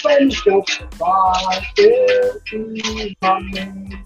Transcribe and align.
Bate 0.00 0.06
o 0.06 0.08
pé 0.08 0.24
no 0.24 0.30
chão, 0.30 0.62
faz 0.98 1.72
seu 1.76 2.40
permanente. 3.20 4.04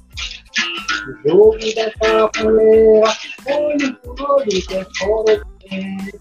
O 1.06 1.28
jogo 1.28 1.74
da 1.74 1.90
capoeira, 1.92 3.08
olho 3.46 3.94
por 3.96 4.30
olho, 4.30 4.66
que 4.66 4.74
é 4.74 4.86
fora 4.98 5.44
de 5.60 6.20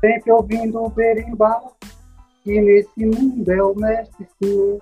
Sempre 0.00 0.32
ouvindo 0.32 0.84
o 0.84 0.90
berimbau, 0.90 1.76
que 2.44 2.60
nesse 2.60 3.06
mundo 3.06 3.50
é 3.50 3.62
o 3.62 3.74
mestre 3.74 4.28
sim. 4.42 4.78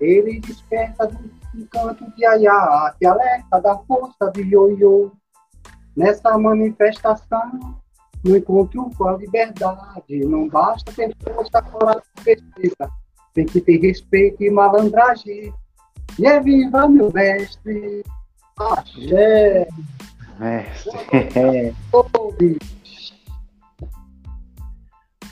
Ele 0.00 0.40
desperta 0.40 1.06
do 1.06 1.66
canto 1.68 2.04
de 2.16 2.26
aiá, 2.26 2.94
que 2.98 3.06
alerta 3.06 3.60
da 3.60 3.78
força 3.78 4.30
de 4.34 4.42
ioiô. 4.42 5.10
Nessa 5.96 6.36
manifestação, 6.36 7.80
no 8.22 8.36
encontro 8.36 8.90
com 8.98 9.08
a 9.08 9.16
liberdade, 9.16 10.20
não 10.26 10.48
basta 10.48 10.92
ter 10.92 11.14
força, 11.22 11.62
coragem 11.62 12.02
e 12.58 12.70
tem 13.36 13.44
que 13.44 13.60
ter 13.60 13.76
respeito 13.76 14.42
e 14.42 14.50
malandragem. 14.50 15.52
E 16.18 16.26
é 16.26 16.40
viva, 16.40 16.88
meu 16.88 17.12
mestre! 17.12 18.02
Axé! 18.58 19.68
Mestre! 20.40 21.76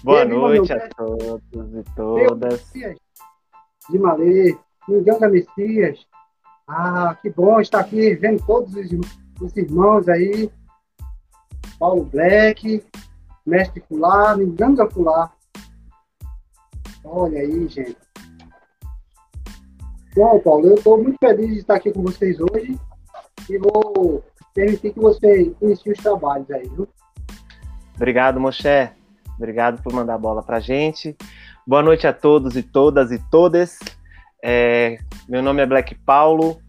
Boa 0.02 0.24
noite 0.26 0.70
a 0.74 0.88
todos 0.90 1.42
e 1.74 1.84
todas. 1.96 2.72
De 3.90 3.98
Malê, 3.98 4.54
Minganga 4.86 5.30
Messias. 5.30 6.06
Ah, 6.68 7.16
que 7.22 7.30
bom 7.30 7.58
estar 7.58 7.80
aqui 7.80 8.14
vendo 8.16 8.44
todos 8.44 8.74
os 8.74 8.84
os 9.40 9.56
irmãos 9.56 10.08
aí, 10.08 10.48
Paulo 11.78 12.04
Black, 12.04 12.84
Mestre 13.44 13.82
Fular, 13.88 14.36
Minganga 14.36 14.88
Fular. 14.88 15.33
Olha 17.04 17.38
aí, 17.38 17.68
gente. 17.68 17.96
Bom, 20.16 20.38
Paulo, 20.40 20.68
eu 20.68 20.74
estou 20.74 21.02
muito 21.02 21.18
feliz 21.18 21.48
de 21.48 21.58
estar 21.58 21.74
aqui 21.74 21.92
com 21.92 22.02
vocês 22.02 22.38
hoje 22.40 22.78
e 23.50 23.58
vou 23.58 24.24
permitir 24.54 24.92
que 24.92 25.00
você 25.00 25.52
inicie 25.60 25.92
os 25.92 25.98
trabalhos 25.98 26.50
aí, 26.50 26.68
viu? 26.68 26.88
Obrigado, 27.94 28.40
Moché. 28.40 28.92
Obrigado 29.36 29.82
por 29.82 29.92
mandar 29.92 30.14
a 30.14 30.18
bola 30.18 30.42
para 30.42 30.60
gente. 30.60 31.16
Boa 31.66 31.82
noite 31.82 32.06
a 32.06 32.12
todos 32.12 32.56
e 32.56 32.62
todas 32.62 33.10
e 33.10 33.18
todas. 33.30 33.78
É, 34.42 34.98
meu 35.28 35.42
nome 35.42 35.62
é 35.62 35.66
Black 35.66 35.94
Paulo, 35.94 36.60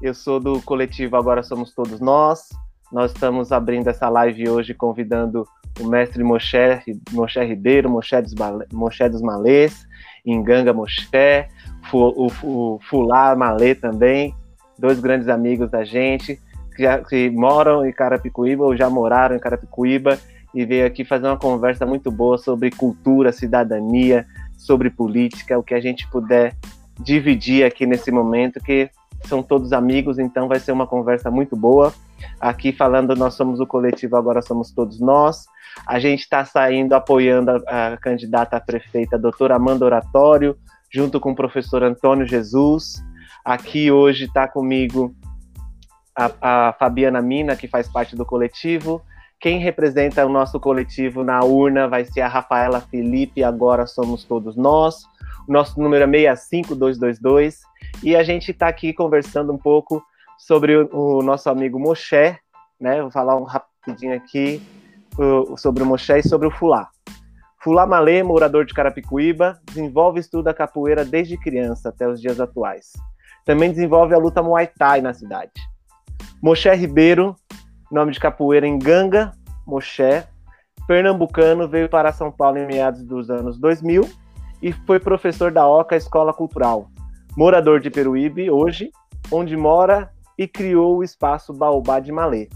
eu 0.00 0.14
sou 0.14 0.40
do 0.40 0.62
coletivo 0.62 1.16
Agora 1.16 1.42
Somos 1.42 1.74
Todos 1.74 2.00
Nós. 2.00 2.48
Nós 2.92 3.12
estamos 3.12 3.52
abrindo 3.52 3.88
essa 3.88 4.08
live 4.08 4.48
hoje 4.48 4.72
convidando 4.72 5.46
o 5.80 5.88
mestre 5.88 6.22
Moshe, 6.22 6.56
Moshe 7.12 7.42
Ribeiro, 7.44 7.90
Moshe 7.90 8.20
dos, 8.20 8.34
Moshe 8.72 9.08
dos 9.08 9.22
Malês, 9.22 9.86
Inganga 10.24 10.72
Moshe, 10.72 11.08
o, 11.92 12.30
o 12.42 12.80
Fular 12.88 13.36
Malê 13.36 13.74
também, 13.74 14.34
dois 14.78 15.00
grandes 15.00 15.28
amigos 15.28 15.70
da 15.70 15.84
gente, 15.84 16.40
que, 16.74 16.84
que 17.08 17.30
moram 17.30 17.86
em 17.86 17.92
Carapicuíba 17.92 18.64
ou 18.64 18.76
já 18.76 18.90
moraram 18.90 19.36
em 19.36 19.40
Carapicuíba 19.40 20.18
e 20.54 20.64
veio 20.64 20.86
aqui 20.86 21.04
fazer 21.04 21.26
uma 21.26 21.38
conversa 21.38 21.84
muito 21.84 22.10
boa 22.10 22.38
sobre 22.38 22.70
cultura, 22.70 23.32
cidadania, 23.32 24.26
sobre 24.56 24.90
política, 24.90 25.58
o 25.58 25.62
que 25.62 25.74
a 25.74 25.80
gente 25.80 26.08
puder 26.10 26.54
dividir 26.98 27.64
aqui 27.64 27.84
nesse 27.86 28.10
momento, 28.10 28.58
que 28.60 28.90
são 29.24 29.42
todos 29.42 29.72
amigos, 29.72 30.18
então 30.18 30.48
vai 30.48 30.58
ser 30.58 30.72
uma 30.72 30.86
conversa 30.86 31.30
muito 31.30 31.56
boa. 31.56 31.92
Aqui 32.40 32.72
falando, 32.72 33.14
nós 33.14 33.34
somos 33.34 33.60
o 33.60 33.66
coletivo 33.66 34.16
Agora 34.16 34.40
Somos 34.40 34.70
Todos 34.70 35.00
Nós. 35.00 35.46
A 35.84 35.98
gente 35.98 36.20
está 36.20 36.44
saindo 36.44 36.94
apoiando 36.94 37.50
a, 37.50 37.94
a, 37.94 37.96
candidata 37.96 38.56
a 38.56 38.60
prefeita, 38.60 39.16
a 39.16 39.18
doutora 39.18 39.56
Amanda 39.56 39.84
Oratório, 39.84 40.56
junto 40.92 41.18
com 41.18 41.32
o 41.32 41.36
professor 41.36 41.82
Antônio 41.82 42.26
Jesus. 42.26 43.02
Aqui 43.44 43.90
hoje 43.90 44.24
está 44.24 44.48
comigo 44.48 45.14
a, 46.16 46.68
a 46.68 46.72
Fabiana 46.72 47.20
Mina, 47.20 47.56
que 47.56 47.68
faz 47.68 47.88
parte 47.88 48.16
do 48.16 48.24
coletivo. 48.24 49.02
Quem 49.38 49.58
representa 49.58 50.24
o 50.24 50.30
nosso 50.30 50.58
coletivo 50.58 51.22
na 51.22 51.44
urna 51.44 51.86
vai 51.86 52.04
ser 52.04 52.22
a 52.22 52.28
Rafaela 52.28 52.80
Felipe, 52.80 53.44
agora 53.44 53.86
somos 53.86 54.24
todos 54.24 54.56
nós. 54.56 55.04
O 55.46 55.52
nosso 55.52 55.80
número 55.80 56.04
é 56.04 56.34
65222. 56.34 57.60
E 58.02 58.16
a 58.16 58.22
gente 58.22 58.50
está 58.50 58.66
aqui 58.68 58.92
conversando 58.92 59.52
um 59.52 59.58
pouco 59.58 60.02
sobre 60.38 60.76
o, 60.76 60.88
o, 60.92 61.22
nosso 61.22 61.48
amigo 61.48 61.78
Moshe, 61.78 62.36
né? 62.80 63.00
Vou 63.00 63.10
falar 63.10 63.36
um 63.36 63.44
rapidinho 63.44 64.14
aqui 64.14 64.60
sobre 65.56 65.82
o 65.82 65.86
Moshe 65.86 66.18
e 66.18 66.22
sobre 66.22 66.46
o 66.46 66.50
Fulá. 66.50 66.88
Fulá 67.62 67.86
Malê, 67.86 68.22
morador 68.22 68.64
de 68.64 68.72
Carapicuíba, 68.72 69.58
desenvolve 69.66 70.18
e 70.18 70.20
estuda 70.20 70.54
capoeira 70.54 71.04
desde 71.04 71.36
criança 71.36 71.88
até 71.88 72.08
os 72.08 72.20
dias 72.20 72.38
atuais. 72.38 72.92
Também 73.44 73.70
desenvolve 73.70 74.14
a 74.14 74.18
luta 74.18 74.42
Muay 74.42 74.66
Thai 74.66 75.00
na 75.00 75.12
cidade. 75.12 75.52
Moshe 76.42 76.72
Ribeiro, 76.72 77.34
nome 77.90 78.12
de 78.12 78.20
capoeira 78.20 78.66
em 78.66 78.78
Ganga, 78.78 79.32
Moshe, 79.66 80.24
pernambucano, 80.86 81.68
veio 81.68 81.88
para 81.88 82.12
São 82.12 82.30
Paulo 82.30 82.58
em 82.58 82.66
meados 82.66 83.02
dos 83.02 83.30
anos 83.30 83.58
2000 83.58 84.08
e 84.62 84.72
foi 84.72 85.00
professor 85.00 85.50
da 85.50 85.66
OCA 85.66 85.96
Escola 85.96 86.32
Cultural, 86.32 86.88
morador 87.36 87.80
de 87.80 87.90
Peruíbe 87.90 88.50
hoje, 88.50 88.90
onde 89.30 89.56
mora 89.56 90.10
e 90.38 90.46
criou 90.46 90.98
o 90.98 91.02
espaço 91.02 91.52
Baobá 91.52 91.98
de 91.98 92.12
Malê. 92.12 92.48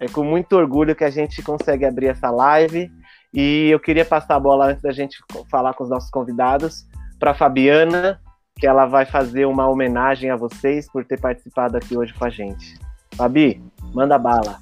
É 0.00 0.06
com 0.06 0.22
muito 0.22 0.56
orgulho 0.56 0.94
que 0.94 1.04
a 1.04 1.10
gente 1.10 1.42
consegue 1.42 1.84
abrir 1.84 2.06
essa 2.06 2.30
live 2.30 2.90
e 3.34 3.68
eu 3.70 3.80
queria 3.80 4.04
passar 4.04 4.36
a 4.36 4.40
bola 4.40 4.66
antes 4.66 4.82
da 4.82 4.92
gente 4.92 5.18
falar 5.50 5.74
com 5.74 5.84
os 5.84 5.90
nossos 5.90 6.10
convidados 6.10 6.86
para 7.18 7.34
Fabiana, 7.34 8.20
que 8.56 8.66
ela 8.66 8.86
vai 8.86 9.04
fazer 9.04 9.44
uma 9.44 9.68
homenagem 9.68 10.30
a 10.30 10.36
vocês 10.36 10.90
por 10.90 11.04
ter 11.04 11.20
participado 11.20 11.76
aqui 11.76 11.96
hoje 11.96 12.14
com 12.14 12.24
a 12.24 12.30
gente. 12.30 12.78
Fabi, 13.14 13.62
manda 13.92 14.18
bala. 14.18 14.60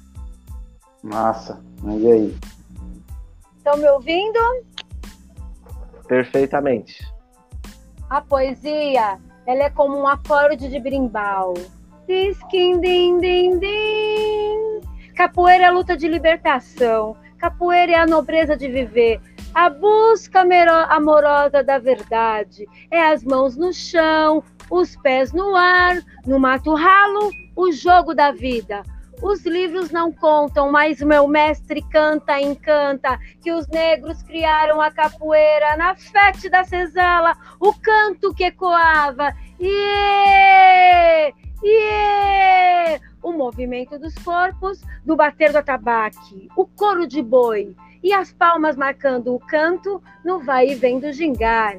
Massa, 1.03 1.61
mas 1.83 2.01
e 2.01 2.11
aí? 2.11 2.37
Estão 3.57 3.77
me 3.77 3.87
ouvindo? 3.89 4.39
Perfeitamente. 6.07 7.05
A 8.09 8.21
poesia 8.21 9.19
ela 9.45 9.63
é 9.63 9.69
como 9.69 9.97
um 9.97 10.07
acorde 10.07 10.67
de 10.67 10.79
brimbal. 10.79 11.53
Disquim, 12.07 12.79
din, 12.81 13.19
din, 13.19 13.59
din. 13.59 14.86
Capoeira 15.17 15.63
é 15.63 15.65
a 15.65 15.71
luta 15.71 15.97
de 15.97 16.07
libertação. 16.07 17.17
Capoeira 17.39 17.91
é 17.93 17.95
a 17.95 18.05
nobreza 18.05 18.55
de 18.55 18.67
viver. 18.67 19.19
A 19.51 19.67
busca 19.67 20.45
amorosa 20.89 21.63
da 21.63 21.79
verdade. 21.79 22.67
É 22.91 23.07
as 23.07 23.23
mãos 23.23 23.57
no 23.57 23.73
chão, 23.73 24.43
os 24.69 24.95
pés 24.97 25.33
no 25.33 25.55
ar, 25.55 25.95
no 26.23 26.39
mato 26.39 26.75
ralo, 26.75 27.31
o 27.55 27.71
jogo 27.71 28.13
da 28.13 28.31
vida. 28.31 28.83
Os 29.19 29.43
livros 29.43 29.89
não 29.89 30.11
contam, 30.11 30.71
mas 30.71 31.01
meu 31.01 31.27
mestre 31.27 31.81
canta, 31.89 32.39
encanta, 32.39 33.17
que 33.41 33.51
os 33.51 33.67
negros 33.69 34.21
criaram 34.21 34.79
a 34.79 34.91
capoeira 34.91 35.75
na 35.77 35.95
fete 35.95 36.47
da 36.47 36.63
senzala, 36.63 37.35
o 37.59 37.73
canto 37.73 38.35
que 38.35 38.43
ecoava. 38.43 39.33
Iê! 39.59 41.33
Iê! 41.63 43.01
O 43.27 43.33
movimento 43.33 43.99
dos 43.99 44.15
corpos, 44.15 44.81
do 45.05 45.13
bater 45.13 45.51
do 45.51 45.57
atabaque, 45.57 46.47
o 46.55 46.65
coro 46.65 47.05
de 47.05 47.21
boi 47.21 47.75
e 48.01 48.13
as 48.13 48.31
palmas 48.31 48.77
marcando 48.77 49.35
o 49.35 49.39
canto 49.39 50.01
no 50.23 50.39
vai 50.39 50.69
e 50.69 50.75
vem 50.75 50.97
do 50.97 51.11
gingar. 51.11 51.77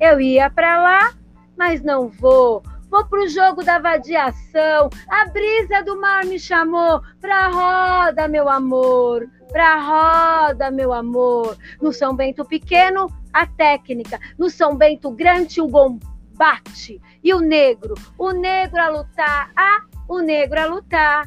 Eu 0.00 0.20
ia 0.20 0.50
para 0.50 0.82
lá, 0.82 1.14
mas 1.56 1.82
não 1.82 2.08
vou 2.08 2.64
Vou 2.90 3.04
pro 3.04 3.28
jogo 3.28 3.62
da 3.62 3.78
vadiação. 3.78 4.90
A 5.08 5.26
brisa 5.26 5.84
do 5.84 6.00
mar 6.00 6.24
me 6.24 6.40
chamou 6.40 7.00
pra 7.20 7.46
roda, 7.48 8.26
meu 8.26 8.48
amor. 8.48 9.28
Pra 9.52 9.78
roda, 9.78 10.68
meu 10.70 10.92
amor. 10.92 11.56
No 11.80 11.92
São 11.92 12.16
Bento 12.16 12.44
pequeno, 12.44 13.06
a 13.32 13.46
técnica. 13.46 14.18
No 14.36 14.50
São 14.50 14.74
Bento 14.74 15.10
grande, 15.10 15.60
o 15.60 15.68
combate. 15.68 17.00
E 17.22 17.34
o 17.34 17.40
negro, 17.40 17.94
o 18.16 18.30
negro 18.32 18.80
a 18.80 18.88
lutar. 18.88 19.50
Ah, 19.54 19.82
o 20.08 20.20
negro 20.20 20.60
a 20.60 20.66
lutar. 20.66 21.24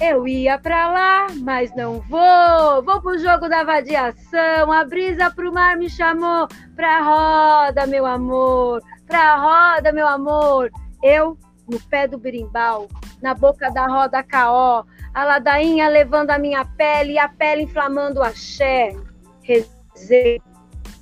Eu 0.00 0.28
ia 0.28 0.58
pra 0.58 0.90
lá, 0.90 1.26
mas 1.42 1.74
não 1.74 2.00
vou. 2.00 2.82
Vou 2.84 3.02
pro 3.02 3.18
jogo 3.18 3.48
da 3.48 3.64
vadiação. 3.64 4.72
A 4.72 4.84
brisa 4.84 5.30
pro 5.30 5.52
mar 5.52 5.76
me 5.76 5.90
chamou. 5.90 6.46
Pra 6.76 7.02
roda, 7.02 7.86
meu 7.86 8.06
amor 8.06 8.80
pra 9.08 9.36
roda, 9.36 9.90
meu 9.90 10.06
amor. 10.06 10.70
Eu 11.02 11.36
no 11.68 11.80
pé 11.80 12.06
do 12.06 12.18
berimbau, 12.18 12.88
na 13.20 13.34
boca 13.34 13.70
da 13.70 13.86
roda 13.86 14.22
caó, 14.22 14.84
a 15.12 15.24
ladainha 15.24 15.88
levando 15.88 16.30
a 16.30 16.38
minha 16.38 16.64
pele 16.64 17.14
e 17.14 17.18
a 17.18 17.28
pele 17.28 17.62
inflamando 17.62 18.20
o 18.20 18.22
axé. 18.22 18.94
rezei, 19.42 20.40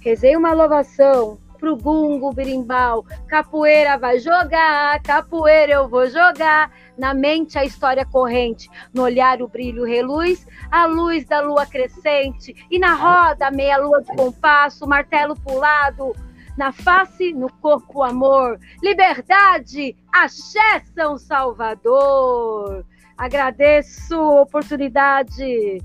rezei 0.00 0.36
uma 0.36 0.52
louvação 0.52 1.38
pro 1.56 1.76
bungo, 1.76 2.32
birimbau, 2.32 3.04
capoeira 3.26 3.98
vai 3.98 4.18
jogar, 4.18 5.00
capoeira 5.02 5.72
eu 5.72 5.88
vou 5.88 6.08
jogar, 6.08 6.70
na 6.96 7.12
mente 7.12 7.58
a 7.58 7.64
história 7.64 8.04
corrente, 8.04 8.68
no 8.92 9.02
olhar 9.02 9.42
o 9.42 9.48
brilho 9.48 9.84
reluz, 9.84 10.46
a 10.70 10.86
luz 10.86 11.24
da 11.24 11.40
lua 11.40 11.66
crescente, 11.66 12.54
e 12.70 12.78
na 12.78 12.94
roda 12.94 13.50
meia 13.50 13.76
lua 13.78 14.02
de 14.02 14.14
compasso, 14.14 14.86
martelo 14.86 15.34
pulado, 15.34 16.14
na 16.56 16.72
face, 16.72 17.32
no 17.32 17.52
corpo, 17.60 18.02
amor, 18.02 18.58
liberdade, 18.82 19.96
axé 20.12 20.82
São 20.94 21.18
Salvador. 21.18 22.84
Agradeço 23.16 24.14
a 24.14 24.42
oportunidade. 24.42 25.82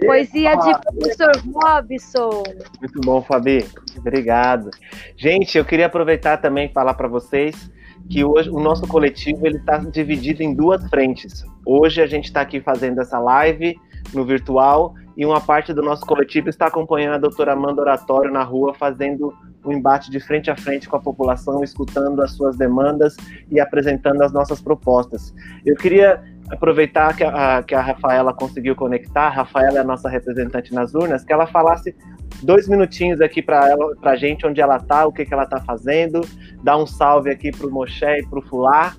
Poesia 0.00 0.56
de 0.56 0.72
professor 0.80 1.32
Robson. 1.52 2.42
Muito 2.80 3.00
bom, 3.00 3.22
Fabi. 3.22 3.66
Obrigado. 3.96 4.70
Gente, 5.16 5.56
eu 5.56 5.64
queria 5.64 5.86
aproveitar 5.86 6.38
também 6.38 6.66
e 6.66 6.72
falar 6.72 6.94
para 6.94 7.08
vocês 7.08 7.70
que 8.08 8.24
hoje 8.24 8.50
o 8.50 8.60
nosso 8.60 8.86
coletivo 8.86 9.46
ele 9.46 9.56
está 9.56 9.78
dividido 9.78 10.42
em 10.42 10.54
duas 10.54 10.86
frentes. 10.88 11.44
Hoje 11.64 12.02
a 12.02 12.06
gente 12.06 12.26
está 12.26 12.40
aqui 12.40 12.60
fazendo 12.60 13.00
essa 13.00 13.18
live 13.18 13.74
no 14.12 14.24
virtual 14.24 14.94
e 15.16 15.24
uma 15.24 15.40
parte 15.40 15.72
do 15.72 15.80
nosso 15.80 16.04
coletivo 16.04 16.48
está 16.48 16.66
acompanhando 16.66 17.14
a 17.14 17.18
doutora 17.18 17.52
Amanda 17.52 17.80
Oratório 17.80 18.32
na 18.32 18.42
rua, 18.42 18.74
fazendo 18.74 19.32
um 19.64 19.72
embate 19.72 20.10
de 20.10 20.20
frente 20.20 20.50
a 20.50 20.56
frente 20.56 20.88
com 20.88 20.96
a 20.96 21.00
população, 21.00 21.62
escutando 21.62 22.20
as 22.20 22.32
suas 22.32 22.56
demandas 22.56 23.16
e 23.50 23.58
apresentando 23.58 24.22
as 24.22 24.32
nossas 24.32 24.60
propostas. 24.60 25.34
Eu 25.64 25.76
queria 25.76 26.22
aproveitar 26.50 27.16
que 27.16 27.24
a, 27.24 27.62
que 27.62 27.74
a 27.74 27.80
Rafaela 27.80 28.32
conseguiu 28.34 28.76
conectar, 28.76 29.26
a 29.26 29.30
Rafaela 29.30 29.78
é 29.78 29.80
a 29.80 29.84
nossa 29.84 30.08
representante 30.08 30.74
nas 30.74 30.94
urnas, 30.94 31.24
que 31.24 31.32
ela 31.32 31.46
falasse 31.46 31.96
dois 32.42 32.68
minutinhos 32.68 33.20
aqui 33.20 33.40
para 33.42 33.74
para 34.00 34.16
gente, 34.16 34.46
onde 34.46 34.60
ela 34.60 34.76
está, 34.76 35.06
o 35.06 35.12
que, 35.12 35.24
que 35.24 35.32
ela 35.32 35.44
está 35.44 35.60
fazendo, 35.60 36.20
dar 36.62 36.76
um 36.76 36.86
salve 36.86 37.30
aqui 37.30 37.50
para 37.50 37.66
o 37.66 37.70
Moshe 37.70 38.04
e 38.04 38.26
para 38.26 38.38
o 38.38 38.42
Fular. 38.42 38.96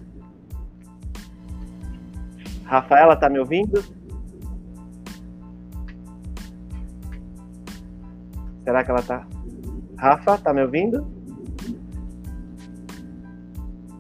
Rafaela, 2.66 3.14
está 3.14 3.30
me 3.30 3.40
ouvindo? 3.40 3.84
Será 8.64 8.84
que 8.84 8.90
ela 8.90 9.04
tá? 9.04 9.28
Rafa, 9.98 10.38
tá 10.40 10.52
me 10.52 10.64
ouvindo? 10.64 11.06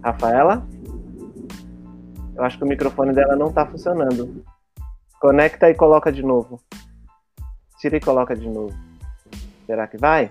Rafaela? 0.03 0.67
Eu 2.35 2.43
acho 2.43 2.57
que 2.57 2.65
o 2.65 2.67
microfone 2.67 3.13
dela 3.13 3.35
não 3.35 3.51
tá 3.51 3.65
funcionando. 3.65 4.43
Conecta 5.19 5.69
e 5.69 5.73
coloca 5.73 6.11
de 6.11 6.21
novo. 6.21 6.61
Tira 7.79 7.95
e 7.95 8.01
coloca 8.01 8.35
de 8.35 8.49
novo. 8.49 8.75
Será 9.65 9.87
que 9.87 9.97
vai? 9.97 10.29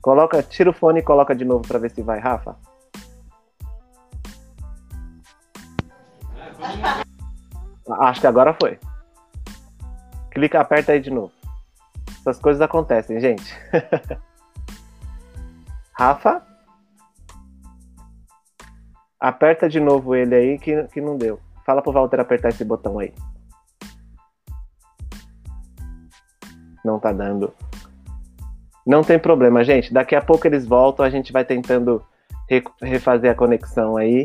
Coloca, 0.00 0.42
tira 0.42 0.70
o 0.70 0.72
fone 0.72 1.00
e 1.00 1.02
coloca 1.02 1.34
de 1.34 1.44
novo 1.44 1.66
para 1.66 1.78
ver 1.78 1.90
se 1.90 2.02
vai, 2.02 2.20
Rafa. 2.20 2.56
Acho 8.00 8.20
que 8.20 8.26
agora 8.26 8.54
foi. 8.54 8.78
Clica, 10.30 10.60
aperta 10.60 10.92
aí 10.92 11.00
de 11.00 11.10
novo. 11.10 11.32
Essas 12.20 12.38
coisas 12.38 12.62
acontecem, 12.62 13.20
gente. 13.20 13.54
Rafa? 15.92 16.53
Aperta 19.24 19.70
de 19.70 19.80
novo 19.80 20.14
ele 20.14 20.34
aí 20.34 20.58
que, 20.58 20.84
que 20.88 21.00
não 21.00 21.16
deu. 21.16 21.40
Fala 21.64 21.80
pro 21.80 21.92
Walter 21.92 22.20
apertar 22.20 22.50
esse 22.50 22.62
botão 22.62 22.98
aí. 22.98 23.10
Não 26.84 27.00
tá 27.00 27.10
dando. 27.10 27.50
Não 28.86 29.02
tem 29.02 29.18
problema, 29.18 29.64
gente. 29.64 29.94
Daqui 29.94 30.14
a 30.14 30.20
pouco 30.20 30.46
eles 30.46 30.66
voltam, 30.66 31.06
a 31.06 31.08
gente 31.08 31.32
vai 31.32 31.42
tentando 31.42 32.04
refazer 32.82 33.30
a 33.30 33.34
conexão 33.34 33.96
aí. 33.96 34.24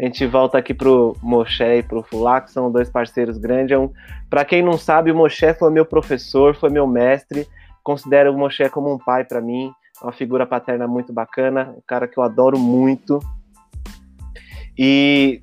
A 0.00 0.04
gente 0.06 0.26
volta 0.26 0.58
aqui 0.58 0.74
pro 0.74 1.16
Moshe 1.22 1.62
e 1.62 1.84
pro 1.84 2.02
Fulá, 2.02 2.40
que 2.40 2.50
são 2.50 2.72
dois 2.72 2.90
parceiros 2.90 3.38
grandes. 3.38 3.70
É 3.70 3.78
um, 3.78 3.92
para 4.28 4.44
quem 4.44 4.64
não 4.64 4.76
sabe, 4.76 5.12
o 5.12 5.14
Moshe 5.14 5.54
foi 5.54 5.70
meu 5.70 5.86
professor, 5.86 6.56
foi 6.56 6.70
meu 6.70 6.88
mestre. 6.88 7.46
Considero 7.84 8.32
o 8.32 8.36
Moshe 8.36 8.68
como 8.70 8.92
um 8.92 8.98
pai 8.98 9.22
para 9.22 9.40
mim, 9.40 9.72
uma 10.02 10.10
figura 10.10 10.44
paterna 10.44 10.88
muito 10.88 11.12
bacana, 11.12 11.72
um 11.76 11.82
cara 11.86 12.08
que 12.08 12.18
eu 12.18 12.24
adoro 12.24 12.58
muito. 12.58 13.20
E 14.82 15.42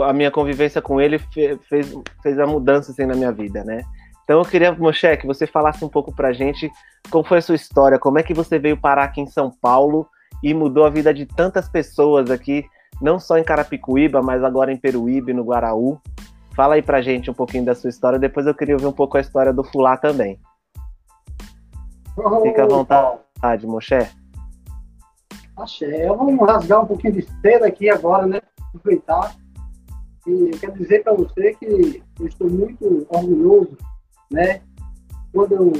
a 0.00 0.12
minha 0.12 0.30
convivência 0.30 0.80
com 0.80 1.00
ele 1.00 1.18
fez, 1.18 1.92
fez 2.22 2.38
a 2.38 2.46
mudança 2.46 2.92
assim, 2.92 3.04
na 3.04 3.16
minha 3.16 3.32
vida, 3.32 3.64
né? 3.64 3.82
Então 4.22 4.38
eu 4.38 4.44
queria, 4.44 4.70
Moshe, 4.70 5.16
que 5.16 5.26
você 5.26 5.44
falasse 5.44 5.84
um 5.84 5.88
pouco 5.88 6.14
pra 6.14 6.32
gente 6.32 6.70
como 7.10 7.24
foi 7.24 7.38
a 7.38 7.42
sua 7.42 7.56
história, 7.56 7.98
como 7.98 8.20
é 8.20 8.22
que 8.22 8.32
você 8.32 8.60
veio 8.60 8.76
parar 8.76 9.02
aqui 9.02 9.20
em 9.20 9.26
São 9.26 9.50
Paulo 9.60 10.08
e 10.40 10.54
mudou 10.54 10.84
a 10.84 10.90
vida 10.90 11.12
de 11.12 11.26
tantas 11.26 11.68
pessoas 11.68 12.30
aqui 12.30 12.64
não 13.02 13.18
só 13.18 13.36
em 13.36 13.44
Carapicuíba, 13.44 14.22
mas 14.22 14.44
agora 14.44 14.72
em 14.72 14.76
Peruíbe, 14.76 15.32
no 15.32 15.42
Guaraú. 15.42 16.00
Fala 16.54 16.76
aí 16.76 16.82
pra 16.82 17.02
gente 17.02 17.28
um 17.28 17.34
pouquinho 17.34 17.64
da 17.64 17.74
sua 17.74 17.90
história, 17.90 18.20
depois 18.20 18.46
eu 18.46 18.54
queria 18.54 18.76
ouvir 18.76 18.86
um 18.86 18.92
pouco 18.92 19.16
a 19.16 19.20
história 19.20 19.52
do 19.52 19.64
Fulá 19.64 19.96
também. 19.96 20.38
Fica 22.42 22.62
à 22.62 22.66
vontade, 22.68 23.66
Moché. 23.66 24.10
Axé, 25.56 26.06
vamos 26.06 26.38
rasgar 26.46 26.82
um 26.82 26.86
pouquinho 26.86 27.14
de 27.14 27.22
seda 27.40 27.66
aqui 27.66 27.90
agora, 27.90 28.26
né? 28.26 28.40
Aproveitar. 28.76 29.36
E 30.26 30.50
eu 30.52 30.58
quero 30.58 30.72
dizer 30.74 31.02
para 31.02 31.14
você 31.14 31.54
que 31.54 32.02
eu 32.18 32.26
estou 32.26 32.48
muito 32.50 33.06
orgulhoso, 33.08 33.76
né? 34.30 34.60
Quando 35.32 35.52
eu 35.52 35.72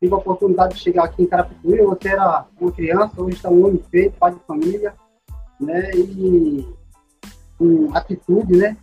tive 0.00 0.14
a 0.14 0.16
oportunidade 0.16 0.74
de 0.74 0.80
chegar 0.80 1.04
aqui 1.04 1.22
em 1.22 1.26
Carapicuíba, 1.26 1.84
você 1.84 2.08
era 2.08 2.46
uma 2.60 2.72
criança, 2.72 3.20
hoje 3.20 3.36
está 3.36 3.50
um 3.50 3.66
homem 3.66 3.82
feito, 3.90 4.18
pai 4.18 4.32
de 4.32 4.40
família 4.40 4.94
né? 5.62 5.90
E 5.94 6.66
com 7.56 7.88
atitude, 7.94 8.56
né? 8.56 8.76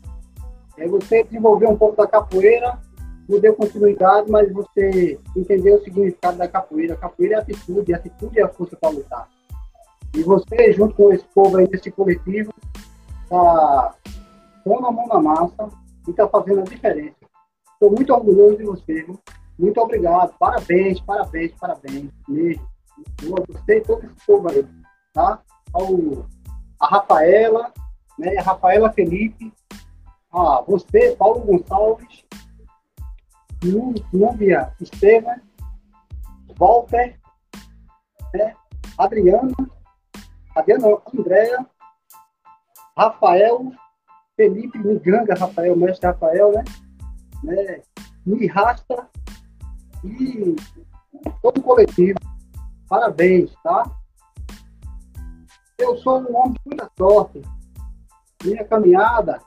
É 0.77 0.87
você 0.87 1.23
desenvolveu 1.23 1.69
um 1.69 1.77
pouco 1.77 1.97
da 1.97 2.07
capoeira, 2.07 2.79
não 3.27 3.39
deu 3.39 3.53
continuidade, 3.53 4.31
mas 4.31 4.51
você 4.51 5.19
entendeu 5.35 5.75
o 5.75 5.83
significado 5.83 6.37
da 6.37 6.47
capoeira. 6.47 6.93
A 6.93 6.97
capoeira 6.97 7.35
é 7.35 7.39
atitude, 7.39 7.93
a 7.93 7.97
atitude 7.97 8.39
é 8.39 8.43
a 8.43 8.47
força 8.47 8.77
para 8.77 8.89
lutar. 8.89 9.27
E 10.15 10.23
você, 10.23 10.71
junto 10.71 10.95
com 10.95 11.13
esse 11.13 11.25
povo 11.35 11.57
aí 11.57 11.67
desse 11.67 11.91
coletivo, 11.91 12.51
tá 13.29 13.95
pondo 14.63 14.87
a 14.87 14.91
mão 14.91 15.07
na 15.07 15.21
massa 15.21 15.69
e 16.07 16.13
tá 16.13 16.27
fazendo 16.27 16.61
a 16.61 16.63
diferença. 16.63 17.15
Estou 17.73 17.91
muito 17.91 18.13
orgulhoso 18.13 18.57
de 18.57 18.65
você, 18.65 19.03
viu? 19.03 19.19
Muito 19.57 19.79
obrigado. 19.79 20.37
Parabéns, 20.37 20.99
parabéns, 21.01 21.53
parabéns. 21.53 22.09
Mesmo. 22.27 22.67
Você 23.47 23.77
e 23.77 23.81
todo 23.81 24.05
esse 24.05 24.25
povo 24.25 24.49
aí, 24.49 24.67
tá? 25.13 25.39
Ao 25.73 26.27
a 26.79 26.87
Rafaela, 26.87 27.73
né, 28.17 28.37
a 28.37 28.41
Rafaela 28.41 28.91
Felipe, 28.93 29.53
a 30.31 30.61
você, 30.61 31.15
Paulo 31.17 31.41
Gonçalves, 31.41 32.25
Núbia 34.13 34.73
Estevam, 34.79 35.35
Walter, 36.57 37.19
né, 38.33 38.53
Adriana, 38.97 39.53
Adriana 40.55 40.97
Andréa, 41.13 41.65
Rafael, 42.99 43.71
Felipe 44.35 44.77
Miganga, 44.77 45.33
Rafael, 45.33 45.73
mestre 45.77 46.07
Rafael, 46.07 46.51
né? 46.51 46.63
né 47.43 47.81
Mirasta 48.25 49.07
e 50.03 50.53
todo 51.41 51.59
o 51.59 51.63
coletivo. 51.63 52.19
Parabéns, 52.89 53.53
tá? 53.63 53.89
Eu 55.77 55.95
sou 55.99 56.19
um 56.19 56.35
homem 56.35 56.51
de 56.51 56.59
muita 56.65 56.91
sorte. 56.97 57.41
Minha 58.43 58.65
caminhada, 58.65 59.39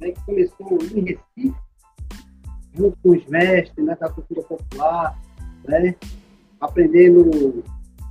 né, 0.00 0.12
que 0.12 0.24
começou 0.24 0.78
em 0.80 1.00
Recife, 1.00 1.56
junto 2.74 2.96
com 3.02 3.10
os 3.10 3.26
mestres 3.26 3.84
né, 3.84 3.96
da 3.96 4.08
cultura 4.08 4.42
popular, 4.42 5.18
né, 5.64 5.96
aprendendo 6.60 7.64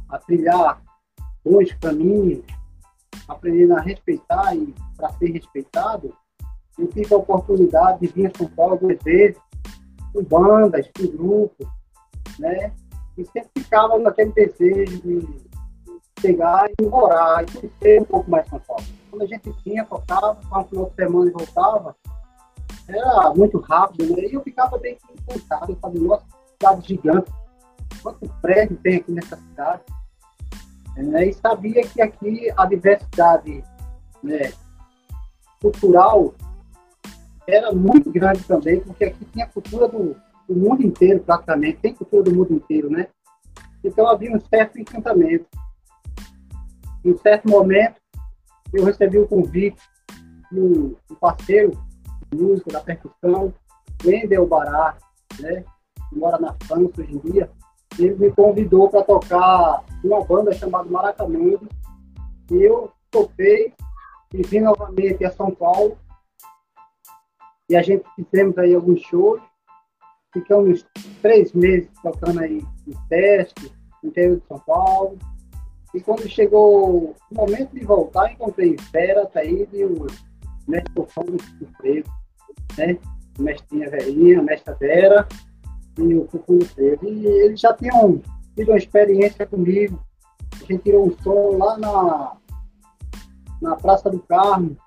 a 0.10 0.18
trilhar 0.20 0.82
bons 1.46 1.72
caminhos, 1.80 2.44
aprendendo 3.27 3.75
a 3.75 3.81
respeitar 3.81 4.55
e 4.55 4.74
para 4.96 5.10
ser 5.13 5.31
respeitado, 5.31 6.13
eu 6.77 6.88
tive 6.88 7.13
a 7.13 7.17
oportunidade 7.17 8.00
de 8.01 8.07
vir 8.07 8.27
a 8.27 8.38
São 8.38 8.48
Paulo 8.48 8.77
duas 8.77 9.01
vezes, 9.03 9.38
com 10.13 10.24
bandas, 10.24 10.88
com 10.96 11.07
grupos, 11.07 11.67
né? 12.39 12.72
E 13.17 13.25
sempre 13.25 13.50
ficava 13.57 13.98
naquele 13.98 14.31
desejo 14.31 15.01
de 15.01 15.48
chegar 16.19 16.67
e 16.79 16.86
morar 16.86 17.43
e 17.43 17.51
conhecer 17.51 18.01
um 18.01 18.05
pouco 18.05 18.29
mais 18.29 18.48
São 18.48 18.60
Paulo. 18.60 18.84
Quando 19.10 19.24
a 19.24 19.25
gente 19.25 19.51
tinha, 19.63 19.86
tocava, 19.86 20.36
passava 20.36 20.62
um 20.62 20.67
final 20.67 20.89
de 20.89 20.96
semana 20.96 21.29
e 21.29 21.34
voltava, 21.34 21.96
era 22.88 23.34
muito 23.34 23.60
rápido, 23.60 24.15
né? 24.15 24.24
E 24.24 24.34
eu 24.34 24.41
ficava 24.41 24.77
bem 24.77 24.98
encantado, 25.19 25.72
eu 25.72 25.77
falei, 25.77 26.01
nossa, 26.01 26.25
cidade 26.53 26.88
gigante, 26.88 27.31
quanto 28.01 28.29
prédio 28.41 28.77
tem 28.77 28.98
aqui 28.98 29.12
nessa 29.12 29.36
cidade? 29.36 29.81
É, 30.98 31.30
e 31.30 31.34
sabia 31.34 31.84
que 31.88 32.01
aqui 32.01 32.51
a 32.58 32.66
diversidade 32.66 33.63
né, 34.24 34.51
cultural 35.62 36.34
era 37.48 37.72
muito 37.72 38.12
grande 38.12 38.44
também, 38.44 38.82
porque 38.82 39.06
aqui 39.06 39.24
tinha 39.25 39.48
cultura 39.48 39.88
do, 39.88 40.16
do 40.50 40.56
mundo 40.56 40.84
inteiro, 40.84 41.20
praticamente, 41.20 41.80
tem 41.80 41.94
cultura 41.94 42.24
do 42.24 42.36
mundo 42.36 42.54
inteiro, 42.54 42.89
né? 42.89 43.08
Então 43.84 44.08
havia 44.08 44.36
um 44.36 44.39
certo 44.39 44.80
encantamento. 44.80 45.46
Em 47.06 47.12
um 47.12 47.18
certo 47.20 47.48
momento, 47.48 48.01
eu 48.74 48.84
recebi 48.84 49.18
o 49.18 49.24
um 49.24 49.27
convite 49.27 49.82
de 50.51 50.60
um, 50.60 50.96
parceiro 51.22 51.72
de 52.32 52.38
música, 52.42 52.72
da 52.72 52.82
percussão, 52.82 53.54
Wendel 54.04 54.48
Bará, 54.48 54.98
né? 55.39 55.63
que 56.10 56.18
mora 56.18 56.39
na 56.39 56.54
França 56.66 57.01
hoje 57.01 57.16
em 57.16 57.32
dia, 57.32 57.50
ele 58.00 58.16
me 58.16 58.32
convidou 58.32 58.89
para 58.89 59.04
tocar 59.04 59.84
uma 60.04 60.24
banda 60.24 60.51
chamada 60.54 60.89
Maracamundo, 60.89 61.68
e 62.51 62.63
eu 62.63 62.92
topei 63.10 63.74
e 64.34 64.42
vim 64.44 64.60
novamente 64.60 65.24
a 65.25 65.32
São 65.32 65.51
Paulo, 65.51 65.98
e 67.70 67.75
a 67.75 67.82
gente 67.82 68.06
fizemos 68.16 68.58
aí 68.58 68.74
alguns 68.74 69.01
shows, 69.01 69.42
ficamos 70.34 70.86
três 71.22 71.54
meses 71.54 71.89
tocando 72.01 72.39
aí 72.39 72.63
em 72.88 72.94
teste, 73.10 73.72
no 74.04 74.10
interior 74.10 74.38
de 74.38 74.46
São 74.48 74.60
Paulo, 74.60 75.18
e 75.94 76.01
quando 76.01 76.27
chegou 76.27 77.16
o 77.32 77.36
momento 77.36 77.74
de 77.74 77.84
voltar, 77.84 78.32
encontrei 78.32 78.75
Vera, 78.92 79.25
Taíde 79.25 79.77
e 79.77 79.86
o 79.86 80.06
mestre 80.68 80.94
Fofão 80.94 81.24
do 81.24 81.68
Frevo, 81.77 82.10
né? 82.77 82.98
Mestrinha 83.39 83.89
Verinha, 83.89 84.39
a 84.39 84.44
mestra 84.44 84.75
Vera 84.75 85.27
e 85.98 86.16
o 86.16 86.25
Cucu 86.25 86.63
Frevo. 86.66 87.06
E 87.06 87.25
eles 87.25 87.60
já 87.60 87.74
tinham 87.74 88.22
tido 88.56 88.70
uma 88.70 88.77
experiência 88.77 89.46
comigo. 89.46 90.00
A 90.54 90.66
gente 90.66 90.84
tirou 90.84 91.08
um 91.08 91.18
som 91.22 91.58
lá 91.58 91.77
na, 91.77 92.38
na 93.62 93.75
Praça 93.75 94.10
do 94.10 94.20
Carmo, 94.20 94.77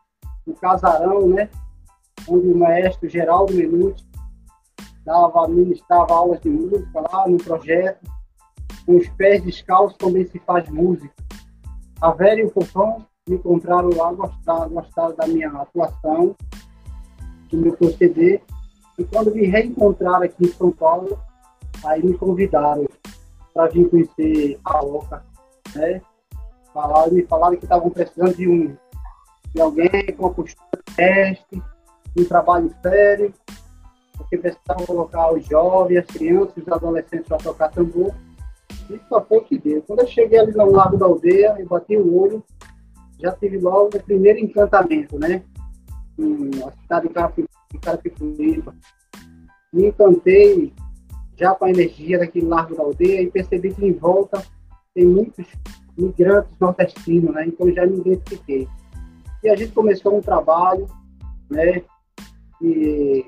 no 0.47 0.55
Casarão, 0.55 1.29
né? 1.29 1.49
Onde 2.29 2.49
o 2.49 2.57
maestro 2.57 3.09
Geraldo 3.09 3.55
Menuti 3.55 4.05
dava, 5.05 5.49
ministrava 5.49 6.13
aulas 6.13 6.41
de 6.41 6.51
música 6.51 7.01
lá 7.01 7.27
no 7.29 7.39
projeto 7.39 8.11
com 8.91 8.97
os 8.97 9.09
pés 9.11 9.43
descalços 9.43 9.97
também 9.97 10.27
se 10.27 10.39
faz 10.41 10.69
música. 10.69 11.15
A 12.01 12.11
Vera 12.11 12.41
e 12.41 12.45
o 12.45 12.51
Fofão 12.51 13.07
me 13.29 13.37
encontraram 13.37 13.91
lá, 13.91 14.13
gostaram, 14.13 14.71
gostaram 14.71 15.15
da 15.15 15.27
minha 15.27 15.49
atuação, 15.51 16.35
do 17.51 17.57
meu 17.57 17.77
proceder. 17.77 18.43
E 19.01 19.05
quando 19.05 19.35
me 19.35 19.47
reencontraram 19.47 20.25
aqui 20.25 20.45
em 20.45 20.53
São 20.53 20.71
Paulo, 20.71 21.19
aí 21.83 22.05
me 22.05 22.13
convidaram 22.19 22.87
para 23.55 23.67
vir 23.69 23.89
conhecer 23.89 24.61
a 24.63 24.85
Oca. 24.85 25.25
Né? 25.75 26.03
Falaram, 26.75 27.11
me 27.11 27.23
falaram 27.23 27.57
que 27.57 27.65
estavam 27.65 27.89
precisando 27.89 28.37
de, 28.37 28.47
um, 28.47 28.77
de 29.55 29.61
alguém 29.63 29.89
com 30.15 30.27
uma 30.27 30.35
postura 30.35 30.83
teste, 30.95 31.63
um 32.15 32.25
trabalho 32.27 32.71
sério, 32.83 33.33
porque 34.19 34.37
precisavam 34.37 34.85
colocar 34.85 35.33
os 35.33 35.47
jovens, 35.47 36.01
as 36.01 36.07
crianças, 36.07 36.59
os 36.59 36.69
adolescentes 36.69 37.27
para 37.27 37.39
tocar 37.39 37.71
tambor. 37.71 38.15
Isso 38.91 39.05
só 39.09 39.25
foi 39.25 39.41
que 39.45 39.59
deu. 39.59 39.83
Quando 39.87 40.01
eu 40.01 40.09
cheguei 40.09 40.39
ali 40.39 40.53
no 40.53 40.71
Lago 40.71 40.99
da 40.99 41.07
Aldeia 41.07 41.57
e 41.59 41.65
bati 41.65 41.97
o 41.97 42.21
olho, 42.21 42.45
já 43.19 43.33
tive 43.33 43.57
logo 43.57 43.97
o 43.97 44.03
primeiro 44.03 44.39
encantamento, 44.41 45.19
né? 45.19 45.43
Na 46.19 46.71
cidade 46.73 47.09
de 47.09 47.19
Carapicuíba. 47.79 48.75
Me 49.73 49.87
encantei 49.87 50.73
já 51.37 51.55
com 51.55 51.65
a 51.65 51.71
energia 51.71 52.19
daquele 52.19 52.47
Largo 52.47 52.77
da 52.77 52.83
Aldeia 52.83 53.23
e 53.23 53.31
percebi 53.31 53.73
que 53.73 53.87
em 53.87 53.93
volta 53.93 54.45
tem 54.95 55.07
muitos 55.07 55.47
migrantes 55.97 56.53
nordestinos, 56.61 57.35
né? 57.35 57.47
Então 57.47 57.73
já 57.73 57.87
me 57.87 57.99
identifiquei. 57.99 58.69
E 59.43 59.49
a 59.49 59.57
gente 59.57 59.73
começou 59.73 60.17
um 60.17 60.21
trabalho, 60.21 60.87
né? 61.49 61.83
E, 62.61 63.25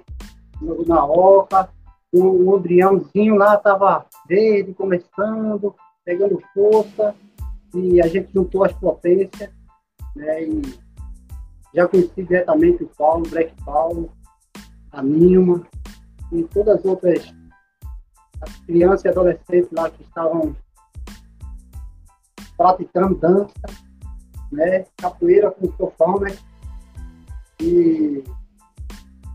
na 0.86 1.04
Oca, 1.04 1.70
o 2.12 2.54
Andriãozinho 2.54 3.36
lá 3.36 3.54
estava 3.54 4.04
verde, 4.28 4.74
começando, 4.74 5.74
pegando 6.04 6.42
força, 6.52 7.14
e 7.74 8.00
a 8.02 8.06
gente 8.06 8.32
juntou 8.32 8.64
as 8.64 8.72
potências, 8.74 9.50
né, 10.14 10.44
e 10.44 10.62
já 11.74 11.88
conheci 11.88 12.22
diretamente 12.22 12.84
o 12.84 12.88
Paulo, 12.88 13.26
o 13.26 13.30
Black 13.30 13.54
Paulo, 13.64 14.12
a 14.92 15.02
Nilma, 15.02 15.62
e 16.30 16.42
todas 16.44 16.78
as 16.78 16.84
outras 16.84 17.34
as 18.40 18.56
crianças 18.66 19.04
e 19.04 19.08
adolescentes 19.08 19.70
lá 19.70 19.88
que 19.88 20.02
estavam 20.02 20.56
praticando 22.56 23.14
dança, 23.14 23.52
né, 24.50 24.84
capoeira 24.96 25.50
com 25.50 25.70
sofão, 25.76 26.18
né, 26.18 26.36
e 27.60 28.24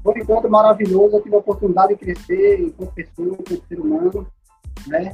foi 0.08 0.14
um 0.14 0.24
encontro 0.24 0.50
maravilhoso, 0.50 1.18
eu 1.18 1.22
tive 1.22 1.36
a 1.36 1.40
oportunidade 1.40 1.94
de 1.94 2.00
crescer 2.00 2.62
enquanto 2.62 2.94
pessoa, 2.94 3.38
enquanto 3.40 3.68
ser 3.68 3.80
humano, 3.80 4.28
né? 4.88 5.14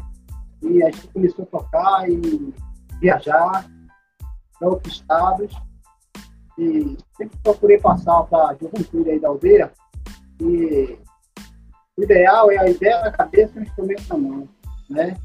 E 0.61 0.83
a 0.83 0.91
gente 0.91 1.07
começou 1.07 1.43
a 1.45 1.47
tocar 1.47 2.09
e 2.09 2.53
viajar 2.99 3.65
para 4.59 4.69
outros 4.69 4.93
estados. 4.93 5.51
E 6.59 6.95
sempre 7.17 7.37
procurei 7.41 7.79
passar 7.79 8.21
para 8.23 8.49
a 8.49 8.53
juventude 8.53 9.09
aí 9.09 9.19
da 9.19 9.29
aldeia. 9.29 9.71
E 10.39 10.97
o 11.97 12.03
ideal 12.03 12.51
é 12.51 12.57
a 12.57 12.69
ideia 12.69 13.01
na 13.01 13.11
cabeça 13.11 13.53
e 13.55 13.59
o 13.59 13.63
instrumento 13.63 14.03
na 14.09 14.17
mão, 14.17 14.49
né? 14.89 15.17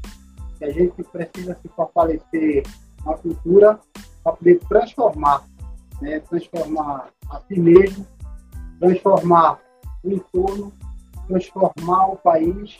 Que 0.57 0.65
a 0.65 0.71
gente 0.71 1.03
precisa 1.03 1.57
se 1.61 1.67
fortalecer 1.69 2.63
na 3.05 3.13
cultura 3.15 3.79
para 4.23 4.33
poder 4.33 4.59
transformar, 4.67 5.43
né? 6.01 6.19
Transformar 6.19 7.09
a 7.29 7.39
si 7.41 7.59
mesmo 7.59 8.05
transformar 8.79 9.59
o 10.03 10.11
entorno, 10.11 10.73
transformar 11.27 12.07
o 12.07 12.15
país, 12.15 12.79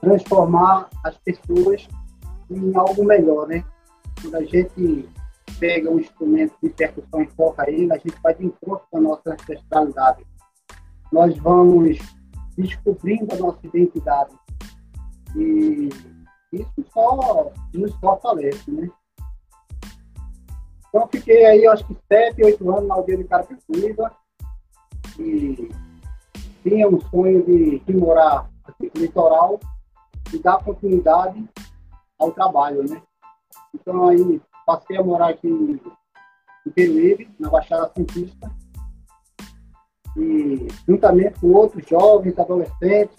transformar 0.00 0.90
as 1.04 1.16
pessoas 1.18 1.88
em 2.50 2.76
algo 2.76 3.04
melhor, 3.04 3.46
né? 3.46 3.64
Quando 4.20 4.34
a 4.34 4.44
gente 4.44 5.08
pega 5.58 5.90
um 5.90 5.98
instrumento 5.98 6.54
de 6.62 6.68
percussão 6.70 7.22
e 7.22 7.26
foca 7.28 7.70
ele, 7.70 7.92
a 7.92 7.98
gente 7.98 8.16
vai 8.22 8.34
de 8.34 8.46
encontro 8.46 8.86
com 8.90 8.98
a 8.98 9.00
nossa 9.00 9.32
ancestralidade. 9.32 10.26
Nós 11.12 11.36
vamos 11.38 11.98
descobrindo 12.56 13.34
a 13.34 13.38
nossa 13.38 13.66
identidade. 13.66 14.34
E 15.34 15.88
isso 16.52 16.84
só 16.92 17.52
nos 17.74 17.94
fortalece, 17.96 18.70
né? 18.70 18.88
Então, 20.88 21.08
fiquei 21.12 21.44
aí, 21.44 21.66
acho 21.66 21.86
que 21.86 21.96
sete, 22.08 22.42
oito 22.42 22.70
anos 22.70 22.88
na 22.88 22.94
aldeia 22.94 23.18
de 23.18 23.24
Carapicuíba, 23.24 24.12
que 25.14 25.70
tinha 26.62 26.88
um 26.88 27.00
sonho 27.00 27.44
de, 27.44 27.78
de 27.80 27.96
morar 27.96 28.50
aqui 28.64 28.90
no 28.94 29.00
litoral 29.02 29.60
e 30.32 30.38
dar 30.38 30.62
continuidade 30.64 31.48
ao 32.18 32.32
trabalho, 32.32 32.82
né? 32.88 33.00
Então 33.74 34.08
aí 34.08 34.40
passei 34.64 34.96
a 34.96 35.02
morar 35.02 35.30
aqui 35.30 35.48
em 35.48 36.70
Peruíbe, 36.70 37.30
na 37.38 37.48
Baixada 37.48 37.92
Santista, 37.94 38.50
e 40.16 40.66
juntamente 40.86 41.38
com 41.40 41.52
outros 41.52 41.86
jovens, 41.86 42.38
adolescentes, 42.38 43.16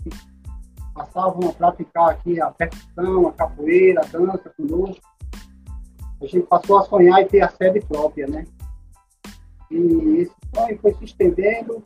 passavam 0.94 1.50
a 1.50 1.54
praticar 1.54 2.10
aqui 2.10 2.42
a 2.42 2.50
percussão, 2.50 3.27
a 3.27 3.34
capoeira, 3.34 4.01
a 4.01 4.06
dança 4.06 4.51
conosco, 4.58 5.01
a 6.22 6.25
gente 6.25 6.48
passou 6.48 6.80
a 6.80 6.84
sonhar 6.84 7.22
e 7.22 7.25
ter 7.25 7.42
a 7.42 7.50
sede 7.50 7.80
própria, 7.82 8.27
né? 8.27 8.46
E 9.70 10.22
esse 10.22 10.34
sonho 10.56 10.80
foi 10.80 10.94
se 10.96 11.06
estendendo 11.06 11.82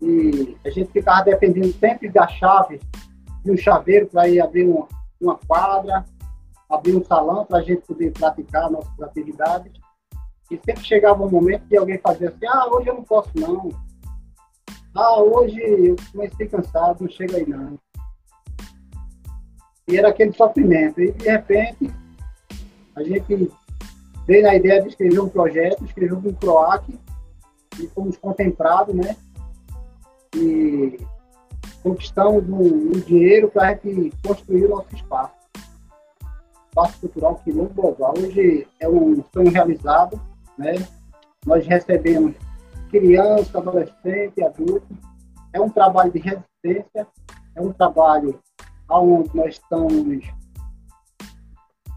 e 0.00 0.56
a 0.64 0.70
gente 0.70 0.92
ficava 0.92 1.24
dependendo 1.24 1.72
sempre 1.72 2.08
da 2.08 2.28
chave 2.28 2.80
de 3.42 3.50
um 3.50 3.56
chaveiro 3.56 4.06
para 4.06 4.28
ir 4.28 4.40
abrir 4.40 4.66
uma, 4.66 4.86
uma 5.20 5.36
quadra, 5.36 6.04
abrir 6.70 6.94
um 6.94 7.04
salão 7.04 7.44
para 7.44 7.58
a 7.58 7.62
gente 7.62 7.82
poder 7.82 8.12
praticar 8.12 8.70
nossas 8.70 9.00
atividades. 9.00 9.72
E 10.50 10.60
sempre 10.64 10.84
chegava 10.84 11.24
um 11.24 11.30
momento 11.30 11.66
que 11.66 11.76
alguém 11.76 11.98
fazia 11.98 12.28
assim, 12.28 12.46
ah, 12.46 12.68
hoje 12.68 12.88
eu 12.88 12.94
não 12.94 13.02
posso 13.02 13.30
não. 13.34 13.70
Ah, 14.96 15.20
hoje 15.20 15.58
eu 15.60 15.96
comecei 16.12 16.46
cansado, 16.46 17.02
não 17.02 17.10
chega 17.10 17.36
aí 17.36 17.48
não. 17.48 17.76
E 19.88 19.98
era 19.98 20.08
aquele 20.08 20.32
sofrimento. 20.32 21.00
E 21.00 21.10
de 21.10 21.28
repente 21.28 21.90
a 22.94 23.02
gente 23.02 23.50
veio 24.24 24.42
na 24.44 24.54
ideia 24.54 24.80
de 24.80 24.88
escrever 24.88 25.18
um 25.18 25.28
projeto, 25.28 25.84
escrevemos 25.84 26.24
um 26.24 26.32
PROAC 26.32 26.96
e 27.80 27.88
fomos 27.88 28.16
contemplados, 28.16 28.94
né? 28.94 29.16
E 30.36 30.96
conquistamos 31.82 32.48
um, 32.48 32.62
um 32.62 33.00
dinheiro 33.00 33.50
para 33.50 33.76
construir 34.24 34.66
o 34.66 34.68
nosso 34.68 34.94
espaço. 34.94 35.34
Espaço 36.68 37.00
Cultural 37.00 37.40
Quilombo 37.42 37.74
Global. 37.74 38.14
Hoje 38.16 38.66
é 38.78 38.88
um 38.88 39.24
sonho 39.32 39.50
realizado, 39.50 40.20
né? 40.56 40.74
Nós 41.44 41.66
recebemos 41.66 42.36
crianças, 42.94 43.54
adolescentes, 43.56 44.44
adultos. 44.44 44.96
É 45.52 45.60
um 45.60 45.68
trabalho 45.68 46.12
de 46.12 46.20
resistência, 46.20 47.08
é 47.56 47.60
um 47.60 47.72
trabalho 47.72 48.38
onde 48.88 49.34
nós 49.34 49.54
estamos 49.54 50.24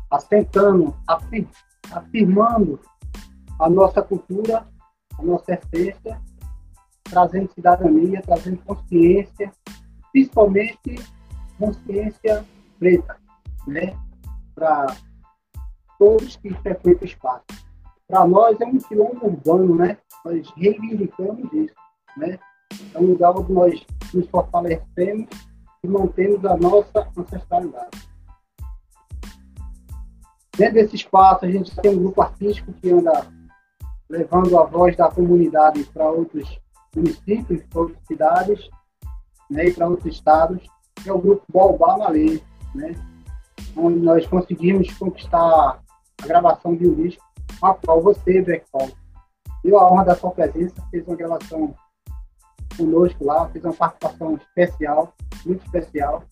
assentando, 0.09 0.95
afirmando 1.91 2.79
a 3.59 3.69
nossa 3.69 4.01
cultura, 4.01 4.65
a 5.19 5.21
nossa 5.21 5.53
essência 5.53 6.19
trazendo 7.03 7.51
cidadania, 7.53 8.21
trazendo 8.21 8.57
consciência, 8.63 9.51
principalmente 10.11 10.95
consciência 11.59 12.43
preta, 12.79 13.17
né? 13.67 13.97
Para 14.53 14.87
todos 15.97 16.35
que 16.37 16.53
frequentam 16.55 17.03
o 17.03 17.05
espaço. 17.05 17.66
Para 18.07 18.25
nós 18.25 18.59
é 18.61 18.65
um 18.65 18.77
quilombo 18.77 19.25
urbano, 19.25 19.75
né? 19.75 19.97
Nós 20.23 20.49
reivindicamos 20.55 21.51
isso, 21.51 21.75
né? 22.15 22.39
É 22.93 22.99
um 22.99 23.07
lugar 23.07 23.31
onde 23.31 23.51
nós 23.51 23.85
nos 24.13 24.27
fortalecemos 24.29 25.27
e 25.83 25.87
mantemos 25.87 26.45
a 26.45 26.55
nossa 26.55 27.07
ancestralidade. 27.17 28.07
Dentro 30.57 30.75
desse 30.75 30.95
espaço, 30.95 31.45
a 31.45 31.51
gente 31.51 31.75
tem 31.75 31.91
um 31.91 31.99
grupo 31.99 32.21
artístico 32.21 32.73
que 32.73 32.89
anda 32.89 33.27
levando 34.09 34.57
a 34.57 34.63
voz 34.63 34.95
da 34.95 35.11
comunidade 35.11 35.83
para 35.85 36.09
outros 36.09 36.59
municípios, 36.95 37.61
para 37.65 37.81
outras 37.81 38.07
cidades 38.07 38.69
né, 39.49 39.67
e 39.67 39.73
para 39.73 39.87
outros 39.87 40.15
estados, 40.15 40.63
que 40.95 41.09
é 41.09 41.13
o 41.13 41.19
grupo 41.19 41.43
Balbá 41.51 41.97
Malê, 41.97 42.41
né, 42.73 42.93
onde 43.75 43.99
nós 43.99 44.25
conseguimos 44.25 44.91
conquistar 44.97 45.39
a 45.39 46.25
gravação 46.25 46.75
de 46.75 46.87
um 46.87 46.95
disco, 46.95 47.23
a 47.61 47.73
qual 47.73 48.01
você, 48.01 48.63
Paul, 48.71 48.89
deu 49.63 49.79
a 49.79 49.91
honra 49.91 50.05
da 50.05 50.15
sua 50.15 50.31
presença, 50.31 50.75
fez 50.91 51.07
uma 51.07 51.15
gravação 51.15 51.73
conosco 52.77 53.25
lá, 53.25 53.49
fez 53.49 53.63
uma 53.63 53.73
participação 53.73 54.35
especial, 54.35 55.13
muito 55.45 55.65
especial. 55.65 56.23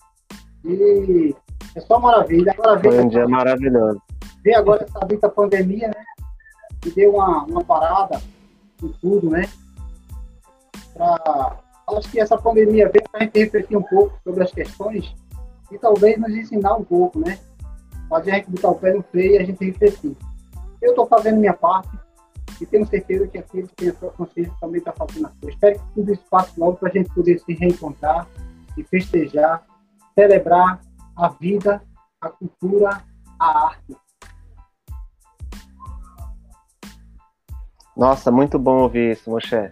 E 0.63 1.36
é 1.75 1.82
só 1.82 2.00
maravilha. 2.00 2.51
Agora 2.58 2.79
Foi 2.79 3.00
um 3.00 3.08
dia 3.08 3.27
maravilhoso. 3.27 4.01
Vem 4.44 4.55
agora 4.55 4.84
essa 4.84 5.05
dita 5.05 5.29
pandemia, 5.29 5.88
né? 5.88 6.03
Que 6.82 6.91
deu 6.91 7.15
uma, 7.15 7.44
uma 7.44 7.63
parada 7.63 8.22
em 8.82 8.89
tudo, 9.01 9.29
né? 9.29 9.50
Pra, 10.94 11.58
acho 11.98 12.10
que 12.10 12.20
essa 12.20 12.38
pandemia 12.38 12.89
veio 12.89 13.03
para 13.10 13.22
a 13.22 13.24
gente 13.24 13.39
refletir 13.39 13.75
um 13.75 13.84
pouco 13.84 14.17
sobre 14.24 14.44
as 14.44 14.51
questões 14.51 15.13
e 15.72 15.77
talvez 15.77 16.17
nos 16.17 16.32
ensinar 16.32 16.75
um 16.75 16.84
pouco, 16.84 17.20
né? 17.20 17.39
Fazer 18.08 18.32
a 18.32 18.36
gente 18.36 18.51
botar 18.51 18.70
o 18.70 18.75
pé 18.75 18.94
no 18.94 19.03
freio 19.03 19.34
e 19.34 19.38
a 19.39 19.44
gente 19.44 19.65
refletir. 19.65 20.15
Eu 20.82 20.91
estou 20.91 21.08
fazendo 21.08 21.39
minha 21.39 21.53
parte, 21.53 21.98
e 22.62 22.65
tenho 22.65 22.86
certeza 22.86 23.27
que 23.27 23.38
aqueles 23.38 23.70
que 23.70 23.75
têm 23.75 23.89
a 23.89 23.96
sua 23.96 24.12
consciência 24.12 24.53
também 24.62 24.77
estão 24.77 24.94
tá 24.94 25.05
fazendo 25.05 25.27
a 25.27 25.32
sua. 25.32 25.50
Espero 25.50 25.79
que 25.79 25.86
tudo 25.94 26.13
isso 26.13 26.24
passe 26.29 26.60
logo 26.60 26.77
para 26.77 26.89
a 26.89 26.91
gente 26.91 27.13
poder 27.13 27.39
se 27.39 27.53
reencontrar 27.53 28.27
e 28.77 28.84
festejar, 28.84 29.63
celebrar 30.13 30.79
a 31.15 31.29
vida, 31.29 31.82
a 32.22 32.29
cultura, 32.29 33.01
a 33.39 33.65
arte. 33.67 33.96
Nossa, 37.96 38.32
muito 38.32 38.60
bom 38.60 38.82
ouvir 38.82 39.13
isso, 39.13 39.29
Moshe. 39.29 39.72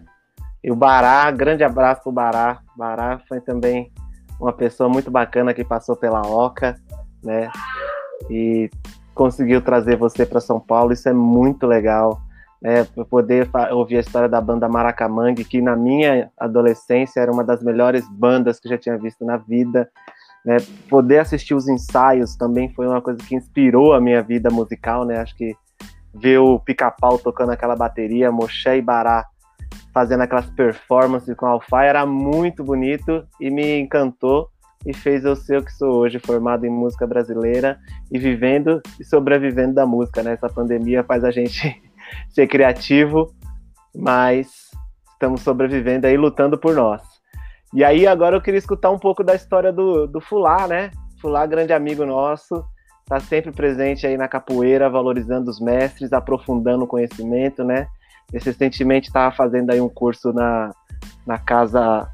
E 0.63 0.71
o 0.71 0.75
Bará, 0.75 1.29
grande 1.31 1.63
abraço 1.63 2.03
pro 2.03 2.11
Bará. 2.11 2.61
Bará 2.75 3.19
foi 3.27 3.41
também 3.41 3.91
uma 4.39 4.53
pessoa 4.53 4.89
muito 4.89 5.11
bacana 5.11 5.53
que 5.53 5.63
passou 5.63 5.95
pela 5.95 6.21
Oca, 6.21 6.79
né? 7.21 7.49
E 8.29 8.69
conseguiu 9.13 9.61
trazer 9.61 9.95
você 9.95 10.25
para 10.25 10.39
São 10.39 10.59
Paulo. 10.59 10.93
Isso 10.93 11.07
é 11.07 11.13
muito 11.13 11.65
legal 11.65 12.21
para 12.95 13.03
poder 13.05 13.49
ouvir 13.71 13.97
a 13.97 13.99
história 13.99 14.29
da 14.29 14.39
banda 14.39 14.69
Maracamangue, 14.69 15.43
que 15.43 15.61
na 15.61 15.75
minha 15.75 16.31
adolescência 16.37 17.19
era 17.19 17.31
uma 17.31 17.43
das 17.43 17.61
melhores 17.61 18.07
bandas 18.09 18.57
que 18.57 18.67
eu 18.67 18.71
já 18.71 18.77
tinha 18.77 18.97
visto 18.97 19.25
na 19.25 19.35
vida. 19.35 19.89
Né, 20.45 20.57
poder 20.89 21.19
assistir 21.19 21.53
os 21.53 21.67
ensaios 21.67 22.35
também 22.35 22.69
foi 22.73 22.87
uma 22.87 23.01
coisa 23.01 23.19
que 23.23 23.35
inspirou 23.35 23.93
a 23.93 24.01
minha 24.01 24.21
vida 24.21 24.49
musical, 24.49 25.05
né? 25.05 25.17
Acho 25.17 25.35
que 25.35 25.55
ver 26.13 26.37
o 26.39 26.59
Pica-Pau 26.59 27.17
tocando 27.17 27.51
aquela 27.51 27.75
bateria, 27.75 28.31
Moshe 28.31 28.69
e 28.69 28.81
Bará 28.81 29.25
fazendo 29.93 30.21
aquelas 30.21 30.49
performances 30.49 31.35
com 31.35 31.45
Alfa 31.45 31.83
era 31.83 32.05
muito 32.05 32.63
bonito 32.63 33.25
e 33.39 33.49
me 33.49 33.79
encantou 33.79 34.49
e 34.85 34.93
fez 34.93 35.23
eu 35.23 35.35
ser 35.35 35.59
o 35.59 35.63
que 35.63 35.71
sou 35.71 35.93
hoje, 35.95 36.19
formado 36.19 36.65
em 36.65 36.69
música 36.69 37.07
brasileira 37.07 37.79
e 38.11 38.19
vivendo 38.19 38.81
e 38.99 39.05
sobrevivendo 39.05 39.73
da 39.73 39.85
música, 39.85 40.21
né? 40.21 40.33
Essa 40.33 40.49
pandemia 40.49 41.03
faz 41.03 41.23
a 41.23 41.31
gente 41.31 41.81
ser 42.29 42.47
criativo, 42.47 43.33
mas 43.95 44.71
estamos 45.13 45.41
sobrevivendo 45.41 46.07
aí, 46.07 46.17
lutando 46.17 46.57
por 46.57 46.75
nós. 46.75 47.01
E 47.73 47.83
aí, 47.83 48.05
agora 48.05 48.35
eu 48.35 48.41
queria 48.41 48.57
escutar 48.57 48.91
um 48.91 48.99
pouco 48.99 49.23
da 49.23 49.33
história 49.33 49.71
do, 49.71 50.05
do 50.05 50.21
Fulá, 50.21 50.67
né? 50.67 50.91
Fulá, 51.21 51.45
grande 51.45 51.73
amigo 51.73 52.05
nosso, 52.05 52.63
está 53.01 53.19
sempre 53.19 53.51
presente 53.51 54.05
aí 54.05 54.17
na 54.17 54.27
capoeira, 54.27 54.89
valorizando 54.89 55.49
os 55.49 55.59
mestres, 55.59 56.13
aprofundando 56.13 56.83
o 56.83 56.87
conhecimento, 56.87 57.63
né? 57.63 57.87
Recentemente 58.31 59.07
estava 59.07 59.33
fazendo 59.33 59.71
aí 59.71 59.79
um 59.79 59.89
curso 59.89 60.33
na, 60.33 60.71
na 61.25 61.37
casa 61.37 62.07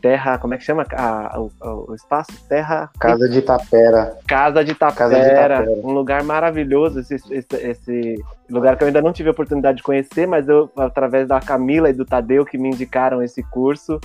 Terra, 0.00 0.38
como 0.38 0.54
é 0.54 0.58
que 0.58 0.64
chama 0.64 0.84
a, 0.92 1.38
o, 1.38 1.50
o, 1.90 1.94
espaço? 1.94 2.30
Terra. 2.48 2.90
Casa 2.98 3.28
de 3.28 3.38
Itapera. 3.38 4.16
Casa 4.26 4.64
de 4.64 4.72
Itapera, 4.72 4.96
Casa 4.96 5.20
de 5.20 5.26
Itapera. 5.26 5.70
um 5.84 5.92
lugar 5.92 6.22
maravilhoso, 6.22 7.00
esse, 7.00 7.14
esse, 7.14 7.46
esse, 7.54 8.24
lugar 8.48 8.76
que 8.76 8.84
eu 8.84 8.88
ainda 8.88 9.02
não 9.02 9.12
tive 9.12 9.28
a 9.28 9.32
oportunidade 9.32 9.78
de 9.78 9.82
conhecer, 9.82 10.26
mas 10.26 10.48
eu, 10.48 10.70
através 10.76 11.28
da 11.28 11.40
Camila 11.40 11.90
e 11.90 11.92
do 11.92 12.04
Tadeu, 12.04 12.44
que 12.44 12.56
me 12.56 12.68
indicaram 12.68 13.22
esse 13.22 13.42
curso, 13.42 14.00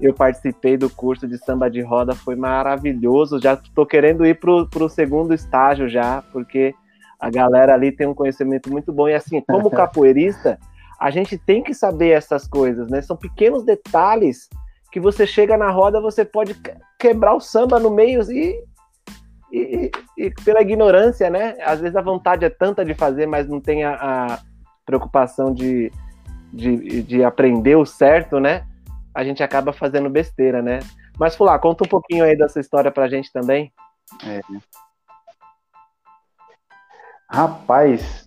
eu 0.00 0.12
participei 0.12 0.76
do 0.76 0.90
curso 0.90 1.26
de 1.26 1.38
samba 1.38 1.70
de 1.70 1.80
roda, 1.80 2.14
foi 2.14 2.36
maravilhoso. 2.36 3.40
Já 3.40 3.54
estou 3.54 3.86
querendo 3.86 4.26
ir 4.26 4.38
para 4.38 4.84
o 4.84 4.88
segundo 4.88 5.32
estágio 5.32 5.88
já, 5.88 6.22
porque 6.32 6.74
a 7.18 7.30
galera 7.30 7.72
ali 7.72 7.90
tem 7.90 8.06
um 8.06 8.14
conhecimento 8.14 8.70
muito 8.70 8.92
bom. 8.92 9.08
E 9.08 9.14
assim, 9.14 9.40
como 9.40 9.70
capoeirista, 9.72 10.58
a 11.00 11.10
gente 11.10 11.38
tem 11.38 11.62
que 11.62 11.72
saber 11.72 12.10
essas 12.10 12.46
coisas, 12.46 12.88
né? 12.88 13.00
São 13.00 13.16
pequenos 13.16 13.64
detalhes 13.64 14.48
que 14.96 15.00
você 15.00 15.26
chega 15.26 15.58
na 15.58 15.70
roda, 15.70 16.00
você 16.00 16.24
pode 16.24 16.58
quebrar 16.98 17.34
o 17.34 17.40
samba 17.40 17.78
no 17.78 17.90
meio 17.90 18.22
e, 18.32 18.64
e, 19.52 19.90
e, 20.16 20.30
pela 20.42 20.62
ignorância, 20.62 21.28
né? 21.28 21.54
Às 21.62 21.80
vezes 21.80 21.94
a 21.94 22.00
vontade 22.00 22.46
é 22.46 22.48
tanta 22.48 22.82
de 22.82 22.94
fazer, 22.94 23.26
mas 23.26 23.46
não 23.46 23.60
tem 23.60 23.84
a, 23.84 23.92
a 23.92 24.38
preocupação 24.86 25.52
de, 25.52 25.92
de, 26.50 27.02
de, 27.02 27.22
aprender 27.22 27.76
o 27.76 27.84
certo, 27.84 28.40
né? 28.40 28.66
A 29.14 29.22
gente 29.22 29.42
acaba 29.42 29.70
fazendo 29.70 30.08
besteira, 30.08 30.62
né? 30.62 30.78
Mas, 31.18 31.36
Fulá, 31.36 31.58
conta 31.58 31.84
um 31.84 31.88
pouquinho 31.88 32.24
aí 32.24 32.34
dessa 32.34 32.58
história 32.58 32.90
pra 32.90 33.06
gente 33.06 33.30
também. 33.30 33.70
É. 34.26 34.40
Rapaz, 37.28 38.26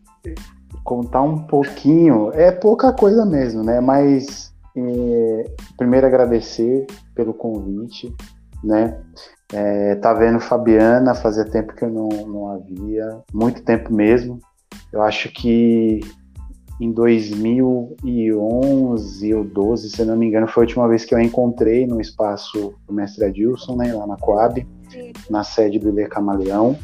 contar 0.83 1.23
um 1.23 1.47
pouquinho 1.47 2.31
é 2.31 2.51
pouca 2.51 2.93
coisa 2.93 3.25
mesmo, 3.25 3.63
né? 3.63 3.81
Mas 3.81 4.53
é, 4.75 5.43
primeiro 5.77 6.07
agradecer 6.07 6.85
pelo 7.15 7.33
convite, 7.33 8.13
né? 8.63 8.99
É, 9.51 9.95
tá 9.95 10.13
vendo 10.13 10.39
Fabiana, 10.39 11.15
fazia 11.15 11.43
tempo 11.43 11.75
que 11.75 11.83
eu 11.83 11.89
não, 11.89 12.07
não 12.27 12.49
havia, 12.49 13.19
muito 13.33 13.63
tempo 13.63 13.91
mesmo. 13.93 14.39
Eu 14.91 15.01
acho 15.01 15.29
que 15.29 16.01
em 16.79 16.93
2011 16.93 19.33
ou 19.33 19.43
12, 19.43 19.89
se 19.89 20.05
não 20.05 20.15
me 20.15 20.27
engano, 20.27 20.47
foi 20.47 20.63
a 20.63 20.65
última 20.65 20.87
vez 20.87 21.03
que 21.03 21.13
eu 21.13 21.19
encontrei 21.19 21.85
no 21.85 21.99
espaço 21.99 22.73
do 22.87 22.93
mestre 22.93 23.25
Adilson, 23.25 23.75
né, 23.75 23.93
lá 23.93 24.07
na 24.07 24.15
Coab, 24.17 24.65
na 25.29 25.43
sede 25.43 25.77
do 25.77 25.89
Ilê 25.89 26.07
Camaleão. 26.07 26.77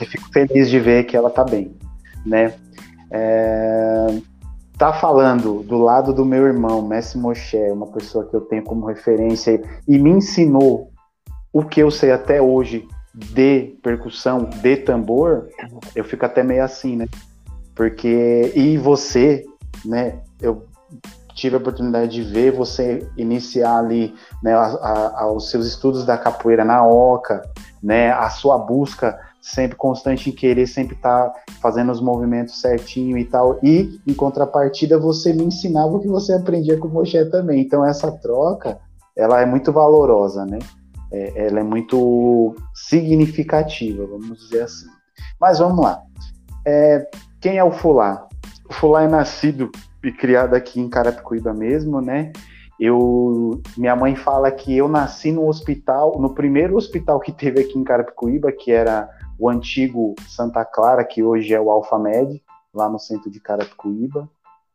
E 0.00 0.06
fico 0.06 0.32
feliz 0.32 0.70
de 0.70 0.80
ver 0.80 1.04
que 1.04 1.14
ela 1.16 1.28
tá 1.28 1.44
bem, 1.44 1.76
né? 2.24 2.54
É, 3.10 4.06
tá 4.80 4.94
falando 4.94 5.62
do 5.62 5.76
lado 5.76 6.10
do 6.10 6.24
meu 6.24 6.46
irmão, 6.46 6.80
Messi 6.80 7.18
Moshe, 7.18 7.70
uma 7.70 7.88
pessoa 7.88 8.26
que 8.26 8.34
eu 8.34 8.40
tenho 8.40 8.64
como 8.64 8.86
referência 8.86 9.62
e 9.86 9.98
me 9.98 10.08
ensinou 10.08 10.90
o 11.52 11.62
que 11.62 11.80
eu 11.80 11.90
sei 11.90 12.12
até 12.12 12.40
hoje 12.40 12.88
de 13.14 13.78
percussão, 13.82 14.44
de 14.44 14.76
tambor, 14.78 15.48
eu 15.94 16.02
fico 16.02 16.24
até 16.24 16.42
meio 16.42 16.64
assim, 16.64 16.96
né? 16.96 17.06
Porque 17.74 18.52
e 18.54 18.78
você, 18.78 19.44
né? 19.84 20.22
Eu 20.40 20.64
tive 21.34 21.56
a 21.56 21.58
oportunidade 21.58 22.12
de 22.12 22.22
ver 22.22 22.50
você 22.50 23.06
iniciar 23.18 23.80
ali, 23.80 24.14
né, 24.42 24.54
a, 24.54 25.12
a, 25.14 25.30
os 25.30 25.50
seus 25.50 25.66
estudos 25.66 26.06
da 26.06 26.16
capoeira 26.16 26.64
na 26.64 26.86
Oca, 26.86 27.42
né, 27.82 28.12
a 28.12 28.30
sua 28.30 28.58
busca 28.58 29.18
sempre 29.40 29.76
constante 29.76 30.28
em 30.28 30.32
querer 30.32 30.66
sempre 30.66 30.94
estar 30.94 31.30
tá 31.30 31.42
fazendo 31.60 31.90
os 31.90 32.00
movimentos 32.00 32.60
certinho 32.60 33.16
e 33.16 33.24
tal. 33.24 33.58
E, 33.62 34.00
em 34.06 34.14
contrapartida, 34.14 34.98
você 34.98 35.32
me 35.32 35.44
ensinava 35.44 35.96
o 35.96 36.00
que 36.00 36.08
você 36.08 36.34
aprendia 36.34 36.78
com 36.78 36.88
o 36.88 36.90
Moshe 36.90 37.24
também. 37.30 37.60
Então, 37.60 37.84
essa 37.84 38.12
troca, 38.12 38.78
ela 39.16 39.40
é 39.40 39.46
muito 39.46 39.72
valorosa, 39.72 40.44
né? 40.44 40.58
É, 41.12 41.46
ela 41.46 41.60
é 41.60 41.64
muito 41.64 42.54
significativa, 42.74 44.06
vamos 44.06 44.38
dizer 44.38 44.62
assim. 44.62 44.86
Mas 45.40 45.58
vamos 45.58 45.84
lá. 45.84 46.00
É, 46.64 47.08
quem 47.40 47.56
é 47.56 47.64
o 47.64 47.72
Fulá? 47.72 48.28
O 48.68 48.74
Fulá 48.74 49.02
é 49.02 49.08
nascido 49.08 49.70
e 50.04 50.12
criado 50.12 50.54
aqui 50.54 50.80
em 50.80 50.88
Carapicuíba 50.88 51.52
mesmo, 51.52 52.00
né? 52.00 52.32
Eu, 52.78 53.60
minha 53.76 53.94
mãe 53.94 54.16
fala 54.16 54.50
que 54.50 54.74
eu 54.74 54.88
nasci 54.88 55.30
no 55.30 55.46
hospital, 55.46 56.18
no 56.18 56.34
primeiro 56.34 56.76
hospital 56.76 57.20
que 57.20 57.30
teve 57.30 57.60
aqui 57.60 57.78
em 57.78 57.84
Carapicuíba, 57.84 58.50
que 58.52 58.72
era 58.72 59.06
o 59.40 59.48
antigo 59.48 60.14
Santa 60.28 60.64
Clara, 60.64 61.02
que 61.02 61.22
hoje 61.22 61.54
é 61.54 61.60
o 61.60 61.70
Alfamed, 61.70 62.42
lá 62.74 62.90
no 62.90 62.98
centro 62.98 63.30
de 63.30 63.40
Carapicuíba, 63.40 64.28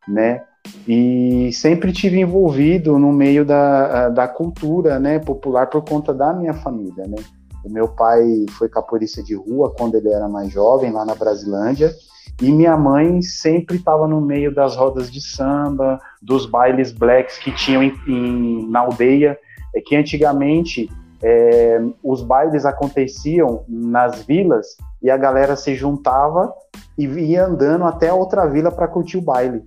né? 0.08 0.42
E 0.88 1.50
sempre 1.52 1.92
tive 1.92 2.18
envolvido 2.18 2.98
no 2.98 3.12
meio 3.12 3.44
da, 3.44 4.08
da 4.08 4.26
cultura 4.26 4.98
né, 4.98 5.20
popular 5.20 5.68
por 5.68 5.84
conta 5.84 6.12
da 6.12 6.32
minha 6.32 6.54
família. 6.54 7.06
Né? 7.06 7.16
O 7.64 7.70
meu 7.70 7.86
pai 7.86 8.46
foi 8.58 8.68
capoeirista 8.68 9.22
de 9.22 9.36
rua 9.36 9.72
quando 9.78 9.94
ele 9.94 10.12
era 10.12 10.28
mais 10.28 10.52
jovem, 10.52 10.90
lá 10.90 11.04
na 11.04 11.14
Brasilândia. 11.14 11.94
E 12.42 12.50
minha 12.50 12.76
mãe 12.76 13.22
sempre 13.22 13.76
estava 13.76 14.08
no 14.08 14.20
meio 14.20 14.52
das 14.52 14.74
rodas 14.74 15.08
de 15.10 15.20
samba, 15.20 16.00
dos 16.20 16.46
bailes 16.46 16.90
blacks 16.90 17.38
que 17.38 17.52
tinham 17.52 17.84
em, 17.84 17.94
em, 18.08 18.68
na 18.68 18.80
aldeia. 18.80 19.38
É 19.72 19.80
que 19.80 19.94
antigamente 19.94 20.90
é, 21.22 21.80
os 22.02 22.22
bailes 22.22 22.64
aconteciam 22.64 23.64
nas 23.68 24.22
vilas 24.22 24.76
e 25.02 25.10
a 25.10 25.16
galera 25.16 25.56
se 25.56 25.74
juntava 25.74 26.52
e 26.96 27.06
ia 27.06 27.46
andando 27.46 27.84
até 27.84 28.12
outra 28.12 28.46
vila 28.46 28.70
para 28.70 28.88
curtir 28.88 29.18
o 29.18 29.22
baile. 29.22 29.64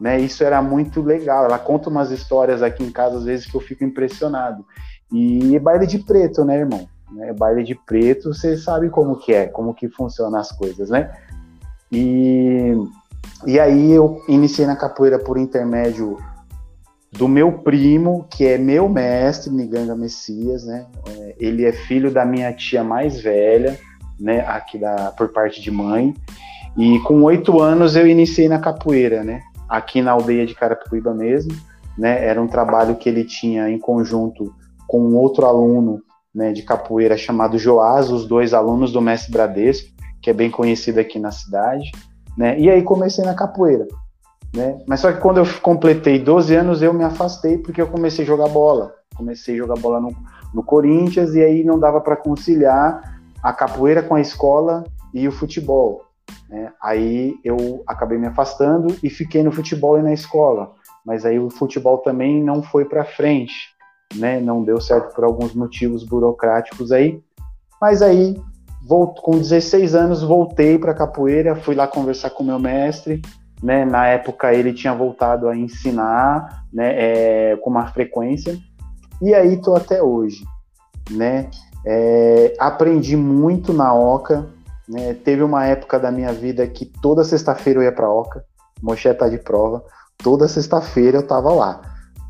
Né? 0.00 0.18
Isso 0.20 0.42
era 0.42 0.62
muito 0.62 1.02
legal. 1.02 1.44
Ela 1.44 1.58
conta 1.58 1.90
umas 1.90 2.10
histórias 2.10 2.62
aqui 2.62 2.82
em 2.84 2.90
casa 2.90 3.18
às 3.18 3.24
vezes 3.24 3.46
que 3.46 3.56
eu 3.56 3.60
fico 3.60 3.84
impressionado. 3.84 4.64
E 5.12 5.58
baile 5.58 5.86
de 5.86 5.98
preto, 5.98 6.44
né, 6.44 6.58
irmão? 6.60 6.88
Né? 7.12 7.32
Baile 7.32 7.64
de 7.64 7.74
preto, 7.74 8.32
você 8.32 8.56
sabe 8.56 8.88
como 8.88 9.16
que 9.16 9.32
é, 9.32 9.46
como 9.46 9.74
que 9.74 9.88
funcionam 9.88 10.38
as 10.38 10.52
coisas, 10.52 10.88
né? 10.88 11.12
E, 11.90 12.72
e 13.44 13.58
aí 13.58 13.90
eu 13.90 14.22
iniciei 14.28 14.66
na 14.66 14.76
capoeira 14.76 15.18
por 15.18 15.36
intermédio 15.36 16.16
do 17.12 17.26
meu 17.26 17.52
primo, 17.52 18.26
que 18.30 18.46
é 18.46 18.56
meu 18.56 18.88
mestre, 18.88 19.52
Niganga 19.52 19.96
Messias, 19.96 20.64
né? 20.64 20.86
É, 21.08 21.34
ele 21.38 21.64
é 21.64 21.72
filho 21.72 22.10
da 22.10 22.24
minha 22.24 22.52
tia 22.52 22.84
mais 22.84 23.20
velha, 23.20 23.78
né? 24.18 24.40
Aqui 24.46 24.78
da, 24.78 25.12
por 25.12 25.28
parte 25.28 25.60
de 25.60 25.70
mãe. 25.70 26.14
E 26.76 27.00
com 27.00 27.22
oito 27.22 27.60
anos 27.60 27.96
eu 27.96 28.06
iniciei 28.06 28.48
na 28.48 28.58
capoeira, 28.58 29.24
né? 29.24 29.40
Aqui 29.68 30.00
na 30.00 30.12
aldeia 30.12 30.46
de 30.46 30.54
Carapicuíba 30.54 31.12
mesmo, 31.12 31.52
né? 31.98 32.24
Era 32.24 32.40
um 32.40 32.46
trabalho 32.46 32.96
que 32.96 33.08
ele 33.08 33.24
tinha 33.24 33.68
em 33.68 33.78
conjunto 33.78 34.54
com 34.86 35.00
um 35.00 35.16
outro 35.16 35.46
aluno, 35.46 36.00
né? 36.32 36.52
De 36.52 36.62
capoeira 36.62 37.16
chamado 37.16 37.58
Joás, 37.58 38.10
os 38.10 38.26
dois 38.26 38.54
alunos 38.54 38.92
do 38.92 39.00
mestre 39.00 39.32
Bradesco, 39.32 39.88
que 40.22 40.30
é 40.30 40.32
bem 40.32 40.50
conhecido 40.50 41.00
aqui 41.00 41.18
na 41.18 41.32
cidade, 41.32 41.90
né? 42.38 42.58
E 42.58 42.70
aí 42.70 42.82
comecei 42.82 43.24
na 43.24 43.34
capoeira. 43.34 43.86
Né? 44.54 44.78
Mas 44.86 45.00
só 45.00 45.12
que 45.12 45.20
quando 45.20 45.38
eu 45.38 45.44
completei 45.62 46.18
12 46.18 46.54
anos, 46.54 46.82
eu 46.82 46.92
me 46.92 47.04
afastei 47.04 47.58
porque 47.58 47.80
eu 47.80 47.86
comecei 47.86 48.24
a 48.24 48.28
jogar 48.28 48.48
bola. 48.48 48.94
Comecei 49.14 49.54
a 49.54 49.58
jogar 49.58 49.76
bola 49.76 50.00
no, 50.00 50.14
no 50.52 50.62
Corinthians 50.62 51.34
e 51.34 51.42
aí 51.42 51.62
não 51.64 51.78
dava 51.78 52.00
para 52.00 52.16
conciliar 52.16 53.20
a 53.42 53.52
capoeira 53.52 54.02
com 54.02 54.14
a 54.14 54.20
escola 54.20 54.84
e 55.14 55.26
o 55.26 55.32
futebol. 55.32 56.04
Né? 56.48 56.72
Aí 56.82 57.38
eu 57.44 57.82
acabei 57.86 58.18
me 58.18 58.26
afastando 58.26 58.96
e 59.02 59.08
fiquei 59.08 59.42
no 59.42 59.52
futebol 59.52 59.98
e 59.98 60.02
na 60.02 60.12
escola. 60.12 60.72
Mas 61.04 61.24
aí 61.24 61.38
o 61.38 61.50
futebol 61.50 61.98
também 61.98 62.42
não 62.42 62.62
foi 62.62 62.84
para 62.84 63.04
frente, 63.04 63.70
né? 64.16 64.38
Não 64.38 64.62
deu 64.62 64.80
certo 64.80 65.14
por 65.14 65.24
alguns 65.24 65.54
motivos 65.54 66.04
burocráticos 66.04 66.92
aí. 66.92 67.22
Mas 67.80 68.02
aí, 68.02 68.36
com 69.22 69.38
16 69.38 69.94
anos, 69.94 70.22
voltei 70.22 70.78
para 70.78 70.92
capoeira, 70.92 71.56
fui 71.56 71.74
lá 71.74 71.86
conversar 71.86 72.30
com 72.30 72.44
meu 72.44 72.58
mestre, 72.58 73.22
né? 73.62 73.84
Na 73.84 74.06
época 74.06 74.52
ele 74.52 74.72
tinha 74.72 74.94
voltado 74.94 75.48
a 75.48 75.56
ensinar, 75.56 76.64
né? 76.72 76.94
É, 77.52 77.56
com 77.56 77.70
uma 77.70 77.86
frequência 77.88 78.58
e 79.20 79.34
aí 79.34 79.60
tô 79.60 79.74
até 79.74 80.02
hoje, 80.02 80.44
né? 81.10 81.50
É, 81.84 82.54
aprendi 82.58 83.16
muito 83.16 83.72
na 83.72 83.94
Oca, 83.94 84.46
né? 84.88 85.14
Teve 85.14 85.42
uma 85.42 85.66
época 85.66 85.98
da 85.98 86.10
minha 86.10 86.32
vida 86.32 86.66
que 86.66 86.84
toda 86.84 87.24
sexta-feira 87.24 87.80
eu 87.80 87.84
ia 87.84 87.92
para 87.92 88.10
Oca, 88.10 88.44
Moché 88.82 89.12
tá 89.12 89.28
de 89.28 89.38
prova, 89.38 89.84
toda 90.18 90.48
sexta-feira 90.48 91.18
eu 91.18 91.26
tava 91.26 91.52
lá 91.52 91.80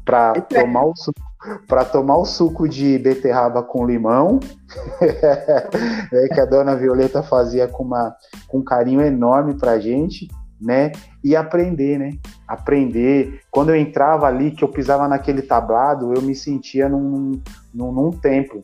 para 0.05 0.41
tomar 0.41 0.85
o 0.85 0.97
suco 0.97 1.31
para 1.67 1.87
tomar 1.87 2.19
o 2.19 2.27
suco 2.27 2.69
de 2.69 2.99
beterraba 2.99 3.63
com 3.63 3.87
limão, 3.87 4.41
né, 5.01 6.29
que 6.29 6.39
a 6.39 6.45
dona 6.45 6.77
Violeta 6.77 7.23
fazia 7.23 7.67
com, 7.67 7.83
uma, 7.83 8.15
com 8.47 8.59
um 8.59 8.63
carinho 8.65 9.01
enorme 9.01 9.55
para 9.55 9.79
gente, 9.79 10.29
né? 10.61 10.93
E 11.25 11.35
aprender, 11.35 11.99
né? 11.99 12.19
Aprender. 12.47 13.41
Quando 13.51 13.71
eu 13.71 13.77
entrava 13.77 14.27
ali, 14.27 14.51
que 14.51 14.63
eu 14.63 14.69
pisava 14.69 15.09
naquele 15.09 15.43
tablado, 15.43 16.13
eu 16.13 16.21
me 16.21 16.35
sentia 16.35 16.89
num, 16.89 17.41
num, 17.73 17.93
num 17.93 18.11
templo, 18.11 18.63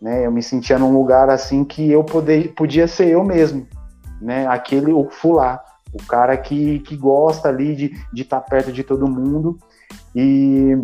né? 0.00 0.26
Eu 0.26 0.32
me 0.32 0.42
sentia 0.42 0.78
num 0.78 0.92
lugar 0.92 1.30
assim 1.30 1.64
que 1.64 1.90
eu 1.90 2.02
poder, 2.02 2.52
podia 2.54 2.88
ser 2.88 3.08
eu 3.08 3.22
mesmo, 3.22 3.66
né? 4.20 4.46
Aquele, 4.46 4.92
o 4.92 5.08
fulá, 5.10 5.62
o 5.92 6.02
cara 6.04 6.36
que, 6.36 6.80
que 6.80 6.96
gosta 6.96 7.48
ali 7.48 7.76
de 7.76 7.84
estar 7.86 8.10
de 8.12 8.24
tá 8.24 8.40
perto 8.40 8.72
de 8.72 8.82
todo 8.82 9.10
mundo. 9.10 9.58
E 10.14 10.76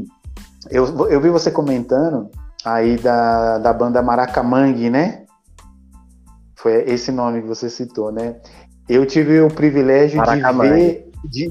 eu, 0.71 1.09
eu 1.09 1.21
vi 1.21 1.31
você 1.31 1.51
comentando 1.51 2.31
aí 2.65 2.97
da, 2.97 3.59
da 3.59 3.73
banda 3.73 4.03
Maracamangue, 4.03 4.91
né? 4.91 5.25
Foi 6.57 6.83
esse 6.89 7.13
nome 7.13 7.43
que 7.43 7.49
você 7.49 7.71
citou, 7.71 8.11
né? 8.11 8.37
Eu 8.89 9.05
tive 9.05 9.41
o 9.41 9.49
privilégio 9.49 10.23
de 10.23 10.59
ver, 10.69 11.11
de, 11.25 11.51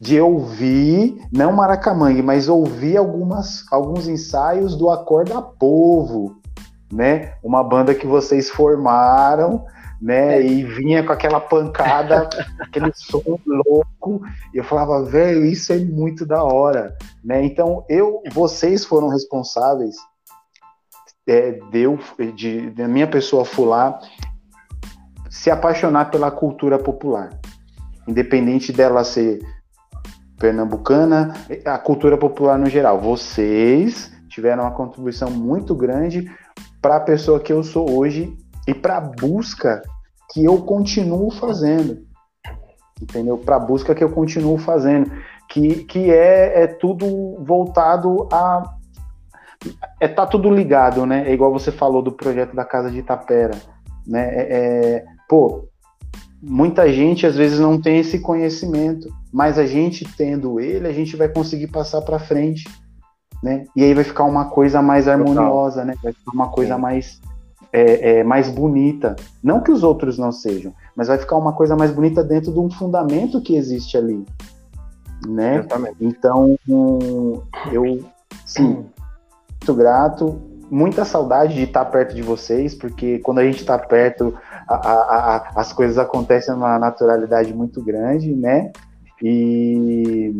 de 0.00 0.20
ouvir, 0.20 1.20
não 1.30 1.52
Maracamangue, 1.52 2.22
mas 2.22 2.48
ouvir 2.48 2.96
algumas, 2.96 3.64
alguns 3.70 4.08
ensaios 4.08 4.74
do 4.74 4.90
Acorda 4.90 5.42
Povo, 5.42 6.40
né? 6.90 7.34
Uma 7.42 7.62
banda 7.62 7.94
que 7.94 8.06
vocês 8.06 8.48
formaram, 8.48 9.64
né? 10.00 10.38
É. 10.38 10.46
E 10.46 10.64
vinha 10.64 11.04
com 11.04 11.12
aquela 11.12 11.38
pancada, 11.38 12.28
aquele 12.60 12.90
som 12.94 13.38
louco. 13.46 14.22
E 14.54 14.58
eu 14.58 14.64
falava, 14.64 15.04
velho, 15.04 15.44
isso 15.44 15.72
é 15.72 15.78
muito 15.78 16.24
da 16.24 16.42
hora, 16.42 16.96
né? 17.22 17.44
Então, 17.44 17.84
eu, 17.88 18.22
vocês 18.32 18.84
foram 18.84 19.08
responsáveis 19.08 19.96
é, 21.26 21.52
deu 21.70 21.98
de, 22.34 22.70
de 22.70 22.88
minha 22.88 23.06
pessoa 23.06 23.44
fular 23.44 24.00
se 25.30 25.50
apaixonar 25.50 26.10
pela 26.10 26.30
cultura 26.30 26.76
popular, 26.76 27.30
independente 28.06 28.72
dela 28.72 29.04
ser 29.04 29.38
pernambucana, 30.36 31.32
a 31.64 31.78
cultura 31.78 32.18
popular 32.18 32.58
no 32.58 32.66
geral. 32.66 32.98
Vocês 32.98 34.10
tiveram 34.28 34.64
uma 34.64 34.72
contribuição 34.72 35.30
muito 35.30 35.74
grande 35.74 36.28
para 36.82 36.96
a 36.96 37.00
pessoa 37.00 37.38
que 37.38 37.52
eu 37.52 37.62
sou 37.62 37.96
hoje 37.96 38.36
e 38.66 38.74
para 38.74 38.96
a 38.96 39.00
busca 39.00 39.80
que 40.32 40.44
eu 40.44 40.62
continuo 40.62 41.30
fazendo. 41.30 41.98
Entendeu? 43.00 43.38
Para 43.38 43.56
a 43.56 43.60
busca 43.60 43.94
que 43.94 44.02
eu 44.02 44.10
continuo 44.10 44.58
fazendo, 44.58 45.10
que, 45.48 45.84
que 45.84 46.10
é, 46.10 46.64
é 46.64 46.66
tudo 46.66 47.42
voltado 47.44 48.28
a 48.32 48.76
é 50.00 50.08
tá 50.08 50.26
tudo 50.26 50.50
ligado, 50.50 51.04
né? 51.04 51.28
É 51.28 51.34
igual 51.34 51.52
você 51.52 51.70
falou 51.70 52.00
do 52.00 52.12
projeto 52.12 52.56
da 52.56 52.64
Casa 52.64 52.90
de 52.90 53.00
Itapera, 53.00 53.54
né? 54.06 54.34
É, 54.34 54.46
é 54.50 55.04
pô, 55.30 55.68
muita 56.42 56.92
gente 56.92 57.24
às 57.24 57.36
vezes 57.36 57.60
não 57.60 57.80
tem 57.80 58.00
esse 58.00 58.18
conhecimento, 58.18 59.08
mas 59.32 59.60
a 59.60 59.64
gente 59.64 60.04
tendo 60.16 60.58
ele, 60.58 60.88
a 60.88 60.92
gente 60.92 61.16
vai 61.16 61.28
conseguir 61.28 61.68
passar 61.68 62.02
para 62.02 62.18
frente, 62.18 62.68
né? 63.40 63.64
E 63.76 63.84
aí 63.84 63.94
vai 63.94 64.02
ficar 64.02 64.24
uma 64.24 64.46
coisa 64.46 64.82
mais 64.82 65.06
harmoniosa, 65.06 65.84
né? 65.84 65.94
Vai 66.02 66.12
ficar 66.12 66.32
uma 66.32 66.48
coisa 66.48 66.76
mais 66.76 67.20
é, 67.72 68.18
é, 68.18 68.24
mais 68.24 68.50
bonita. 68.50 69.14
Não 69.40 69.60
que 69.60 69.70
os 69.70 69.84
outros 69.84 70.18
não 70.18 70.32
sejam, 70.32 70.74
mas 70.96 71.06
vai 71.06 71.16
ficar 71.16 71.36
uma 71.36 71.52
coisa 71.52 71.76
mais 71.76 71.92
bonita 71.92 72.24
dentro 72.24 72.52
de 72.52 72.58
um 72.58 72.68
fundamento 72.68 73.40
que 73.40 73.54
existe 73.54 73.96
ali, 73.96 74.26
né? 75.28 75.58
Exatamente. 75.58 75.96
Então, 76.00 76.58
eu, 77.70 78.00
sim, 78.44 78.84
muito 79.62 79.74
grato, 79.76 80.50
muita 80.70 81.04
saudade 81.04 81.54
de 81.54 81.62
estar 81.62 81.84
perto 81.86 82.14
de 82.14 82.22
vocês, 82.22 82.74
porque 82.74 83.18
quando 83.18 83.38
a 83.38 83.44
gente 83.44 83.60
está 83.60 83.76
perto, 83.76 84.34
a, 84.74 85.36
a, 85.36 85.52
as 85.56 85.72
coisas 85.72 85.98
acontecem 85.98 86.54
numa 86.54 86.78
naturalidade 86.78 87.52
muito 87.52 87.82
grande, 87.82 88.34
né? 88.34 88.70
E 89.22 90.34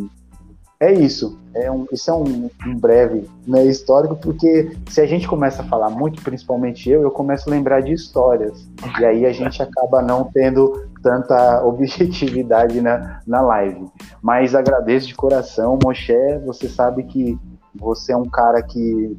é 0.79 0.93
isso. 0.93 1.39
É 1.53 1.71
um, 1.71 1.85
isso 1.93 2.11
é 2.11 2.15
um, 2.15 2.49
um, 2.67 2.79
breve 2.79 3.29
né, 3.47 3.65
histórico, 3.65 4.15
porque 4.17 4.71
se 4.89 5.01
a 5.01 5.07
gente 5.07 5.27
começa 5.27 5.63
a 5.63 5.65
falar 5.65 5.91
muito, 5.91 6.23
principalmente 6.23 6.89
eu, 6.89 7.03
eu 7.03 7.11
começo 7.11 7.49
a 7.49 7.53
lembrar 7.53 7.81
de 7.81 7.93
histórias. 7.93 8.69
E 9.01 9.05
aí 9.05 9.27
a 9.27 9.33
gente 9.33 9.61
acaba 9.61 10.01
não 10.01 10.25
tendo 10.25 10.89
tanta 11.03 11.63
objetividade 11.67 12.81
na, 12.81 13.21
na 13.27 13.41
live. 13.41 13.85
Mas 14.23 14.55
agradeço 14.55 15.09
de 15.09 15.15
coração, 15.15 15.77
Moshe. 15.83 16.15
Você 16.47 16.69
sabe 16.69 17.03
que 17.03 17.37
você 17.75 18.13
é 18.13 18.17
um 18.17 18.29
cara 18.29 18.63
que 18.63 19.19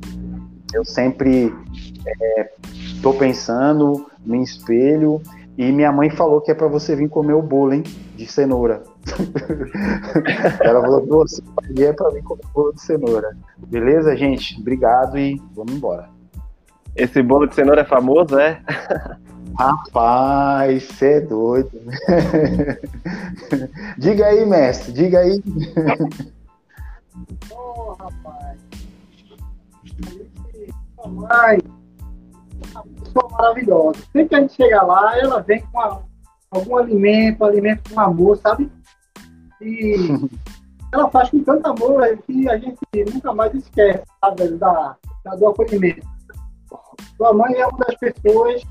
eu 0.74 0.86
sempre 0.86 1.54
estou 2.80 2.81
é, 3.10 3.18
pensando, 3.18 4.06
me 4.26 4.44
espelho. 4.44 5.22
E 5.58 5.72
minha 5.72 5.92
mãe 5.92 6.10
falou 6.10 6.42
que 6.42 6.50
é 6.50 6.56
para 6.56 6.68
você 6.68 6.96
vir 6.96 7.10
comer 7.10 7.34
o 7.34 7.42
bolo, 7.42 7.74
hein? 7.74 7.84
De 8.16 8.26
cenoura. 8.26 8.84
Ela 10.62 10.82
falou, 10.82 11.06
você 11.06 11.44
é 11.78 11.94
para 11.94 12.10
vir 12.10 12.24
comer 12.24 12.42
o 12.46 12.54
bolo 12.54 12.74
de 12.74 12.82
cenoura. 12.82 13.36
Beleza, 13.58 14.16
gente? 14.16 14.60
Obrigado 14.60 15.18
e 15.18 15.42
vamos 15.54 15.74
embora. 15.74 16.10
Esse 16.96 17.22
bolo 17.22 17.48
de 17.48 17.56
cenoura 17.56 17.82
é 17.82 17.86
famoso, 17.86 18.40
é? 18.40 18.62
Rapaz, 19.58 20.84
você 20.84 21.14
é 21.14 21.22
doido. 21.22 21.72
diga 23.98 24.28
aí, 24.28 24.46
mestre, 24.46 24.94
diga 24.94 25.20
aí. 25.20 25.42
Ô, 27.52 27.56
oh, 27.56 27.94
rapaz. 27.94 28.60
Mamãe, 30.98 31.60
uma 32.72 32.84
pessoa 32.84 33.30
maravilhosa. 33.32 34.00
Sempre 34.12 34.30
que 34.30 34.36
a 34.36 34.42
gente 34.42 34.54
chega 34.54 34.82
lá, 34.82 35.18
ela 35.18 35.42
vem 35.42 35.62
com 35.62 35.80
a, 35.80 36.02
algum 36.52 36.78
alimento, 36.78 37.44
alimento 37.44 37.94
com 37.94 38.00
amor, 38.00 38.38
sabe? 38.38 38.72
E 39.62 39.96
ela 40.92 41.10
faz 41.10 41.30
com 41.30 41.44
tanto 41.44 41.68
amor 41.68 42.18
que 42.26 42.50
a 42.50 42.58
gente 42.58 42.80
nunca 43.14 43.34
mais 43.34 43.54
esquece, 43.54 44.04
sabe, 44.20 44.48
da, 44.58 44.96
da, 45.24 45.36
do 45.36 45.48
acolhimento. 45.48 46.06
Sua 47.18 47.34
mãe 47.34 47.54
é 47.56 47.66
uma 47.66 47.80
das 47.80 47.96
pessoas 47.96 48.62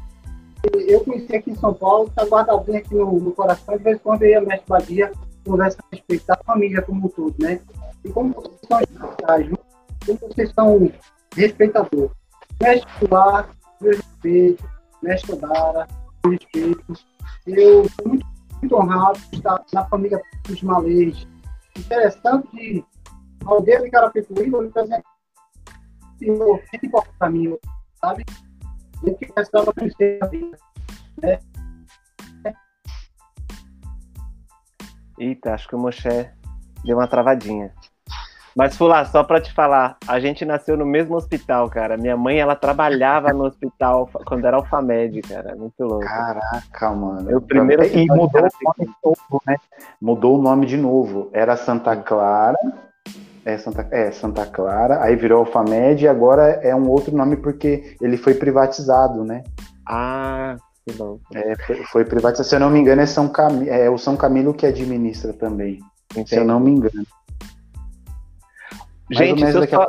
que 0.63 0.93
eu 0.93 1.01
conheci 1.05 1.35
aqui 1.37 1.51
em 1.53 1.57
São 1.57 1.73
Paulo, 1.73 2.09
está 2.09 2.25
guardadinha 2.25 2.79
aqui 2.79 2.95
no, 2.95 3.19
no, 3.19 3.33
coração, 3.33 3.77
de 3.77 3.83
vez 3.83 3.97
em 3.97 4.01
quando 4.01 4.23
eu 4.23 4.31
ia 4.31 4.41
Mestre 4.41 4.69
Badia 4.69 5.13
conversa 5.45 5.79
a 5.81 5.97
respeito 5.97 6.27
da 6.27 6.37
família 6.45 6.83
como 6.83 7.07
um 7.07 7.09
todo, 7.09 7.35
né? 7.39 7.61
E 8.05 8.11
como 8.11 8.35
vocês 8.35 8.61
são 8.69 8.81
especiais, 8.81 9.51
como 10.07 10.19
vocês 10.21 10.53
são 10.53 10.93
respeitadores. 11.35 12.11
Mestre 12.63 12.91
Pilar, 12.99 13.49
meu 13.81 13.93
respeito, 13.93 14.69
Mestre 15.03 15.37
Dara, 15.37 15.87
meu 16.25 16.33
respeito. 16.33 16.93
Eu 17.47 17.89
sou 17.89 18.09
muito, 18.09 18.27
muito 18.61 18.77
honrado 18.77 19.19
de 19.31 19.37
estar 19.37 19.65
na 19.73 19.87
família 19.87 20.21
dos 20.45 20.63
malês. 20.63 21.27
Interessante 21.77 22.49
de 22.55 22.85
aldeia 23.45 23.83
de 23.83 23.91
Carapicuíba, 23.91 24.61
me 24.61 24.69
apresentar 24.69 25.03
esse 26.21 27.19
caminho, 27.19 27.59
sabe? 28.01 28.25
E 29.05 29.15
que 29.15 29.33
precisava 29.33 29.73
conhecer 29.73 30.19
a 30.23 30.27
vida, 30.27 30.59
né? 31.23 31.39
Eita, 35.19 35.55
acho 35.55 35.69
que 35.69 35.75
o 35.75 35.79
Moshe 35.79 36.09
deu 36.85 36.97
uma 36.97 37.07
travadinha. 37.07 37.75
Mas, 38.61 38.77
Fula, 38.77 39.07
só 39.07 39.25
pra 39.25 39.41
te 39.41 39.55
falar, 39.55 39.97
a 40.07 40.21
gente 40.21 40.45
nasceu 40.45 40.77
no 40.77 40.85
mesmo 40.85 41.17
hospital, 41.17 41.71
cara. 41.71 41.97
Minha 41.97 42.15
mãe, 42.15 42.39
ela 42.39 42.55
trabalhava 42.55 43.33
no 43.33 43.45
hospital 43.45 44.07
quando 44.27 44.45
era 44.45 44.59
alfamed, 44.59 45.23
cara. 45.23 45.57
Muito 45.57 45.83
louco. 45.83 46.05
Caraca, 46.05 46.91
mano. 46.91 47.31
Eu 47.31 47.41
primeiro 47.41 47.83
e 47.87 48.07
mudou 48.07 48.43
o 48.43 48.51
nome 48.63 48.77
de 48.79 48.93
novo, 49.03 49.43
né? 49.47 49.57
Mudou 49.99 50.39
o 50.39 50.43
nome 50.43 50.67
de 50.67 50.77
novo. 50.77 51.31
Era 51.33 51.57
Santa 51.57 51.97
Clara. 51.97 52.59
É 53.47 53.57
Santa, 53.57 53.89
é, 53.91 54.11
Santa 54.11 54.45
Clara, 54.45 55.03
aí 55.03 55.17
virou 55.17 55.39
Alfamed 55.39 56.05
e 56.05 56.07
agora 56.07 56.61
é 56.63 56.77
um 56.77 56.87
outro 56.87 57.17
nome 57.17 57.39
porque 57.39 57.97
ele 57.99 58.19
foi 58.19 58.35
privatizado, 58.35 59.25
né? 59.25 59.43
Ah, 59.87 60.57
que 60.87 60.95
bom. 60.95 61.19
É, 61.35 61.57
foi, 61.67 61.77
foi 61.85 62.05
privatizado. 62.05 62.47
Se 62.47 62.57
eu 62.57 62.61
não 62.61 62.69
me 62.69 62.79
engano, 62.79 63.01
é, 63.01 63.07
São 63.07 63.27
Cam... 63.27 63.65
é 63.67 63.89
o 63.89 63.97
São 63.97 64.19
Camilo 64.19 64.53
que 64.53 64.67
administra 64.67 65.33
também. 65.33 65.79
Entendi. 66.13 66.29
Se 66.29 66.37
eu 66.37 66.45
não 66.45 66.61
me 66.61 66.71
engano. 66.73 67.07
Gente, 69.11 69.43
só, 69.69 69.87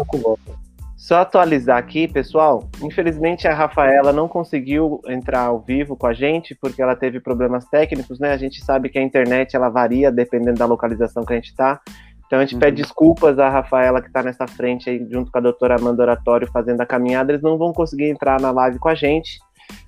só 0.97 1.21
atualizar 1.21 1.77
aqui, 1.77 2.07
pessoal. 2.07 2.69
Infelizmente 2.81 3.47
a 3.47 3.53
Rafaela 3.53 4.13
não 4.13 4.27
conseguiu 4.27 5.01
entrar 5.07 5.45
ao 5.45 5.59
vivo 5.59 5.95
com 5.95 6.07
a 6.07 6.13
gente 6.13 6.55
porque 6.55 6.81
ela 6.81 6.95
teve 6.95 7.19
problemas 7.19 7.65
técnicos, 7.65 8.19
né? 8.19 8.31
A 8.31 8.37
gente 8.37 8.63
sabe 8.63 8.89
que 8.89 8.99
a 8.99 9.01
internet 9.01 9.55
ela 9.55 9.69
varia 9.69 10.11
dependendo 10.11 10.59
da 10.59 10.65
localização 10.65 11.25
que 11.25 11.33
a 11.33 11.35
gente 11.35 11.49
está. 11.49 11.79
Então 12.25 12.39
a 12.39 12.43
gente 12.43 12.53
uhum. 12.53 12.61
pede 12.61 12.81
desculpas 12.81 13.39
à 13.39 13.49
Rafaela 13.49 14.01
que 14.01 14.07
está 14.07 14.23
nessa 14.23 14.47
frente 14.47 14.89
aí, 14.89 15.05
junto 15.09 15.31
com 15.31 15.37
a 15.37 15.41
doutora 15.41 15.75
Amanda 15.75 16.03
Oratório 16.03 16.49
fazendo 16.51 16.79
a 16.81 16.85
caminhada. 16.85 17.31
Eles 17.31 17.41
não 17.41 17.57
vão 17.57 17.73
conseguir 17.73 18.09
entrar 18.09 18.39
na 18.39 18.51
live 18.51 18.79
com 18.79 18.87
a 18.87 18.95
gente, 18.95 19.37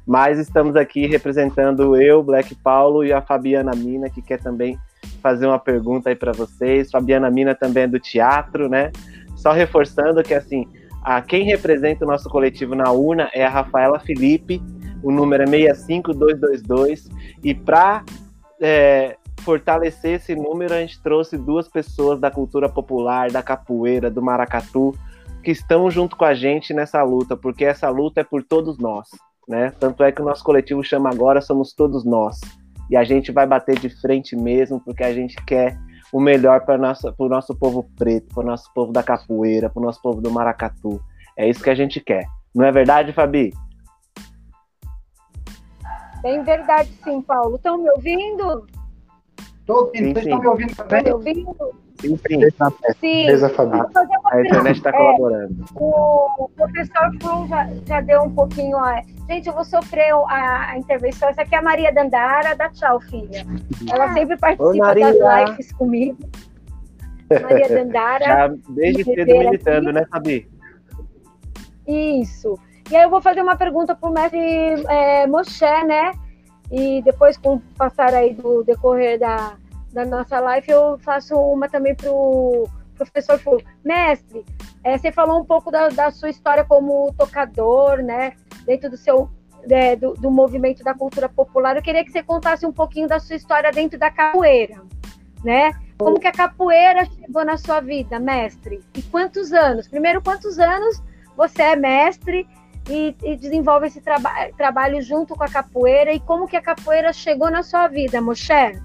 mas 0.05 0.37
estamos 0.37 0.75
aqui 0.75 1.07
representando 1.07 1.95
eu, 1.95 2.21
Black 2.21 2.53
Paulo 2.55 3.05
e 3.05 3.13
a 3.13 3.21
Fabiana 3.21 3.71
Mina, 3.73 4.09
que 4.09 4.21
quer 4.21 4.41
também 4.41 4.77
fazer 5.21 5.47
uma 5.47 5.57
pergunta 5.59 6.09
aí 6.09 6.15
para 6.15 6.33
vocês. 6.33 6.91
Fabiana 6.91 7.31
Mina 7.31 7.55
também 7.55 7.83
é 7.83 7.87
do 7.87 7.99
teatro, 7.99 8.67
né? 8.67 8.91
Só 9.43 9.51
reforçando 9.51 10.23
que, 10.23 10.33
assim, 10.33 10.65
a, 11.03 11.21
quem 11.21 11.43
representa 11.43 12.05
o 12.05 12.07
nosso 12.07 12.29
coletivo 12.29 12.75
na 12.75 12.89
urna 12.93 13.29
é 13.33 13.43
a 13.43 13.49
Rafaela 13.49 13.99
Felipe, 13.99 14.63
o 15.03 15.11
número 15.11 15.43
é 15.43 15.45
65222, 15.45 17.09
e 17.43 17.53
para 17.53 18.05
é, 18.61 19.17
fortalecer 19.41 20.15
esse 20.15 20.33
número, 20.33 20.73
a 20.73 20.79
gente 20.79 21.03
trouxe 21.03 21.37
duas 21.37 21.67
pessoas 21.67 22.21
da 22.21 22.31
cultura 22.31 22.69
popular, 22.69 23.29
da 23.29 23.43
capoeira, 23.43 24.09
do 24.09 24.21
maracatu, 24.21 24.95
que 25.43 25.51
estão 25.51 25.91
junto 25.91 26.15
com 26.15 26.23
a 26.23 26.33
gente 26.33 26.73
nessa 26.73 27.03
luta, 27.03 27.35
porque 27.35 27.65
essa 27.65 27.89
luta 27.89 28.21
é 28.21 28.23
por 28.23 28.43
todos 28.43 28.77
nós, 28.77 29.09
né? 29.45 29.73
Tanto 29.77 30.05
é 30.05 30.11
que 30.13 30.21
o 30.21 30.25
nosso 30.25 30.41
coletivo 30.41 30.81
chama 30.85 31.09
agora 31.09 31.41
Somos 31.41 31.73
Todos 31.73 32.05
Nós. 32.05 32.39
E 32.89 32.95
a 32.95 33.03
gente 33.03 33.29
vai 33.29 33.45
bater 33.45 33.77
de 33.77 33.89
frente 33.89 34.37
mesmo, 34.37 34.79
porque 34.79 35.03
a 35.03 35.13
gente 35.13 35.35
quer 35.45 35.77
o 36.13 36.21
melhor 36.21 36.63
para 36.63 36.75
o 36.75 37.27
nosso 37.27 37.55
povo 37.55 37.89
preto, 37.97 38.35
para 38.35 38.43
o 38.43 38.45
nosso 38.45 38.71
povo 38.71 38.93
da 38.93 39.01
capoeira, 39.01 39.67
para 39.67 39.81
o 39.81 39.83
nosso 39.83 39.99
povo 39.99 40.21
do 40.21 40.29
maracatu. 40.29 41.01
É 41.35 41.49
isso 41.49 41.63
que 41.63 41.71
a 41.71 41.75
gente 41.75 41.99
quer. 41.99 42.23
Não 42.53 42.63
é 42.63 42.71
verdade, 42.71 43.11
Fabi? 43.11 43.51
Bem 46.21 46.43
verdade, 46.43 46.91
sim, 47.03 47.19
Paulo. 47.19 47.55
Estão 47.55 47.79
me 47.79 47.89
ouvindo? 47.89 48.67
Estou 49.59 49.85
ouvindo. 49.85 50.13
Vocês 50.13 50.25
estão 50.25 50.39
me 50.39 50.47
ouvindo 50.47 50.75
também? 50.75 50.99
Estão 50.99 51.19
me 51.19 51.29
ouvindo? 51.29 51.83
Sim, 52.03 52.17
sim. 52.17 52.49
sim. 52.99 53.25
Beleza, 53.25 53.49
Fabi. 53.49 53.79
A 54.25 54.41
internet 54.41 54.75
está 54.75 54.91
colaborando. 54.91 55.55
É, 55.61 55.79
o 55.79 56.49
professor 56.53 57.11
Flum 57.21 57.47
já, 57.47 57.69
já 57.85 58.01
deu 58.01 58.23
um 58.23 58.35
pouquinho. 58.35 58.77
A... 58.77 59.01
Gente, 59.29 59.47
eu 59.47 59.53
vou 59.53 59.63
sofrer 59.63 60.11
a, 60.11 60.71
a, 60.71 60.77
intervenção. 60.77 61.29
Essa 61.29 61.43
aqui 61.43 61.55
é 61.55 61.59
a 61.59 61.61
Maria 61.61 61.93
Dandara. 61.93 62.55
Dá 62.55 62.69
tchau, 62.69 62.99
filha. 62.99 63.45
Ela 63.89 64.13
sempre 64.13 64.37
participa 64.37 64.87
Oi, 64.91 64.99
das 64.99 65.49
lives 65.49 65.71
comigo. 65.71 66.17
Maria 67.41 67.69
Dandara. 67.71 68.25
Já 68.25 68.53
desde 68.69 69.03
cedo 69.05 69.37
militando, 69.37 69.89
aqui. 69.89 69.99
né, 69.99 70.05
Fabi? 70.11 70.47
Isso. 71.87 72.59
E 72.91 72.95
aí 72.97 73.03
eu 73.03 73.09
vou 73.09 73.21
fazer 73.21 73.41
uma 73.41 73.55
pergunta 73.55 73.95
para 73.95 74.09
o 74.09 74.13
mestre 74.13 74.39
é, 74.89 75.25
Moshe, 75.25 75.83
né? 75.85 76.11
E 76.69 77.01
depois, 77.03 77.37
com 77.37 77.55
o 77.55 77.61
passar 77.77 78.13
aí 78.13 78.33
do 78.33 78.63
decorrer 78.63 79.19
da, 79.19 79.53
da 79.93 80.05
nossa 80.05 80.39
live, 80.39 80.69
eu 80.69 80.97
faço 80.99 81.35
uma 81.35 81.69
também 81.69 81.95
para 81.95 82.11
o 82.11 82.67
professor 82.97 83.37
Fu. 83.39 83.61
Mestre, 83.83 84.43
é, 84.83 84.97
você 84.97 85.11
falou 85.11 85.39
um 85.39 85.45
pouco 85.45 85.71
da, 85.71 85.89
da, 85.89 86.11
sua 86.11 86.29
história 86.29 86.63
como 86.65 87.13
tocador, 87.13 88.01
né? 88.01 88.33
Dentro 88.65 88.89
do 88.89 88.97
seu 88.97 89.29
é, 89.69 89.95
do, 89.95 90.13
do, 90.13 90.29
movimento 90.29 90.83
da 90.83 90.93
cultura 90.93 91.29
popular. 91.29 91.75
Eu 91.75 91.81
queria 91.81 92.03
que 92.03 92.11
você 92.11 92.21
contasse 92.21 92.65
um 92.65 92.73
pouquinho 92.73 93.07
da 93.07 93.19
sua 93.19 93.35
história 93.35 93.71
dentro 93.71 93.97
da 93.97 94.09
capoeira, 94.09 94.81
né? 95.43 95.71
Como 95.97 96.19
que 96.19 96.27
a 96.27 96.33
capoeira 96.33 97.05
chegou 97.05 97.45
na 97.45 97.57
sua 97.57 97.79
vida, 97.79 98.19
mestre? 98.19 98.81
E 98.95 99.01
quantos 99.03 99.53
anos? 99.53 99.87
Primeiro, 99.87 100.21
quantos 100.21 100.59
anos 100.59 101.01
você 101.37 101.61
é 101.61 101.75
mestre 101.75 102.47
e, 102.89 103.15
e 103.23 103.37
desenvolve 103.37 103.87
esse 103.87 104.01
traba 104.01 104.29
trabalho 104.57 105.01
junto 105.01 105.35
com 105.35 105.43
a 105.43 105.49
capoeira? 105.49 106.11
E 106.11 106.19
como 106.19 106.47
que 106.47 106.57
a 106.57 106.61
capoeira 106.61 107.13
chegou 107.13 107.49
na 107.49 107.63
sua 107.63 107.87
vida, 107.87 108.19
Moshe? 108.19 108.81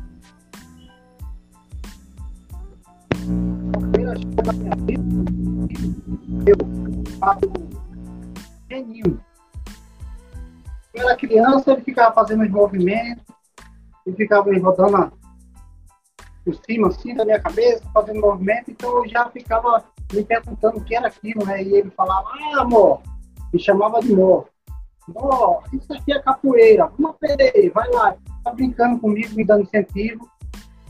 Eu. 6.46 6.56
Eu 10.94 11.08
era 11.08 11.16
criança, 11.16 11.72
ele 11.72 11.82
ficava 11.82 12.14
fazendo 12.14 12.42
os 12.42 12.50
movimentos, 12.50 13.24
ele 14.04 14.16
ficava 14.16 14.50
rodando 14.58 15.12
por 16.44 16.54
cima, 16.66 16.88
assim, 16.88 17.14
da 17.14 17.24
minha 17.24 17.40
cabeça, 17.40 17.82
fazendo 17.92 18.20
movimento, 18.20 18.70
então 18.70 18.98
eu 18.98 19.08
já 19.08 19.28
ficava 19.30 19.84
me 20.12 20.24
perguntando 20.24 20.78
o 20.78 20.84
que 20.84 20.96
era 20.96 21.08
aquilo, 21.08 21.44
né? 21.44 21.62
E 21.62 21.74
ele 21.74 21.90
falava, 21.90 22.28
ah, 22.30 22.62
amor, 22.62 23.02
me 23.52 23.60
chamava 23.60 24.00
de 24.00 24.12
amor. 24.12 24.48
Ó, 25.14 25.62
isso 25.72 25.92
aqui 25.92 26.12
é 26.12 26.20
capoeira, 26.20 26.86
vamos 26.86 27.10
aprender, 27.10 27.70
vai 27.70 27.88
lá. 27.90 28.16
Tá 28.42 28.52
brincando 28.52 28.98
comigo, 28.98 29.34
me 29.34 29.44
dando 29.44 29.62
incentivo, 29.62 30.28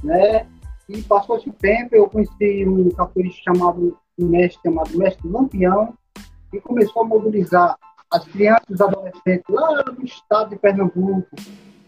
né? 0.03 0.47
E 0.89 1.03
passou-se 1.03 1.49
o 1.49 1.53
tempo, 1.53 1.95
eu 1.95 2.09
conheci 2.09 2.67
um 2.67 2.91
capoeirista 2.91 3.43
chamado, 3.45 3.99
um 4.19 4.27
mestre 4.27 4.61
chamado 4.63 4.97
Mestre 4.97 5.29
Lampião, 5.29 5.95
e 6.53 6.61
começou 6.61 7.03
a 7.03 7.05
mobilizar 7.05 7.77
as 8.11 8.25
crianças 8.25 8.65
e 8.71 8.75
os 8.75 8.81
adolescentes 8.81 9.45
lá 9.51 9.85
no 9.85 10.05
estado 10.05 10.51
de 10.51 10.57
Pernambuco, 10.57 11.29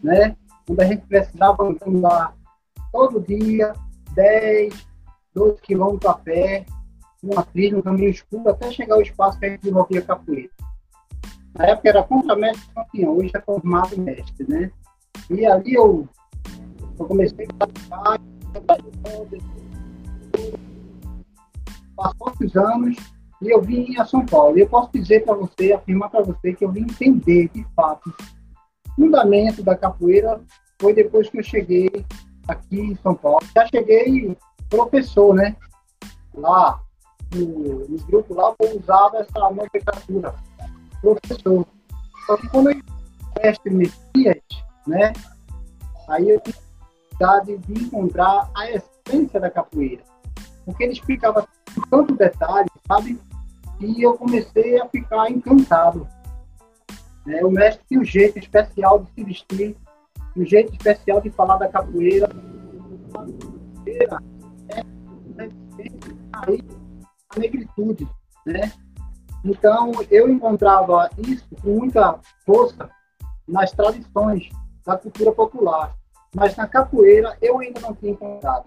né? 0.03 0.37
Onde 0.69 0.83
a 0.83 0.87
gente 0.87 1.07
precisava 1.07 1.75
andar 1.87 2.35
todo 2.93 3.21
dia, 3.21 3.73
10, 4.15 4.87
12 5.35 5.63
quilômetros 5.63 6.11
a 6.11 6.15
pé, 6.15 6.67
uma 7.23 7.43
trilha, 7.43 7.79
um 7.79 7.83
caminho 7.83 8.11
escuro, 8.11 8.51
até 8.51 8.71
chegar 8.71 8.97
ao 8.97 9.03
espaço 9.03 9.39
que 9.39 9.47
a 9.47 9.51
gente 9.51 9.61
desenvolvia 9.61 10.03
capoeira. 10.03 10.51
Na 11.57 11.67
época 11.67 11.89
era 11.89 12.03
contra-mestre 12.03 12.75
campeão, 12.75 13.17
hoje 13.17 13.31
é 13.35 13.41
formado 13.41 13.99
mestre, 13.99 14.47
né? 14.49 14.71
E 15.29 15.45
ali 15.47 15.75
eu, 15.75 16.09
eu 16.99 17.05
comecei 17.07 17.47
a 17.47 17.55
participar, 17.55 18.21
Passou 21.97 22.33
os 22.41 22.57
anos 22.57 22.97
e 23.43 23.51
eu 23.51 23.61
vim 23.61 23.97
a 23.99 24.05
São 24.05 24.25
Paulo. 24.25 24.59
E 24.59 24.63
eu 24.63 24.69
posso 24.69 24.91
dizer 24.93 25.25
para 25.25 25.35
você, 25.35 25.73
afirmar 25.73 26.11
para 26.11 26.23
você 26.23 26.53
que 26.55 26.65
eu 26.65 26.71
vim 26.71 26.83
entender, 26.83 27.49
de 27.49 27.65
fato, 27.75 28.13
fundamento 28.95 29.63
da 29.63 29.77
capoeira 29.77 30.41
foi 30.81 30.95
depois 30.95 31.29
que 31.29 31.39
eu 31.39 31.43
cheguei 31.43 31.91
aqui 32.49 32.81
em 32.81 32.97
São 32.97 33.15
Paulo. 33.15 33.41
Já 33.55 33.67
cheguei 33.67 34.37
professor, 34.69 35.35
né? 35.35 35.57
Lá, 36.35 36.81
no, 37.35 37.89
no 37.89 37.99
grupo 38.07 38.35
lá, 38.35 38.55
eu 38.61 38.79
usava 38.79 39.19
essa 39.19 39.39
nomenclatura, 39.39 40.35
professor. 41.03 41.67
Só 42.27 42.37
que 42.37 42.49
quando 42.49 42.71
eu 42.71 42.81
mestre 43.43 43.71
Messias, 43.71 44.43
né? 44.87 45.13
Aí 46.09 46.31
eu 46.31 46.41
a 47.23 47.41
de 47.41 47.57
encontrar 47.73 48.51
a 48.55 48.71
essência 48.71 49.39
da 49.41 49.51
capoeira. 49.51 50.03
Porque 50.65 50.85
ele 50.85 50.93
explicava 50.93 51.47
tanto 51.91 52.15
detalhe, 52.15 52.69
sabe? 52.87 53.19
E 53.81 54.03
eu 54.03 54.15
comecei 54.15 54.81
a 54.81 54.89
ficar 54.89 55.31
encantado. 55.31 56.07
Né? 57.27 57.45
O 57.45 57.51
mestre 57.51 57.85
tinha 57.89 58.01
um 58.01 58.05
jeito 58.05 58.39
especial 58.39 59.01
de 59.01 59.11
se 59.13 59.25
vestir, 59.25 59.77
um 60.37 60.45
jeito 60.45 60.73
especial 60.73 61.21
de 61.21 61.31
falar 61.31 61.57
da 61.59 61.69
capoeira. 61.69 62.29
É 63.87 64.07
a 66.33 67.39
negritude, 67.39 68.09
né? 68.47 68.73
Então, 69.45 69.93
eu 70.11 70.29
encontrava 70.29 71.09
isso 71.19 71.47
com 71.63 71.71
muita 71.71 72.19
força 72.45 72.91
nas 73.49 73.73
tradições 73.73 74.51
da 74.85 74.97
cultura 74.97 75.33
popular. 75.33 75.97
Mas 76.35 76.57
na 76.57 76.67
capoeira 76.67 77.37
eu 77.41 77.59
ainda 77.59 77.81
não 77.81 77.95
tinha 77.95 78.13
encontrado. 78.13 78.67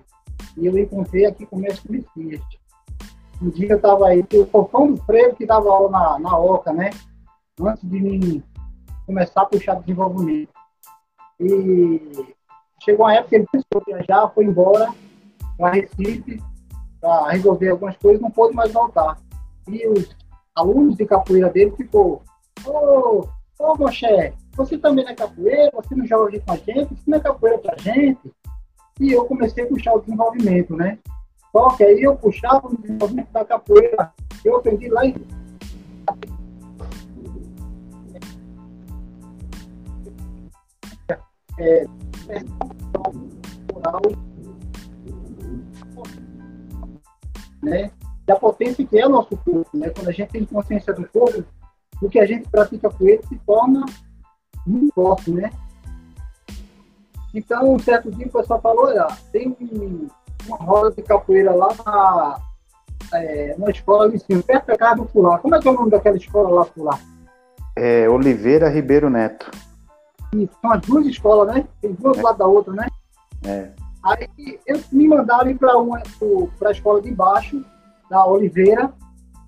E 0.58 0.66
eu 0.66 0.78
encontrei 0.78 1.26
aqui 1.26 1.46
com 1.46 1.56
o 1.56 1.60
mestre 1.60 1.92
Messias. 1.92 2.42
Um 3.42 3.50
dia 3.50 3.70
eu 3.70 3.78
estava 3.78 4.08
aí, 4.08 4.26
o 4.34 4.46
Fofão 4.46 4.94
do 4.94 5.04
Freio 5.04 5.36
que 5.36 5.46
dava 5.46 5.70
aula 5.70 5.90
na, 5.90 6.20
na 6.20 6.38
OCA, 6.38 6.72
né? 6.72 6.92
Antes 7.60 7.90
de 7.90 8.00
mim 8.00 8.44
começar 9.06 9.42
a 9.42 9.46
puxar 9.46 9.76
desenvolvimento. 9.76 10.52
E 11.40 12.36
chegou 12.84 13.06
uma 13.06 13.16
época 13.16 13.30
que 13.30 13.36
ele 13.36 13.48
pensou 13.52 13.84
viajar, 13.86 14.30
foi 14.30 14.46
embora 14.46 14.94
para 15.58 15.72
Recife 15.72 16.42
para 17.02 17.32
resolver 17.32 17.70
algumas 17.70 17.98
coisas, 17.98 18.22
não 18.22 18.32
pôde 18.32 18.56
mais 18.56 18.72
voltar. 18.72 19.18
E 19.68 19.88
os 19.88 20.16
alunos 20.56 20.96
de 20.96 21.06
capoeira 21.06 21.50
dele 21.50 21.72
ficou, 21.76 22.22
ô, 22.66 23.28
ô 23.60 23.76
Moché, 23.78 24.34
você 24.56 24.78
também 24.78 25.04
não 25.04 25.12
é 25.12 25.16
capoeira, 25.16 25.72
você 25.74 25.96
não 25.96 26.06
joga 26.06 26.30
aqui 26.30 26.40
com 26.40 26.52
a 26.52 26.58
gente, 26.58 26.96
você 26.96 27.04
não 27.08 27.18
é 27.18 27.22
capoeira 27.22 27.58
pra 27.58 27.76
gente. 27.78 28.32
E 29.00 29.12
eu 29.12 29.26
comecei 29.26 29.64
a 29.64 29.68
puxar 29.68 29.94
o 29.94 30.00
desenvolvimento, 30.00 30.76
né? 30.76 31.00
Só 31.52 31.70
que 31.70 31.84
aí 31.84 32.02
eu 32.02 32.16
puxava 32.16 32.68
o 32.68 32.78
desenvolvimento 32.78 33.32
da 33.32 33.46
capoeira, 33.46 34.12
eu 34.44 34.58
aprendi 34.58 34.90
lá 34.90 35.06
em 35.06 35.16
é, 41.60 41.86
né? 47.62 47.92
Da 48.26 48.36
potência 48.36 48.86
que 48.86 48.98
é 48.98 49.06
o 49.06 49.10
nosso 49.10 49.38
corpo, 49.38 49.78
né? 49.78 49.90
Quando 49.90 50.10
a 50.10 50.12
gente 50.12 50.30
tem 50.30 50.46
consciência 50.46 50.94
do 50.94 51.08
corpo, 51.08 51.44
o 52.02 52.10
que 52.10 52.20
a 52.20 52.26
gente 52.26 52.50
pratica 52.50 52.90
com 52.90 53.08
ele 53.08 53.22
se 53.28 53.36
torna 53.46 53.86
muito 54.66 54.94
forte, 54.94 55.32
né? 55.32 55.52
Então, 57.34 57.74
um 57.74 57.80
certo 57.80 58.12
dia 58.12 58.28
o 58.28 58.32
pessoal 58.32 58.62
falou, 58.62 58.86
olha, 58.86 59.08
tem 59.32 59.56
uma 60.46 60.58
roda 60.58 60.92
de 60.92 61.02
capoeira 61.02 61.54
lá 61.54 61.70
na, 61.84 62.40
é, 63.14 63.56
na 63.58 63.70
escola 63.72 64.10
de 64.10 64.18
ensino, 64.18 64.44
perto 64.44 64.68
da 64.68 64.78
casa 64.78 64.98
do 64.98 65.06
Pular. 65.06 65.40
Como 65.40 65.56
é 65.56 65.60
que 65.60 65.68
é 65.68 65.72
o 65.72 65.74
nome 65.74 65.90
daquela 65.90 66.18
escola 66.18 66.50
lá, 66.50 66.66
Pular? 66.66 67.00
É 67.76 68.08
Oliveira 68.08 68.70
Ribeiro 68.70 69.10
Neto. 69.10 69.50
E 70.36 70.48
são 70.62 70.72
as 70.72 70.82
duas 70.82 71.06
escolas, 71.08 71.56
né? 71.56 71.68
Tem 71.82 71.92
duas 71.94 72.18
é. 72.18 72.22
lado 72.22 72.38
da 72.38 72.46
outra, 72.46 72.74
né? 72.74 72.88
É. 73.46 73.72
Aí 74.04 74.60
eu 74.68 74.80
me 74.92 75.08
mandaram 75.08 75.56
para 75.58 75.78
uma 75.78 76.02
para 76.60 76.70
a 76.70 76.72
escola 76.72 77.02
de 77.02 77.12
baixo, 77.12 77.64
da 78.10 78.26
Oliveira, 78.26 78.94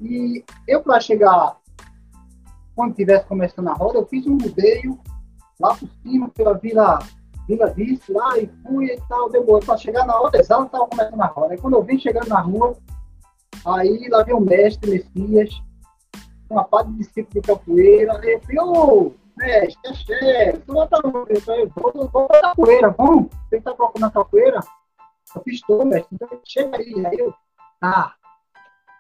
e 0.02 0.44
eu 0.68 0.82
para 0.82 1.00
chegar 1.00 1.58
quando 2.76 2.92
estivesse 2.92 3.26
começando 3.26 3.70
a 3.70 3.74
roda, 3.74 4.00
eu 4.00 4.06
fiz 4.06 4.28
um 4.28 4.38
rodeio 4.38 5.00
lá 5.60 5.74
por 5.76 5.90
cima, 6.04 6.30
pela 6.30 6.54
Vila, 6.54 7.00
Vila 7.48 7.68
Vice, 7.68 8.12
lá 8.12 8.38
e 8.38 8.50
fui 8.64 8.88
e 8.88 9.02
tal, 9.08 9.30
demorou 9.30 9.62
para 9.62 9.78
chegar 9.78 10.06
na 10.06 10.20
hora 10.20 10.38
exata, 10.38 10.66
estava 10.66 10.88
começando 10.88 11.22
a 11.22 11.28
roda. 11.28 11.54
Aí 11.54 11.58
quando 11.60 11.76
eu 11.76 11.84
vim 11.84 11.98
chegando 11.98 12.28
na 12.28 12.42
rua, 12.42 12.76
aí 13.66 14.08
lá 14.10 14.24
veio 14.24 14.38
o 14.38 14.42
mestre 14.42 14.92
Messias, 14.92 15.62
uma 16.50 16.66
parte 16.66 16.92
de 16.92 16.98
discípulo 16.98 17.42
de 17.42 17.48
capoeira, 17.48 18.20
aí 18.20 18.34
eu 18.34 18.42
falei, 18.42 18.60
ô, 18.60 19.14
mestre, 19.38 19.80
é 19.86 19.94
chefe, 19.94 20.58
tu 20.60 20.74
vai 20.74 20.86
estar 20.86 21.00
eu 21.04 21.72
vou, 21.76 22.10
vou 22.12 22.28
pra 22.28 22.42
capoeira, 22.42 22.90
vamos? 22.92 23.30
Você 23.50 23.58
está 23.58 23.74
procurando 23.74 24.12
capoeira? 24.12 24.60
Eu 25.34 25.42
fiz 25.44 25.62
mestre, 25.86 26.08
então 26.14 26.40
chega 26.44 26.78
aí. 26.78 27.06
Aí 27.06 27.18
eu, 27.18 27.34
tá, 27.80 28.16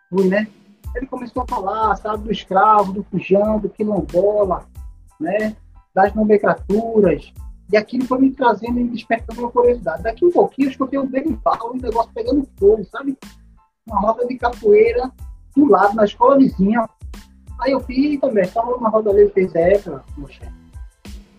fui, 0.10 0.28
né? 0.28 0.48
Ele 0.95 1.08
começou 1.08 1.43
a 1.43 1.47
falar, 1.47 1.95
sabe, 1.95 2.23
do 2.23 2.31
escravo, 2.31 2.93
do 2.93 3.03
fujão, 3.03 3.60
do 3.60 3.69
quilombola, 3.69 4.65
né, 5.19 5.55
das 5.93 6.13
nomenclaturas, 6.13 7.34
e 7.71 7.77
aquilo 7.77 8.05
foi 8.05 8.19
me 8.19 8.31
trazendo 8.31 8.79
e 8.79 8.88
despertando 8.88 9.41
uma 9.41 9.51
curiosidade. 9.51 10.03
Daqui 10.03 10.25
um 10.25 10.31
pouquinho, 10.31 10.67
eu 10.67 10.71
escutei 10.71 10.99
um 10.99 11.08
berimbau, 11.08 11.73
um 11.73 11.77
negócio 11.77 12.12
pegando 12.13 12.47
fogo, 12.60 12.84
sabe? 12.86 13.17
Uma 13.88 13.99
roda 14.01 14.25
de 14.27 14.38
capoeira 14.38 15.12
do 15.55 15.67
lado, 15.67 15.95
na 15.95 16.05
escola 16.05 16.38
vizinha. 16.38 16.88
Aí 17.60 17.71
eu 17.71 17.79
fiz 17.79 18.19
também, 18.19 18.43
estava 18.43 18.75
uma 18.75 18.89
roda 18.89 19.10
ali, 19.10 19.23
eu 19.23 19.31
fiz, 19.31 19.53
é, 19.55 19.79
poxa, 19.79 20.51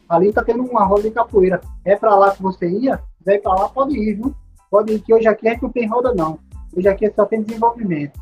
ali 0.09 0.33
tá 0.33 0.43
tendo 0.43 0.65
uma 0.65 0.85
roda 0.85 1.03
de 1.03 1.11
capoeira. 1.11 1.61
É 1.85 1.95
para 1.95 2.15
lá 2.15 2.35
que 2.35 2.43
você 2.43 2.69
ia? 2.69 3.01
Ir 3.27 3.41
para 3.41 3.55
lá, 3.55 3.69
pode 3.69 3.97
ir, 3.97 4.15
viu? 4.15 4.35
Pode 4.71 4.93
ir, 4.93 5.01
que 5.01 5.15
hoje 5.15 5.29
aqui 5.29 5.49
é 5.49 5.57
que 5.57 5.63
não 5.63 5.71
tem 5.71 5.89
roda, 5.89 6.15
não. 6.15 6.39
Hoje 6.77 6.89
aqui 6.89 7.11
só 7.13 7.25
tem 7.25 7.43
desenvolvimento. 7.43 8.19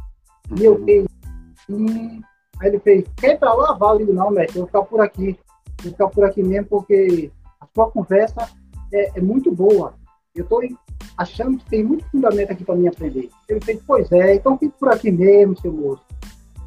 E 0.58 0.64
eu 0.64 0.82
fiz, 0.84 1.06
e 1.68 2.20
aí 2.60 2.68
ele 2.68 2.78
fez, 2.78 3.04
quer 3.16 3.34
ir 3.34 3.38
pra 3.38 3.52
lá? 3.52 3.72
Vale. 3.74 4.04
Não, 4.04 4.30
mestre, 4.30 4.58
eu 4.58 4.62
vou 4.62 4.66
ficar 4.66 4.82
por 4.82 5.00
aqui. 5.00 5.38
Vou 5.82 5.92
ficar 5.92 6.08
por 6.08 6.24
aqui 6.24 6.42
mesmo, 6.42 6.66
porque 6.66 7.30
a 7.60 7.66
sua 7.74 7.90
conversa 7.90 8.48
é, 8.92 9.18
é 9.18 9.20
muito 9.20 9.52
boa. 9.52 9.94
Eu 10.34 10.44
estou 10.44 10.60
achando 11.16 11.58
que 11.58 11.64
tem 11.66 11.84
muito 11.84 12.04
fundamento 12.10 12.50
aqui 12.50 12.64
para 12.64 12.74
mim 12.74 12.88
aprender. 12.88 13.30
Ele 13.48 13.60
fez, 13.60 13.80
pois 13.86 14.10
é, 14.12 14.34
então 14.34 14.58
fique 14.58 14.74
por 14.78 14.92
aqui 14.92 15.10
mesmo, 15.10 15.58
seu 15.60 15.72
moço. 15.72 16.02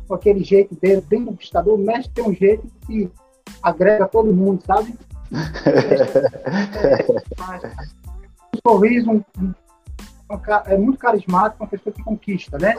Com 0.07 0.13
aquele 0.13 0.43
jeito 0.43 0.73
dele, 0.75 1.01
bem 1.01 1.25
conquistador. 1.25 1.75
O 1.75 1.77
mestre 1.77 2.13
tem 2.13 2.23
um 2.25 2.33
jeito 2.33 2.65
que 2.85 3.11
agrega 3.61 4.07
todo 4.07 4.33
mundo, 4.33 4.63
sabe? 4.65 4.95
um 8.55 8.59
sorriso, 8.65 9.11
um, 9.11 9.21
um, 9.41 9.53
é 10.65 10.77
muito 10.77 10.97
carismático, 10.97 11.63
uma 11.63 11.69
pessoa 11.69 11.93
que 11.93 12.01
conquista, 12.03 12.57
né? 12.57 12.75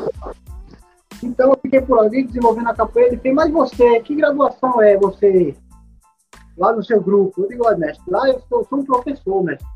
Então 1.22 1.50
eu 1.50 1.58
fiquei 1.60 1.80
por 1.80 1.98
ali 1.98 2.24
desenvolvendo 2.24 2.68
a 2.68 2.74
capoeira. 2.74 3.12
Ele 3.12 3.20
fez, 3.20 3.34
mas 3.34 3.50
você, 3.50 4.00
que 4.00 4.14
graduação 4.14 4.80
é 4.80 4.96
você 4.96 5.54
lá 6.56 6.72
no 6.72 6.84
seu 6.84 7.00
grupo? 7.00 7.42
Eu 7.42 7.48
digo, 7.48 7.66
olha, 7.66 7.78
mestre, 7.78 8.04
lá 8.10 8.28
eu 8.28 8.40
sou, 8.48 8.64
sou 8.64 8.78
um 8.78 8.84
professor, 8.84 9.42
mestre. 9.42 9.66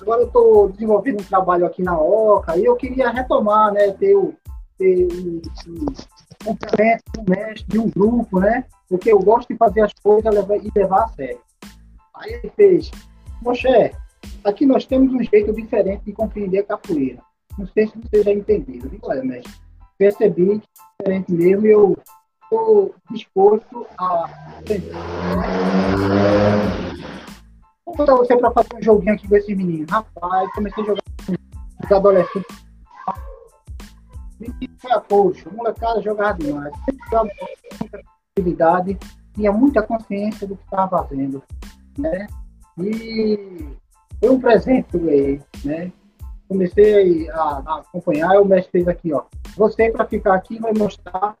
Agora 0.00 0.22
eu 0.22 0.26
estou 0.26 0.68
desenvolvendo 0.70 1.20
um 1.20 1.24
trabalho 1.24 1.66
aqui 1.66 1.82
na 1.82 1.98
OCA 1.98 2.56
e 2.56 2.64
eu 2.64 2.74
queria 2.74 3.10
retomar, 3.10 3.72
né, 3.72 3.92
ter, 3.92 4.16
o, 4.16 4.34
ter 4.76 5.06
um, 5.06 5.40
complemento 6.44 7.02
um 7.18 7.24
mestre, 7.28 7.68
de 7.68 7.78
um 7.78 7.88
grupo, 7.88 8.40
né? 8.40 8.64
Porque 8.88 9.12
eu 9.12 9.20
gosto 9.20 9.48
de 9.48 9.56
fazer 9.56 9.82
as 9.82 9.92
coisas 10.02 10.34
e 10.34 10.78
levar 10.78 11.04
a 11.04 11.08
sério. 11.08 11.40
Aí 12.16 12.32
ele 12.32 12.52
fez, 12.56 12.90
Moché, 13.40 13.92
aqui 14.44 14.66
nós 14.66 14.84
temos 14.86 15.12
um 15.14 15.22
jeito 15.22 15.52
diferente 15.52 16.04
de 16.04 16.12
compreender 16.12 16.60
a 16.60 16.64
capoeira. 16.64 17.20
Não 17.56 17.66
sei 17.68 17.86
se 17.86 17.94
você 17.98 18.22
já 18.22 18.32
entendeu. 18.32 18.80
Eu 18.82 18.88
digo, 18.88 19.08
olha, 19.08 19.22
mestre, 19.22 19.52
percebi 20.02 20.58
que 20.58 20.68
diferente 20.98 21.32
mesmo, 21.32 21.66
eu 21.66 21.96
estou 22.42 22.94
disposto 23.12 23.86
a 23.98 24.28
Vou 27.86 27.96
botar 27.96 28.16
você 28.16 28.36
para 28.36 28.50
fazer 28.50 28.68
um 28.76 28.82
joguinho 28.82 29.14
aqui 29.14 29.28
com 29.28 29.36
esse 29.36 29.54
menino. 29.54 29.86
Rapaz, 29.88 30.52
comecei 30.54 30.82
a 30.82 30.86
jogar 30.86 31.02
com 31.24 31.32
os 31.84 31.92
adolescentes. 31.92 32.64
Menino 34.40 34.74
foi 34.78 34.92
a 34.92 35.00
poxa, 35.00 35.48
o 35.48 35.54
molecada 35.54 36.02
jogava 36.02 36.38
demais. 36.38 36.74
Muita 36.88 38.02
atividade, 38.36 38.98
tinha 39.34 39.52
muita 39.52 39.82
consciência 39.82 40.48
do 40.48 40.56
que 40.56 40.64
estava 40.64 41.06
fazendo. 41.06 41.42
Né? 41.96 42.26
E 42.78 43.68
foi 44.18 44.30
um 44.30 44.40
presente 44.40 44.88
que 44.88 44.96
eu 44.96 45.40
né? 45.64 45.92
Comecei 46.52 47.30
a, 47.30 47.62
a 47.66 47.78
acompanhar, 47.78 48.40
o 48.40 48.44
mestre 48.44 48.70
fez 48.72 48.88
aqui, 48.88 49.12
ó. 49.12 49.24
Você, 49.56 49.90
para 49.90 50.06
ficar 50.06 50.34
aqui, 50.34 50.58
vai 50.58 50.72
mostrar 50.72 51.36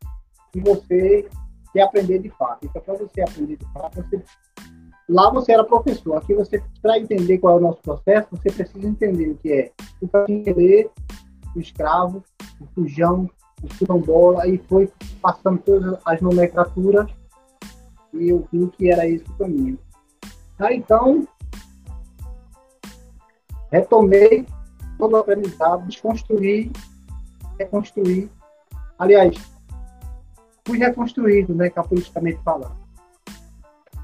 que 0.52 0.60
você 0.60 1.28
quer 1.72 1.82
aprender 1.82 2.18
de 2.18 2.30
fato. 2.30 2.66
Então, 2.66 2.82
para 2.82 2.94
você 2.94 3.22
aprender 3.22 3.56
de 3.56 3.72
fato, 3.72 4.02
você... 4.02 4.22
lá 5.08 5.30
você 5.30 5.52
era 5.52 5.64
professor. 5.64 6.16
Aqui, 6.16 6.34
você, 6.34 6.62
para 6.80 6.98
entender 6.98 7.38
qual 7.38 7.56
é 7.56 7.60
o 7.60 7.62
nosso 7.62 7.80
processo, 7.82 8.28
você 8.30 8.50
precisa 8.50 8.86
entender 8.86 9.30
o 9.30 9.36
que 9.36 9.52
é 9.52 9.70
o 10.00 10.08
cantilê, 10.08 10.90
o 11.54 11.60
escravo, 11.60 12.22
o 12.60 12.66
fujão, 12.74 13.30
o 13.62 13.66
quilombola, 13.68 14.46
e 14.48 14.58
foi 14.58 14.90
passando 15.20 15.58
todas 15.58 15.98
as 16.04 16.20
nomenclaturas 16.20 17.10
e 18.14 18.28
eu 18.28 18.46
vi 18.52 18.66
que 18.68 18.90
era 18.90 19.08
esse 19.08 19.24
o 19.24 19.34
caminho. 19.34 19.78
Aí, 20.58 20.76
então, 20.76 21.26
retomei 23.70 24.46
todo 25.02 25.14
o 25.14 25.16
aprendizado, 25.16 25.84
desconstruí, 25.86 26.70
reconstruí. 27.58 28.30
Aliás, 28.96 29.34
fui 30.64 30.78
reconstruído, 30.78 31.52
né, 31.56 31.70
capoeiristicamente 31.70 32.38
falando. 32.44 32.76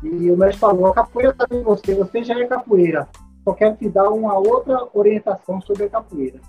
E 0.03 0.28
o 0.28 0.36
mestre 0.36 0.59
falou, 0.59 0.88
a 0.88 0.94
capoeira 0.94 1.30
está 1.30 1.46
em 1.53 1.62
você, 1.62 1.94
você 1.94 2.24
já 2.24 2.36
é 2.36 2.46
capoeira. 2.46 3.09
Só 3.44 3.55
quero 3.55 3.76
te 3.76 3.88
dar 3.88 4.11
uma 4.11 4.34
outra 4.38 4.88
orientação 4.92 5.61
sobre 5.61 5.84
a 5.84 5.88
capoeira. 5.88 6.40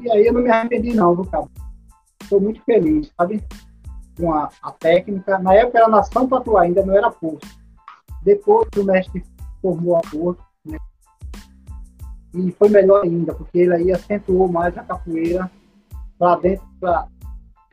E 0.00 0.10
aí 0.10 0.26
eu 0.26 0.32
não 0.32 0.40
me 0.40 0.50
arrependi 0.50 0.94
não, 0.94 1.14
do 1.14 1.26
cabo. 1.26 1.50
Estou 2.22 2.40
muito 2.40 2.62
feliz, 2.62 3.12
sabe? 3.18 3.44
Com 4.16 4.32
a, 4.32 4.48
a, 4.62 4.72
técnica. 4.72 5.38
Na 5.38 5.54
época 5.54 5.76
era 5.76 5.88
nação 5.88 6.26
patuá, 6.26 6.62
ainda 6.62 6.86
não 6.86 6.96
era 6.96 7.10
posto. 7.10 7.46
Depois 8.22 8.66
o 8.78 8.84
mestre 8.84 9.22
formou 9.60 9.96
a 9.96 10.00
né? 10.00 10.51
E 12.34 12.50
foi 12.52 12.68
melhor 12.68 13.04
ainda, 13.04 13.34
porque 13.34 13.58
ele 13.58 13.74
aí 13.74 13.92
acentuou 13.92 14.48
mais 14.48 14.76
a 14.78 14.82
capoeira 14.82 15.50
para 16.18 16.36
dentro, 16.36 16.66
para 16.80 17.06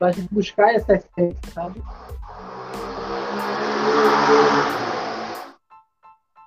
a 0.02 0.12
gente 0.12 0.34
buscar 0.34 0.74
essa 0.74 0.94
essência, 0.94 1.52
sabe? 1.54 1.82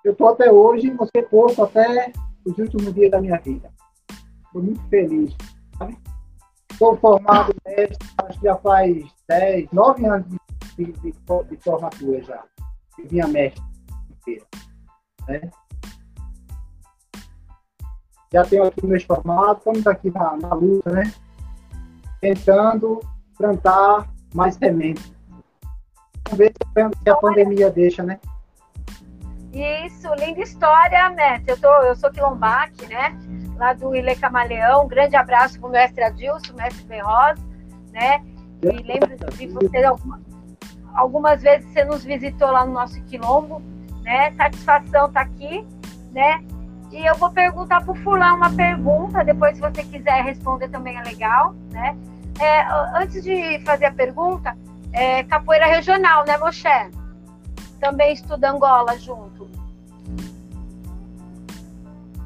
Eu 0.05 0.13
estou 0.13 0.29
até 0.29 0.51
hoje, 0.51 0.91
você 0.91 1.23
posto 1.23 1.63
até 1.63 2.13
os 2.45 2.59
últimos 2.59 2.93
dias 2.93 3.11
da 3.11 3.21
minha 3.21 3.39
vida. 3.39 3.73
Estou 4.47 4.63
muito 4.63 4.83
feliz. 4.89 5.35
Estou 6.71 6.97
formado 6.97 7.55
mestre, 7.65 8.09
acho 8.19 8.41
que 8.41 8.47
já 8.47 8.57
faz 8.57 9.07
10, 9.29 9.71
9 9.73 10.07
anos 10.07 10.27
de, 10.77 10.85
de, 10.85 10.93
de, 10.93 11.13
de 11.13 11.57
formatura 11.63 12.23
já. 12.23 12.45
De 12.99 13.13
minha 13.13 13.29
mestre. 13.29 13.63
Né? 15.29 15.51
Já 18.33 18.45
tenho 18.45 18.65
aqui 18.65 18.87
meus 18.87 19.03
formados, 19.05 19.59
estamos 19.59 19.87
aqui 19.87 20.11
na, 20.11 20.37
na 20.37 20.55
luta, 20.55 20.91
né? 20.91 21.13
Tentando 22.21 23.01
plantar 23.37 24.09
mais 24.35 24.55
sementes. 24.55 25.13
Vamos 26.25 26.39
ver 26.39 26.53
se 27.03 27.11
a 27.11 27.17
pandemia 27.17 27.71
deixa, 27.71 28.03
né? 28.03 28.19
Isso, 29.53 30.09
linda 30.15 30.41
história, 30.41 31.11
mestre. 31.11 31.53
Eu, 31.53 31.61
tô, 31.61 31.69
eu 31.83 31.95
sou 31.95 32.11
quilombaque, 32.11 32.87
né? 32.87 33.15
Lá 33.57 33.75
do 33.75 33.95
Ilê 33.95 34.15
Camaleão. 34.15 34.87
Um 34.87 34.89
grande 34.89 35.15
abraço 35.15 35.61
para 35.61 35.69
o 35.69 35.73
mestre 35.73 36.03
Adilson, 36.03 36.55
mestre 36.55 36.85
Berroz, 36.85 37.39
né? 37.93 38.25
E 38.63 38.83
lembro 38.83 39.15
de 39.37 39.47
você 39.49 39.85
algumas, 39.85 40.21
algumas 40.95 41.43
vezes 41.43 41.71
você 41.71 41.85
nos 41.85 42.03
visitou 42.03 42.51
lá 42.51 42.65
no 42.65 42.73
nosso 42.73 43.03
quilombo, 43.05 43.61
né? 44.03 44.33
Satisfação 44.33 45.13
tá 45.13 45.21
aqui, 45.21 45.67
né? 46.13 46.43
E 46.93 47.07
eu 47.07 47.15
vou 47.17 47.31
perguntar 47.31 47.83
para 47.83 47.93
o 47.93 47.97
Fulano 47.97 48.37
uma 48.37 48.51
pergunta, 48.51 49.25
depois 49.25 49.57
se 49.57 49.63
você 49.63 49.83
quiser 49.83 50.23
responder 50.23 50.69
também 50.69 50.99
é 50.99 51.03
legal, 51.03 51.55
né? 51.71 51.97
É, 52.39 52.67
antes 52.99 53.23
de 53.23 53.59
fazer 53.65 53.87
a 53.87 53.93
pergunta, 53.93 54.57
é, 54.93 55.25
capoeira 55.25 55.67
regional, 55.67 56.25
né, 56.27 56.37
Moshe? 56.37 56.69
Também 57.81 58.13
estuda 58.13 58.51
Angola 58.51 58.99
junto. 58.99 59.49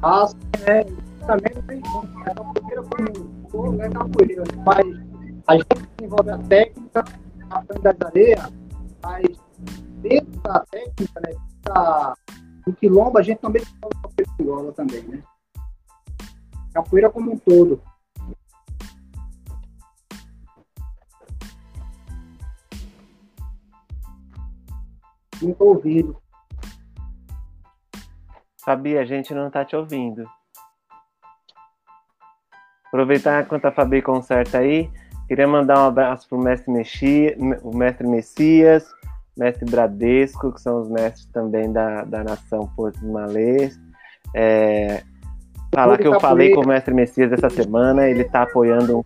Ah, 0.03 0.27
é, 0.65 0.83
também 1.25 1.53
tem 1.65 1.81
a 2.25 2.35
capoeira 2.35 2.83
como 3.49 3.71
não 3.71 3.89
capoeira, 3.89 4.43
mas 4.65 4.85
a 5.47 5.55
gente 5.55 5.87
desenvolve 5.97 6.29
a 6.29 6.37
técnica, 6.39 7.05
a 7.49 7.57
aprendizagem 7.59 7.99
da 7.99 8.07
areia, 8.07 8.49
mas 9.01 9.25
dentro 10.01 10.41
da 10.41 10.59
técnica, 10.69 11.21
né, 11.21 11.33
do 12.67 12.73
quilombo, 12.73 13.17
a 13.17 13.21
gente 13.21 13.39
também 13.39 13.61
a 13.61 14.23
capoeira 14.25 14.73
também, 14.73 15.01
né? 15.03 15.23
Capoeira 16.73 17.09
como 17.09 17.31
um 17.31 17.37
todo. 17.37 17.81
Não 25.41 25.51
estou 25.51 25.69
ouvindo. 25.69 26.17
Fabi, 28.65 28.97
a 28.97 29.05
gente 29.05 29.33
não 29.33 29.47
está 29.47 29.63
te 29.63 29.75
ouvindo. 29.75 30.29
Aproveitar 32.87 33.43
enquanto 33.43 33.65
a 33.65 33.71
Fabi 33.71 34.01
conserta 34.01 34.57
aí, 34.57 34.91
queria 35.27 35.47
mandar 35.47 35.79
um 35.79 35.87
abraço 35.87 36.27
para 36.27 36.37
o 36.37 36.41
mestre, 36.41 36.73
o 37.63 37.77
mestre 37.77 38.07
Messias, 38.07 38.91
mestre 39.37 39.69
Bradesco, 39.69 40.51
que 40.51 40.61
são 40.61 40.81
os 40.81 40.89
mestres 40.89 41.25
também 41.27 41.71
da, 41.71 42.03
da 42.03 42.23
nação 42.23 42.69
Porto 42.75 43.05
Malês. 43.05 43.79
É, 44.35 45.03
falar 45.73 45.97
que 45.97 46.07
eu 46.07 46.19
falei 46.19 46.53
com 46.53 46.61
o 46.61 46.67
mestre 46.67 46.93
Messias 46.93 47.31
essa 47.31 47.49
semana, 47.49 48.07
ele 48.07 48.21
está 48.21 48.43
apoiando 48.43 49.05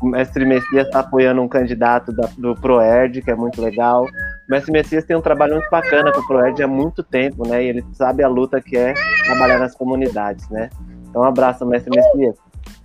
o 0.00 0.06
mestre 0.06 0.44
Messias 0.44 0.86
está 0.86 1.00
apoiando 1.00 1.42
um 1.42 1.48
candidato 1.48 2.12
da, 2.12 2.28
do 2.38 2.54
ProERD, 2.54 3.20
que 3.20 3.30
é 3.30 3.34
muito 3.34 3.60
legal. 3.60 4.04
O 4.04 4.50
mestre 4.50 4.72
Messias 4.72 5.04
tem 5.04 5.16
um 5.16 5.20
trabalho 5.20 5.54
muito 5.54 5.68
bacana 5.70 6.12
com 6.12 6.20
o 6.20 6.26
ProERD 6.26 6.62
há 6.62 6.68
muito 6.68 7.02
tempo, 7.02 7.46
né? 7.46 7.64
E 7.64 7.68
ele 7.68 7.84
sabe 7.92 8.22
a 8.22 8.28
luta 8.28 8.60
que 8.60 8.76
é 8.76 8.94
trabalhar 9.24 9.58
nas 9.58 9.74
comunidades, 9.74 10.48
né? 10.50 10.70
Então, 11.08 11.22
um 11.22 11.24
abraço, 11.24 11.66
mestre 11.66 11.90
Messias. 11.90 12.36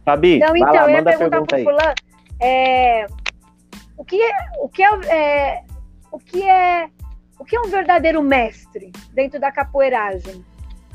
Fabi, 0.03 0.39
Não, 0.39 0.55
então, 0.55 0.73
lá, 0.73 0.89
eu 0.89 0.97
manda 0.97 1.11
ia 1.11 1.15
a 1.15 1.19
pergunta 1.19 1.55
aí. 1.55 1.63
Fulano, 1.63 1.93
é, 2.41 3.05
o 3.97 4.03
que 4.03 4.21
é, 4.21 4.35
o 4.59 4.69
que 4.69 4.83
é, 4.83 4.89
é, 5.07 5.63
o 6.13 6.19
que 6.19 6.43
é, 6.43 6.87
o 7.39 7.43
que 7.43 7.55
é 7.55 7.59
um 7.59 7.69
verdadeiro 7.69 8.21
mestre 8.21 8.91
dentro 9.13 9.39
da 9.39 9.51
capoeiragem, 9.51 10.45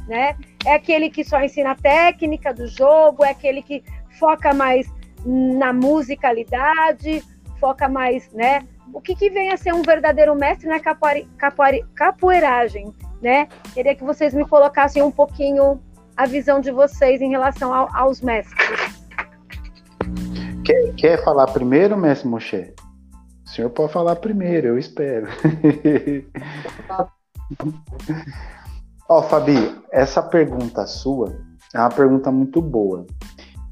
né? 0.06 0.36
É 0.64 0.74
aquele 0.74 1.10
que 1.10 1.24
só 1.24 1.42
ensina 1.42 1.72
a 1.72 1.74
técnica 1.74 2.54
do 2.54 2.68
jogo, 2.68 3.24
é 3.24 3.30
aquele 3.30 3.60
que 3.60 3.82
foca 4.18 4.54
mais 4.54 4.86
na 5.26 5.72
musicalidade, 5.72 7.24
foca 7.58 7.88
mais, 7.88 8.32
né? 8.32 8.66
O 8.94 9.00
que, 9.00 9.16
que 9.16 9.28
vem 9.28 9.50
a 9.50 9.56
ser 9.56 9.74
um 9.74 9.82
verdadeiro 9.82 10.34
mestre 10.36 10.68
na 10.68 10.78
capoeira, 10.78 11.26
capoeira, 11.36 11.86
capoeiragem, 11.96 12.94
né? 13.20 13.48
Queria 13.74 13.96
que 13.96 14.04
vocês 14.04 14.32
me 14.32 14.46
colocassem 14.46 15.02
um 15.02 15.10
pouquinho 15.10 15.82
a 16.16 16.26
visão 16.26 16.60
de 16.60 16.70
vocês 16.70 17.20
em 17.20 17.30
relação 17.30 17.74
ao, 17.74 17.88
aos 17.92 18.20
mestres. 18.20 18.96
Quer, 20.64 20.94
quer 20.94 21.24
falar 21.24 21.48
primeiro, 21.48 21.96
mestre 21.96 22.28
Moshe? 22.28 22.72
O 23.48 23.54
senhor 23.54 23.70
pode 23.70 23.92
falar 23.92 24.16
primeiro, 24.16 24.66
eu 24.68 24.78
espero. 24.78 25.26
Ó, 29.08 29.20
oh, 29.20 29.22
Fabi, 29.22 29.74
essa 29.90 30.22
pergunta 30.22 30.86
sua 30.86 31.34
é 31.74 31.78
uma 31.78 31.88
pergunta 31.88 32.30
muito 32.30 32.60
boa 32.60 33.06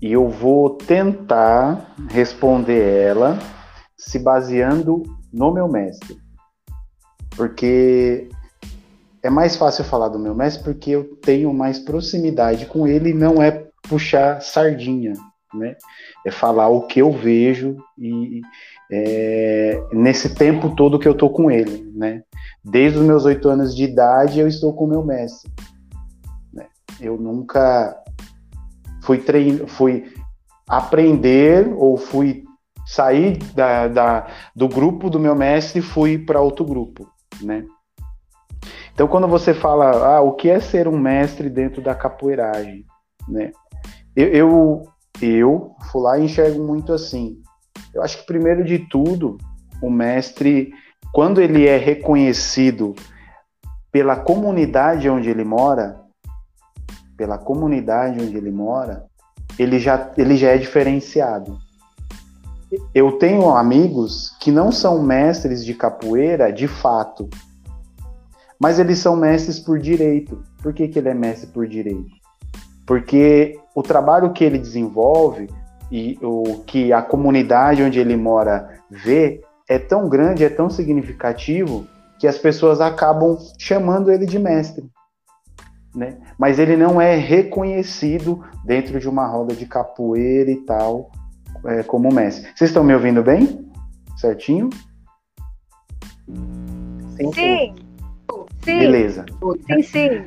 e 0.00 0.10
eu 0.10 0.30
vou 0.30 0.70
tentar 0.70 1.94
responder 2.08 3.02
ela 3.02 3.38
se 3.98 4.18
baseando 4.18 5.02
no 5.30 5.52
meu 5.52 5.68
mestre. 5.68 6.16
Porque 7.36 8.30
é 9.22 9.28
mais 9.28 9.56
fácil 9.56 9.84
falar 9.84 10.08
do 10.08 10.18
meu 10.18 10.34
mestre 10.34 10.64
porque 10.64 10.90
eu 10.92 11.04
tenho 11.16 11.52
mais 11.52 11.78
proximidade 11.78 12.64
com 12.64 12.88
ele 12.88 13.10
e 13.10 13.14
não 13.14 13.42
é 13.42 13.66
puxar 13.82 14.40
sardinha, 14.40 15.12
né? 15.52 15.76
É 16.24 16.30
falar 16.30 16.68
o 16.68 16.86
que 16.86 17.02
eu 17.02 17.12
vejo 17.12 17.76
e 17.98 18.40
é, 18.91 19.82
nesse 19.93 20.34
tempo 20.34 20.74
todo 20.74 20.99
que 20.99 21.09
eu 21.09 21.14
tô 21.14 21.30
com 21.30 21.51
ele, 21.51 21.91
né? 21.95 22.22
Desde 22.64 22.99
os 22.99 23.05
meus 23.05 23.24
oito 23.24 23.49
anos 23.49 23.74
de 23.74 23.84
idade 23.84 24.41
eu 24.41 24.49
estou 24.49 24.72
com 24.74 24.87
meu 24.87 25.05
mestre. 25.05 25.51
Né? 26.53 26.66
Eu 27.01 27.16
nunca 27.16 27.97
fui, 29.03 29.22
fui 29.66 30.12
aprender 30.68 31.72
ou 31.76 31.97
fui 31.97 32.45
sair 32.87 33.39
da, 33.55 33.89
da, 33.89 34.26
do 34.55 34.68
grupo 34.68 35.11
do 35.11 35.18
meu 35.18 35.34
mestre 35.34 35.80
e 35.80 35.82
fui 35.82 36.18
para 36.18 36.41
outro 36.41 36.64
grupo, 36.64 37.09
né? 37.43 37.64
Então, 38.95 39.07
quando 39.07 39.28
você 39.28 39.53
fala, 39.53 40.16
ah, 40.16 40.20
o 40.22 40.32
que 40.32 40.49
é 40.49 40.59
ser 40.59 40.89
um 40.89 40.99
mestre 40.99 41.51
dentro 41.51 41.82
da 41.82 41.95
capoeiragem, 41.95 42.87
né? 43.28 43.51
Eu, 44.14 44.28
eu, 44.28 44.82
eu 45.20 45.76
fui 45.91 46.01
lá 46.01 46.18
e 46.18 46.24
enxergo 46.24 46.64
muito 46.64 46.93
assim. 46.93 47.43
Eu 47.97 48.03
acho 48.03 48.18
que, 48.18 48.26
primeiro 48.26 48.62
de 48.62 48.78
tudo, 48.78 49.38
o 49.82 49.88
mestre, 49.88 50.70
quando 51.14 51.40
ele 51.40 51.66
é 51.66 51.78
reconhecido 51.78 52.94
pela 53.90 54.16
comunidade 54.16 55.09
onde 55.09 55.30
ele 55.30 55.44
mora, 55.44 55.99
pela 57.16 57.38
comunidade 57.38 58.20
onde 58.20 58.36
ele 58.36 58.51
mora, 58.51 59.07
ele 59.59 59.78
já, 59.78 60.12
ele 60.18 60.36
já 60.36 60.49
é 60.49 60.59
diferenciado. 60.59 61.57
Eu 62.94 63.12
tenho 63.12 63.49
amigos 63.49 64.36
que 64.42 64.51
não 64.51 64.70
são 64.70 65.03
mestres 65.03 65.64
de 65.64 65.72
capoeira 65.72 66.53
de 66.53 66.68
fato, 66.68 67.30
mas 68.61 68.78
eles 68.78 68.99
são 68.99 69.16
mestres 69.16 69.59
por 69.59 69.78
direito. 69.78 70.44
Por 70.62 70.74
que, 70.74 70.86
que 70.86 70.99
ele 70.99 71.09
é 71.09 71.14
mestre 71.14 71.47
por 71.47 71.66
direito? 71.66 72.11
Porque 72.86 73.59
o 73.74 73.82
trabalho 73.82 74.34
que 74.34 74.44
ele 74.44 74.59
desenvolve 74.59 75.49
e 75.91 76.18
o 76.22 76.62
que 76.66 76.93
a 76.93 77.03
comunidade 77.03 77.82
onde 77.82 77.99
ele 77.99 78.16
mora 78.16 78.80
vê 78.91 79.41
é 79.68 79.78
tão 79.78 80.09
grande, 80.09 80.45
é 80.45 80.49
tão 80.49 80.70
significativo 80.70 81.87
que 82.18 82.26
as 82.26 82.39
pessoas 82.39 82.80
acabam 82.80 83.37
chamando 83.59 84.11
ele 84.11 84.26
de 84.26 84.39
mestre. 84.39 84.84
Né? 85.95 86.18
Mas 86.39 86.59
ele 86.59 86.76
não 86.76 87.01
é 87.01 87.16
reconhecido 87.16 88.45
dentro 88.64 89.01
de 89.01 89.09
uma 89.09 89.26
roda 89.26 89.55
de 89.55 89.66
capoeira 89.66 90.51
e 90.51 90.57
tal 90.57 91.11
é, 91.64 91.82
como 91.82 92.12
mestre. 92.12 92.51
Vocês 92.55 92.70
estão 92.70 92.84
me 92.84 92.95
ouvindo 92.95 93.22
bem? 93.22 93.66
Certinho? 94.16 94.70
Sim. 97.16 97.32
Sim. 97.32 97.74
sim. 98.62 98.78
Beleza. 98.78 99.24
Sim, 99.66 99.82
sim. 99.82 100.24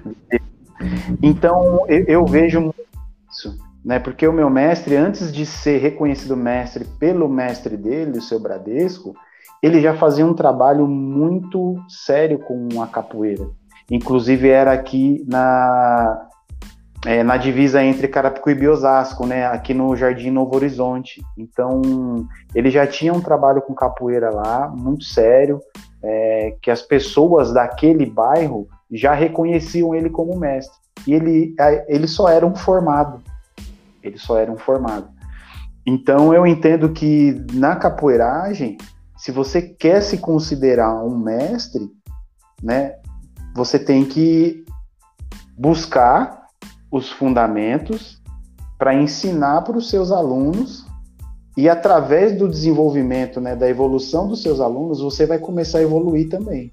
Então 1.22 1.86
eu, 1.88 2.04
eu 2.06 2.26
vejo 2.26 2.74
né? 3.84 4.00
Porque 4.00 4.28
o 4.28 4.34
meu 4.34 4.50
mestre, 4.50 4.96
antes 4.96 5.32
de 5.32 5.46
ser 5.46 5.78
reconhecido 5.78 6.36
mestre 6.36 6.86
pelo 7.00 7.28
mestre 7.30 7.78
dele, 7.78 8.20
o 8.20 8.22
seu 8.22 8.40
Bradesco, 8.40 9.14
ele 9.62 9.82
já 9.82 9.96
fazia 9.96 10.26
um 10.26 10.34
trabalho 10.34 10.88
muito 10.88 11.76
sério 11.88 12.40
com 12.40 12.82
a 12.82 12.88
capoeira. 12.88 13.48
Inclusive 13.92 14.50
era 14.50 14.72
aqui 14.72 15.26
na, 15.28 16.28
é, 17.06 17.24
na 17.24 17.38
divisa 17.38 17.84
entre 17.84 18.08
Carapicuíba 18.08 18.64
e 18.64 18.68
Osasco, 18.68 19.26
né, 19.26 19.46
aqui 19.48 19.74
no 19.74 19.96
Jardim 19.96 20.30
Novo 20.30 20.56
Horizonte. 20.56 21.22
Então, 21.38 21.82
ele 22.54 22.70
já 22.70 22.86
tinha 22.86 23.14
um 23.14 23.22
trabalho 23.22 23.62
com 23.62 23.74
capoeira 23.74 24.30
lá, 24.30 24.68
muito 24.70 25.04
sério, 25.06 25.60
é, 26.04 26.56
que 26.62 26.70
as 26.70 26.82
pessoas 26.82 27.52
daquele 27.52 28.06
bairro 28.06 28.68
já 28.92 29.14
reconheciam 29.14 29.94
ele 29.94 30.10
como 30.10 30.38
mestre. 30.38 30.78
E 31.08 31.14
ele, 31.14 31.56
ele 31.88 32.08
só 32.08 32.30
era 32.30 32.46
um 32.46 32.56
formado. 32.56 33.22
Ele 34.04 34.18
só 34.18 34.38
era 34.38 34.52
um 34.52 34.58
formado. 34.58 35.10
Então, 35.86 36.34
eu 36.34 36.46
entendo 36.46 36.90
que 36.90 37.36
na 37.54 37.76
capoeiragem, 37.76 38.78
se 39.18 39.32
você 39.32 39.62
quer 39.62 40.02
se 40.02 40.18
considerar 40.18 41.04
um 41.04 41.18
mestre, 41.18 41.90
né, 42.62 42.96
você 43.56 43.80
tem 43.80 44.06
que 44.06 44.64
buscar 45.58 46.48
os 46.92 47.12
fundamentos 47.12 48.22
para 48.78 48.94
ensinar 48.94 49.64
para 49.64 49.78
os 49.78 49.90
seus 49.90 50.12
alunos 50.12 50.86
e 51.58 51.68
através 51.68 52.38
do 52.38 52.48
desenvolvimento, 52.48 53.42
né, 53.42 53.56
da 53.56 53.68
evolução 53.68 54.28
dos 54.28 54.42
seus 54.42 54.62
alunos, 54.62 55.02
você 55.02 55.26
vai 55.26 55.40
começar 55.40 55.80
a 55.80 55.84
evoluir 55.84 56.30
também 56.30 56.72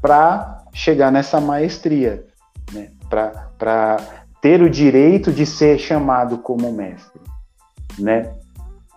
para 0.00 0.64
chegar 0.72 1.12
nessa 1.12 1.40
maestria, 1.40 2.26
né, 2.72 2.90
para 3.08 3.98
ter 4.40 4.62
o 4.62 4.70
direito 4.70 5.32
de 5.32 5.44
ser 5.44 5.78
chamado 5.78 6.38
como 6.38 6.72
mestre, 6.72 7.20
né? 7.98 8.32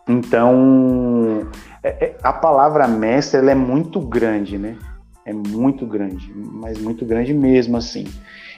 Então, 0.08 1.48
é, 1.82 2.06
é, 2.06 2.18
a 2.22 2.34
palavra 2.34 2.88
mestre 2.88 3.39
ela 3.39 3.52
é 3.52 3.56
muito 3.56 4.00
grande, 4.00 4.58
né? 4.58 4.78
É 5.26 5.34
muito 5.34 5.86
grande, 5.86 6.34
mas 6.36 6.78
muito 6.80 7.06
grande 7.06 7.34
mesmo 7.34 7.78
assim. 7.78 8.06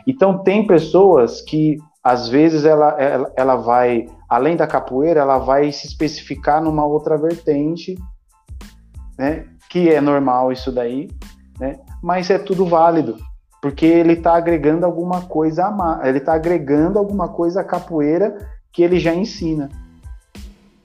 Então 0.07 0.43
tem 0.43 0.65
pessoas 0.65 1.41
que 1.41 1.77
às 2.03 2.29
vezes 2.29 2.65
ela, 2.65 2.89
ela, 3.01 3.33
ela 3.35 3.55
vai, 3.55 4.07
além 4.29 4.55
da 4.55 4.67
capoeira, 4.67 5.21
ela 5.21 5.39
vai 5.39 5.71
se 5.71 5.87
especificar 5.87 6.63
numa 6.63 6.85
outra 6.85 7.17
vertente, 7.17 7.95
né? 9.17 9.45
Que 9.69 9.89
é 9.89 9.99
normal 9.99 10.51
isso 10.51 10.71
daí, 10.71 11.09
né? 11.59 11.79
Mas 12.03 12.29
é 12.29 12.37
tudo 12.37 12.65
válido, 12.65 13.17
porque 13.65 13.87
ele 13.87 14.13
está 14.13 14.35
agregando 14.35 14.85
alguma 14.85 15.23
coisa 15.23 15.65
a 15.65 16.07
ele 16.07 16.19
está 16.19 16.35
agregando 16.35 16.99
alguma 16.99 17.29
coisa 17.29 17.61
à 17.61 17.63
capoeira 17.63 18.37
que 18.71 18.83
ele 18.83 18.99
já 18.99 19.11
ensina, 19.11 19.71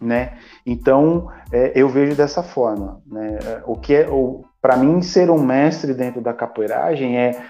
né? 0.00 0.38
Então, 0.64 1.28
é, 1.52 1.72
eu 1.74 1.90
vejo 1.90 2.16
dessa 2.16 2.42
forma. 2.42 3.02
Né? 3.06 3.38
O 3.66 3.76
que 3.76 3.94
é, 3.94 4.06
para 4.62 4.78
mim, 4.78 5.02
ser 5.02 5.30
um 5.30 5.42
mestre 5.42 5.92
dentro 5.92 6.22
da 6.22 6.32
capoeiragem 6.32 7.18
é, 7.18 7.42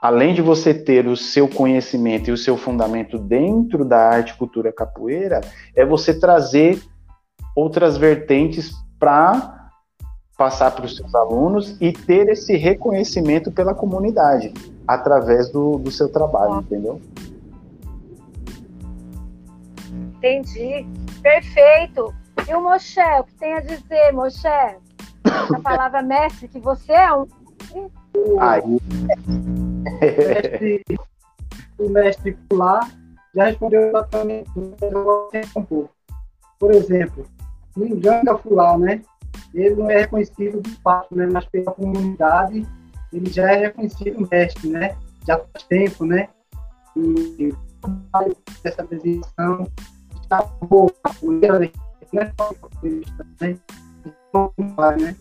além 0.00 0.34
de 0.34 0.40
você 0.40 0.72
ter 0.72 1.08
o 1.08 1.16
seu 1.16 1.48
conhecimento 1.48 2.30
e 2.30 2.32
o 2.32 2.36
seu 2.36 2.56
fundamento 2.56 3.18
dentro 3.18 3.84
da 3.84 4.08
arte 4.08 4.36
cultura 4.36 4.72
capoeira, 4.72 5.40
é 5.74 5.84
você 5.84 6.16
trazer 6.16 6.80
outras 7.56 7.96
vertentes 7.96 8.70
para 9.00 9.57
passar 10.38 10.70
para 10.70 10.86
os 10.86 10.96
seus 10.96 11.12
alunos 11.16 11.76
e 11.80 11.92
ter 11.92 12.28
esse 12.28 12.56
reconhecimento 12.56 13.50
pela 13.50 13.74
comunidade 13.74 14.54
através 14.86 15.50
do, 15.50 15.78
do 15.78 15.90
seu 15.90 16.08
trabalho, 16.08 16.60
entendeu? 16.60 17.02
Entendi. 20.16 20.86
Perfeito. 21.20 22.14
E 22.48 22.54
o 22.54 22.62
Moshe, 22.62 23.00
o 23.18 23.24
que 23.24 23.34
tem 23.34 23.54
a 23.54 23.60
dizer, 23.60 24.12
Moshe? 24.12 24.46
A 24.46 24.78
palavra 25.60 26.02
mestre, 26.02 26.46
que 26.46 26.60
você 26.60 26.92
é 26.92 27.12
um. 27.12 27.26
Aí. 28.38 28.78
o 31.78 31.90
mestre 31.90 32.38
pular 32.48 32.88
já 33.34 33.46
respondeu 33.46 33.88
exatamente 33.88 34.50
um 35.56 35.64
pouco. 35.64 35.90
Por 36.60 36.70
exemplo, 36.72 37.26
o 37.76 37.84
Njanga 37.84 38.38
Fular, 38.38 38.78
né? 38.78 39.02
Ele 39.54 39.74
não 39.76 39.90
é 39.90 40.00
reconhecido 40.00 40.60
de 40.60 40.70
fato, 40.82 41.14
né? 41.14 41.26
Mas 41.26 41.44
pela 41.46 41.72
comunidade, 41.72 42.66
ele 43.12 43.30
já 43.30 43.50
é 43.50 43.66
reconhecido 43.66 44.28
mestre, 44.30 44.68
né? 44.68 44.96
Já 45.26 45.38
faz 45.38 45.64
tempo, 45.64 46.04
né? 46.04 46.28
E 46.96 47.54
essa 48.64 48.84
designação 48.84 49.66
está 50.20 50.42
boa, 50.42 50.92
né? 51.22 51.70
né? 52.12 52.32
né? 53.40 55.16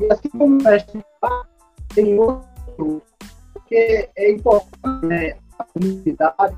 E 0.00 0.12
assim 0.12 0.28
como 0.30 0.44
o 0.44 0.62
mestre 0.62 1.04
tem 1.94 2.18
outro, 2.18 3.02
porque 3.52 4.08
é 4.16 4.32
importante 4.32 5.06
né, 5.06 5.36
a 5.58 5.64
comunidade 5.64 6.56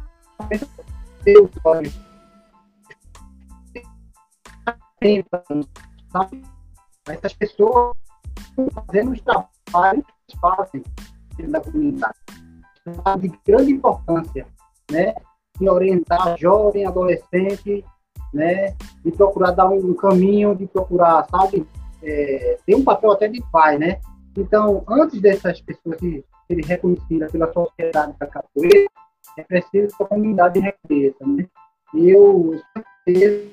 ter 1.25 1.39
os 1.39 1.51
olhos 1.65 1.99
sabe? 6.13 6.43
Essas 7.13 7.33
pessoas 7.33 7.97
estão 8.39 8.69
fazendo 8.71 9.13
os 9.13 9.21
trabalhos 9.21 10.05
que 10.27 10.39
fazem 10.39 10.83
da 11.49 11.61
comunidade. 11.61 12.15
De 13.19 13.29
grande 13.47 13.73
importância, 13.73 14.47
né? 14.91 15.15
De 15.59 15.69
orientar 15.69 16.37
jovem, 16.39 16.87
adolescente, 16.87 17.85
né? 18.33 18.75
De 19.05 19.13
procurar 19.13 19.53
dar 19.53 19.69
um 19.69 19.95
caminho, 19.95 20.55
de 20.55 20.67
procurar, 20.67 21.27
sabe? 21.31 21.67
É, 22.03 22.59
tem 22.65 22.77
um 22.77 22.85
papel 22.85 23.13
até 23.13 23.29
de 23.29 23.43
pai, 23.51 23.79
né? 23.79 24.01
Então, 24.37 24.83
antes 24.89 25.21
dessas 25.21 25.61
pessoas 25.61 25.99
serem 26.01 26.65
reconhecidas 26.65 27.31
pela 27.31 27.53
sociedade 27.53 28.15
da 28.19 28.27
capoeira, 28.27 28.89
é 29.37 29.43
preciso 29.43 29.97
que 29.97 30.03
a 30.03 30.07
comunidade 30.07 30.61
reconheça, 30.61 31.27
né? 31.27 31.47
E 31.95 32.11
eu 32.11 32.61
certeza, 33.07 33.49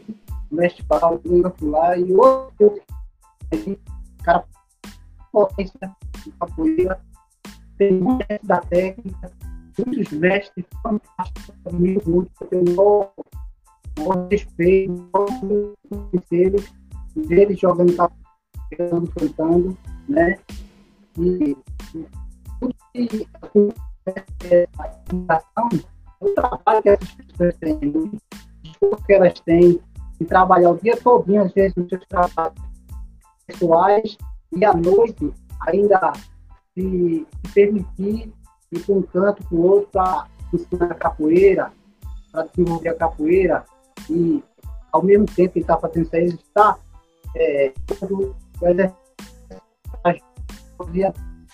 o 0.52 0.56
mestre 0.56 0.84
Paulo, 0.84 1.22
o 1.26 1.70
lá 1.70 1.98
e 1.98 2.14
outros 2.14 2.80
cara 4.24 4.44
potência 5.32 5.96
capoeira, 6.40 7.00
tem 7.78 7.94
muita 7.94 8.40
da 8.44 8.60
técnica, 8.62 9.32
muitos 9.78 10.12
mestres 10.12 10.66
fantásticos, 10.82 11.74
muito, 11.74 12.10
muito, 12.10 12.46
tenho 12.50 12.76
maior 12.76 13.14
respeito, 14.32 15.10
eles, 16.32 16.74
eles 17.30 17.60
jogando 17.60 17.96
capoeira, 17.96 19.08
cantando, 19.20 19.78
né? 20.10 20.40
E 21.20 21.56
tudo 22.60 22.76
que 22.94 23.28
o 26.20 26.30
trabalho 26.34 26.82
que 26.82 26.90
essas 26.90 27.12
pessoas 27.12 27.58
têm, 27.58 28.12
o 28.82 28.96
que 28.96 29.14
elas 29.14 29.40
têm, 29.42 29.80
de 30.20 30.26
trabalhar 30.26 30.72
o 30.72 30.78
dia 30.78 30.98
todo, 30.98 31.38
às 31.38 31.54
vezes, 31.54 31.76
nos 31.76 31.90
seus 31.90 32.06
trabalhos 32.08 32.67
pessoais, 33.48 34.18
e 34.56 34.64
à 34.64 34.74
noite 34.74 35.34
ainda 35.62 36.14
se, 36.74 37.26
se 37.46 37.54
permitir 37.54 38.34
ir 38.72 38.80
para 38.86 38.96
um 38.96 39.02
canto, 39.02 39.44
para 39.44 39.56
o 39.56 39.66
outro, 39.66 39.90
para 39.92 40.28
ensinar 40.54 40.94
capoeira, 40.96 41.72
para 42.32 42.44
desenvolver 42.44 42.90
a 42.90 42.96
capoeira, 42.96 43.66
e 44.10 44.44
ao 44.92 45.04
mesmo 45.04 45.26
tempo 45.26 45.54
que 45.54 45.60
está 45.60 45.78
fazendo 45.78 46.06
isso 46.06 46.16
aí, 46.16 46.24
ele 46.24 46.36
está 46.36 46.78
é, 47.36 47.74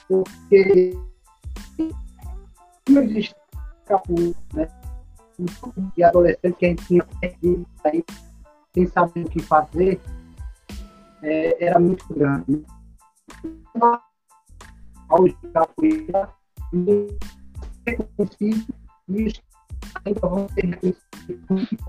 porque 0.07 0.97
não 2.89 3.01
existe 3.03 3.35
capoeira, 3.85 4.35
né? 4.53 4.67
E 5.97 6.03
adolescente 6.03 6.55
que 6.57 6.65
a 6.65 6.69
gente 6.69 6.85
tinha 6.85 7.05
perdido 7.19 7.65
aí, 7.83 8.03
sem 8.73 8.87
saber 8.87 9.25
o 9.25 9.29
que 9.29 9.41
fazer, 9.41 9.99
é, 11.23 11.65
era 11.65 11.79
muito 11.79 12.05
grande. 12.13 12.63
Ao 15.09 15.25
capoeira, 15.53 16.29
e 16.73 17.17
reconhecido, 17.87 18.73
e 19.09 19.33
ainda 20.05 20.19
vão 20.21 20.47
ser 20.49 20.65
reconhecidos. 20.65 21.85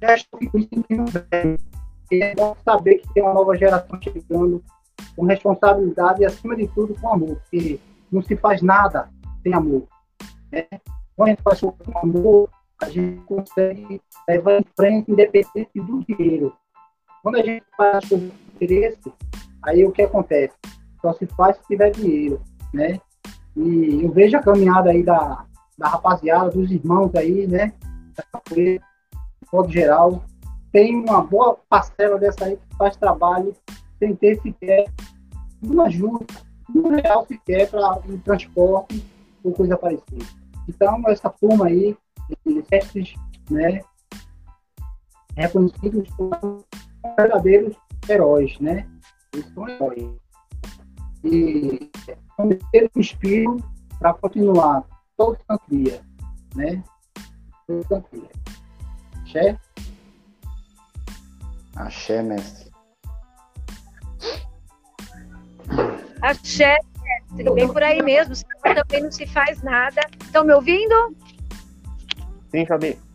Eu 0.00 0.08
acho 0.08 0.26
que 0.38 0.44
isso 0.44 1.26
é 2.12 2.34
bom 2.34 2.56
saber 2.64 2.98
que 2.98 3.12
tem 3.14 3.22
uma 3.22 3.34
nova 3.34 3.56
geração 3.56 4.00
chegando 4.00 4.62
com 5.16 5.24
responsabilidade 5.24 6.22
e, 6.22 6.26
acima 6.26 6.54
de 6.54 6.68
tudo, 6.68 6.94
com 7.00 7.12
amor, 7.12 7.36
porque 7.36 7.80
não 8.12 8.22
se 8.22 8.36
faz 8.36 8.62
nada 8.62 9.08
sem 9.42 9.52
amor. 9.54 9.88
Né? 10.52 10.66
Quando 11.16 11.28
a 11.28 11.30
gente 11.30 11.42
faz 11.42 11.60
com 11.60 11.98
amor, 11.98 12.50
a 12.82 12.90
gente 12.90 13.20
consegue 13.22 14.00
levar 14.28 14.60
em 14.60 14.64
frente 14.76 15.10
independente 15.10 15.70
do 15.74 16.04
dinheiro. 16.04 16.52
Quando 17.26 17.38
a 17.38 17.42
gente 17.42 17.64
faz 17.76 18.08
com 18.08 18.30
interesse, 18.54 19.12
aí 19.64 19.84
o 19.84 19.90
que 19.90 20.02
acontece? 20.02 20.54
Só 21.02 21.12
se 21.12 21.26
faz 21.26 21.56
se 21.56 21.66
tiver 21.66 21.90
dinheiro, 21.90 22.40
né? 22.72 23.00
E 23.56 24.04
eu 24.04 24.12
vejo 24.12 24.36
a 24.36 24.40
caminhada 24.40 24.90
aí 24.90 25.02
da, 25.02 25.44
da 25.76 25.88
rapaziada, 25.88 26.50
dos 26.50 26.70
irmãos 26.70 27.12
aí, 27.16 27.48
né? 27.48 27.72
Da 28.14 28.22
capoeira, 28.32 28.80
de 29.10 29.48
modo 29.52 29.72
geral. 29.72 30.24
Tem 30.70 30.94
uma 30.94 31.20
boa 31.20 31.58
parcela 31.68 32.16
dessa 32.16 32.44
aí 32.44 32.58
que 32.58 32.76
faz 32.76 32.96
trabalho 32.96 33.52
sem 33.98 34.14
ter 34.14 34.40
sequer 34.40 34.84
uma 35.60 35.86
ajuda, 35.86 36.24
um 36.72 36.90
real 36.90 37.26
sequer 37.26 37.68
para 37.68 37.98
um 38.08 38.18
transporte 38.18 39.04
ou 39.42 39.52
coisa 39.52 39.76
parecida. 39.76 40.26
Então, 40.68 41.02
essa 41.08 41.28
turma 41.28 41.66
aí, 41.66 41.96
esses 42.70 43.14
né, 43.50 43.80
reconhecidos 45.36 46.08
como 46.10 46.64
verdadeiros 47.16 47.76
heróis, 48.08 48.58
né? 48.60 48.86
Eles 49.32 49.46
são 49.54 49.68
heróis. 49.68 50.10
E 51.24 51.90
ter 52.72 52.90
um 52.94 53.00
inspiro 53.00 53.56
para 53.98 54.14
continuar 54.14 54.84
todo 55.16 55.38
santo 55.46 55.62
dia, 55.70 56.00
né? 56.54 56.82
Todo 57.66 57.86
santo 57.88 58.08
dia. 58.12 58.30
Axé? 59.22 59.58
Axé, 61.74 62.22
mestre. 62.22 62.70
Axé, 66.22 66.78
mestre. 67.02 67.54
Bem 67.54 67.72
por 67.72 67.82
aí 67.82 68.02
mesmo, 68.02 68.34
também 68.62 69.02
não 69.02 69.12
se 69.12 69.26
faz 69.26 69.62
nada. 69.62 70.00
Estão 70.22 70.44
me 70.44 70.52
ouvindo? 70.52 71.16
Sim, 72.50 72.66
Fabi. 72.66 73.05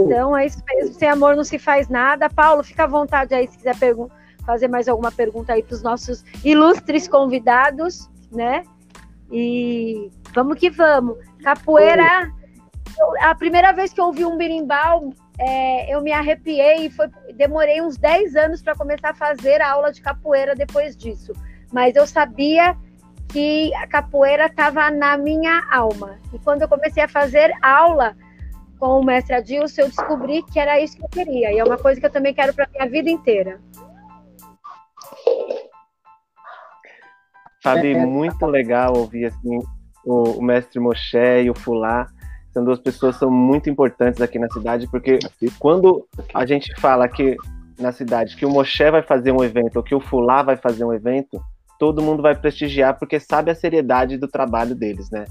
Então 0.00 0.36
é 0.36 0.46
isso 0.46 0.62
mesmo, 0.66 0.94
sem 0.94 1.08
amor 1.08 1.36
não 1.36 1.44
se 1.44 1.58
faz 1.58 1.88
nada. 1.88 2.28
Paulo, 2.28 2.62
fica 2.62 2.84
à 2.84 2.86
vontade 2.86 3.34
aí 3.34 3.46
se 3.46 3.56
quiser 3.56 3.76
fazer 4.44 4.68
mais 4.68 4.88
alguma 4.88 5.10
pergunta 5.10 5.52
aí 5.52 5.62
para 5.62 5.74
os 5.74 5.82
nossos 5.82 6.24
ilustres 6.44 7.08
convidados, 7.08 8.08
né? 8.30 8.62
E 9.30 10.10
vamos 10.34 10.58
que 10.58 10.70
vamos. 10.70 11.18
Capoeira, 11.42 12.32
a 13.20 13.34
primeira 13.34 13.72
vez 13.72 13.92
que 13.92 14.00
eu 14.00 14.06
ouvi 14.06 14.24
um 14.24 14.36
berimbau, 14.36 15.10
é, 15.38 15.94
eu 15.94 16.00
me 16.00 16.12
arrepiei 16.12 16.86
e 16.86 16.90
foi, 16.90 17.08
demorei 17.34 17.82
uns 17.82 17.96
10 17.96 18.36
anos 18.36 18.62
para 18.62 18.74
começar 18.74 19.10
a 19.10 19.14
fazer 19.14 19.60
a 19.60 19.72
aula 19.72 19.92
de 19.92 20.00
capoeira 20.00 20.54
depois 20.54 20.96
disso. 20.96 21.32
Mas 21.72 21.96
eu 21.96 22.06
sabia 22.06 22.76
que 23.28 23.74
a 23.74 23.86
capoeira 23.86 24.46
estava 24.46 24.90
na 24.90 25.16
minha 25.16 25.62
alma. 25.70 26.18
E 26.32 26.38
quando 26.38 26.62
eu 26.62 26.68
comecei 26.68 27.02
a 27.02 27.08
fazer 27.08 27.52
aula 27.60 28.16
com 28.78 29.00
o 29.00 29.04
mestre 29.04 29.34
Adilson, 29.34 29.82
eu 29.82 29.88
descobri 29.88 30.42
que 30.42 30.58
era 30.58 30.80
isso 30.80 30.96
que 30.96 31.04
eu 31.04 31.08
queria. 31.08 31.52
E 31.52 31.58
é 31.58 31.64
uma 31.64 31.78
coisa 31.78 32.00
que 32.00 32.06
eu 32.06 32.12
também 32.12 32.34
quero 32.34 32.54
para 32.54 32.68
minha 32.72 32.88
vida 32.88 33.10
inteira. 33.10 33.60
Fabi, 37.62 37.96
muito 37.96 38.46
legal 38.46 38.96
ouvir 38.96 39.26
assim 39.26 39.58
o, 40.04 40.38
o 40.38 40.42
mestre 40.42 40.78
Moshe 40.78 41.42
e 41.42 41.50
o 41.50 41.54
Fulá. 41.54 42.06
São 42.52 42.64
duas 42.64 42.78
pessoas 42.78 43.16
que 43.16 43.20
são 43.20 43.30
muito 43.30 43.68
importantes 43.68 44.20
aqui 44.20 44.38
na 44.38 44.48
cidade, 44.48 44.88
porque 44.88 45.18
quando 45.58 46.06
a 46.32 46.46
gente 46.46 46.72
fala 46.80 47.06
que 47.08 47.36
na 47.78 47.92
cidade 47.92 48.36
que 48.36 48.46
o 48.46 48.50
Moshe 48.50 48.90
vai 48.90 49.02
fazer 49.02 49.32
um 49.32 49.44
evento 49.44 49.76
ou 49.76 49.82
que 49.82 49.94
o 49.94 50.00
Fulá 50.00 50.42
vai 50.42 50.56
fazer 50.56 50.84
um 50.84 50.92
evento, 50.92 51.42
todo 51.78 52.02
mundo 52.02 52.22
vai 52.22 52.34
prestigiar 52.34 52.98
porque 52.98 53.20
sabe 53.20 53.50
a 53.50 53.54
seriedade 53.54 54.16
do 54.16 54.28
trabalho 54.28 54.74
deles, 54.74 55.10
né? 55.10 55.24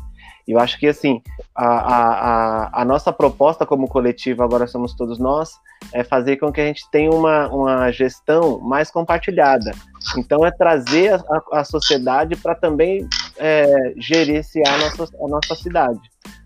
E 0.47 0.51
eu 0.51 0.59
acho 0.59 0.77
que, 0.79 0.87
assim, 0.87 1.21
a, 1.55 1.65
a, 1.65 2.81
a, 2.81 2.85
nossa 2.85 3.11
proposta 3.11 3.65
como 3.65 3.87
coletivo, 3.87 4.43
agora 4.43 4.67
somos 4.67 4.93
todos 4.93 5.17
nós, 5.17 5.53
é 5.91 6.03
fazer 6.03 6.37
com 6.37 6.51
que 6.51 6.61
a 6.61 6.65
gente 6.65 6.89
tenha 6.91 7.09
uma, 7.09 7.47
uma 7.47 7.91
gestão 7.91 8.59
mais 8.59 8.91
compartilhada. 8.91 9.71
Então, 10.17 10.45
é 10.45 10.51
trazer 10.51 11.13
a, 11.13 11.59
a 11.59 11.63
sociedade 11.63 12.35
para 12.35 12.53
também 12.53 13.07
é, 13.37 13.93
gerenciar 13.97 14.73
a 14.73 14.77
nossa, 14.77 15.17
a 15.19 15.27
nossa 15.27 15.55
cidade, 15.55 16.01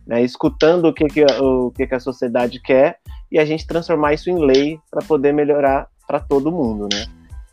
né? 0.07 0.21
escutando 0.21 0.85
o 0.85 0.93
que, 0.93 1.05
que, 1.07 1.25
o 1.25 1.71
que, 1.71 1.85
que 1.85 1.95
a 1.95 1.99
sociedade 1.99 2.61
quer 2.61 2.99
e 3.29 3.37
a 3.37 3.45
gente 3.45 3.67
transformar 3.67 4.13
isso 4.13 4.29
em 4.29 4.39
lei 4.39 4.79
para 4.89 5.05
poder 5.05 5.33
melhorar 5.33 5.87
para 6.07 6.19
todo 6.19 6.51
mundo, 6.51 6.87
né? 6.91 7.05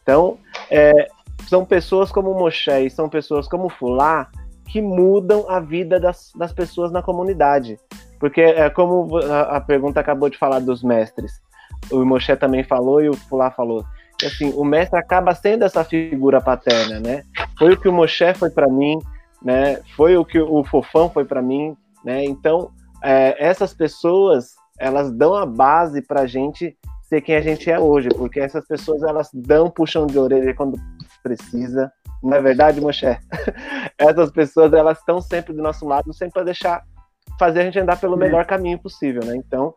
Então, 0.03 0.39
é, 0.71 1.09
são 1.49 1.65
pessoas 1.65 2.11
como 2.11 2.33
Moshe 2.33 2.71
e 2.71 2.91
são 2.91 3.09
pessoas 3.09 3.47
como 3.49 3.69
Fulá 3.69 4.31
que 4.67 4.83
mudam 4.83 5.47
a 5.49 5.61
vida 5.61 5.99
das, 5.99 6.33
das 6.37 6.53
pessoas 6.53 6.91
na 6.91 7.03
comunidade. 7.03 7.79
Porque 8.19 8.41
é 8.41 8.69
como 8.71 9.19
a, 9.19 9.57
a 9.57 9.61
pergunta 9.61 10.01
acabou 10.01 10.29
de 10.29 10.39
falar 10.39 10.61
dos 10.61 10.83
mestres. 10.83 11.33
O 11.91 12.05
Moshe 12.05 12.35
também 12.37 12.65
falou 12.65 13.01
e 13.01 13.09
o 13.09 13.15
Fulá 13.15 13.51
falou. 13.51 13.85
Assim, 14.25 14.53
o 14.55 14.65
mestre 14.65 14.99
acaba 14.99 15.35
sendo 15.35 15.65
essa 15.65 15.85
figura 15.85 16.41
paterna, 16.41 16.99
né? 16.99 17.23
Foi 17.59 17.75
o 17.75 17.81
que 17.81 17.89
o 17.89 17.93
Moshe 17.93 18.33
foi 18.35 18.51
para 18.51 18.67
mim, 18.67 18.99
né? 19.43 19.81
Foi 19.95 20.17
o 20.17 20.25
que 20.25 20.41
o 20.41 20.65
Fofão 20.65 21.11
foi 21.11 21.25
para 21.25 21.43
mim, 21.43 21.77
né? 22.05 22.25
Então, 22.25 22.71
é, 23.05 23.37
essas 23.39 23.75
pessoas, 23.75 24.55
elas 24.79 25.13
dão 25.13 25.35
a 25.35 25.45
base 25.45 26.01
para 26.01 26.23
a 26.23 26.27
gente 26.27 26.77
ser 27.03 27.21
quem 27.21 27.37
a 27.37 27.41
gente 27.41 27.71
é 27.71 27.79
hoje, 27.79 28.09
porque 28.09 28.41
essas 28.41 28.67
pessoas 28.67 29.03
elas 29.03 29.31
dão 29.33 29.71
puxão 29.71 30.07
de 30.07 30.19
orelha 30.19 30.55
quando 30.55 30.77
precisa. 31.27 31.91
Não 32.23 32.37
é 32.37 32.41
verdade, 32.41 32.81
Moshe? 32.81 33.07
Essas 33.99 34.31
pessoas 34.31 34.73
elas 34.73 34.99
estão 34.99 35.21
sempre 35.21 35.53
do 35.53 35.63
nosso 35.63 35.87
lado, 35.87 36.13
sempre 36.13 36.35
para 36.35 36.45
deixar 36.45 36.85
fazer 37.39 37.61
a 37.61 37.65
gente 37.65 37.79
andar 37.79 38.01
pelo 38.01 38.17
melhor 38.17 38.47
caminho 38.47 38.79
possível, 38.79 39.23
né? 39.25 39.37
Então, 39.37 39.75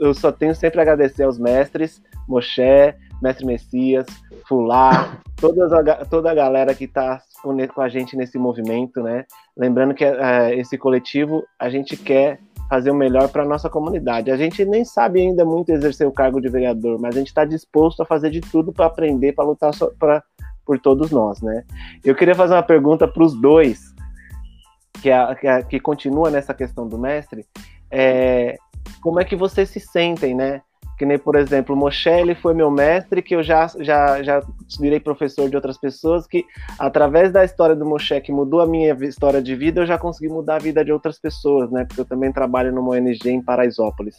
eu 0.00 0.12
só 0.12 0.30
tenho 0.30 0.54
sempre 0.54 0.80
a 0.80 0.82
agradecer 0.82 1.22
aos 1.22 1.38
mestres, 1.38 2.02
Moshe, 2.28 2.94
Mestre 3.22 3.46
Messias, 3.46 4.06
Fulá, 4.48 5.18
todas 5.40 5.72
a, 5.72 6.04
toda 6.04 6.30
a 6.30 6.34
galera 6.34 6.74
que 6.74 6.84
está 6.84 7.22
com 7.42 7.80
a 7.80 7.88
gente 7.88 8.16
nesse 8.16 8.38
movimento, 8.38 9.02
né? 9.02 9.24
Lembrando 9.56 9.94
que 9.94 10.04
é, 10.04 10.54
esse 10.58 10.76
coletivo 10.76 11.42
a 11.58 11.70
gente 11.70 11.96
quer 11.96 12.38
fazer 12.70 12.92
o 12.92 12.94
melhor 12.94 13.28
para 13.28 13.44
nossa 13.44 13.68
comunidade. 13.68 14.30
A 14.30 14.36
gente 14.36 14.64
nem 14.64 14.84
sabe 14.84 15.20
ainda 15.20 15.44
muito 15.44 15.72
exercer 15.72 16.06
o 16.06 16.12
cargo 16.12 16.40
de 16.40 16.48
vereador, 16.48 17.00
mas 17.00 17.16
a 17.16 17.18
gente 17.18 17.26
está 17.26 17.44
disposto 17.44 18.00
a 18.00 18.06
fazer 18.06 18.30
de 18.30 18.40
tudo 18.40 18.72
para 18.72 18.86
aprender, 18.86 19.32
para 19.32 19.44
lutar 19.44 19.72
para 19.98 20.22
por 20.70 20.78
todos 20.78 21.10
nós, 21.10 21.42
né? 21.42 21.64
Eu 22.04 22.14
queria 22.14 22.32
fazer 22.32 22.54
uma 22.54 22.62
pergunta 22.62 23.08
para 23.08 23.24
os 23.24 23.34
dois, 23.34 23.92
que, 25.02 25.10
é, 25.10 25.34
que, 25.34 25.48
é, 25.48 25.62
que, 25.64 25.80
continua 25.80 26.30
nessa 26.30 26.54
questão 26.54 26.86
do 26.86 26.96
mestre, 26.96 27.44
é, 27.90 28.56
como 29.02 29.18
é 29.18 29.24
que 29.24 29.34
vocês 29.34 29.68
se 29.68 29.80
sentem, 29.80 30.32
né? 30.32 30.62
Que 31.00 31.06
nem, 31.06 31.18
por 31.18 31.34
exemplo, 31.34 31.74
Moshe, 31.74 32.10
ele 32.10 32.34
foi 32.34 32.52
meu 32.52 32.70
mestre, 32.70 33.22
que 33.22 33.34
eu 33.34 33.42
já, 33.42 33.66
já, 33.78 34.22
já 34.22 34.42
virei 34.78 35.00
professor 35.00 35.48
de 35.48 35.56
outras 35.56 35.78
pessoas, 35.78 36.26
que 36.26 36.44
através 36.78 37.32
da 37.32 37.42
história 37.42 37.74
do 37.74 37.86
Moshe, 37.86 38.20
que 38.20 38.30
mudou 38.30 38.60
a 38.60 38.66
minha 38.66 38.92
história 39.06 39.40
de 39.40 39.56
vida, 39.56 39.80
eu 39.80 39.86
já 39.86 39.96
consegui 39.96 40.30
mudar 40.30 40.56
a 40.56 40.58
vida 40.58 40.84
de 40.84 40.92
outras 40.92 41.18
pessoas, 41.18 41.70
né? 41.70 41.86
Porque 41.86 42.02
eu 42.02 42.04
também 42.04 42.30
trabalho 42.30 42.70
numa 42.70 42.90
ONG 42.90 43.30
em 43.30 43.42
Paraisópolis. 43.42 44.18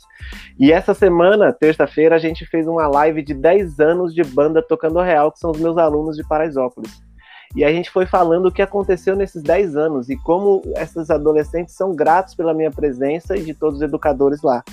E 0.60 0.72
essa 0.72 0.96
semana, 0.96 1.54
terça-feira, 1.54 2.16
a 2.16 2.18
gente 2.18 2.48
fez 2.48 2.68
uma 2.68 2.88
live 2.88 3.22
de 3.22 3.36
10 3.36 3.80
anos 3.80 4.12
de 4.12 4.24
banda 4.24 4.60
tocando 4.60 5.00
real, 5.02 5.32
que 5.32 5.38
são 5.38 5.52
os 5.52 5.60
meus 5.60 5.78
alunos 5.78 6.18
de 6.18 6.28
Paraisópolis. 6.28 7.00
E 7.56 7.64
a 7.64 7.72
gente 7.72 7.92
foi 7.92 8.08
falando 8.08 8.48
o 8.48 8.52
que 8.52 8.64
aconteceu 8.64 9.16
nesses 9.16 9.44
10 9.44 9.76
anos 9.76 10.10
e 10.10 10.18
como 10.18 10.64
esses 10.78 11.12
adolescentes 11.12 11.76
são 11.76 11.96
gratos 11.96 12.34
pela 12.34 12.56
minha 12.56 12.72
presença 12.72 13.38
e 13.38 13.44
de 13.44 13.54
todos 13.54 13.76
os 13.76 13.82
educadores 13.84 14.42
lá. 14.42 14.64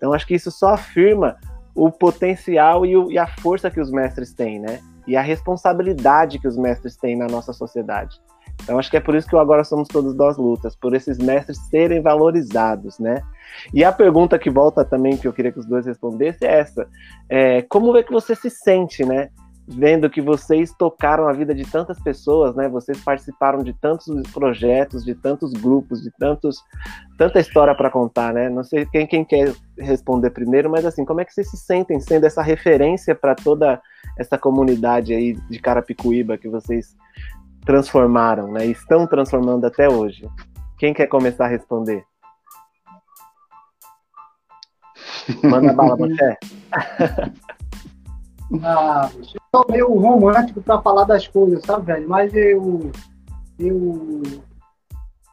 Então, 0.00 0.14
acho 0.14 0.26
que 0.26 0.34
isso 0.34 0.50
só 0.50 0.70
afirma 0.70 1.36
o 1.74 1.90
potencial 1.90 2.86
e, 2.86 2.96
o, 2.96 3.12
e, 3.12 3.18
a 3.18 3.26
força 3.26 3.70
que 3.70 3.78
os 3.78 3.90
mestres 3.90 4.32
têm, 4.32 4.58
né? 4.58 4.80
E 5.06 5.14
a 5.14 5.20
responsabilidade 5.20 6.38
que 6.38 6.48
os 6.48 6.56
mestres 6.56 6.96
têm 6.96 7.18
na 7.18 7.26
nossa 7.26 7.52
sociedade. 7.52 8.18
Então, 8.62 8.78
acho 8.78 8.90
que 8.90 8.96
é 8.96 9.00
por 9.00 9.14
isso 9.14 9.28
que 9.28 9.36
agora 9.36 9.62
somos 9.62 9.88
todos 9.88 10.14
nós 10.14 10.38
lutas, 10.38 10.74
por 10.74 10.94
esses 10.94 11.18
mestres 11.18 11.58
serem 11.68 12.00
valorizados, 12.00 12.98
né? 12.98 13.22
E 13.74 13.84
a 13.84 13.92
pergunta 13.92 14.38
que 14.38 14.48
volta 14.48 14.86
também, 14.86 15.18
que 15.18 15.28
eu 15.28 15.34
queria 15.34 15.52
que 15.52 15.58
os 15.58 15.66
dois 15.66 15.84
respondessem, 15.84 16.48
é 16.48 16.60
essa: 16.60 16.88
é, 17.28 17.60
como 17.62 17.94
é 17.94 18.02
que 18.02 18.12
você 18.12 18.34
se 18.34 18.48
sente, 18.48 19.04
né? 19.04 19.28
Vendo 19.72 20.10
que 20.10 20.20
vocês 20.20 20.74
tocaram 20.74 21.28
a 21.28 21.32
vida 21.32 21.54
de 21.54 21.64
tantas 21.64 21.98
pessoas, 22.00 22.56
né? 22.56 22.68
Vocês 22.68 23.00
participaram 23.02 23.62
de 23.62 23.72
tantos 23.72 24.06
projetos, 24.32 25.04
de 25.04 25.14
tantos 25.14 25.52
grupos, 25.52 26.02
de 26.02 26.10
tantos 26.18 26.62
tanta 27.16 27.38
história 27.38 27.74
para 27.74 27.90
contar, 27.90 28.34
né? 28.34 28.48
Não 28.48 28.64
sei 28.64 28.84
quem, 28.86 29.06
quem 29.06 29.24
quer 29.24 29.54
responder 29.78 30.30
primeiro, 30.30 30.68
mas 30.68 30.84
assim, 30.84 31.04
como 31.04 31.20
é 31.20 31.24
que 31.24 31.32
vocês 31.32 31.48
se 31.48 31.56
sentem 31.56 32.00
sendo 32.00 32.26
essa 32.26 32.42
referência 32.42 33.14
para 33.14 33.34
toda 33.34 33.80
essa 34.18 34.36
comunidade 34.36 35.14
aí 35.14 35.34
de 35.48 35.60
Carapicuíba 35.60 36.36
que 36.36 36.48
vocês 36.48 36.96
transformaram, 37.64 38.50
né? 38.50 38.66
Estão 38.66 39.06
transformando 39.06 39.66
até 39.66 39.88
hoje. 39.88 40.28
Quem 40.78 40.92
quer 40.92 41.06
começar 41.06 41.44
a 41.44 41.48
responder? 41.48 42.04
Manda 45.44 45.72
bala, 45.72 45.96
você. 45.96 46.36
Ah, 48.62 49.10
eu 49.14 49.24
sou 49.54 49.66
meio 49.70 49.98
romântico 49.98 50.60
para 50.60 50.80
falar 50.82 51.04
das 51.04 51.26
coisas, 51.28 51.64
sabe, 51.64 51.86
velho? 51.86 52.08
Mas 52.08 52.34
eu, 52.34 52.90
eu 53.58 54.22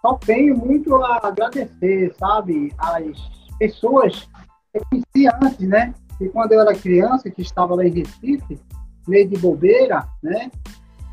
só 0.01 0.15
tenho 0.15 0.55
muito 0.55 0.95
a 0.95 1.28
agradecer, 1.28 2.13
sabe? 2.20 2.74
As 2.78 3.18
pessoas 3.57 4.30
que 4.72 4.78
eu 4.78 4.82
conheci 4.89 5.36
antes, 5.41 5.68
né? 5.68 5.93
E 6.22 6.30
quando 6.30 6.51
eu 6.51 6.61
era 6.61 6.76
criança, 6.76 7.30
que 7.30 7.41
estava 7.41 7.76
lá 7.76 7.86
em 7.86 7.91
Recife, 7.91 8.59
meio 9.07 9.28
de 9.28 9.38
bobeira, 9.38 10.07
né? 10.22 10.51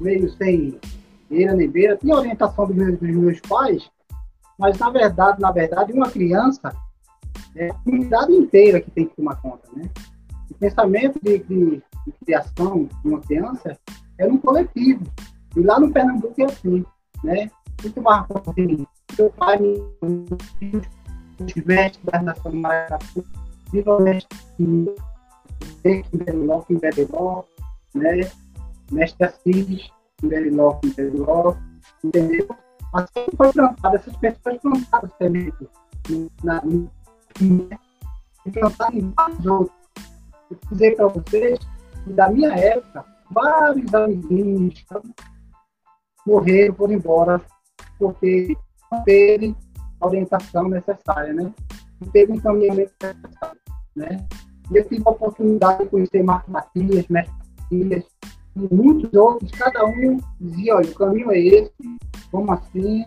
Meio 0.00 0.30
sem 0.36 0.78
beira 1.28 1.54
nem 1.54 1.68
beira, 1.68 1.96
tinha 1.96 2.14
orientação 2.14 2.66
dos 2.66 2.76
meus, 2.76 2.98
dos 2.98 3.10
meus 3.10 3.40
pais, 3.40 3.90
mas 4.58 4.78
na 4.78 4.90
verdade, 4.90 5.40
na 5.40 5.50
verdade, 5.50 5.92
uma 5.92 6.10
criança 6.10 6.74
é 7.56 7.70
a 7.70 7.74
comunidade 7.74 8.32
inteira 8.32 8.80
que 8.80 8.90
tem 8.90 9.06
que 9.06 9.16
tomar 9.16 9.36
conta, 9.36 9.66
né? 9.74 9.88
O 10.50 10.54
pensamento 10.54 11.18
de, 11.22 11.38
de 11.38 11.82
criação 12.12 12.84
de 12.84 13.08
uma 13.08 13.20
criança 13.20 13.78
é 14.18 14.26
um 14.26 14.38
coletivo. 14.38 15.04
E 15.56 15.60
lá 15.60 15.78
no 15.78 15.92
Pernambuco 15.92 16.34
é 16.38 16.44
assim, 16.44 16.84
né? 17.22 17.50
Muito 17.82 18.02
mais 18.02 18.26
assim, 18.30 18.86
seu 19.14 19.30
pai 19.30 19.58
os 21.40 21.64
mestres 21.64 22.04
das 22.04 22.22
nações 22.22 22.54
maracatu, 22.54 23.24
viva 23.72 23.98
mestre 24.00 24.38
Kimberiló, 26.10 26.62
Kimberiló, 26.62 27.44
né? 27.94 28.30
Mestre 28.90 29.26
Assis, 29.26 29.90
Kimberiló, 30.18 30.74
Kimberiló, 30.74 31.56
entendeu? 32.02 32.48
Assim 32.92 33.26
foi 33.36 33.52
plantado, 33.52 33.96
essas 33.96 34.16
pessoas 34.16 34.58
plantaram 34.58 35.10
semente 35.18 35.68
na, 36.44 36.62
e 38.46 38.50
plantaram 38.52 38.96
em 38.96 39.10
vários 39.10 39.46
outros. 39.46 39.76
Eu 40.50 40.58
dizer 40.70 40.96
para 40.96 41.08
vocês 41.08 41.58
da 42.12 42.30
minha 42.30 42.52
época, 42.52 43.04
vários 43.30 43.92
amiguinhos 43.94 44.84
morreram, 46.26 46.74
foram 46.74 46.94
embora, 46.94 47.40
porque 47.98 48.56
não 48.90 49.02
teve 49.04 49.54
a 50.00 50.06
orientação 50.06 50.68
necessária, 50.68 51.32
né? 51.32 51.52
Não 52.00 52.08
teve 52.10 52.32
um 52.32 52.36
encaminhamento 52.36 52.92
necessário, 53.02 53.60
né? 53.96 54.26
E 54.70 54.76
eu 54.76 54.88
tive 54.88 55.02
a 55.06 55.10
oportunidade 55.10 55.84
de 55.84 55.90
conhecer 55.90 56.22
Marco 56.22 56.50
Matias, 56.50 57.06
Mestre 57.08 57.34
Matias, 57.60 58.04
e 58.56 58.74
muitos 58.74 59.12
outros, 59.14 59.50
cada 59.50 59.84
um 59.84 60.18
dizia, 60.40 60.76
olha, 60.76 60.88
o 60.88 60.94
caminho 60.94 61.32
é 61.32 61.38
esse, 61.38 61.72
vamos 62.30 62.50
assim, 62.50 63.04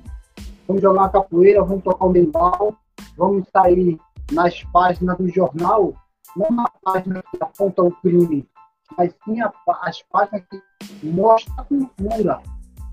vamos 0.68 0.82
jogar 0.82 1.02
uma 1.02 1.10
capoeira, 1.10 1.64
vamos 1.64 1.84
tocar 1.84 2.06
o 2.06 2.12
um 2.12 2.76
vamos 3.18 3.48
sair 3.52 3.98
nas 4.32 4.62
páginas 4.66 5.18
do 5.18 5.30
jornal, 5.30 5.94
não 6.36 6.52
na 6.52 6.70
página 6.84 7.24
que 7.32 7.42
aponta 7.42 7.82
o 7.82 7.92
crime, 7.92 8.48
mas 8.96 9.14
sim 9.26 9.42
as 9.42 10.02
páginas 10.04 10.44
que 10.50 11.08
mostram 11.08 11.56
a 11.58 11.64
cultura, 11.64 12.42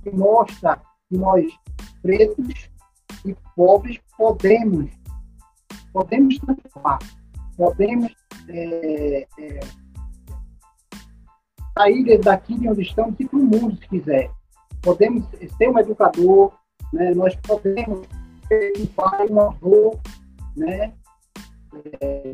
que 0.02 0.10
mostra 0.10 0.80
que 1.08 1.16
nós, 1.16 1.46
pretos 2.02 2.70
e 3.24 3.36
pobres, 3.54 3.98
podemos, 4.16 4.90
podemos 5.92 6.38
transformar, 6.38 6.98
podemos 7.56 8.12
é, 8.48 9.26
é, 9.38 9.60
sair 11.76 12.18
daqui 12.18 12.58
de 12.58 12.68
onde 12.68 12.82
estamos 12.82 13.18
e 13.18 13.26
para 13.26 13.38
o 13.38 13.42
mundo, 13.42 13.76
se 13.76 13.88
quiser. 13.88 14.30
Podemos 14.82 15.24
ser 15.56 15.68
um 15.70 15.78
educador, 15.78 16.52
né? 16.92 17.14
nós 17.14 17.34
podemos 17.36 18.06
ser 18.48 18.72
um 18.78 18.86
pai, 18.86 19.26
um 19.28 19.40
avô, 19.40 19.98
né? 20.56 20.92
É, 22.00 22.32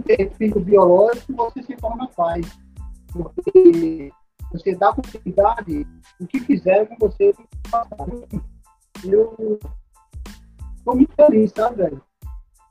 ter 0.00 0.30
filho 0.34 0.60
biológico, 0.60 1.32
você 1.34 1.62
se 1.62 1.76
torna 1.76 2.08
pai. 2.08 2.40
Porque 3.12 4.12
você 4.52 4.74
dá 4.74 4.92
continuidade, 4.92 5.86
o 6.20 6.26
que 6.26 6.40
fizer 6.40 6.86
com 6.86 6.96
você, 6.98 7.34
eu 9.04 9.58
estou 10.76 10.96
muito 10.96 11.14
feliz, 11.14 11.52
sabe, 11.52 11.76
velho? 11.76 12.02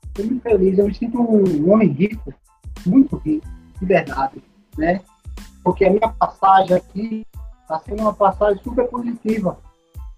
Estou 0.07 0.25
muito 0.25 0.41
feliz, 0.41 0.77
eu 0.77 0.87
me 0.87 0.93
sinto 0.93 1.21
um 1.21 1.71
homem 1.71 1.89
rico, 1.89 2.33
muito 2.85 3.15
rico, 3.17 3.47
de 3.79 3.85
verdade, 3.85 4.43
né? 4.77 5.01
Porque 5.63 5.85
a 5.85 5.89
minha 5.89 6.09
passagem 6.09 6.75
aqui 6.75 7.25
está 7.61 7.79
sendo 7.79 8.01
uma 8.01 8.13
passagem 8.13 8.61
super 8.63 8.87
positiva. 8.87 9.57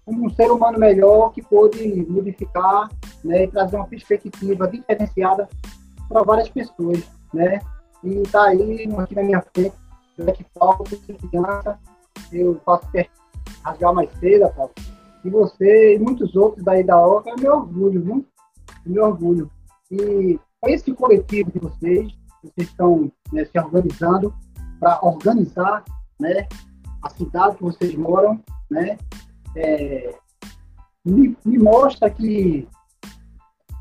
Um 0.06 0.28
ser 0.30 0.50
humano 0.50 0.78
melhor 0.78 1.32
que 1.32 1.42
pôde 1.42 2.04
modificar 2.08 2.90
né, 3.22 3.44
e 3.44 3.48
trazer 3.48 3.76
uma 3.76 3.86
perspectiva 3.86 4.66
diferenciada 4.66 5.48
para 6.08 6.22
várias 6.22 6.48
pessoas, 6.48 7.04
né? 7.32 7.60
E 8.02 8.14
está 8.22 8.48
aí, 8.48 8.88
aqui 8.98 9.14
na 9.14 9.22
minha 9.22 9.40
frente, 9.54 9.76
Black 10.22 10.44
Paulo, 10.54 10.84
criança, 11.30 11.78
eu 12.32 12.60
faço 12.64 12.86
rasgar 13.62 13.94
mais 13.94 14.10
cedo, 14.18 14.52
Paulo. 14.54 14.72
E 15.24 15.30
você 15.30 15.94
e 15.94 15.98
muitos 15.98 16.34
outros 16.34 16.64
daí 16.64 16.82
da 16.82 17.00
OCA, 17.06 17.30
é 17.30 17.40
meu 17.40 17.54
orgulho, 17.54 18.02
viu? 18.02 18.26
É 18.84 18.88
meu 18.88 19.04
orgulho. 19.04 19.50
E 19.90 20.38
com 20.60 20.68
esse 20.68 20.92
coletivo 20.94 21.50
de 21.52 21.58
vocês, 21.58 22.12
vocês 22.42 22.68
estão 22.68 23.10
né, 23.32 23.44
se 23.44 23.58
organizando 23.58 24.34
para 24.80 24.98
organizar 25.02 25.84
né, 26.18 26.48
a 27.02 27.10
cidade 27.10 27.56
que 27.56 27.62
vocês 27.62 27.94
moram, 27.94 28.40
né? 28.70 28.98
É, 29.54 30.14
me, 31.04 31.36
me 31.44 31.58
mostra 31.58 32.10
que 32.10 32.66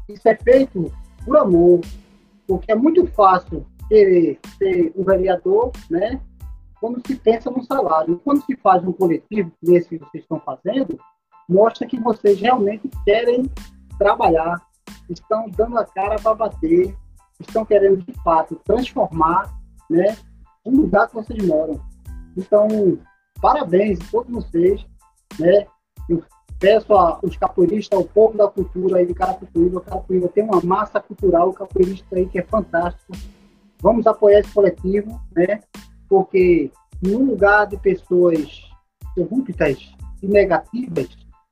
isso 0.10 0.28
é 0.28 0.36
feito 0.36 0.92
por 1.24 1.38
amor, 1.38 1.82
porque 2.46 2.72
é 2.72 2.76
muito 2.76 3.08
fácil 3.08 3.66
querer 3.88 4.40
ser 4.58 4.92
um 4.96 5.04
vereador, 5.04 5.72
né? 5.90 6.22
Quando 6.82 7.00
se 7.06 7.16
pensa 7.16 7.52
no 7.52 7.64
salário. 7.64 8.20
Quando 8.26 8.44
se 8.44 8.58
faz 8.58 8.84
um 8.84 8.92
coletivo, 8.92 9.52
esse 9.64 9.88
que 9.88 10.00
vocês 10.00 10.24
estão 10.24 10.40
fazendo, 10.40 11.00
mostra 11.48 11.88
que 11.88 12.00
vocês 12.00 12.42
realmente 12.42 12.90
querem 13.06 13.50
trabalhar, 14.00 14.60
estão 15.08 15.48
dando 15.50 15.78
a 15.78 15.86
cara 15.86 16.16
para 16.16 16.34
bater, 16.34 16.98
estão 17.40 17.64
querendo 17.64 18.04
de 18.04 18.14
fato 18.24 18.60
transformar, 18.66 19.54
né? 19.88 20.18
O 20.66 20.72
lugar 20.72 21.08
que 21.08 21.14
vocês 21.14 21.46
moram. 21.46 21.80
Então, 22.36 22.68
parabéns 23.40 24.00
a 24.02 24.12
todos 24.12 24.32
vocês, 24.32 24.84
né? 25.40 25.68
Eu 26.10 26.24
peço 26.60 26.94
aos 26.94 27.38
capoeiristas, 27.38 27.98
ao 27.98 28.06
povo 28.06 28.38
da 28.38 28.48
cultura 28.48 28.98
aí 28.98 29.06
de 29.06 29.14
Carapicuíba, 29.14 29.82
Carapicuíba 29.82 30.30
tem 30.30 30.44
uma 30.44 30.62
massa 30.62 31.00
cultural 31.00 31.54
capoeirista 31.54 32.16
aí 32.16 32.28
que 32.28 32.40
é 32.40 32.44
fantástico. 32.44 33.12
Vamos 33.82 34.06
apoiar 34.08 34.40
esse 34.40 34.52
coletivo, 34.52 35.20
né? 35.36 35.60
Porque 36.12 36.70
no 37.02 37.24
lugar 37.24 37.68
de 37.68 37.78
pessoas 37.78 38.70
corruptas 39.16 39.96
e 40.22 40.28
negativas, 40.28 41.08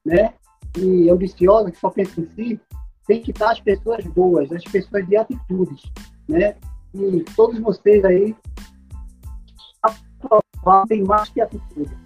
né? 0.06 0.34
E 0.78 1.10
ambiciosas 1.10 1.72
que 1.72 1.80
só 1.80 1.90
pensam 1.90 2.26
em 2.26 2.28
si, 2.28 2.62
tem 3.08 3.22
que 3.22 3.32
estar 3.32 3.52
as 3.52 3.62
pessoas 3.62 4.06
boas, 4.08 4.52
as 4.52 4.66
pessoas 4.66 5.08
de 5.08 5.16
atitudes, 5.16 5.82
né? 6.28 6.58
E 6.94 7.24
todos 7.38 7.58
vocês 7.62 8.04
aí 8.04 8.36
aprovaram 9.82 11.06
mais 11.08 11.30
que 11.30 11.40
atitude, 11.40 11.98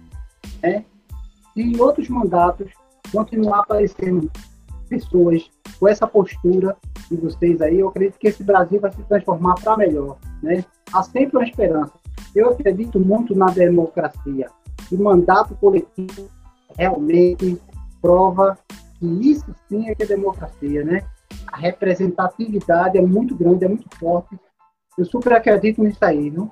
né? 0.62 0.84
E 1.56 1.62
em 1.62 1.80
outros 1.80 2.08
mandatos 2.08 2.70
continuar 3.10 3.62
aparecendo 3.62 4.30
pessoas 4.88 5.50
com 5.80 5.88
essa 5.88 6.06
postura 6.06 6.76
de 7.10 7.16
vocês 7.16 7.60
aí, 7.60 7.80
eu 7.80 7.88
acredito 7.88 8.16
que 8.16 8.28
esse 8.28 8.44
Brasil 8.44 8.80
vai 8.80 8.92
se 8.92 9.02
transformar 9.02 9.56
para 9.56 9.76
melhor, 9.76 10.18
né? 10.40 10.64
Há 10.92 11.02
sempre 11.02 11.36
uma 11.36 11.44
esperança. 11.44 12.03
Eu 12.34 12.50
acredito 12.50 12.98
muito 12.98 13.34
na 13.34 13.46
democracia. 13.46 14.48
E 14.90 14.96
mandato 14.96 15.54
coletivo 15.54 16.28
realmente 16.76 17.60
prova 18.02 18.58
que 18.98 19.06
isso 19.06 19.54
sim 19.68 19.88
é 19.88 19.94
que 19.94 20.02
é 20.02 20.06
democracia, 20.06 20.84
né? 20.84 21.04
A 21.46 21.56
representatividade 21.56 22.98
é 22.98 23.02
muito 23.02 23.36
grande, 23.36 23.64
é 23.64 23.68
muito 23.68 23.88
forte. 23.98 24.38
Eu 24.98 25.04
super 25.04 25.32
acredito 25.32 25.82
nisso 25.82 26.04
aí, 26.04 26.30
não? 26.30 26.50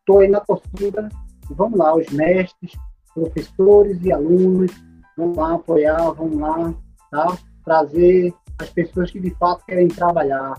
Estou 0.00 0.20
aí 0.20 0.28
na 0.28 0.40
torcida. 0.40 1.08
Vamos 1.50 1.78
lá, 1.78 1.94
os 1.94 2.08
mestres, 2.10 2.72
professores 3.14 3.98
e 4.02 4.12
alunos, 4.12 4.70
vamos 5.16 5.36
lá 5.36 5.54
apoiar, 5.54 6.10
vamos 6.12 6.38
lá, 6.38 6.74
tá? 7.10 7.38
Trazer 7.64 8.34
as 8.58 8.70
pessoas 8.70 9.10
que 9.10 9.20
de 9.20 9.30
fato 9.36 9.64
querem 9.64 9.88
trabalhar, 9.88 10.54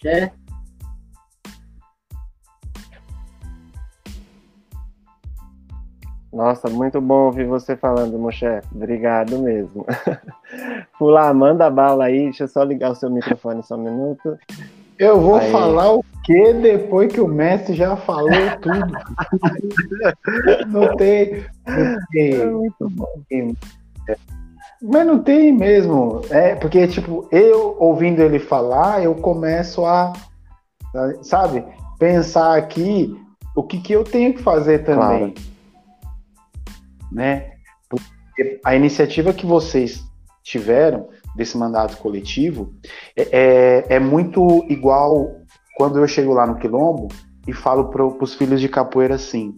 certo? 0.00 0.41
Nossa, 6.32 6.70
muito 6.70 6.98
bom 6.98 7.26
ouvir 7.26 7.46
você 7.46 7.76
falando, 7.76 8.32
chefe. 8.32 8.66
Obrigado 8.74 9.38
mesmo. 9.38 9.84
Pula, 10.98 11.32
manda 11.34 11.68
bala 11.68 12.06
aí. 12.06 12.24
Deixa 12.24 12.44
eu 12.44 12.48
só 12.48 12.62
ligar 12.62 12.92
o 12.92 12.94
seu 12.94 13.10
microfone 13.10 13.62
só 13.62 13.76
um 13.76 13.82
minuto. 13.82 14.38
Eu 14.98 15.20
vou 15.20 15.34
aí. 15.34 15.50
falar 15.50 15.92
o 15.92 16.02
que 16.24 16.54
depois 16.54 17.12
que 17.12 17.20
o 17.20 17.28
mestre 17.28 17.74
já 17.74 17.96
falou 17.96 18.30
tudo. 18.62 18.92
não 20.68 20.96
tem. 20.96 21.44
Não 21.66 21.98
tem. 22.10 22.40
É 22.40 22.46
muito 22.46 22.88
bom. 22.90 23.08
Mas 24.80 25.06
não 25.06 25.18
tem 25.18 25.52
mesmo. 25.52 26.22
É, 26.30 26.54
porque, 26.54 26.88
tipo, 26.88 27.28
eu 27.30 27.76
ouvindo 27.78 28.22
ele 28.22 28.38
falar, 28.38 29.02
eu 29.02 29.14
começo 29.16 29.84
a, 29.84 30.14
sabe, 31.20 31.62
pensar 31.98 32.56
aqui 32.56 33.14
o 33.54 33.62
que, 33.62 33.78
que 33.80 33.92
eu 33.92 34.02
tenho 34.02 34.32
que 34.32 34.42
fazer 34.42 34.78
também. 34.78 35.32
Claro. 35.32 35.51
Né? 37.12 37.52
Porque 37.88 38.60
a 38.64 38.74
iniciativa 38.74 39.32
que 39.32 39.46
vocês 39.46 40.02
tiveram 40.42 41.08
desse 41.36 41.56
mandato 41.56 41.96
coletivo 41.98 42.74
é, 43.16 43.28
é, 43.32 43.96
é 43.96 43.98
muito 43.98 44.64
igual 44.68 45.36
quando 45.76 45.98
eu 45.98 46.06
chego 46.06 46.32
lá 46.32 46.46
no 46.46 46.56
Quilombo 46.56 47.08
e 47.46 47.52
falo 47.52 47.88
para 47.88 48.04
os 48.04 48.34
filhos 48.34 48.60
de 48.60 48.68
capoeira 48.68 49.14
assim: 49.14 49.56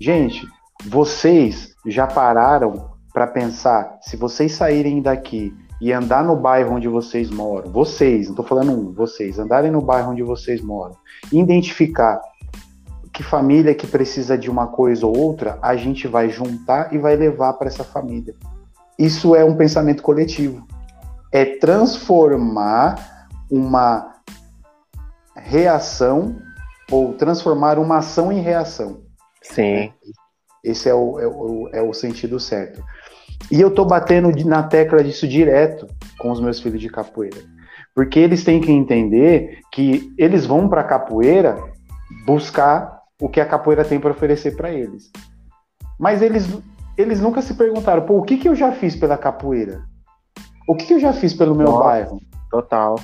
gente, 0.00 0.46
vocês 0.86 1.74
já 1.86 2.06
pararam 2.06 2.90
para 3.12 3.26
pensar 3.26 3.98
se 4.00 4.16
vocês 4.16 4.52
saírem 4.52 5.02
daqui 5.02 5.54
e 5.80 5.92
andar 5.92 6.22
no 6.22 6.36
bairro 6.36 6.74
onde 6.74 6.88
vocês 6.88 7.30
moram, 7.30 7.70
vocês, 7.70 8.26
não 8.26 8.32
estou 8.32 8.44
falando 8.44 8.72
um, 8.72 8.92
vocês, 8.92 9.38
andarem 9.38 9.70
no 9.70 9.80
bairro 9.80 10.12
onde 10.12 10.22
vocês 10.22 10.60
moram, 10.60 10.94
identificar 11.32 12.20
que 13.12 13.22
família 13.22 13.74
que 13.74 13.86
precisa 13.86 14.38
de 14.38 14.50
uma 14.50 14.68
coisa 14.68 15.06
ou 15.06 15.16
outra, 15.16 15.58
a 15.60 15.74
gente 15.76 16.06
vai 16.06 16.30
juntar 16.30 16.92
e 16.92 16.98
vai 16.98 17.16
levar 17.16 17.54
para 17.54 17.68
essa 17.68 17.84
família. 17.84 18.34
Isso 18.98 19.34
é 19.34 19.44
um 19.44 19.56
pensamento 19.56 20.02
coletivo. 20.02 20.66
É 21.32 21.44
transformar 21.44 23.28
uma 23.50 24.14
reação 25.34 26.36
ou 26.90 27.14
transformar 27.14 27.78
uma 27.78 27.98
ação 27.98 28.30
em 28.30 28.40
reação. 28.40 29.02
Sim. 29.42 29.92
Esse 30.62 30.88
é 30.88 30.94
o, 30.94 31.18
é 31.18 31.26
o, 31.26 31.70
é 31.72 31.82
o 31.82 31.92
sentido 31.92 32.38
certo. 32.38 32.82
E 33.50 33.60
eu 33.60 33.70
tô 33.70 33.84
batendo 33.84 34.30
na 34.44 34.62
tecla 34.62 35.02
disso 35.02 35.26
direto 35.26 35.86
com 36.18 36.30
os 36.30 36.40
meus 36.40 36.60
filhos 36.60 36.80
de 36.80 36.88
capoeira. 36.88 37.38
Porque 37.94 38.18
eles 38.18 38.44
têm 38.44 38.60
que 38.60 38.70
entender 38.70 39.60
que 39.72 40.12
eles 40.18 40.46
vão 40.46 40.68
para 40.68 40.82
a 40.82 40.84
capoeira 40.84 41.58
buscar 42.24 42.99
o 43.20 43.28
que 43.28 43.40
a 43.40 43.46
capoeira 43.46 43.84
tem 43.84 44.00
para 44.00 44.10
oferecer 44.10 44.56
para 44.56 44.70
eles. 44.70 45.10
Mas 45.98 46.22
eles, 46.22 46.48
eles 46.96 47.20
nunca 47.20 47.42
se 47.42 47.54
perguntaram, 47.54 48.02
pô, 48.02 48.18
o 48.18 48.22
que, 48.22 48.38
que 48.38 48.48
eu 48.48 48.54
já 48.54 48.72
fiz 48.72 48.96
pela 48.96 49.18
capoeira? 49.18 49.82
O 50.66 50.74
que, 50.74 50.86
que 50.86 50.94
eu 50.94 51.00
já 51.00 51.12
fiz 51.12 51.34
pelo 51.34 51.54
meu 51.54 51.66
Nossa, 51.66 51.84
bairro? 51.84 52.20
Total. 52.50 52.96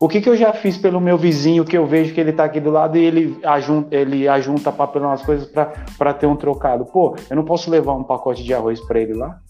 O 0.00 0.08
que, 0.08 0.20
que 0.20 0.28
eu 0.28 0.36
já 0.36 0.52
fiz 0.52 0.78
pelo 0.78 1.00
meu 1.00 1.18
vizinho 1.18 1.64
que 1.64 1.76
eu 1.76 1.84
vejo 1.84 2.14
que 2.14 2.20
ele 2.20 2.32
tá 2.32 2.44
aqui 2.44 2.60
do 2.60 2.70
lado 2.70 2.96
e 2.96 3.04
ele 3.04 3.40
ajunta, 3.44 3.96
ele 3.96 4.28
ajunta 4.28 4.70
papelão 4.70 5.10
as 5.10 5.22
coisas 5.22 5.50
para 5.98 6.14
ter 6.14 6.26
um 6.26 6.36
trocado? 6.36 6.86
Pô, 6.86 7.16
eu 7.28 7.34
não 7.34 7.44
posso 7.44 7.68
levar 7.68 7.94
um 7.94 8.04
pacote 8.04 8.44
de 8.44 8.54
arroz 8.54 8.80
para 8.80 9.00
ele 9.00 9.14
lá? 9.14 9.40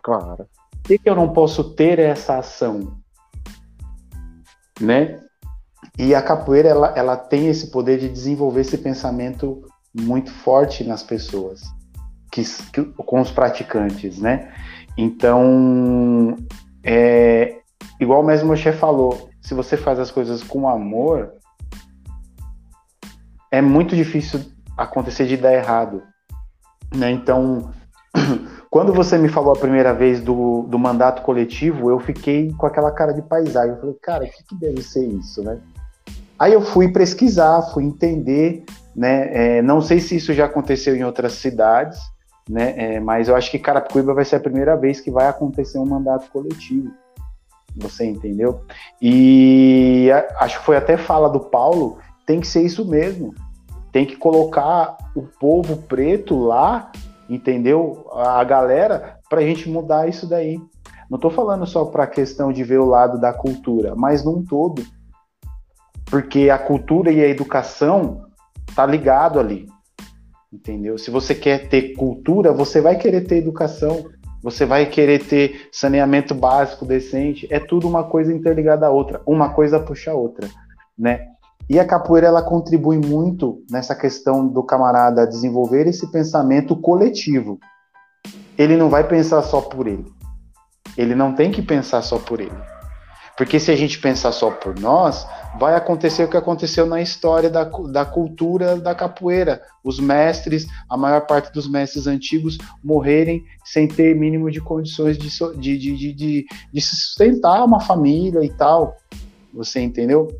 Claro. 0.00 0.46
Por 0.70 0.88
que, 0.88 0.98
que 0.98 1.10
eu 1.10 1.16
não 1.16 1.30
posso 1.30 1.74
ter 1.74 1.98
essa 1.98 2.38
ação? 2.38 2.98
Né? 4.80 5.23
E 5.98 6.14
a 6.14 6.22
capoeira 6.22 6.68
ela, 6.68 6.92
ela 6.96 7.16
tem 7.16 7.48
esse 7.48 7.68
poder 7.68 7.98
de 7.98 8.08
desenvolver 8.08 8.62
esse 8.62 8.78
pensamento 8.78 9.62
muito 9.94 10.32
forte 10.32 10.82
nas 10.82 11.02
pessoas, 11.02 11.62
que, 12.32 12.42
que 12.72 12.82
com 12.82 13.20
os 13.20 13.30
praticantes, 13.30 14.18
né? 14.18 14.52
Então, 14.96 16.36
é, 16.82 17.58
igual 18.00 18.22
o 18.22 18.26
mesmo 18.26 18.48
Moshe 18.48 18.72
falou, 18.72 19.30
se 19.40 19.54
você 19.54 19.76
faz 19.76 19.98
as 19.98 20.10
coisas 20.10 20.42
com 20.42 20.68
amor, 20.68 21.32
é 23.50 23.60
muito 23.60 23.94
difícil 23.94 24.40
acontecer 24.76 25.26
de 25.26 25.36
dar 25.36 25.52
errado. 25.52 26.02
Né? 26.94 27.10
Então, 27.12 27.70
quando 28.70 28.92
você 28.92 29.16
me 29.16 29.28
falou 29.28 29.52
a 29.52 29.58
primeira 29.58 29.92
vez 29.92 30.20
do, 30.20 30.62
do 30.62 30.78
mandato 30.78 31.22
coletivo, 31.22 31.90
eu 31.90 32.00
fiquei 32.00 32.52
com 32.52 32.66
aquela 32.66 32.90
cara 32.90 33.12
de 33.12 33.22
paisagem. 33.22 33.74
Eu 33.74 33.80
falei, 33.80 33.96
cara, 34.02 34.24
o 34.24 34.28
que, 34.28 34.44
que 34.44 34.54
deve 34.56 34.82
ser 34.82 35.06
isso, 35.06 35.42
né? 35.42 35.60
Aí 36.44 36.52
eu 36.52 36.60
fui 36.60 36.88
pesquisar, 36.88 37.62
fui 37.72 37.84
entender, 37.84 38.66
né? 38.94 39.30
É, 39.56 39.62
não 39.62 39.80
sei 39.80 39.98
se 39.98 40.16
isso 40.16 40.30
já 40.34 40.44
aconteceu 40.44 40.94
em 40.94 41.02
outras 41.02 41.32
cidades, 41.32 41.98
né? 42.46 42.74
É, 42.76 43.00
mas 43.00 43.28
eu 43.28 43.34
acho 43.34 43.50
que 43.50 43.58
Carapicuíba 43.58 44.12
vai 44.12 44.26
ser 44.26 44.36
a 44.36 44.40
primeira 44.40 44.76
vez 44.76 45.00
que 45.00 45.10
vai 45.10 45.26
acontecer 45.26 45.78
um 45.78 45.86
mandato 45.86 46.30
coletivo. 46.30 46.90
Você 47.76 48.04
entendeu? 48.04 48.60
E 49.00 50.10
acho 50.38 50.58
que 50.58 50.66
foi 50.66 50.76
até 50.76 50.98
fala 50.98 51.30
do 51.30 51.40
Paulo, 51.40 51.96
tem 52.26 52.40
que 52.40 52.46
ser 52.46 52.60
isso 52.60 52.84
mesmo. 52.84 53.34
Tem 53.90 54.04
que 54.04 54.16
colocar 54.16 54.98
o 55.16 55.22
povo 55.22 55.78
preto 55.88 56.38
lá, 56.38 56.92
entendeu? 57.26 58.06
A 58.12 58.44
galera, 58.44 59.18
para 59.30 59.40
a 59.40 59.44
gente 59.44 59.66
mudar 59.66 60.10
isso 60.10 60.28
daí. 60.28 60.60
Não 61.08 61.16
estou 61.16 61.30
falando 61.30 61.66
só 61.66 61.86
para 61.86 62.04
a 62.04 62.06
questão 62.06 62.52
de 62.52 62.62
ver 62.62 62.80
o 62.80 62.84
lado 62.84 63.18
da 63.18 63.32
cultura, 63.32 63.94
mas 63.96 64.22
num 64.22 64.44
todo. 64.44 64.82
Porque 66.06 66.50
a 66.50 66.58
cultura 66.58 67.10
e 67.10 67.22
a 67.22 67.28
educação 67.28 68.24
tá 68.74 68.86
ligado 68.86 69.38
ali. 69.38 69.66
Entendeu? 70.52 70.96
Se 70.98 71.10
você 71.10 71.34
quer 71.34 71.68
ter 71.68 71.94
cultura, 71.94 72.52
você 72.52 72.80
vai 72.80 72.96
querer 72.96 73.22
ter 73.22 73.38
educação 73.38 74.04
você 74.44 74.66
vai 74.66 74.84
querer 74.84 75.24
ter 75.24 75.70
saneamento 75.72 76.34
básico 76.34 76.84
decente, 76.84 77.48
é 77.50 77.58
tudo 77.58 77.88
uma 77.88 78.04
coisa 78.04 78.30
interligada 78.30 78.86
à 78.86 78.90
outra, 78.90 79.22
uma 79.26 79.54
coisa 79.54 79.80
puxa 79.80 80.10
a 80.10 80.14
outra, 80.14 80.46
né? 80.98 81.28
E 81.66 81.80
a 81.80 81.86
capoeira 81.86 82.26
ela 82.26 82.42
contribui 82.42 82.98
muito 82.98 83.64
nessa 83.70 83.94
questão 83.94 84.46
do 84.46 84.62
camarada 84.62 85.26
desenvolver 85.26 85.86
esse 85.86 86.12
pensamento 86.12 86.76
coletivo. 86.76 87.58
Ele 88.58 88.76
não 88.76 88.90
vai 88.90 89.08
pensar 89.08 89.40
só 89.40 89.62
por 89.62 89.86
ele. 89.86 90.04
Ele 90.94 91.14
não 91.14 91.34
tem 91.34 91.50
que 91.50 91.62
pensar 91.62 92.02
só 92.02 92.18
por 92.18 92.38
ele. 92.38 92.52
Porque 93.36 93.58
se 93.58 93.70
a 93.70 93.76
gente 93.76 93.98
pensar 93.98 94.30
só 94.32 94.50
por 94.50 94.78
nós, 94.78 95.26
vai 95.58 95.74
acontecer 95.74 96.24
o 96.24 96.28
que 96.28 96.36
aconteceu 96.36 96.86
na 96.86 97.00
história 97.00 97.50
da, 97.50 97.64
da 97.64 98.04
cultura 98.04 98.76
da 98.76 98.94
capoeira. 98.94 99.62
Os 99.82 99.98
mestres, 99.98 100.66
a 100.88 100.96
maior 100.96 101.22
parte 101.22 101.52
dos 101.52 101.68
mestres 101.68 102.06
antigos, 102.06 102.58
morrerem 102.82 103.44
sem 103.64 103.88
ter 103.88 104.14
mínimo 104.14 104.50
de 104.50 104.60
condições 104.60 105.18
de, 105.18 105.28
de, 105.58 105.78
de, 105.78 106.12
de, 106.12 106.46
de 106.72 106.80
sustentar 106.80 107.64
uma 107.64 107.80
família 107.80 108.44
e 108.44 108.50
tal. 108.50 108.96
Você 109.52 109.80
entendeu? 109.80 110.36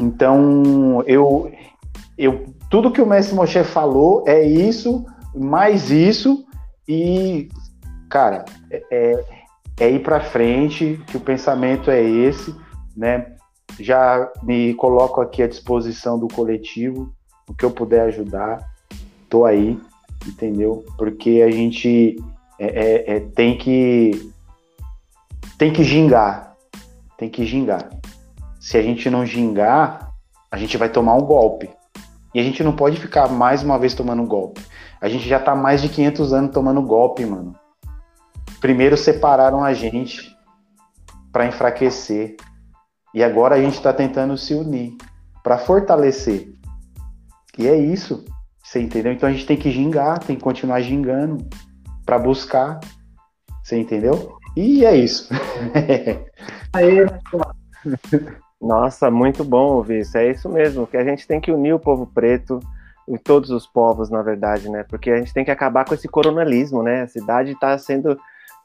Então, 0.00 1.02
eu, 1.06 1.52
eu 2.16 2.46
tudo 2.70 2.90
que 2.90 3.00
o 3.00 3.06
mestre 3.06 3.34
Moshe 3.34 3.62
falou 3.62 4.24
é 4.26 4.42
isso, 4.42 5.04
mais 5.34 5.90
isso, 5.90 6.44
e, 6.88 7.48
cara, 8.08 8.44
é, 8.70 9.24
é, 9.78 9.90
ir 9.90 10.02
para 10.02 10.20
frente, 10.20 11.00
que 11.06 11.16
o 11.16 11.20
pensamento 11.20 11.90
é 11.90 12.02
esse, 12.02 12.54
né? 12.96 13.36
já 13.78 14.30
me 14.42 14.74
coloco 14.74 15.20
aqui 15.20 15.42
à 15.42 15.48
disposição 15.48 16.18
do 16.18 16.28
coletivo, 16.28 17.12
o 17.48 17.54
que 17.54 17.64
eu 17.64 17.70
puder 17.70 18.02
ajudar, 18.02 18.58
tô 19.28 19.44
aí, 19.44 19.78
entendeu? 20.26 20.84
Porque 20.96 21.42
a 21.46 21.50
gente 21.50 22.16
é, 22.58 22.66
é, 22.66 23.16
é, 23.16 23.20
tem 23.20 23.56
que 23.56 24.32
tem 25.58 25.72
que 25.72 25.84
gingar, 25.84 26.54
tem 27.16 27.28
que 27.28 27.44
gingar. 27.44 27.88
Se 28.60 28.76
a 28.76 28.82
gente 28.82 29.08
não 29.08 29.24
gingar, 29.24 30.12
a 30.50 30.56
gente 30.56 30.76
vai 30.76 30.88
tomar 30.88 31.14
um 31.14 31.22
golpe. 31.22 31.70
E 32.34 32.40
a 32.40 32.42
gente 32.42 32.62
não 32.62 32.74
pode 32.74 32.98
ficar 32.98 33.28
mais 33.28 33.62
uma 33.62 33.78
vez 33.78 33.94
tomando 33.94 34.24
golpe. 34.24 34.60
A 35.00 35.08
gente 35.08 35.26
já 35.26 35.38
tá 35.38 35.54
mais 35.54 35.80
de 35.80 35.88
500 35.88 36.32
anos 36.32 36.52
tomando 36.52 36.82
golpe, 36.82 37.24
mano. 37.24 37.54
Primeiro 38.60 38.96
separaram 38.96 39.62
a 39.62 39.72
gente 39.72 40.36
para 41.32 41.46
enfraquecer. 41.46 42.36
E 43.14 43.22
agora 43.22 43.54
a 43.54 43.60
gente 43.60 43.74
está 43.74 43.92
tentando 43.92 44.36
se 44.36 44.54
unir 44.54 44.96
para 45.42 45.58
fortalecer. 45.58 46.52
E 47.58 47.66
é 47.66 47.76
isso, 47.76 48.24
você 48.62 48.80
entendeu? 48.80 49.12
Então 49.12 49.28
a 49.28 49.32
gente 49.32 49.46
tem 49.46 49.56
que 49.56 49.70
gingar, 49.70 50.18
tem 50.18 50.36
que 50.36 50.42
continuar 50.42 50.80
gingando 50.80 51.46
para 52.04 52.18
buscar, 52.18 52.80
você 53.62 53.78
entendeu? 53.78 54.36
E 54.56 54.84
é 54.84 54.96
isso. 54.96 55.28
Aí, 56.72 56.98
Nossa, 58.60 59.10
muito 59.10 59.44
bom 59.44 59.74
ouvir 59.74 60.00
isso. 60.00 60.16
É 60.16 60.30
isso 60.30 60.48
mesmo, 60.48 60.86
que 60.86 60.96
a 60.96 61.04
gente 61.04 61.26
tem 61.26 61.40
que 61.40 61.52
unir 61.52 61.74
o 61.74 61.78
povo 61.78 62.06
preto 62.06 62.58
e 63.06 63.18
todos 63.18 63.50
os 63.50 63.66
povos, 63.66 64.10
na 64.10 64.22
verdade, 64.22 64.68
né? 64.68 64.84
Porque 64.88 65.10
a 65.10 65.18
gente 65.18 65.32
tem 65.32 65.44
que 65.44 65.50
acabar 65.50 65.84
com 65.84 65.94
esse 65.94 66.08
coronalismo, 66.08 66.82
né? 66.82 67.02
A 67.02 67.06
cidade 67.06 67.52
está 67.52 67.76
sendo 67.78 68.18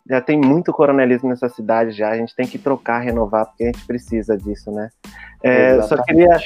já 0.10 0.22
tem 0.22 0.40
muito 0.40 0.72
coronelismo 0.72 1.30
nessa 1.30 1.50
cidade 1.50 1.92
já, 1.92 2.10
a 2.10 2.18
gente 2.18 2.36
tem 2.36 2.48
que 2.48 2.58
trocar, 2.58 3.00
renovar, 3.00 3.46
porque 3.46 3.64
a 3.64 3.68
gente 3.68 3.86
precisa 3.86 4.38
disso, 4.38 4.72
né? 4.72 4.90
É, 5.44 5.82
só 5.82 6.02
queria 6.04 6.38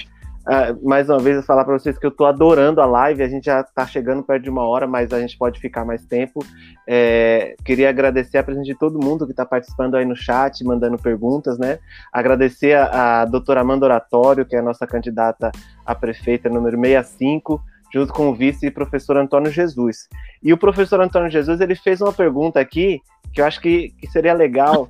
uh, 0.45 0.87
mais 0.87 1.09
uma 1.09 1.19
vez 1.19 1.45
falar 1.45 1.65
para 1.65 1.77
vocês 1.77 1.97
que 1.97 2.05
eu 2.05 2.11
estou 2.11 2.27
adorando 2.27 2.81
a 2.81 2.85
live, 2.85 3.23
a 3.23 3.27
gente 3.27 3.45
já 3.45 3.61
está 3.61 3.85
chegando 3.85 4.23
perto 4.23 4.43
de 4.43 4.49
uma 4.49 4.63
hora, 4.63 4.87
mas 4.87 5.11
a 5.11 5.19
gente 5.19 5.37
pode 5.37 5.59
ficar 5.59 5.83
mais 5.83 6.05
tempo. 6.05 6.39
É, 6.87 7.55
queria 7.65 7.89
agradecer 7.89 8.37
a 8.37 8.43
presença 8.43 8.65
de 8.65 8.75
todo 8.75 9.03
mundo 9.03 9.25
que 9.25 9.31
está 9.31 9.45
participando 9.45 9.95
aí 9.95 10.05
no 10.05 10.15
chat, 10.15 10.63
mandando 10.63 10.97
perguntas, 10.97 11.57
né? 11.57 11.79
Agradecer 12.11 12.73
a, 12.73 13.21
a 13.21 13.25
doutora 13.25 13.61
Amanda 13.61 13.85
Oratório, 13.85 14.45
que 14.45 14.55
é 14.55 14.59
a 14.59 14.63
nossa 14.63 14.85
candidata 14.85 15.51
a 15.85 15.93
prefeita 15.93 16.49
número 16.49 16.79
65, 16.79 17.61
junto 17.95 18.11
com 18.11 18.27
o 18.27 18.35
vice 18.35 18.69
professor 18.69 19.15
Antônio 19.15 19.49
Jesus. 19.49 20.09
E 20.43 20.51
o 20.51 20.57
professor 20.57 20.99
Antônio 20.99 21.31
Jesus, 21.31 21.61
ele 21.61 21.75
fez 21.75 22.01
uma 22.01 22.11
pergunta 22.11 22.59
aqui 22.59 23.01
que 23.33 23.39
eu 23.39 23.45
acho 23.45 23.61
que, 23.61 23.91
que 23.97 24.07
seria 24.11 24.33
legal 24.33 24.89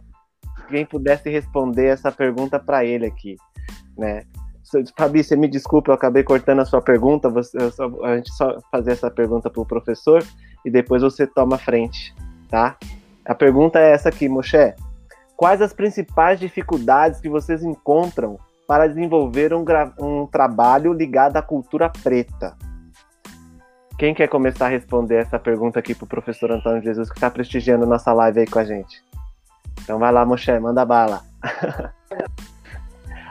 quem 0.68 0.84
pudesse 0.84 1.30
responder 1.30 1.86
essa 1.86 2.12
pergunta 2.12 2.60
para 2.60 2.84
ele 2.84 3.06
aqui, 3.06 3.36
né? 3.95 4.24
Fabi, 4.97 5.24
você 5.24 5.36
me 5.36 5.47
desculpa, 5.47 5.91
eu 5.91 5.95
acabei 5.95 6.24
cortando 6.24 6.62
a 6.62 6.66
sua 6.66 6.82
pergunta. 6.82 7.30
Você, 7.30 7.70
só, 7.70 7.86
a 8.03 8.16
gente 8.16 8.34
só 8.34 8.58
fazer 8.72 8.93
essa 8.93 9.12
pergunta 9.12 9.51
para 9.51 9.62
o 9.62 9.68
professor 9.68 10.24
e 10.66 10.72
depois 10.72 11.03
você 11.03 11.28
toma 11.28 11.58
a 11.58 11.60
frente, 11.60 12.16
tá? 12.49 12.76
A 13.24 13.36
pergunta 13.36 13.80
é 13.80 13.91
essa 13.91 14.10
aqui, 14.10 14.28
Moshe. 14.28 14.74
Quais 15.38 15.62
as 15.62 15.74
principais 15.74 16.39
dificuldades 16.39 17.22
que 17.22 17.30
vocês 17.30 17.64
encontram 17.64 18.39
para 18.68 18.88
desenvolver 18.88 19.53
um, 19.53 19.64
um 19.99 20.26
trabalho 20.26 20.91
ligado 20.91 21.38
à 21.38 21.43
cultura 21.43 21.88
preta? 21.88 22.58
Quem 23.98 24.14
quer 24.14 24.28
começar 24.28 24.66
a 24.66 24.70
responder 24.70 25.16
essa 25.16 25.39
pergunta 25.39 25.80
aqui 25.80 25.96
para 25.96 26.04
o 26.04 26.08
professor 26.08 26.52
Antônio 26.52 26.84
Jesus, 26.84 27.10
que 27.10 27.16
está 27.16 27.32
prestigiando 27.32 27.86
nossa 27.86 28.12
live 28.12 28.41
aí 28.41 28.46
com 28.46 28.60
a 28.60 28.66
gente? 28.66 29.02
Então 29.82 29.98
vai 29.98 30.12
lá, 30.12 30.26
Moshe, 30.26 30.60
manda 30.60 30.84
bala. 30.84 31.22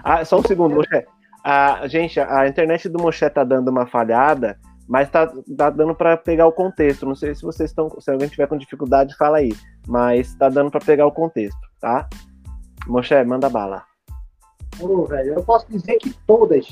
ah, 0.02 0.24
só 0.24 0.38
um 0.38 0.42
segundo, 0.42 0.76
Moshe. 0.76 1.06
Ah, 1.44 1.86
gente, 1.86 2.18
a 2.18 2.48
internet 2.48 2.88
do 2.88 2.98
Moshe 2.98 3.28
tá 3.28 3.44
dando 3.44 3.68
uma 3.68 3.86
falhada, 3.86 4.58
mas 4.88 5.10
tá, 5.10 5.30
tá 5.54 5.68
dando 5.68 5.94
para 5.94 6.16
pegar 6.16 6.46
o 6.46 6.52
contexto. 6.52 7.04
Não 7.04 7.14
sei 7.14 7.34
se 7.34 7.42
vocês 7.42 7.68
estão, 7.68 7.90
se 8.00 8.10
alguém 8.10 8.28
tiver 8.28 8.46
com 8.46 8.56
dificuldade, 8.56 9.14
fala 9.18 9.38
aí. 9.38 9.54
Mas 9.86 10.34
tá 10.34 10.48
dando 10.48 10.70
para 10.70 10.80
pegar 10.80 11.06
o 11.06 11.12
contexto, 11.12 11.60
tá? 11.78 12.08
Moshe, 12.86 13.22
manda 13.24 13.50
bala. 13.50 13.84
Velho, 14.78 15.34
eu 15.34 15.44
posso 15.44 15.70
dizer 15.70 15.98
que 15.98 16.14
todas, 16.26 16.66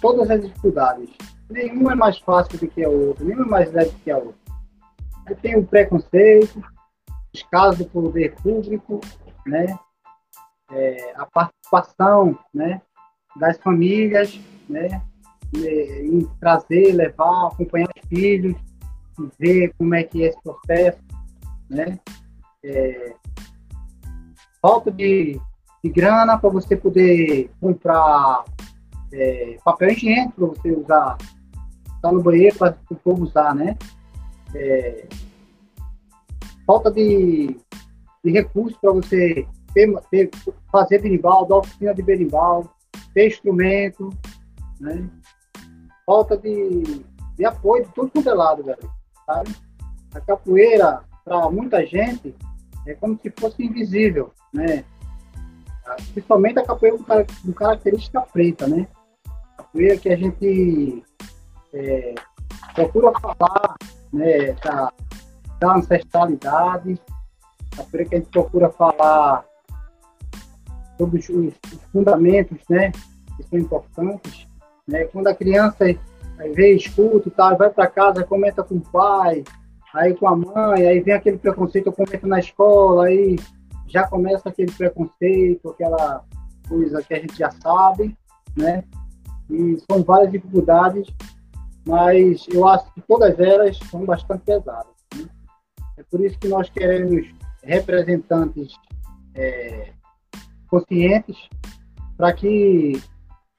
todas 0.00 0.30
as 0.30 0.40
dificuldades, 0.40 1.10
nenhuma 1.50 1.92
é 1.92 1.94
mais 1.94 2.18
fácil 2.18 2.58
do 2.58 2.68
que 2.68 2.84
a 2.84 2.88
outra, 2.88 3.24
nenhuma 3.24 3.44
é 3.44 3.48
mais 3.48 3.72
leve 3.72 3.90
do 3.90 3.98
que 3.98 4.10
a 4.10 4.18
outra. 4.18 4.34
Aí 5.26 5.34
tem 5.36 5.56
o 5.56 5.66
preconceito, 5.66 6.62
os 7.34 7.42
casos 7.44 7.78
do 7.78 7.84
poder 7.86 8.34
público, 8.36 9.00
né? 9.46 9.78
É, 10.70 11.12
a 11.16 11.26
participação, 11.26 12.38
né? 12.54 12.80
Das 13.36 13.58
famílias, 13.58 14.40
né? 14.68 15.02
Em 15.54 16.24
trazer, 16.40 16.92
levar, 16.92 17.48
acompanhar 17.48 17.88
os 17.96 18.08
filhos, 18.08 18.56
ver 19.38 19.72
como 19.76 19.94
é 19.94 20.04
que 20.04 20.24
é 20.24 20.28
esse 20.28 20.40
processo, 20.42 21.00
né? 21.68 21.98
É, 22.64 23.14
falta 24.60 24.90
de, 24.90 25.40
de 25.82 25.90
grana 25.90 26.38
para 26.38 26.50
você 26.50 26.76
poder 26.76 27.50
comprar 27.60 28.44
é, 29.12 29.56
papel 29.64 29.90
higiênico 29.90 30.32
para 30.32 30.46
você 30.46 30.72
usar, 30.72 31.18
tá 32.00 32.12
no 32.12 32.22
banheiro 32.22 32.56
para 32.56 32.76
povo 33.04 33.24
usar, 33.24 33.54
né? 33.54 33.76
É, 34.54 35.06
falta 36.66 36.90
de, 36.90 37.56
de 38.24 38.30
recursos 38.30 38.78
para 38.80 38.92
você 38.92 39.46
ter, 39.74 39.92
ter, 40.10 40.30
fazer 40.70 41.00
berimbau, 41.00 41.46
dar 41.46 41.56
oficina 41.56 41.94
de 41.94 42.02
berimbau, 42.02 42.72
ter 43.14 43.28
instrumento, 43.28 44.10
né? 44.80 45.08
Falta 46.06 46.36
de, 46.36 47.04
de 47.36 47.44
apoio 47.44 47.84
de 47.84 47.92
tudo 47.92 48.10
quanto 48.10 48.28
é 48.28 48.34
lado, 48.34 48.64
velho, 48.64 48.90
sabe? 49.26 49.54
A 50.14 50.20
capoeira, 50.20 51.02
para 51.24 51.50
muita 51.50 51.86
gente, 51.86 52.34
é 52.86 52.94
como 52.94 53.18
se 53.20 53.32
fosse 53.38 53.62
invisível, 53.62 54.32
né? 54.52 54.84
Principalmente 56.12 56.58
a 56.58 56.64
capoeira 56.64 56.98
com, 56.98 57.52
característica 57.52 58.20
preta, 58.22 58.66
né? 58.66 58.86
A 59.26 59.62
capoeira 59.62 59.96
que 59.96 60.08
a 60.08 60.16
gente 60.16 61.04
é, 61.72 62.14
procura 62.74 63.12
falar, 63.20 63.76
né? 64.12 64.52
Da, 64.64 64.92
da 65.60 65.76
ancestralidade, 65.76 67.00
a 67.72 67.76
capoeira 67.76 68.08
que 68.08 68.14
a 68.14 68.18
gente 68.18 68.30
procura 68.30 68.70
falar 68.70 69.44
sobre 70.96 71.18
os, 71.18 71.28
os, 71.28 71.54
fundamentos, 71.92 72.58
né? 72.68 72.90
Que 73.36 73.42
são 73.44 73.58
importantes, 73.58 74.48
né? 74.86 75.04
Quando 75.04 75.28
a 75.28 75.34
criança 75.34 75.84
vê, 76.54 76.74
escuta 76.74 77.28
e 77.28 77.30
tal, 77.30 77.56
vai 77.56 77.70
para 77.70 77.86
casa, 77.86 78.24
comenta 78.24 78.62
com 78.62 78.76
o 78.76 78.80
pai, 78.80 79.44
aí 79.94 80.14
com 80.14 80.28
a 80.28 80.36
mãe, 80.36 80.86
aí 80.86 81.00
vem 81.00 81.14
aquele 81.14 81.38
preconceito, 81.38 81.86
eu 81.86 81.92
comento 81.92 82.26
na 82.26 82.38
escola, 82.38 83.06
aí 83.06 83.36
já 83.86 84.06
começa 84.06 84.48
aquele 84.48 84.72
preconceito, 84.72 85.70
aquela 85.70 86.24
coisa 86.68 87.02
que 87.02 87.12
a 87.12 87.18
gente 87.18 87.36
já 87.36 87.50
sabe, 87.50 88.16
né? 88.56 88.84
E 89.50 89.78
são 89.90 90.02
várias 90.02 90.30
dificuldades, 90.30 91.08
mas 91.86 92.46
eu 92.48 92.66
acho 92.68 92.92
que 92.92 93.00
todas 93.02 93.38
elas 93.38 93.78
são 93.90 94.04
bastante 94.04 94.44
pesadas. 94.44 94.94
Né? 95.16 95.28
É 95.96 96.02
por 96.04 96.20
isso 96.20 96.38
que 96.38 96.48
nós 96.48 96.68
queremos 96.70 97.26
representantes 97.62 98.74
é, 99.34 99.92
conscientes 100.68 101.36
para 102.16 102.32
que 102.32 103.00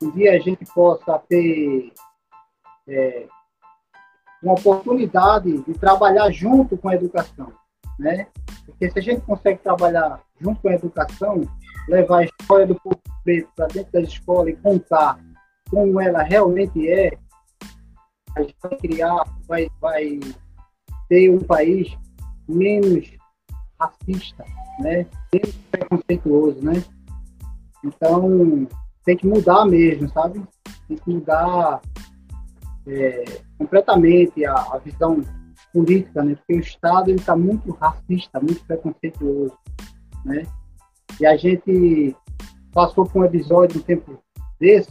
um 0.01 0.11
dia 0.11 0.34
a 0.34 0.39
gente 0.39 0.65
possa 0.74 1.19
ter 1.28 1.91
é, 2.88 3.28
uma 4.41 4.53
oportunidade 4.53 5.61
de 5.61 5.74
trabalhar 5.74 6.32
junto 6.32 6.78
com 6.78 6.89
a 6.89 6.95
educação, 6.95 7.51
né? 7.99 8.28
Porque 8.65 8.89
se 8.89 8.99
a 8.99 9.01
gente 9.01 9.22
consegue 9.22 9.59
trabalhar 9.59 10.19
junto 10.39 10.61
com 10.61 10.69
a 10.69 10.74
educação, 10.74 11.41
levar 11.88 12.19
a 12.19 12.24
história 12.24 12.65
do 12.65 12.76
povo 12.76 12.99
preto 13.24 13.49
para 13.55 13.67
dentro 13.67 13.91
das 13.91 14.07
escolas 14.07 14.53
e 14.53 14.57
contar 14.57 15.19
como 15.69 16.01
ela 16.01 16.24
realmente 16.24 16.89
é, 16.89 17.17
a 18.36 18.41
gente 18.41 18.55
vai 18.61 18.77
criar, 18.77 19.23
vai, 19.47 19.69
vai 19.79 20.19
ter 21.09 21.29
um 21.29 21.39
país 21.39 21.95
menos 22.47 23.11
racista, 23.79 24.45
né? 24.79 25.05
Menos 25.34 25.55
preconceituoso, 25.71 26.63
né? 26.63 26.84
Então, 27.84 28.67
tem 29.03 29.17
que 29.17 29.27
mudar 29.27 29.65
mesmo, 29.65 30.09
sabe? 30.09 30.41
Tem 30.88 30.97
que 30.97 31.09
mudar 31.09 31.82
é, 32.88 33.41
completamente 33.57 34.45
a, 34.45 34.53
a, 34.53 34.77
visão 34.77 35.21
política, 35.73 36.23
né? 36.23 36.36
Porque 36.36 36.53
o 36.53 36.59
Estado 36.59 37.11
está 37.11 37.36
muito 37.36 37.71
racista, 37.71 38.39
muito 38.39 38.63
preconceituoso, 38.65 39.57
né? 40.23 40.43
E 41.19 41.25
a 41.25 41.36
gente 41.36 42.15
passou 42.71 43.05
por 43.05 43.21
um 43.21 43.25
episódio 43.25 43.79
um 43.79 43.84
tempo 43.84 44.17
desse, 44.59 44.89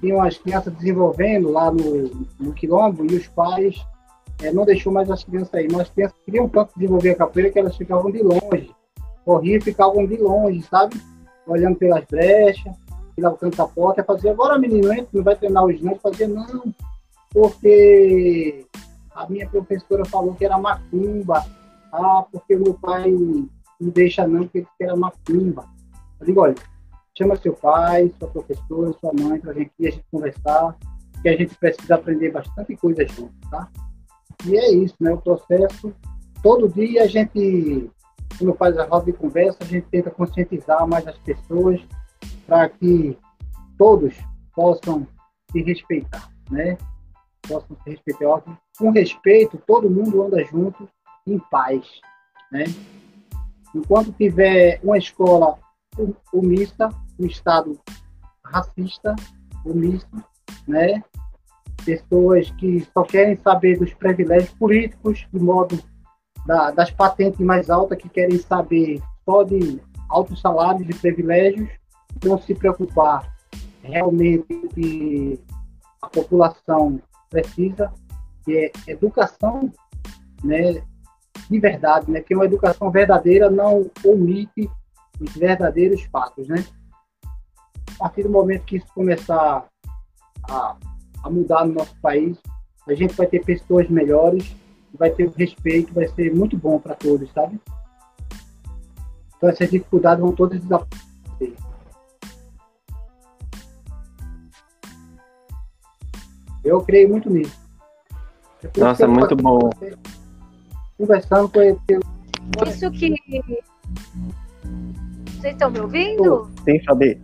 tinha 0.00 0.14
umas 0.14 0.38
crianças 0.38 0.72
desenvolvendo 0.74 1.50
lá 1.50 1.70
no, 1.70 2.26
no 2.38 2.52
quilombo 2.52 3.04
e 3.04 3.16
os 3.16 3.26
pais 3.28 3.84
é, 4.42 4.52
não 4.52 4.64
deixou 4.64 4.92
mais 4.92 5.10
as 5.10 5.24
crianças 5.24 5.54
aí. 5.54 5.68
Mas 5.70 5.82
as 5.82 5.90
crianças 5.90 6.16
queriam 6.24 6.48
tanto 6.48 6.72
desenvolver 6.76 7.10
a 7.10 7.16
capoeira 7.16 7.50
que 7.50 7.58
elas 7.58 7.76
ficavam 7.76 8.10
de 8.10 8.22
longe, 8.22 8.70
corriam 9.24 9.58
e 9.58 9.60
ficavam 9.60 10.06
de 10.06 10.16
longe, 10.16 10.62
sabe? 10.62 11.00
Olhando 11.46 11.76
pelas 11.76 12.04
brechas, 12.04 12.72
pela 13.16 13.36
canto 13.36 13.56
da 13.56 13.66
porta, 13.66 14.04
fazia, 14.04 14.30
agora 14.30 14.58
menino, 14.58 14.92
entra, 14.92 15.08
não 15.12 15.24
vai 15.24 15.36
treinar 15.36 15.64
hoje 15.64 15.82
não, 15.82 15.96
fazia, 15.96 16.28
não, 16.28 16.74
porque 17.30 18.66
a 19.14 19.28
minha 19.28 19.48
professora 19.48 20.04
falou 20.04 20.34
que 20.34 20.44
era 20.44 20.58
macumba. 20.58 21.44
Ah, 21.92 22.24
porque 22.30 22.54
meu 22.54 22.74
pai 22.74 23.10
não 23.10 23.90
deixa 23.90 24.26
não, 24.26 24.40
porque 24.40 24.58
ele 24.58 24.66
era 24.80 24.96
macumba. 24.96 25.64
Eu 26.20 26.26
digo, 26.26 26.40
olha, 26.40 26.54
chama 27.18 27.36
seu 27.36 27.52
pai, 27.52 28.12
sua 28.18 28.28
professora, 28.28 28.92
sua 29.00 29.12
mãe, 29.12 29.40
para 29.40 29.50
a 29.50 29.54
gente, 29.54 29.72
a 29.80 29.90
gente 29.90 30.04
conversar, 30.10 30.76
que 31.20 31.28
a 31.28 31.36
gente 31.36 31.54
precisa 31.56 31.96
aprender 31.96 32.30
bastante 32.30 32.76
coisa 32.76 33.06
junto, 33.08 33.34
tá? 33.50 33.68
E 34.46 34.56
é 34.56 34.70
isso, 34.70 34.94
né? 35.00 35.12
O 35.12 35.20
processo, 35.20 35.92
todo 36.42 36.68
dia 36.68 37.02
a 37.02 37.06
gente, 37.08 37.90
quando 38.38 38.54
faz 38.54 38.78
a 38.78 38.86
roda 38.86 39.06
de 39.06 39.12
conversa, 39.12 39.58
a 39.62 39.66
gente 39.66 39.88
tenta 39.90 40.10
conscientizar 40.10 40.86
mais 40.86 41.06
as 41.08 41.18
pessoas 41.18 41.80
para 42.46 42.68
que 42.68 43.18
todos 43.76 44.14
possam 44.54 45.06
se 45.50 45.60
respeitar, 45.62 46.30
né? 46.50 46.78
possam 47.48 47.76
se 47.82 47.90
respeitar. 47.90 48.42
Com 48.78 48.90
respeito, 48.90 49.60
todo 49.66 49.90
mundo 49.90 50.22
anda 50.22 50.44
junto 50.44 50.88
em 51.26 51.38
paz. 51.38 51.84
Né? 52.52 52.64
Enquanto 53.74 54.12
tiver 54.12 54.78
uma 54.82 54.98
escola 54.98 55.58
omissa, 56.32 56.88
um 57.18 57.26
Estado 57.26 57.78
racista, 58.44 59.14
omisso, 59.64 60.06
né? 60.66 61.02
pessoas 61.84 62.50
que 62.52 62.86
só 62.92 63.02
querem 63.02 63.36
saber 63.36 63.78
dos 63.78 63.94
privilégios 63.94 64.52
políticos, 64.54 65.26
de 65.32 65.40
modo 65.40 65.78
da, 66.46 66.70
das 66.70 66.90
patentes 66.90 67.40
mais 67.40 67.70
altas, 67.70 67.98
que 67.98 68.08
querem 68.08 68.38
saber 68.38 69.00
só 69.24 69.42
de 69.42 69.80
altos 70.08 70.40
salários 70.40 70.88
e 70.88 70.94
privilégios, 70.94 71.68
não 72.24 72.38
se 72.38 72.54
preocupar 72.54 73.32
realmente 73.82 74.68
que 74.74 75.40
a 76.02 76.08
população 76.08 77.00
precisa, 77.30 77.92
que 78.44 78.56
é 78.56 78.72
educação 78.86 79.72
né, 80.42 80.82
de 81.48 81.58
verdade, 81.58 82.10
né, 82.10 82.20
que 82.20 82.34
uma 82.34 82.44
educação 82.44 82.90
verdadeira 82.90 83.50
não 83.50 83.90
omite 84.04 84.70
os 85.20 85.32
verdadeiros 85.34 86.02
fatos. 86.04 86.48
Né? 86.48 86.64
A 87.94 87.98
partir 87.98 88.22
do 88.22 88.30
momento 88.30 88.64
que 88.64 88.76
isso 88.76 88.86
começar 88.94 89.66
a, 90.48 90.76
a 91.22 91.30
mudar 91.30 91.66
no 91.66 91.74
nosso 91.74 91.94
país, 92.00 92.38
a 92.86 92.94
gente 92.94 93.14
vai 93.14 93.26
ter 93.26 93.44
pessoas 93.44 93.88
melhores, 93.88 94.54
vai 94.94 95.10
ter 95.10 95.26
o 95.26 95.30
respeito, 95.30 95.92
vai 95.92 96.08
ser 96.08 96.34
muito 96.34 96.56
bom 96.56 96.78
para 96.78 96.94
todos, 96.94 97.30
sabe? 97.32 97.60
Então 99.36 99.48
essas 99.48 99.70
dificuldades 99.70 100.20
vão 100.20 100.32
todas 100.32 100.60
desaparecer. 100.60 101.08
Eu 106.64 106.82
creio 106.82 107.08
muito 107.08 107.30
nisso. 107.30 107.58
É 108.62 108.80
Nossa, 108.80 109.06
muito 109.06 109.36
bom. 109.36 109.70
Conversando 110.96 111.48
com 111.48 111.60
ele. 111.60 111.78
Isso 112.66 112.90
que. 112.90 113.14
Vocês 115.38 115.52
estão 115.52 115.70
me 115.70 115.78
ouvindo? 115.78 116.50
Sim, 116.64 116.82
Fabi. 116.84 117.22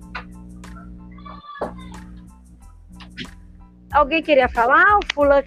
Alguém 3.93 4.23
queria 4.23 4.49
falar? 4.49 4.99
O 4.99 5.01
Fulano, 5.13 5.45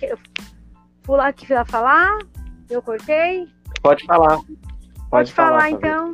Fulano 1.04 1.34
que 1.34 1.46
queria 1.46 1.64
falar? 1.64 2.18
Eu 2.70 2.82
cortei? 2.82 3.48
Pode 3.82 4.06
falar. 4.06 4.36
Pode, 4.38 4.58
Pode 5.10 5.34
falar, 5.34 5.62
falar 5.62 5.70
então. 5.70 6.14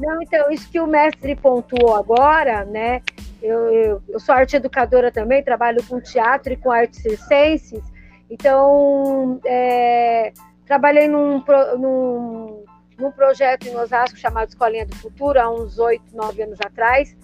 Não, 0.00 0.20
então, 0.20 0.50
isso 0.50 0.68
que 0.68 0.80
o 0.80 0.86
mestre 0.86 1.36
pontuou 1.36 1.94
agora, 1.94 2.64
né? 2.64 3.02
Eu, 3.40 3.72
eu, 3.72 4.02
eu, 4.08 4.18
sou 4.18 4.34
arte 4.34 4.56
educadora 4.56 5.12
também, 5.12 5.44
trabalho 5.44 5.80
com 5.84 6.00
teatro 6.00 6.52
e 6.52 6.56
com 6.56 6.72
artes 6.72 7.02
circenses. 7.02 7.84
Então, 8.28 9.40
é, 9.44 10.32
trabalhei 10.66 11.08
num, 11.08 11.42
num, 11.78 12.64
num, 12.98 13.12
projeto 13.12 13.66
em 13.66 13.76
Osasco 13.76 14.18
chamado 14.18 14.48
Escolinha 14.48 14.86
do 14.86 14.96
Futuro, 14.96 15.40
há 15.40 15.50
uns 15.50 15.78
oito, 15.78 16.04
nove 16.14 16.42
anos 16.42 16.58
atrás. 16.64 17.16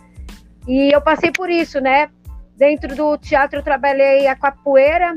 E 0.67 0.95
eu 0.95 1.01
passei 1.01 1.31
por 1.31 1.49
isso, 1.51 1.81
né? 1.81 2.11
Dentro 2.57 2.95
do 2.95 3.17
teatro 3.17 3.59
eu 3.59 3.63
trabalhei 3.63 4.27
a 4.27 4.35
capoeira, 4.35 5.17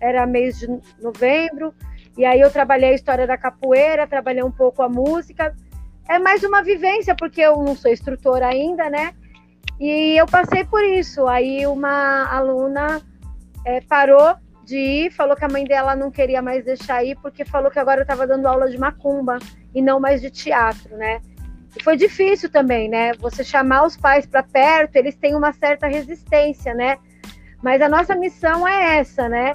era 0.00 0.26
mês 0.26 0.58
de 0.58 0.68
novembro, 1.00 1.74
e 2.16 2.24
aí 2.24 2.40
eu 2.40 2.50
trabalhei 2.50 2.90
a 2.90 2.94
história 2.94 3.26
da 3.26 3.38
capoeira, 3.38 4.06
trabalhei 4.06 4.42
um 4.42 4.50
pouco 4.50 4.82
a 4.82 4.88
música, 4.88 5.54
é 6.08 6.18
mais 6.18 6.42
uma 6.42 6.62
vivência, 6.62 7.14
porque 7.14 7.40
eu 7.40 7.56
não 7.62 7.74
sou 7.74 7.90
instrutora 7.90 8.48
ainda, 8.48 8.90
né? 8.90 9.14
E 9.80 10.20
eu 10.20 10.26
passei 10.26 10.64
por 10.64 10.82
isso. 10.84 11.26
Aí 11.26 11.66
uma 11.66 12.26
aluna 12.26 13.00
é, 13.64 13.80
parou 13.80 14.34
de 14.64 14.76
ir, 14.76 15.12
falou 15.12 15.36
que 15.36 15.44
a 15.44 15.48
mãe 15.48 15.64
dela 15.64 15.96
não 15.96 16.10
queria 16.10 16.40
mais 16.40 16.64
deixar 16.64 17.04
ir, 17.04 17.16
porque 17.20 17.44
falou 17.44 17.70
que 17.70 17.78
agora 17.78 18.00
eu 18.00 18.02
estava 18.02 18.26
dando 18.26 18.46
aula 18.46 18.68
de 18.68 18.78
macumba 18.78 19.38
e 19.74 19.82
não 19.82 19.98
mais 19.98 20.20
de 20.20 20.30
teatro, 20.30 20.96
né? 20.96 21.20
E 21.76 21.82
foi 21.82 21.96
difícil 21.96 22.50
também, 22.50 22.88
né? 22.88 23.12
Você 23.14 23.42
chamar 23.42 23.84
os 23.84 23.96
pais 23.96 24.26
para 24.26 24.42
perto, 24.42 24.96
eles 24.96 25.16
têm 25.16 25.34
uma 25.34 25.52
certa 25.52 25.86
resistência, 25.86 26.74
né? 26.74 26.98
Mas 27.62 27.80
a 27.80 27.88
nossa 27.88 28.14
missão 28.14 28.66
é 28.66 28.98
essa, 28.98 29.28
né? 29.28 29.54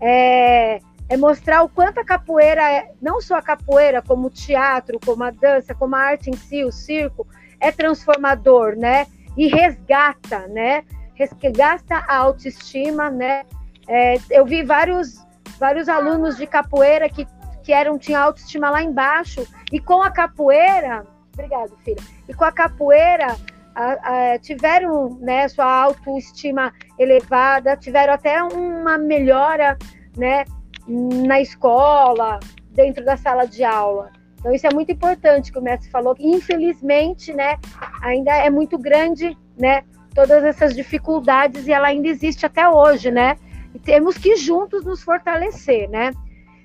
É, 0.00 0.80
é 1.08 1.16
mostrar 1.16 1.62
o 1.62 1.68
quanto 1.68 1.98
a 1.98 2.04
capoeira 2.04 2.62
é, 2.70 2.90
não 3.00 3.20
só 3.20 3.36
a 3.36 3.42
capoeira, 3.42 4.00
como 4.00 4.28
o 4.28 4.30
teatro, 4.30 4.98
como 5.04 5.24
a 5.24 5.30
dança, 5.30 5.74
como 5.74 5.94
a 5.94 6.00
arte 6.00 6.30
em 6.30 6.36
si, 6.36 6.64
o 6.64 6.72
circo, 6.72 7.26
é 7.60 7.70
transformador, 7.70 8.76
né? 8.76 9.06
E 9.36 9.46
resgata, 9.48 10.46
né? 10.48 10.84
Resgata 11.14 11.96
a 11.96 12.16
autoestima, 12.16 13.10
né? 13.10 13.44
É, 13.88 14.16
eu 14.30 14.44
vi 14.44 14.62
vários, 14.62 15.26
vários 15.58 15.88
alunos 15.88 16.36
de 16.36 16.46
capoeira 16.46 17.08
que, 17.08 17.26
que 17.62 17.72
eram, 17.72 17.98
tinham 17.98 18.22
autoestima 18.22 18.70
lá 18.70 18.82
embaixo, 18.82 19.46
e 19.72 19.80
com 19.80 20.02
a 20.02 20.10
capoeira, 20.10 21.06
obrigado, 21.32 21.76
filha, 21.84 22.02
e 22.28 22.34
com 22.34 22.44
a 22.44 22.52
capoeira 22.52 23.34
a, 23.74 24.32
a, 24.34 24.38
tiveram 24.38 25.18
né, 25.20 25.48
sua 25.48 25.64
autoestima 25.64 26.72
elevada, 26.98 27.76
tiveram 27.76 28.12
até 28.12 28.42
uma 28.42 28.98
melhora, 28.98 29.76
né? 30.16 30.44
na 30.88 31.40
escola, 31.40 32.40
dentro 32.70 33.04
da 33.04 33.16
sala 33.16 33.46
de 33.46 33.62
aula. 33.62 34.10
Então 34.38 34.52
isso 34.52 34.66
é 34.66 34.72
muito 34.72 34.90
importante 34.90 35.52
que 35.52 35.58
o 35.58 35.62
mestre 35.62 35.90
falou. 35.90 36.16
Infelizmente, 36.18 37.32
né, 37.32 37.58
ainda 38.00 38.34
é 38.34 38.48
muito 38.48 38.78
grande, 38.78 39.36
né, 39.58 39.82
todas 40.14 40.42
essas 40.44 40.74
dificuldades 40.74 41.66
e 41.66 41.72
ela 41.72 41.88
ainda 41.88 42.08
existe 42.08 42.46
até 42.46 42.68
hoje, 42.68 43.10
né? 43.10 43.36
Temos 43.84 44.16
que 44.16 44.36
juntos 44.36 44.84
nos 44.84 45.02
fortalecer, 45.02 45.88
né? 45.88 46.12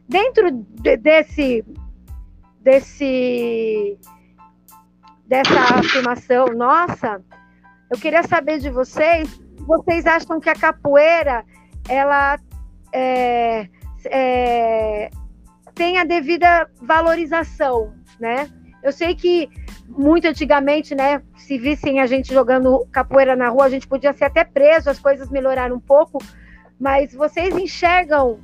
Dentro 0.08 0.52
de, 0.52 0.98
desse 0.98 1.66
desse 2.60 3.98
dessa 5.26 5.76
afirmação 5.76 6.46
nossa, 6.48 7.22
eu 7.90 7.98
queria 7.98 8.24
saber 8.24 8.60
de 8.60 8.70
vocês, 8.70 9.30
vocês 9.60 10.06
acham 10.06 10.40
que 10.40 10.50
a 10.50 10.56
capoeira 10.56 11.44
ela 11.88 12.40
é, 12.94 13.68
é, 14.06 15.10
tem 15.74 15.98
a 15.98 16.04
devida 16.04 16.70
valorização, 16.82 17.94
né? 18.20 18.50
Eu 18.82 18.92
sei 18.92 19.16
que 19.16 19.50
muito 19.88 20.28
antigamente, 20.28 20.96
né, 20.96 21.22
se 21.38 21.58
vissem 21.58 22.00
a 22.00 22.08
gente 22.08 22.34
jogando 22.34 22.86
capoeira 22.92 23.36
na 23.36 23.50
rua, 23.50 23.66
a 23.66 23.70
gente 23.70 23.88
podia 23.88 24.14
ser 24.14 24.26
até 24.26 24.44
preso, 24.44 24.90
as 24.90 25.00
coisas 25.00 25.30
melhoraram 25.30 25.76
um 25.76 25.80
pouco, 25.80 26.20
mas 26.84 27.14
vocês 27.14 27.56
enxergam 27.56 28.40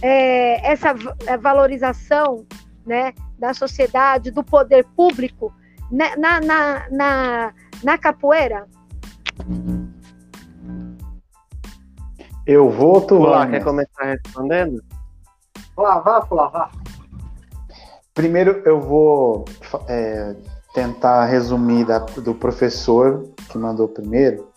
é, 0.00 0.72
essa 0.72 0.94
é, 1.26 1.36
valorização, 1.36 2.46
né, 2.86 3.12
da 3.38 3.52
sociedade, 3.52 4.30
do 4.30 4.42
poder 4.42 4.86
público 4.96 5.52
né, 5.90 6.16
na, 6.16 6.40
na, 6.40 6.90
na, 6.90 7.54
na 7.84 7.98
capoeira? 7.98 8.66
Eu 12.46 12.70
vou, 12.70 13.02
tu 13.02 13.16
Olá, 13.16 13.46
quer 13.46 13.62
começar 13.62 14.04
respondendo? 14.04 14.82
Vá, 15.76 15.98
vá, 15.98 16.20
vá. 16.20 16.70
Primeiro 18.14 18.62
eu 18.64 18.80
vou 18.80 19.44
é, 19.86 20.34
tentar 20.72 21.26
resumir 21.26 21.84
da, 21.84 21.98
do 21.98 22.34
professor 22.34 23.28
que 23.50 23.58
mandou 23.58 23.86
primeiro. 23.86 24.50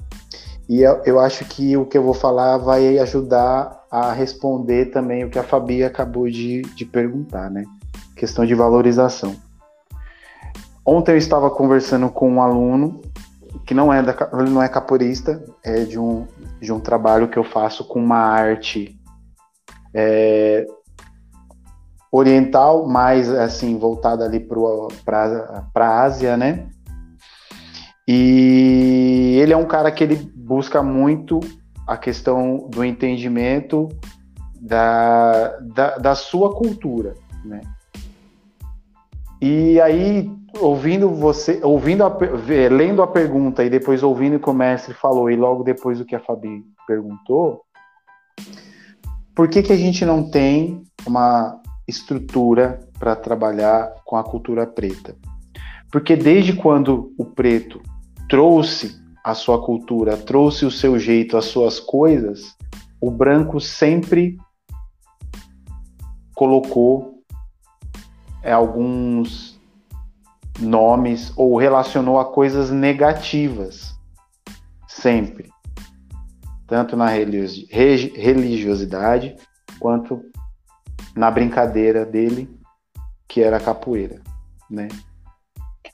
E 0.68 0.82
eu, 0.82 1.20
acho 1.20 1.46
que 1.46 1.78
o 1.78 1.86
que 1.86 1.98
eu 1.98 2.04
vou 2.04 2.14
falar 2.14 2.58
vai 2.58 2.98
ajudar 2.98 3.86
a 3.90 4.12
responder 4.12 4.86
também 4.88 5.24
o 5.24 5.30
que 5.30 5.38
a 5.38 5.44
Fabi 5.44 5.84
acabou 5.84 6.28
de, 6.28 6.64
de 6.64 6.84
perguntar, 6.86 7.52
né? 7.52 7.64
Questão 8.16 8.46
de 8.46 8.56
valorização. 8.56 9.36
Ontem 10.84 11.12
eu 11.12 11.18
estava 11.18 11.50
conversando 11.52 12.10
com 12.10 12.30
um 12.32 12.42
aluno 12.42 13.02
que 13.66 13.74
não 13.74 13.94
é 13.94 14.02
da, 14.02 14.16
não 14.34 14.62
é 14.62 14.68
capoeirista, 14.68 15.44
é 15.64 15.84
de 15.84 16.00
um, 16.00 16.28
de 16.60 16.72
um 16.72 16.80
trabalho 16.80 17.28
que 17.28 17.38
eu 17.38 17.44
faço 17.44 17.84
com 17.86 18.00
uma 18.00 18.18
arte 18.18 19.00
é, 19.94 20.66
oriental, 22.12 22.88
mais 22.88 23.30
assim, 23.30 23.78
voltada 23.78 24.26
ali 24.26 24.40
para 24.40 25.62
a 25.76 26.02
Ásia, 26.04 26.36
né? 26.36 26.68
E 28.08 29.40
ele 29.42 29.54
é 29.54 29.58
um 29.58 29.66
cara 29.66 29.92
que 29.92 30.04
ele 30.04 30.32
busca 30.46 30.84
muito 30.84 31.40
a 31.88 31.98
questão 31.98 32.70
do 32.70 32.84
entendimento 32.84 33.90
da, 34.60 35.58
da, 35.60 35.98
da 35.98 36.16
sua 36.16 36.54
cultura, 36.54 37.14
né? 37.44 37.62
E 39.42 39.80
aí, 39.82 40.32
ouvindo 40.60 41.10
você, 41.10 41.60
ouvindo 41.64 42.04
a, 42.04 42.18
lendo 42.72 43.02
a 43.02 43.08
pergunta 43.08 43.64
e 43.64 43.70
depois 43.70 44.02
ouvindo 44.02 44.38
o 44.38 44.40
que 44.40 44.50
o 44.50 44.54
mestre 44.54 44.94
falou 44.94 45.30
e 45.30 45.36
logo 45.36 45.64
depois 45.64 46.00
o 46.00 46.06
que 46.06 46.16
a 46.16 46.20
Fabi 46.20 46.64
perguntou, 46.88 47.62
por 49.36 49.50
que 49.50 49.62
que 49.62 49.74
a 49.74 49.78
gente 49.78 50.06
não 50.06 50.30
tem 50.30 50.84
uma 51.06 51.62
estrutura 51.88 52.80
para 52.98 53.16
trabalhar 53.16 53.94
com 54.04 54.16
a 54.16 54.24
cultura 54.24 54.66
preta. 54.66 55.16
Porque 55.92 56.16
desde 56.16 56.54
quando 56.54 57.14
o 57.18 57.26
preto 57.26 57.82
trouxe 58.28 59.00
a 59.26 59.34
sua 59.34 59.60
cultura, 59.60 60.16
trouxe 60.16 60.68
o 60.68 60.72
seu 60.72 61.00
jeito, 61.00 61.36
as 61.36 61.46
suas 61.46 61.80
coisas, 61.80 62.56
o 63.02 63.10
branco 63.10 63.60
sempre 63.60 64.38
colocou 66.36 67.24
é, 68.44 68.52
alguns 68.52 69.60
nomes 70.60 71.34
ou 71.36 71.58
relacionou 71.58 72.20
a 72.20 72.26
coisas 72.26 72.70
negativas, 72.70 73.98
sempre, 74.88 75.50
tanto 76.68 76.96
na 76.96 77.08
religiosidade 77.08 79.36
quanto 79.80 80.22
na 81.16 81.32
brincadeira 81.32 82.06
dele, 82.06 82.48
que 83.28 83.42
era 83.42 83.58
a 83.58 83.62
capoeira, 83.62 84.22
né? 84.70 84.88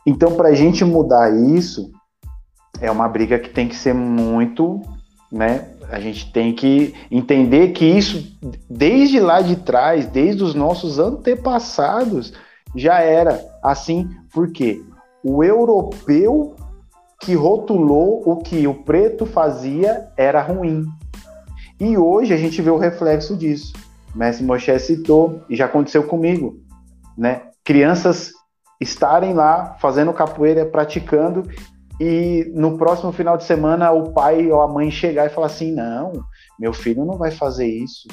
Então, 0.05 0.35
para 0.35 0.49
a 0.49 0.53
gente 0.53 0.83
mudar 0.83 1.33
isso, 1.33 1.93
é 2.81 2.89
uma 2.89 3.07
briga 3.07 3.39
que 3.39 3.49
tem 3.49 3.67
que 3.67 3.75
ser 3.75 3.93
muito, 3.93 4.81
né? 5.31 5.69
A 5.89 5.99
gente 5.99 6.31
tem 6.31 6.53
que 6.53 6.93
entender 7.11 7.69
que 7.69 7.85
isso, 7.85 8.35
desde 8.69 9.19
lá 9.19 9.41
de 9.41 9.55
trás, 9.57 10.07
desde 10.07 10.43
os 10.43 10.55
nossos 10.55 10.97
antepassados, 10.97 12.33
já 12.75 12.99
era 12.99 13.39
assim, 13.61 14.09
porque 14.33 14.81
o 15.23 15.43
europeu 15.43 16.55
que 17.21 17.35
rotulou 17.35 18.23
o 18.25 18.37
que 18.37 18.65
o 18.67 18.73
preto 18.73 19.25
fazia 19.25 20.07
era 20.17 20.41
ruim. 20.41 20.85
E 21.79 21.97
hoje 21.97 22.33
a 22.33 22.37
gente 22.37 22.61
vê 22.61 22.71
o 22.71 22.77
reflexo 22.77 23.35
disso. 23.35 23.73
Mestre 24.15 24.45
Moshe 24.45 24.77
citou, 24.79 25.41
e 25.49 25.55
já 25.55 25.65
aconteceu 25.65 26.03
comigo, 26.03 26.59
né? 27.17 27.43
Crianças 27.63 28.31
estarem 28.79 29.33
lá 29.33 29.75
fazendo 29.79 30.11
capoeira, 30.11 30.65
praticando, 30.65 31.43
e 32.03 32.51
no 32.55 32.79
próximo 32.79 33.11
final 33.11 33.37
de 33.37 33.43
semana 33.43 33.91
o 33.91 34.11
pai 34.11 34.51
ou 34.51 34.59
a 34.59 34.67
mãe 34.67 34.89
chegar 34.89 35.27
e 35.27 35.29
falar 35.29 35.45
assim: 35.45 35.71
não, 35.71 36.11
meu 36.59 36.73
filho 36.73 37.05
não 37.05 37.15
vai 37.15 37.29
fazer 37.29 37.67
isso, 37.67 38.07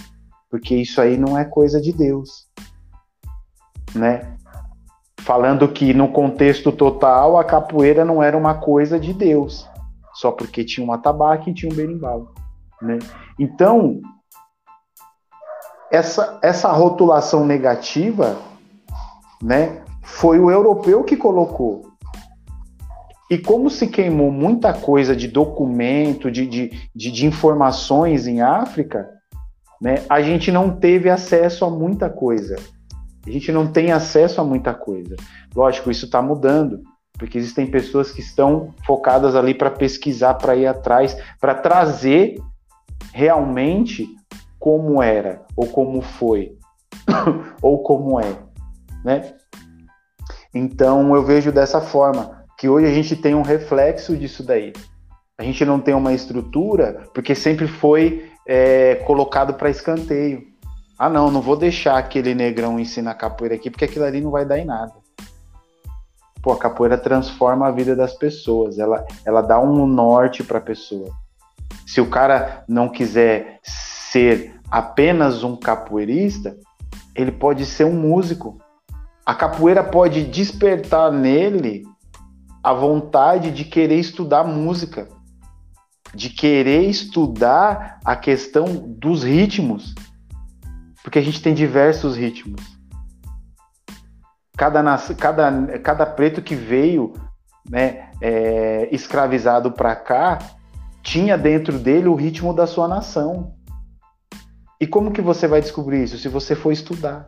porque 0.51 0.75
isso 0.75 1.01
aí 1.01 1.17
não 1.17 1.39
é 1.39 1.47
coisa 1.47 1.81
de 1.81 1.91
Deus, 1.91 2.47
né? 3.95 4.37
Falando 5.21 5.67
que 5.67 5.95
no 5.95 6.09
contexto 6.09 6.71
total 6.71 7.39
a 7.39 7.45
capoeira 7.45 8.05
não 8.05 8.23
era 8.23 8.37
uma 8.37 8.57
coisa 8.57 9.01
de 9.01 9.15
Deus, 9.15 9.67
só 10.13 10.33
porque 10.33 10.67
tinha 10.67 10.87
um 10.87 10.93
atabaque 10.93 11.49
e 11.49 11.55
tinha 11.55 11.73
um 11.73 11.75
berimbau, 11.75 12.35
né? 12.83 12.99
Então, 13.39 14.03
essa, 15.91 16.39
essa 16.43 16.71
rotulação 16.73 17.47
negativa, 17.47 18.37
né, 19.43 19.83
foi 20.03 20.39
o 20.39 20.51
europeu 20.51 21.03
que 21.05 21.17
colocou. 21.17 21.88
E 23.31 23.37
como 23.37 23.69
se 23.69 23.87
queimou 23.87 24.31
muita 24.31 24.73
coisa 24.73 25.15
de 25.15 25.29
documento, 25.29 26.31
de, 26.31 26.47
de, 26.47 26.71
de, 26.95 27.11
de 27.11 27.27
informações 27.27 28.27
em 28.27 28.41
África, 28.41 29.09
né, 29.81 30.03
a 30.09 30.23
gente 30.23 30.51
não 30.51 30.71
teve 30.71 31.11
acesso 31.11 31.65
a 31.65 31.71
muita 31.71 32.09
coisa. 32.09 32.57
A 33.27 33.31
gente 33.31 33.53
não 33.53 33.67
tem 33.67 33.93
acesso 33.93 34.41
a 34.41 34.45
muita 34.45 34.73
coisa. 34.73 35.15
Lógico, 35.55 35.91
isso 35.91 36.07
está 36.07 36.23
mudando, 36.23 36.81
porque 37.19 37.37
existem 37.37 37.67
pessoas 37.67 38.11
que 38.11 38.21
estão 38.21 38.75
focadas 38.87 39.35
ali 39.35 39.53
para 39.53 39.71
pesquisar, 39.71 40.35
para 40.35 40.57
ir 40.57 40.67
atrás, 40.67 41.17
para 41.39 41.55
trazer 41.55 42.37
realmente 43.13 44.07
como 44.59 45.03
era, 45.03 45.43
ou 45.57 45.67
como 45.67 46.01
foi, 46.01 46.57
ou 47.63 47.83
como 47.83 48.19
é, 48.21 48.37
né? 49.05 49.35
Então 50.55 51.15
eu 51.15 51.25
vejo 51.25 51.53
dessa 51.53 51.81
forma, 51.81 52.38
que 52.59 52.69
hoje 52.69 52.87
a 52.89 52.93
gente 52.93 53.15
tem 53.15 53.37
um 53.37 53.43
reflexo 53.43 54.17
disso 54.17 54.43
daí. 54.43 54.73
A 55.39 55.45
gente 55.45 55.65
não 55.65 55.79
tem 55.79 55.95
uma 55.95 56.13
estrutura, 56.13 57.05
porque 57.15 57.33
sempre 57.33 57.69
foi 57.69 58.33
é, 58.45 58.97
colocado 59.07 59.55
para 59.55 59.71
escanteio. 59.71 60.43
Ah, 60.99 61.09
não, 61.09 61.31
não 61.31 61.41
vou 61.41 61.57
deixar 61.57 61.97
aquele 61.97 62.35
negrão 62.35 62.81
ensinar 62.81 63.15
capoeira 63.15 63.55
aqui, 63.55 63.71
porque 63.71 63.85
aquilo 63.85 64.05
ali 64.05 64.21
não 64.21 64.33
vai 64.33 64.45
dar 64.45 64.59
em 64.59 64.65
nada. 64.65 64.93
Pô, 66.43 66.51
a 66.51 66.59
capoeira 66.59 66.99
transforma 66.99 67.69
a 67.69 67.71
vida 67.71 67.95
das 67.95 68.15
pessoas, 68.15 68.81
ela, 68.81 69.07
ela 69.25 69.41
dá 69.41 69.61
um 69.61 69.87
norte 69.87 70.43
para 70.43 70.59
a 70.59 70.63
pessoa. 70.63 71.13
Se 71.87 72.01
o 72.01 72.11
cara 72.11 72.65
não 72.69 72.89
quiser 72.89 73.61
ser 73.63 74.61
apenas 74.69 75.45
um 75.45 75.55
capoeirista, 75.55 76.57
ele 77.15 77.31
pode 77.31 77.65
ser 77.65 77.85
um 77.85 77.95
músico. 77.95 78.59
A 79.25 79.35
capoeira 79.35 79.85
pode 79.85 80.25
despertar 80.25 81.13
nele 81.13 81.85
a 82.63 82.73
vontade 82.73 83.51
de 83.51 83.65
querer 83.65 83.99
estudar 83.99 84.45
música, 84.45 85.09
de 86.15 86.31
querer 86.31 86.89
estudar 86.89 88.01
a 88.05 88.17
questão 88.17 88.65
dos 88.87 89.23
ritmos, 89.23 89.95
porque 91.03 91.19
a 91.19 91.23
gente 91.23 91.43
tem 91.43 91.55
diversos 91.55 92.17
ritmos. 92.17 92.61
Cada, 94.57 94.83
cada, 95.17 95.79
cada 95.79 96.07
preto 96.07 96.43
que 96.43 96.55
veio 96.55 97.13
né, 97.69 98.11
é, 98.21 98.89
escravizado 98.93 99.71
para 99.71 99.95
cá 99.95 100.39
tinha 101.03 101.39
dentro 101.39 101.79
dele 101.79 102.09
o 102.09 102.15
ritmo 102.15 102.53
da 102.53 102.67
sua 102.67 102.89
nação. 102.89 103.55
E 104.81 104.87
como 104.87 105.13
que 105.13 105.23
você 105.23 105.47
vai 105.47 105.61
descobrir 105.61 106.05
isso? 106.05 106.19
Se 106.19 106.29
você 106.29 106.55
for 106.55 106.73
estudar, 106.73 107.27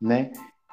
né? 0.00 0.30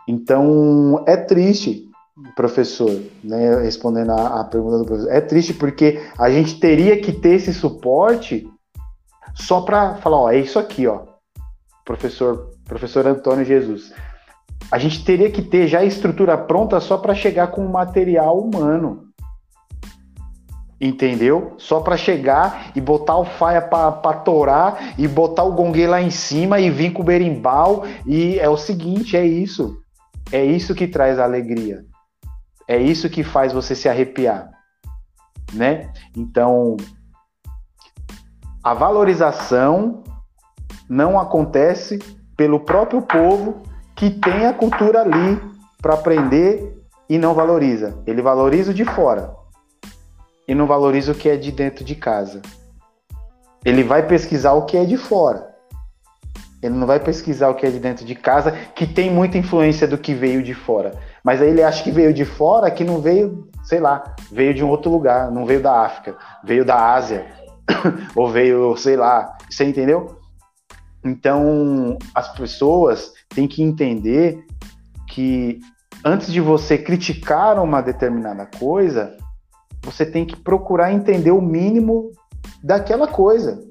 Então, 0.08 1.04
é 1.08 1.16
triste, 1.16 1.90
professor, 2.36 3.02
né? 3.24 3.62
Respondendo 3.62 4.12
a, 4.12 4.42
a 4.42 4.44
pergunta 4.44 4.78
do 4.78 4.86
professor, 4.86 5.12
é 5.12 5.22
triste 5.22 5.54
porque 5.54 6.02
a 6.18 6.30
gente 6.30 6.60
teria 6.60 7.00
que 7.00 7.12
ter 7.12 7.36
esse 7.36 7.54
suporte 7.54 8.48
só 9.34 9.62
para 9.62 9.96
falar, 9.96 10.18
ó, 10.18 10.32
é 10.32 10.38
isso 10.38 10.60
aqui, 10.60 10.88
ó, 10.88 11.04
professor, 11.86 12.52
professor 12.66 13.08
Antônio 13.08 13.46
Jesus. 13.46 13.94
A 14.72 14.78
gente 14.78 15.04
teria 15.04 15.32
que 15.32 15.42
ter 15.42 15.68
já 15.68 15.80
a 15.80 15.86
estrutura 15.86 16.38
pronta 16.38 16.80
só 16.80 16.98
para 16.98 17.16
chegar 17.16 17.48
com 17.48 17.66
o 17.66 17.72
material 17.72 18.40
humano 18.40 19.12
entendeu? 20.82 21.54
Só 21.60 21.80
para 21.80 21.96
chegar 21.96 22.72
e 22.76 22.82
botar 22.82 23.18
o 23.18 23.24
faia 23.24 23.62
para 23.62 24.14
torar 24.14 24.96
e 24.98 25.08
botar 25.08 25.44
o 25.44 25.54
gongue 25.54 25.86
lá 25.86 26.02
em 26.02 26.10
cima 26.10 26.60
e 26.60 26.72
vir 26.72 26.92
com 26.92 27.04
o 27.04 27.06
berimbau 27.06 27.86
e 28.06 28.40
é 28.40 28.50
o 28.50 28.58
seguinte, 28.58 29.16
é 29.16 29.24
isso. 29.24 29.78
É 30.32 30.44
isso 30.44 30.74
que 30.74 30.88
traz 30.88 31.20
alegria. 31.20 31.86
É 32.72 32.78
isso 32.78 33.10
que 33.10 33.22
faz 33.22 33.52
você 33.52 33.76
se 33.76 33.90
arrepiar, 33.90 34.50
né? 35.52 35.92
Então, 36.16 36.78
a 38.64 38.74
valorização 38.74 40.02
não 40.88 41.20
acontece 41.20 42.00
pelo 42.38 42.62
próprio 42.62 43.02
povo 43.02 43.62
que 43.94 44.10
tem 44.10 44.46
a 44.46 44.54
cultura 44.54 45.02
ali 45.02 45.38
para 45.82 45.96
aprender 45.96 46.82
e 47.10 47.18
não 47.18 47.34
valoriza. 47.34 48.02
Ele 48.08 48.22
valoriza 48.22 48.72
o 48.72 48.74
de 48.74 48.86
fora 48.86 49.36
e 50.48 50.56
não 50.56 50.66
valoriza 50.66 51.12
o 51.12 51.16
que 51.16 51.28
é 51.28 51.36
de 51.36 51.52
dentro 51.52 51.84
de 51.84 51.96
casa. 51.96 52.42
Ele 53.66 53.84
vai 53.84 54.08
pesquisar 54.08 54.54
o 54.54 54.66
que 54.66 54.78
é 54.78 54.86
de 54.86 54.96
fora. 54.96 55.54
Ele 56.64 56.76
não 56.76 56.88
vai 56.88 57.02
pesquisar 57.02 57.50
o 57.50 57.56
que 57.56 57.66
é 57.66 57.70
de 57.70 57.80
dentro 57.80 58.06
de 58.06 58.16
casa, 58.16 58.54
que 58.74 58.88
tem 58.88 59.12
muita 59.12 59.38
influência 59.38 59.86
do 59.86 59.98
que 59.98 60.14
veio 60.14 60.42
de 60.42 60.54
fora. 60.54 61.11
Mas 61.24 61.42
aí 61.42 61.50
ele 61.50 61.64
acha 61.64 61.84
que 61.84 61.92
veio 61.92 62.14
de 62.14 62.26
fora, 62.26 62.72
que 62.72 62.84
não 62.84 63.00
veio, 63.00 63.48
sei 63.64 63.80
lá, 63.80 64.16
veio 64.32 64.54
de 64.54 64.64
um 64.64 64.70
outro 64.70 64.92
lugar, 64.92 65.32
não 65.32 65.46
veio 65.46 65.62
da 65.62 65.82
África, 65.82 66.18
veio 66.44 66.66
da 66.66 66.94
Ásia, 66.94 67.28
ou 68.16 68.30
veio, 68.30 68.76
sei 68.76 68.96
lá, 68.96 69.38
você 69.50 69.66
entendeu? 69.66 70.20
Então, 71.04 71.98
as 72.14 72.34
pessoas 72.34 73.14
têm 73.30 73.48
que 73.48 73.64
entender 73.64 74.46
que 75.08 75.60
antes 76.04 76.32
de 76.32 76.40
você 76.40 76.78
criticar 76.78 77.62
uma 77.62 77.82
determinada 77.82 78.46
coisa, 78.46 79.18
você 79.84 80.06
tem 80.06 80.26
que 80.26 80.36
procurar 80.36 80.92
entender 80.92 81.32
o 81.32 81.42
mínimo 81.42 82.12
daquela 82.64 83.08
coisa. 83.08 83.64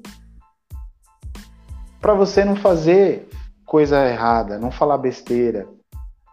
Para 1.99 2.13
você 2.13 2.43
não 2.43 2.55
fazer 2.55 3.29
coisa 3.65 4.05
errada, 4.07 4.59
não 4.59 4.71
falar 4.71 4.97
besteira, 4.97 5.67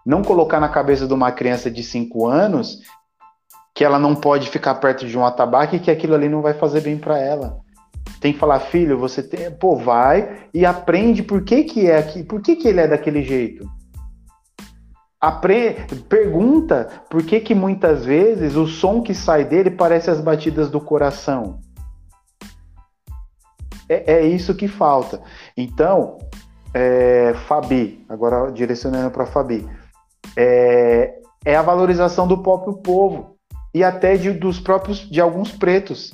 não 0.08 0.22
colocar 0.22 0.58
na 0.58 0.70
cabeça 0.70 1.06
de 1.06 1.12
uma 1.12 1.30
criança 1.30 1.70
de 1.70 1.84
5 1.84 2.26
anos 2.26 2.80
que 3.74 3.84
ela 3.84 3.98
não 3.98 4.14
pode 4.14 4.48
ficar 4.48 4.76
perto 4.76 5.06
de 5.06 5.18
um 5.18 5.24
atabaque 5.24 5.76
e 5.76 5.78
que 5.78 5.90
aquilo 5.90 6.14
ali 6.14 6.30
não 6.30 6.40
vai 6.40 6.54
fazer 6.54 6.80
bem 6.80 6.96
para 6.96 7.18
ela. 7.18 7.58
Tem 8.18 8.32
que 8.32 8.38
falar, 8.38 8.58
filho, 8.58 8.98
você 8.98 9.22
tem, 9.22 9.50
pô, 9.50 9.76
vai 9.76 10.48
e 10.54 10.64
aprende 10.64 11.22
por 11.22 11.44
que 11.44 11.62
que 11.62 11.90
é 11.90 11.98
aqui, 11.98 12.24
por 12.24 12.40
que 12.40 12.56
que 12.56 12.66
ele 12.66 12.80
é 12.80 12.88
daquele 12.88 13.22
jeito. 13.22 13.68
Apre... 15.20 15.76
Pergunta 16.08 16.88
por 17.10 17.22
que, 17.22 17.38
que 17.40 17.54
muitas 17.54 18.06
vezes 18.06 18.56
o 18.56 18.66
som 18.66 19.02
que 19.02 19.12
sai 19.12 19.44
dele 19.44 19.70
parece 19.70 20.10
as 20.10 20.22
batidas 20.22 20.70
do 20.70 20.80
coração. 20.80 21.60
É, 23.86 24.14
é 24.14 24.26
isso 24.26 24.54
que 24.54 24.68
falta. 24.68 25.20
Então, 25.54 26.16
é, 26.72 27.34
Fabi, 27.46 28.06
agora 28.08 28.50
direcionando 28.50 29.10
para 29.10 29.26
Fabi, 29.26 29.68
é, 30.38 31.14
é, 31.44 31.56
a 31.56 31.62
valorização 31.62 32.28
do 32.28 32.38
próprio 32.38 32.74
povo 32.74 33.36
e 33.74 33.82
até 33.82 34.16
de, 34.16 34.30
dos 34.30 34.60
próprios 34.60 34.98
de 34.98 35.20
alguns 35.20 35.50
pretos 35.50 36.12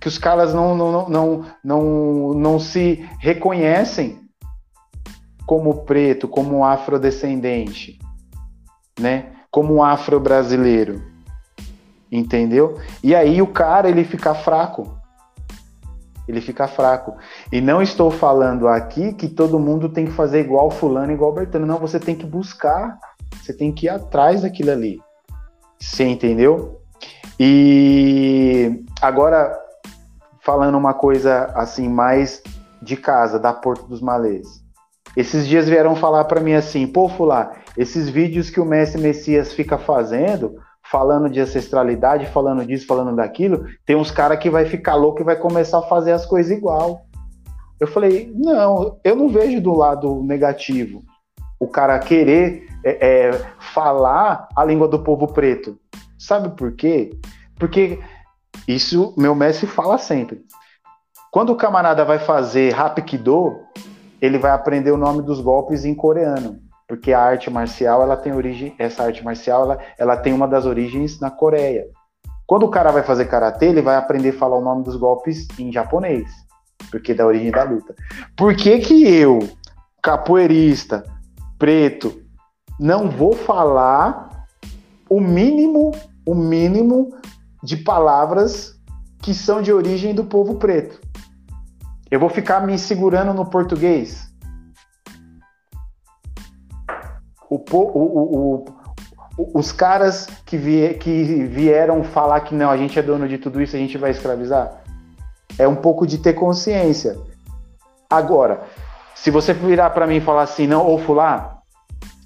que 0.00 0.08
os 0.08 0.18
caras 0.18 0.52
não, 0.52 0.76
não, 0.76 1.08
não, 1.08 1.44
não, 1.64 2.34
não 2.34 2.58
se 2.58 3.08
reconhecem 3.20 4.18
como 5.46 5.84
preto, 5.84 6.26
como 6.26 6.64
afrodescendente 6.64 7.98
né? 8.98 9.32
Como 9.50 9.82
afro-brasileiro. 9.82 11.02
Entendeu? 12.10 12.78
E 13.02 13.14
aí 13.14 13.42
o 13.42 13.46
cara 13.46 13.88
ele 13.88 14.04
fica 14.04 14.34
fraco. 14.34 14.96
Ele 16.26 16.40
fica 16.40 16.66
fraco. 16.66 17.16
E 17.52 17.60
não 17.60 17.80
estou 17.80 18.10
falando 18.10 18.66
aqui 18.66 19.12
que 19.12 19.28
todo 19.28 19.60
mundo 19.60 19.88
tem 19.88 20.06
que 20.06 20.12
fazer 20.12 20.40
igual 20.40 20.70
fulano, 20.70 21.12
igual 21.12 21.32
Bertano. 21.32 21.66
Não, 21.66 21.78
você 21.78 22.00
tem 22.00 22.16
que 22.16 22.26
buscar. 22.26 22.98
Você 23.42 23.52
tem 23.52 23.72
que 23.72 23.86
ir 23.86 23.90
atrás 23.90 24.42
daquilo 24.42 24.70
ali. 24.70 25.00
Você 25.78 26.04
entendeu? 26.04 26.80
E 27.38 28.82
agora 29.00 29.56
falando 30.40 30.78
uma 30.78 30.94
coisa 30.94 31.46
assim 31.54 31.88
mais 31.88 32.42
de 32.80 32.96
casa, 32.96 33.38
da 33.38 33.52
Porto 33.52 33.86
dos 33.86 34.00
Malês. 34.00 34.64
Esses 35.16 35.46
dias 35.46 35.68
vieram 35.68 35.96
falar 35.96 36.24
para 36.24 36.40
mim 36.40 36.52
assim, 36.52 36.86
pô, 36.86 37.08
Fulá, 37.08 37.52
esses 37.76 38.08
vídeos 38.08 38.50
que 38.50 38.60
o 38.60 38.64
Mestre 38.64 39.00
Messias 39.00 39.52
fica 39.52 39.76
fazendo, 39.76 40.56
falando 40.90 41.28
de 41.28 41.40
ancestralidade, 41.40 42.26
falando 42.26 42.64
disso, 42.64 42.86
falando 42.86 43.16
daquilo, 43.16 43.66
tem 43.84 43.96
uns 43.96 44.10
caras 44.10 44.38
que 44.38 44.48
vai 44.48 44.66
ficar 44.66 44.94
louco 44.94 45.20
e 45.20 45.24
vai 45.24 45.36
começar 45.36 45.78
a 45.78 45.88
fazer 45.88 46.12
as 46.12 46.24
coisas 46.24 46.56
igual. 46.56 47.02
Eu 47.80 47.86
falei, 47.86 48.32
não, 48.34 48.98
eu 49.02 49.16
não 49.16 49.28
vejo 49.28 49.60
do 49.60 49.74
lado 49.74 50.22
negativo 50.22 51.02
o 51.58 51.68
cara 51.68 51.98
querer 51.98 52.68
é, 52.84 53.28
é, 53.28 53.30
falar 53.58 54.48
a 54.54 54.64
língua 54.64 54.88
do 54.88 55.02
povo 55.02 55.26
preto. 55.26 55.78
Sabe 56.18 56.50
por 56.50 56.72
quê? 56.72 57.18
Porque 57.58 57.98
isso 58.66 59.14
meu 59.16 59.34
mestre 59.34 59.66
fala 59.66 59.98
sempre. 59.98 60.44
Quando 61.30 61.50
o 61.50 61.56
camarada 61.56 62.04
vai 62.04 62.18
fazer 62.18 62.74
Hapkido, 62.74 63.56
ele 64.20 64.38
vai 64.38 64.50
aprender 64.50 64.90
o 64.90 64.96
nome 64.96 65.22
dos 65.22 65.40
golpes 65.40 65.84
em 65.84 65.94
coreano, 65.94 66.58
porque 66.88 67.12
a 67.12 67.20
arte 67.20 67.50
marcial, 67.50 68.02
ela 68.02 68.16
tem 68.16 68.32
origem, 68.32 68.74
essa 68.78 69.04
arte 69.04 69.24
marcial, 69.24 69.64
ela, 69.64 69.78
ela 69.98 70.16
tem 70.16 70.32
uma 70.32 70.48
das 70.48 70.64
origens 70.64 71.20
na 71.20 71.30
Coreia. 71.30 71.86
Quando 72.46 72.62
o 72.62 72.70
cara 72.70 72.92
vai 72.92 73.02
fazer 73.02 73.26
karatê, 73.26 73.66
ele 73.66 73.82
vai 73.82 73.96
aprender 73.96 74.30
a 74.30 74.38
falar 74.38 74.56
o 74.56 74.64
nome 74.64 74.84
dos 74.84 74.96
golpes 74.96 75.46
em 75.58 75.72
japonês, 75.72 76.30
porque 76.90 77.12
é 77.12 77.14
da 77.14 77.26
origem 77.26 77.50
da 77.50 77.64
luta. 77.64 77.94
Por 78.36 78.54
que 78.54 78.78
que 78.78 79.06
eu, 79.06 79.40
capoeirista, 80.00 81.04
preto, 81.58 82.22
não 82.78 83.10
vou 83.10 83.32
falar 83.34 84.46
o 85.08 85.20
mínimo, 85.20 85.92
o 86.26 86.34
mínimo 86.34 87.10
de 87.62 87.76
palavras 87.76 88.78
que 89.22 89.32
são 89.32 89.62
de 89.62 89.72
origem 89.72 90.14
do 90.14 90.24
povo 90.24 90.56
preto? 90.56 91.00
Eu 92.10 92.20
vou 92.20 92.28
ficar 92.28 92.64
me 92.64 92.78
segurando 92.78 93.34
no 93.34 93.46
português? 93.46 94.30
O, 97.50 97.56
o, 97.56 98.64
o, 99.38 99.58
os 99.58 99.72
caras 99.72 100.26
que, 100.44 100.94
que 100.94 101.44
vieram 101.44 102.02
falar 102.02 102.40
que 102.40 102.54
não, 102.54 102.70
a 102.70 102.76
gente 102.76 102.98
é 102.98 103.02
dono 103.02 103.28
de 103.28 103.38
tudo 103.38 103.60
isso, 103.60 103.76
a 103.76 103.78
gente 103.78 103.98
vai 103.98 104.10
escravizar? 104.10 104.82
É 105.58 105.66
um 105.66 105.76
pouco 105.76 106.06
de 106.06 106.18
ter 106.18 106.34
consciência. 106.34 107.16
Agora, 108.08 108.62
se 109.16 109.30
você 109.30 109.52
virar 109.54 109.90
para 109.90 110.06
mim 110.06 110.16
e 110.16 110.20
falar 110.20 110.42
assim, 110.42 110.66
não, 110.66 110.86
ou 110.86 110.98
fular, 110.98 111.62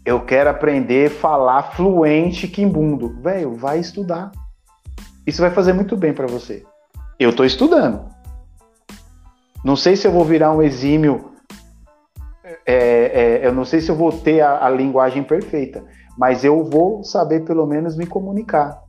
eu 0.04 0.20
quero 0.20 0.50
aprender 0.50 1.06
a 1.06 1.14
falar 1.14 1.62
fluente 1.72 2.48
quimbundo. 2.48 3.16
Velho, 3.22 3.54
vai 3.54 3.78
estudar. 3.78 4.32
Isso 5.26 5.40
vai 5.40 5.50
fazer 5.50 5.72
muito 5.72 5.96
bem 5.96 6.12
para 6.12 6.26
você. 6.26 6.64
Eu 7.18 7.30
estou 7.30 7.46
estudando. 7.46 8.10
Não 9.64 9.76
sei 9.76 9.94
se 9.94 10.06
eu 10.06 10.12
vou 10.12 10.24
virar 10.24 10.52
um 10.52 10.60
exímio. 10.60 11.30
É, 12.66 12.74
é, 12.74 13.46
eu 13.46 13.52
não 13.52 13.64
sei 13.64 13.80
se 13.80 13.90
eu 13.90 13.94
vou 13.94 14.10
ter 14.10 14.40
a, 14.40 14.66
a 14.66 14.68
linguagem 14.68 15.22
perfeita, 15.22 15.84
mas 16.18 16.44
eu 16.44 16.64
vou 16.64 17.04
saber 17.04 17.44
pelo 17.44 17.66
menos 17.66 17.96
me 17.96 18.04
comunicar. 18.04 18.82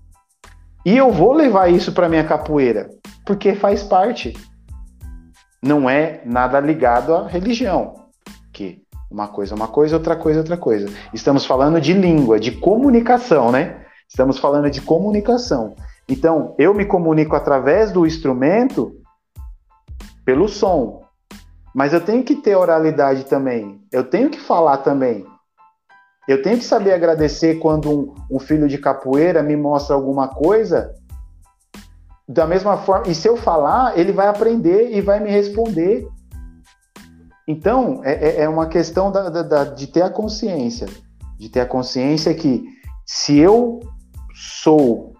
E 0.84 0.98
eu 0.98 1.12
vou 1.12 1.34
levar 1.34 1.72
isso 1.72 1.94
para 1.94 2.10
minha 2.10 2.24
capoeira, 2.24 2.90
porque 3.26 3.54
faz 3.54 3.84
parte. 3.84 4.34
Não 5.62 5.90
é 5.90 6.22
nada 6.26 6.60
ligado 6.60 7.14
à 7.14 7.28
religião, 7.28 7.94
que 8.52 8.82
uma 9.12 9.28
coisa 9.28 9.54
é 9.54 9.56
uma 9.56 9.68
coisa, 9.68 9.96
outra 9.96 10.16
coisa 10.16 10.40
é 10.40 10.42
outra 10.42 10.58
coisa. 10.58 10.90
Estamos 11.14 11.46
falando 11.46 11.80
de 11.80 11.94
língua, 11.94 12.40
de 12.40 12.52
comunicação, 12.52 13.52
né? 13.52 13.86
Estamos 14.08 14.40
falando 14.40 14.70
de 14.70 14.82
comunicação. 14.82 15.76
Então, 16.10 16.56
eu 16.58 16.74
me 16.74 16.86
comunico 16.86 17.36
através 17.36 17.92
do 17.92 18.06
instrumento 18.06 18.94
pelo 20.26 20.48
som. 20.48 21.04
Mas 21.74 21.94
eu 21.94 22.02
tenho 22.02 22.24
que 22.24 22.36
ter 22.36 22.56
oralidade 22.56 23.26
também. 23.26 23.82
Eu 23.92 24.04
tenho 24.04 24.30
que 24.30 24.40
falar 24.40 24.78
também. 24.78 25.26
Eu 26.28 26.42
tenho 26.42 26.58
que 26.58 26.66
saber 26.66 26.94
agradecer 26.94 27.60
quando 27.60 27.90
um, 27.90 28.16
um 28.32 28.40
filho 28.40 28.68
de 28.68 28.78
capoeira 28.78 29.42
me 29.42 29.56
mostra 29.56 29.96
alguma 29.96 30.28
coisa. 30.28 30.94
Da 32.32 32.48
mesma 32.48 32.78
forma, 32.78 33.10
e 33.10 33.14
se 33.14 33.28
eu 33.28 33.36
falar, 33.36 34.00
ele 34.00 34.14
vai 34.14 34.28
aprender 34.28 34.96
e 34.96 35.02
vai 35.02 35.20
me 35.20 35.30
responder. 35.30 36.08
Então, 37.46 38.00
é, 38.06 38.14
é, 38.14 38.42
é 38.44 38.50
uma 38.50 38.68
questão 38.68 39.12
da, 39.12 39.30
da, 39.30 39.44
da, 39.44 39.64
de 39.66 39.86
ter 39.88 40.02
a 40.02 40.10
consciência. 40.10 40.88
De 41.38 41.50
ter 41.50 41.60
a 41.60 41.66
consciência 41.66 42.34
que 42.34 42.64
se 43.06 43.38
eu 43.38 43.82
sou, 44.34 45.12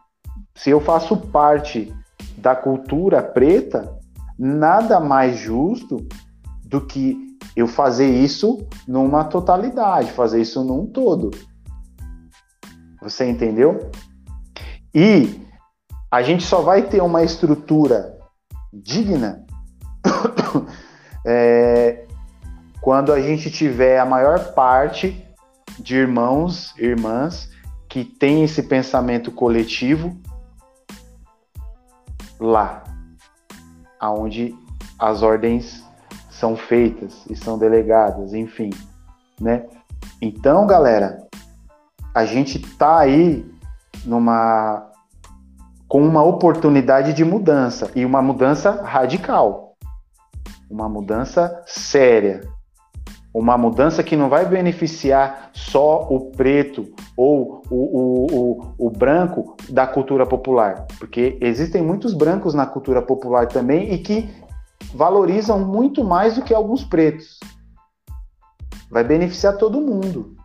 se 0.56 0.70
eu 0.70 0.80
faço 0.80 1.18
parte 1.18 1.94
da 2.38 2.56
cultura 2.56 3.22
preta, 3.22 3.94
nada 4.40 4.98
mais 5.02 5.38
justo 5.38 6.08
do 6.64 6.80
que 6.80 7.18
eu 7.58 7.68
fazer 7.68 8.10
isso 8.10 8.66
numa 8.88 9.26
totalidade, 9.26 10.14
fazer 10.14 10.40
isso 10.40 10.64
num 10.64 10.86
todo. 10.86 11.32
Você 13.02 13.30
entendeu? 13.30 13.92
E 14.96 15.41
a 16.12 16.22
gente 16.22 16.44
só 16.44 16.62
vai 16.62 16.82
ter 16.82 17.02
uma 17.02 17.24
estrutura 17.24 18.18
digna 18.74 19.46
é, 21.26 22.06
quando 22.82 23.14
a 23.14 23.22
gente 23.22 23.50
tiver 23.50 23.98
a 23.98 24.06
maior 24.06 24.54
parte 24.54 25.26
de 25.80 25.96
irmãos, 25.96 26.76
irmãs 26.78 27.50
que 27.88 28.04
tem 28.04 28.44
esse 28.44 28.64
pensamento 28.64 29.32
coletivo 29.32 30.20
lá, 32.40 32.84
aonde 34.00 34.56
as 35.00 35.22
ordens 35.22 35.86
são 36.30 36.56
feitas 36.56 37.26
e 37.30 37.36
são 37.36 37.58
delegadas, 37.58 38.34
enfim, 38.34 38.70
né? 39.40 39.66
Então, 40.22 40.66
galera, 40.66 41.28
a 42.14 42.26
gente 42.26 42.60
tá 42.78 43.00
aí 43.00 43.46
numa 44.06 44.91
com 45.92 46.02
uma 46.02 46.24
oportunidade 46.24 47.12
de 47.12 47.26
mudança 47.26 47.92
e 47.94 48.06
uma 48.06 48.22
mudança 48.22 48.82
radical. 48.82 49.76
Uma 50.70 50.88
mudança 50.88 51.62
séria. 51.66 52.48
Uma 53.34 53.58
mudança 53.58 54.02
que 54.02 54.16
não 54.16 54.30
vai 54.30 54.46
beneficiar 54.46 55.50
só 55.52 56.08
o 56.10 56.32
preto 56.32 56.94
ou 57.18 57.62
o, 57.70 57.76
o, 57.76 58.26
o, 58.32 58.88
o 58.88 58.90
branco 58.90 59.58
da 59.70 59.86
cultura 59.86 60.26
popular, 60.26 60.88
porque 60.98 61.38
existem 61.42 61.82
muitos 61.82 62.14
brancos 62.14 62.54
na 62.54 62.66
cultura 62.66 63.02
popular 63.02 63.48
também 63.48 63.94
e 63.94 63.98
que 63.98 64.30
valorizam 64.94 65.60
muito 65.60 66.06
mais 66.06 66.36
do 66.36 66.42
que 66.42 66.54
alguns 66.54 66.86
pretos. 66.86 67.38
Vai 68.90 69.04
beneficiar 69.04 69.58
todo 69.58 69.82
mundo. 69.82 70.38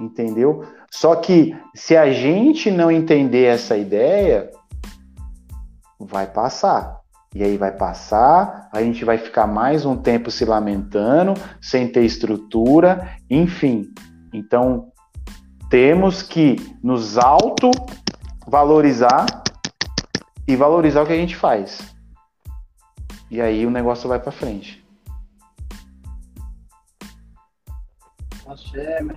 Entendeu? 0.00 0.64
Só 0.90 1.14
que 1.16 1.54
se 1.74 1.96
a 1.96 2.10
gente 2.10 2.70
não 2.70 2.90
entender 2.90 3.44
essa 3.44 3.76
ideia, 3.76 4.50
vai 5.98 6.26
passar. 6.26 6.98
E 7.34 7.44
aí 7.44 7.56
vai 7.56 7.70
passar, 7.70 8.68
a 8.72 8.82
gente 8.82 9.04
vai 9.04 9.16
ficar 9.16 9.46
mais 9.46 9.84
um 9.84 9.96
tempo 9.96 10.32
se 10.32 10.44
lamentando, 10.44 11.34
sem 11.60 11.86
ter 11.86 12.04
estrutura, 12.04 13.14
enfim. 13.28 13.84
Então, 14.32 14.88
temos 15.68 16.22
que 16.22 16.56
nos 16.82 17.16
auto 17.16 17.70
valorizar 18.48 19.26
e 20.48 20.56
valorizar 20.56 21.02
o 21.02 21.06
que 21.06 21.12
a 21.12 21.16
gente 21.16 21.36
faz. 21.36 21.78
E 23.30 23.40
aí 23.40 23.64
o 23.64 23.70
negócio 23.70 24.08
vai 24.08 24.18
para 24.18 24.32
frente. 24.32 24.79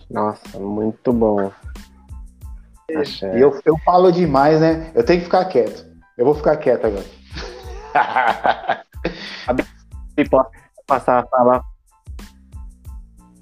Nossa, 0.10 0.60
muito 0.60 1.11
bom. 1.11 1.51
Axé. 2.95 3.38
E 3.38 3.41
eu, 3.41 3.60
eu 3.65 3.77
falo 3.80 4.11
demais, 4.11 4.60
né? 4.60 4.91
Eu 4.93 5.03
tenho 5.03 5.19
que 5.19 5.26
ficar 5.26 5.45
quieto. 5.45 5.85
Eu 6.18 6.26
vou 6.26 6.35
ficar 6.35 6.57
quieto 6.57 6.85
agora. 6.85 7.05
posso 10.30 10.49
passar 10.85 11.19
a 11.19 11.27
falar. 11.27 11.64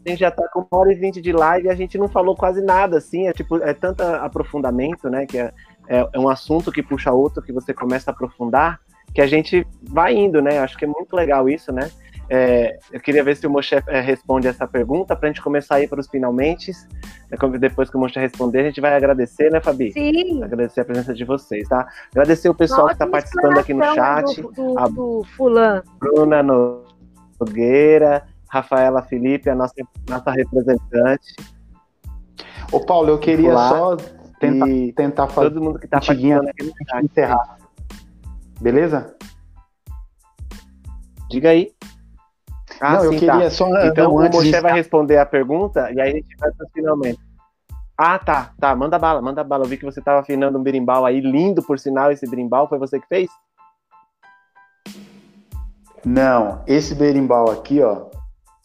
A 0.06 0.10
gente 0.10 0.20
já 0.20 0.32
tá 0.32 0.48
com 0.52 0.62
uma 0.72 0.82
hora 0.82 0.92
e 0.92 0.96
vinte 0.96 1.22
de 1.22 1.32
live 1.32 1.68
e 1.68 1.70
a 1.70 1.76
gente 1.76 1.98
não 1.98 2.08
falou 2.08 2.36
quase 2.36 2.62
nada, 2.62 2.98
assim. 2.98 3.28
É 3.28 3.34
tipo, 3.34 3.58
é 3.58 3.74
tanto 3.74 4.02
aprofundamento, 4.02 5.10
né? 5.10 5.26
Que 5.26 5.38
é, 5.38 5.54
é, 5.88 6.08
é 6.14 6.20
um 6.20 6.30
assunto 6.30 6.72
que 6.72 6.82
puxa 6.82 7.12
outro, 7.12 7.42
que 7.42 7.52
você 7.52 7.74
começa 7.74 8.10
a 8.10 8.14
aprofundar 8.14 8.80
que 9.14 9.22
a 9.22 9.28
gente 9.28 9.66
vai 9.84 10.16
indo, 10.16 10.42
né? 10.42 10.60
Acho 10.60 10.78
que 10.78 10.86
é 10.86 10.88
muito 10.88 11.16
legal 11.16 11.50
isso, 11.50 11.72
né? 11.72 11.92
É, 12.34 12.80
eu 12.94 13.02
queria 13.02 13.26
ver 13.26 13.36
se 13.36 13.46
o 13.46 13.50
Moshe 13.50 13.76
é, 13.76 14.00
responde 14.00 14.48
essa 14.48 14.66
pergunta 14.66 15.14
para 15.18 15.28
a 15.28 15.32
gente 15.34 15.42
começar 15.42 15.76
a 15.76 15.82
ir 15.82 15.90
para 15.90 16.00
os 16.00 16.08
finalmente. 16.08 16.72
É, 17.30 17.58
depois 17.58 17.90
que 17.90 17.98
o 17.98 18.00
Moshe 18.00 18.18
responder, 18.18 18.62
a 18.62 18.64
gente 18.64 18.80
vai 18.80 18.96
agradecer, 18.96 19.52
né, 19.52 19.60
Fabi? 19.60 19.92
Sim. 19.92 20.42
Agradecer 20.42 20.80
a 20.80 20.86
presença 20.86 21.14
de 21.14 21.26
vocês, 21.26 21.68
tá? 21.68 21.86
Agradecer 22.10 22.48
o 22.48 22.56
pessoal 22.56 22.84
Nossa, 22.84 22.96
que 22.96 23.04
está 23.04 23.08
participando 23.08 23.58
aqui 23.58 23.74
no 23.74 23.84
chat. 23.84 24.42
Do, 24.42 24.52
do, 24.54 24.80
a 24.80 24.88
do 24.88 25.26
Fulan. 25.36 25.84
Bruna 26.00 26.42
Nogueira, 26.42 28.24
Rafaela 28.48 29.02
Felipe, 29.02 29.50
a 29.50 29.56
nossa, 29.56 29.74
nossa 30.08 30.32
representante. 30.32 31.36
Ô, 32.72 32.80
Paulo, 32.80 33.10
eu 33.10 33.20
queria 33.20 33.52
Olá. 33.52 33.70
só 33.70 33.98
tentar, 34.40 34.68
tentar 34.96 35.28
fazer. 35.28 35.50
Todo 35.50 35.62
mundo 35.62 35.80
que 35.80 35.86
está 35.86 36.00
participando 36.00 36.48
aqui 36.48 36.64
no 36.64 36.72
chat. 36.90 37.04
Encerrar. 37.04 37.58
Beleza? 38.62 39.18
Diga 41.30 41.50
aí. 41.50 41.74
Ah, 42.82 42.94
não, 42.94 43.02
sim, 43.02 43.06
eu 43.06 43.12
queria 43.12 43.44
tá. 43.44 43.50
só. 43.52 43.68
Então 43.86 44.06
não, 44.06 44.16
o 44.16 44.30
Moshe 44.30 44.60
vai 44.60 44.74
responder 44.74 45.18
a 45.18 45.26
pergunta 45.26 45.92
e 45.92 46.02
aí 46.02 46.12
a 46.12 46.16
gente 46.16 46.36
vai 46.40 46.52
para 46.52 46.68
finalmente. 46.74 47.20
Ah, 47.96 48.18
tá, 48.18 48.52
tá. 48.60 48.76
Manda 48.76 48.98
bala, 48.98 49.22
manda 49.22 49.44
bala. 49.44 49.64
Eu 49.64 49.70
vi 49.70 49.78
que 49.78 49.86
você 49.86 50.00
estava 50.00 50.22
afinando 50.22 50.58
um 50.58 50.64
berimbau 50.64 51.06
aí, 51.06 51.22
lindo 51.22 51.62
por 51.62 51.78
sinal 51.78 52.12
esse 52.12 52.28
berimbau. 52.28 52.68
Foi 52.68 52.80
você 52.80 53.00
que 53.00 53.08
fez? 53.08 53.30
Não, 56.04 56.64
esse 56.66 56.96
berimbau 56.96 57.52
aqui, 57.52 57.80
ó, 57.80 58.08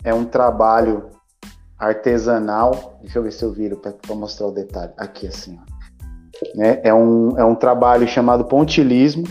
é 0.03 0.15
um 0.15 0.25
trabalho 0.25 1.11
artesanal. 1.79 2.99
Deixa 3.03 3.19
eu 3.19 3.23
ver 3.23 3.33
se 3.33 3.45
eu 3.45 3.53
viro 3.53 3.77
para 3.77 4.15
mostrar 4.15 4.47
o 4.47 4.53
detalhe. 4.53 4.95
Aqui, 4.97 5.27
assim, 5.27 5.59
ó. 5.61 5.77
Né? 6.55 6.81
É, 6.83 6.95
um, 6.95 7.39
é 7.39 7.45
um 7.45 7.55
trabalho 7.55 8.09
chamado 8.09 8.47
pontilismo, 8.47 9.25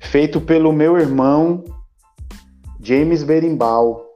feito 0.00 0.40
pelo 0.40 0.72
meu 0.72 0.98
irmão 0.98 1.62
James 2.82 3.22
Berimbau. 3.22 4.06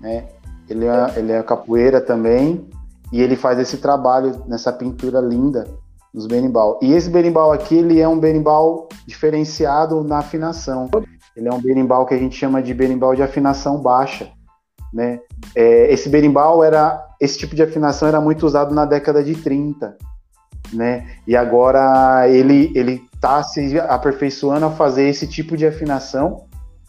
Né? 0.00 0.26
Ele, 0.68 0.86
é, 0.86 1.12
ele 1.16 1.32
é 1.32 1.42
capoeira 1.42 2.00
também, 2.00 2.68
e 3.12 3.20
ele 3.20 3.36
faz 3.36 3.58
esse 3.58 3.78
trabalho 3.78 4.42
nessa 4.46 4.72
pintura 4.72 5.20
linda 5.20 5.66
dos 6.12 6.26
berimbau. 6.26 6.78
E 6.82 6.92
esse 6.92 7.10
berimbau 7.10 7.52
aqui, 7.52 7.76
ele 7.76 8.00
é 8.00 8.08
um 8.08 8.18
berimbau 8.18 8.88
diferenciado 9.06 10.02
na 10.02 10.18
afinação. 10.18 10.88
Ele 11.36 11.48
é 11.48 11.52
um 11.52 11.60
berimbau 11.60 12.06
que 12.06 12.14
a 12.14 12.18
gente 12.18 12.36
chama 12.36 12.62
de 12.62 12.72
berimbau 12.72 13.14
de 13.14 13.22
afinação 13.22 13.78
baixa, 13.78 14.30
né? 14.92 15.20
É, 15.54 15.92
esse 15.92 16.08
berimbau 16.08 16.64
era, 16.64 17.06
esse 17.20 17.38
tipo 17.38 17.54
de 17.54 17.62
afinação 17.62 18.08
era 18.08 18.20
muito 18.20 18.46
usado 18.46 18.74
na 18.74 18.86
década 18.86 19.22
de 19.22 19.34
30, 19.34 19.94
né? 20.72 21.06
E 21.26 21.36
agora 21.36 22.26
ele 22.28 22.72
ele 22.74 23.04
está 23.14 23.42
se 23.42 23.78
aperfeiçoando 23.78 24.64
a 24.64 24.70
fazer 24.70 25.06
esse 25.08 25.26
tipo 25.26 25.54
de 25.54 25.66
afinação, 25.66 26.46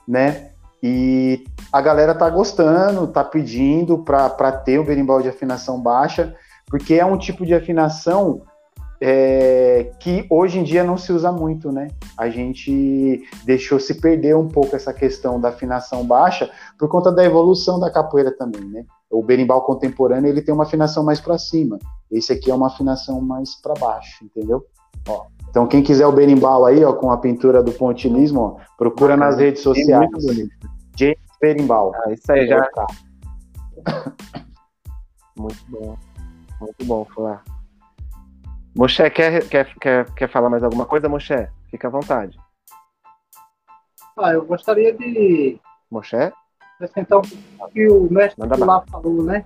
né? 0.08 0.52
E 0.82 1.44
a 1.72 1.82
galera 1.82 2.14
tá 2.14 2.30
gostando, 2.30 3.08
tá 3.08 3.24
pedindo 3.24 3.98
para 4.00 4.52
ter 4.52 4.80
o 4.80 4.84
berimbau 4.84 5.22
de 5.22 5.30
afinação 5.30 5.80
baixa, 5.80 6.36
porque 6.68 6.96
é 6.96 7.06
um 7.06 7.18
tipo 7.18 7.46
de 7.46 7.54
afinação 7.54 8.44
é, 9.00 9.92
que 10.00 10.26
hoje 10.30 10.60
em 10.60 10.64
dia 10.64 10.84
não 10.84 10.98
se 10.98 11.12
usa 11.12 11.32
muito, 11.32 11.72
né? 11.72 11.88
A 12.18 12.30
gente 12.30 13.24
deixou 13.46 13.80
se 13.80 13.96
perder 13.96 14.36
um 14.36 14.48
pouco 14.48 14.76
essa 14.76 14.94
questão 14.94 15.40
da 15.40 15.50
afinação 15.50 16.06
baixa 16.06 16.50
por 16.78 16.90
conta 16.90 17.12
da 17.12 17.24
evolução 17.24 17.80
da 17.80 17.92
capoeira 17.92 18.32
também, 18.32 18.66
né? 18.66 18.86
O 19.10 19.24
berimbau 19.24 19.62
contemporâneo 19.62 20.30
ele 20.30 20.42
tem 20.42 20.54
uma 20.54 20.64
afinação 20.64 21.04
mais 21.04 21.20
para 21.20 21.38
cima, 21.38 21.78
esse 22.12 22.34
aqui 22.34 22.50
é 22.50 22.56
uma 22.56 22.68
afinação 22.68 23.22
mais 23.22 23.56
para 23.56 23.74
baixo, 23.76 24.26
entendeu? 24.26 24.66
Ó, 25.08 25.26
então 25.58 25.66
quem 25.66 25.82
quiser 25.82 26.06
o 26.06 26.12
berimbau 26.12 26.68
aí, 26.68 26.86
ó, 26.86 26.94
com 26.94 27.12
a 27.12 27.18
pintura 27.18 27.64
do 27.64 27.72
pontilismo, 27.72 28.40
ó, 28.40 28.58
procura 28.78 29.16
ah, 29.16 29.18
nas 29.18 29.40
redes 29.40 29.64
sociais. 29.64 30.08
Muito 30.12 30.28
bonito. 30.28 30.56
James 30.96 31.18
Berimbau. 31.42 31.92
Ah, 31.96 32.14
isso 32.14 32.32
aí 32.32 32.46
já. 32.46 32.70
Muito 35.36 35.66
bom, 35.70 35.98
muito 36.60 36.86
bom, 36.86 37.06
Flá. 37.06 37.44
Moché, 38.76 39.08
quer, 39.08 39.48
quer, 39.48 39.72
quer, 39.80 40.12
quer 40.16 40.28
falar 40.28 40.50
mais 40.50 40.64
alguma 40.64 40.84
coisa, 40.84 41.08
Moché? 41.08 41.52
Fica 41.70 41.88
à 41.88 41.92
vontade. 41.92 42.36
Ah, 44.18 44.34
eu 44.34 44.44
gostaria 44.46 44.96
de. 44.96 45.60
Moché? 45.92 46.34
Acrescentar 46.76 47.20
o 47.20 47.22
que 47.70 47.88
o 47.88 48.12
mestre 48.12 48.44
lá 48.48 48.84
falou, 48.90 49.24
né? 49.24 49.46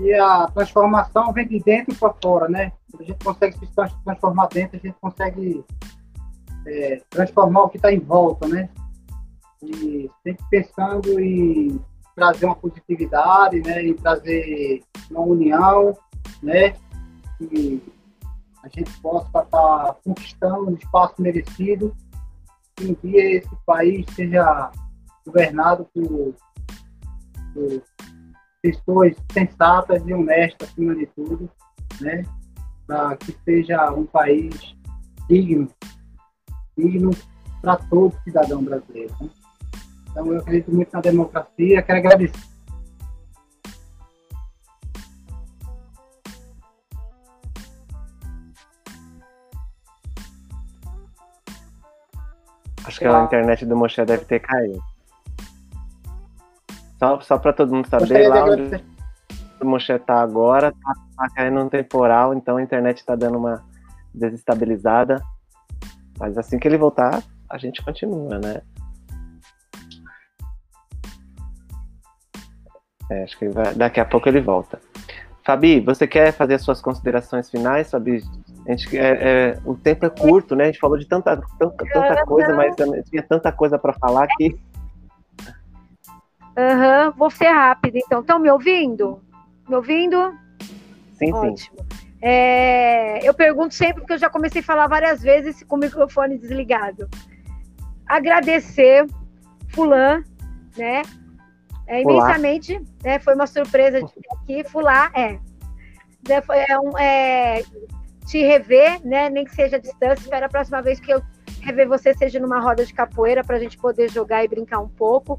E 0.00 0.12
a 0.14 0.48
transformação 0.48 1.32
vem 1.32 1.46
de 1.46 1.60
dentro 1.60 1.94
para 1.94 2.14
fora, 2.20 2.48
né? 2.48 2.72
A 2.98 3.02
gente 3.02 3.24
consegue 3.24 3.58
se 3.58 3.66
transformar 4.04 4.48
dentro, 4.48 4.76
a 4.76 4.80
gente 4.80 4.96
consegue 5.00 5.64
é, 6.66 7.02
transformar 7.10 7.62
o 7.62 7.68
que 7.68 7.76
está 7.76 7.92
em 7.92 8.00
volta, 8.00 8.46
né? 8.46 8.68
E 9.62 10.10
sempre 10.22 10.44
pensando 10.50 11.20
em 11.20 11.80
trazer 12.14 12.46
uma 12.46 12.56
positividade, 12.56 13.60
né? 13.60 13.84
Em 13.84 13.94
trazer 13.94 14.82
uma 15.10 15.20
união, 15.20 15.96
né? 16.42 16.74
E 17.40 17.82
a 18.62 18.68
gente 18.68 18.92
possa 19.00 19.26
estar 19.26 19.44
tá 19.46 19.96
conquistando 20.04 20.70
um 20.70 20.74
espaço 20.74 21.20
merecido 21.20 21.94
e 22.80 22.86
um 22.86 22.96
dia 23.02 23.38
esse 23.38 23.56
país 23.66 24.06
seja 24.14 24.70
governado 25.26 25.86
por, 25.92 26.34
por 27.54 27.82
pessoas 28.60 29.14
sensatas 29.32 30.02
e 30.06 30.14
honestas 30.14 30.68
acima 30.68 30.94
de 30.94 31.06
tudo, 31.06 31.50
né? 32.00 32.24
Para 32.86 33.16
que 33.16 33.36
seja 33.44 33.90
um 33.92 34.04
país 34.04 34.74
digno, 35.28 35.68
digno 36.76 37.10
para 37.60 37.76
todo 37.76 38.14
cidadão 38.24 38.62
brasileiro. 38.62 39.14
Né? 39.20 39.30
Então 40.10 40.26
eu 40.26 40.38
acredito 40.38 40.74
muito 40.74 40.92
na 40.92 41.00
democracia, 41.00 41.82
quero 41.82 41.98
agradecer 41.98 42.52
Acho 52.84 52.98
que 52.98 53.06
a 53.06 53.24
internet 53.24 53.64
do 53.64 53.76
Moshe 53.76 54.04
deve 54.04 54.24
ter 54.24 54.40
caído. 54.40 54.82
Só, 56.98 57.20
só 57.20 57.38
para 57.38 57.52
todo 57.52 57.74
mundo 57.74 57.88
saber, 57.88 58.28
lá 58.28 58.44
onde 58.44 58.91
o 59.62 59.68
Moshe 59.68 59.98
tá 60.00 60.20
agora, 60.20 60.72
tá, 60.72 60.94
tá, 61.16 61.28
caindo 61.34 61.60
um 61.60 61.68
temporal, 61.68 62.34
então 62.34 62.56
a 62.56 62.62
internet 62.62 63.04
tá 63.04 63.14
dando 63.14 63.38
uma 63.38 63.62
desestabilizada. 64.14 65.22
Mas 66.18 66.36
assim 66.36 66.58
que 66.58 66.68
ele 66.68 66.78
voltar, 66.78 67.22
a 67.48 67.58
gente 67.58 67.82
continua, 67.82 68.38
né? 68.38 68.62
É, 73.10 73.24
acho 73.24 73.38
que 73.38 73.48
vai, 73.48 73.74
daqui 73.74 74.00
a 74.00 74.04
pouco 74.04 74.28
ele 74.28 74.40
volta. 74.40 74.80
Fabi, 75.44 75.80
você 75.80 76.06
quer 76.06 76.32
fazer 76.32 76.54
as 76.54 76.62
suas 76.62 76.80
considerações 76.80 77.50
finais, 77.50 77.90
Fabi? 77.90 78.22
A 78.66 78.70
gente, 78.70 78.96
é, 78.96 79.10
é, 79.10 79.58
o 79.64 79.74
tempo 79.74 80.06
é 80.06 80.10
curto, 80.10 80.54
né? 80.54 80.64
A 80.64 80.66
gente 80.68 80.78
falou 80.78 80.96
de 80.96 81.04
tanta, 81.04 81.36
tanta, 81.58 81.84
tanta 81.84 82.24
coisa, 82.24 82.54
mas 82.54 82.76
tinha 83.10 83.22
tanta 83.22 83.50
coisa 83.50 83.78
para 83.78 83.92
falar 83.94 84.26
que. 84.28 84.56
Aham, 86.56 87.06
uhum, 87.06 87.12
vou 87.16 87.30
ser 87.30 87.48
rápida 87.48 87.98
então. 87.98 88.20
Estão 88.20 88.38
me 88.38 88.50
ouvindo? 88.50 89.20
Me 89.68 89.76
ouvindo? 89.76 90.36
Sim, 91.14 91.32
Ótimo. 91.32 91.56
sim. 91.56 92.02
É, 92.20 93.26
eu 93.26 93.34
pergunto 93.34 93.74
sempre, 93.74 94.00
porque 94.00 94.12
eu 94.12 94.18
já 94.18 94.30
comecei 94.30 94.60
a 94.60 94.64
falar 94.64 94.86
várias 94.86 95.20
vezes 95.20 95.62
com 95.64 95.74
o 95.74 95.78
microfone 95.78 96.38
desligado. 96.38 97.08
Agradecer, 98.06 99.06
Fulan, 99.70 100.22
né? 100.76 101.02
É, 101.86 102.00
imensamente, 102.00 102.80
né? 103.02 103.18
Foi 103.18 103.34
uma 103.34 103.46
surpresa 103.46 104.00
de 104.00 104.12
aqui. 104.30 104.64
Fular, 104.64 105.10
é. 105.14 105.38
Né, 106.28 106.40
foi, 106.42 106.58
é, 106.58 106.78
um, 106.78 106.96
é 106.96 107.62
te 108.26 108.40
rever, 108.42 109.04
né? 109.04 109.28
Nem 109.28 109.44
que 109.44 109.54
seja 109.54 109.76
a 109.76 109.80
distância. 109.80 110.22
Espero 110.22 110.46
a 110.46 110.48
próxima 110.48 110.80
vez 110.80 111.00
que 111.00 111.12
eu 111.12 111.20
rever 111.60 111.88
você 111.88 112.14
seja 112.14 112.38
numa 112.38 112.60
roda 112.60 112.84
de 112.84 112.94
capoeira 112.94 113.42
para 113.42 113.56
a 113.56 113.58
gente 113.58 113.76
poder 113.78 114.10
jogar 114.10 114.44
e 114.44 114.48
brincar 114.48 114.78
um 114.78 114.88
pouco. 114.88 115.36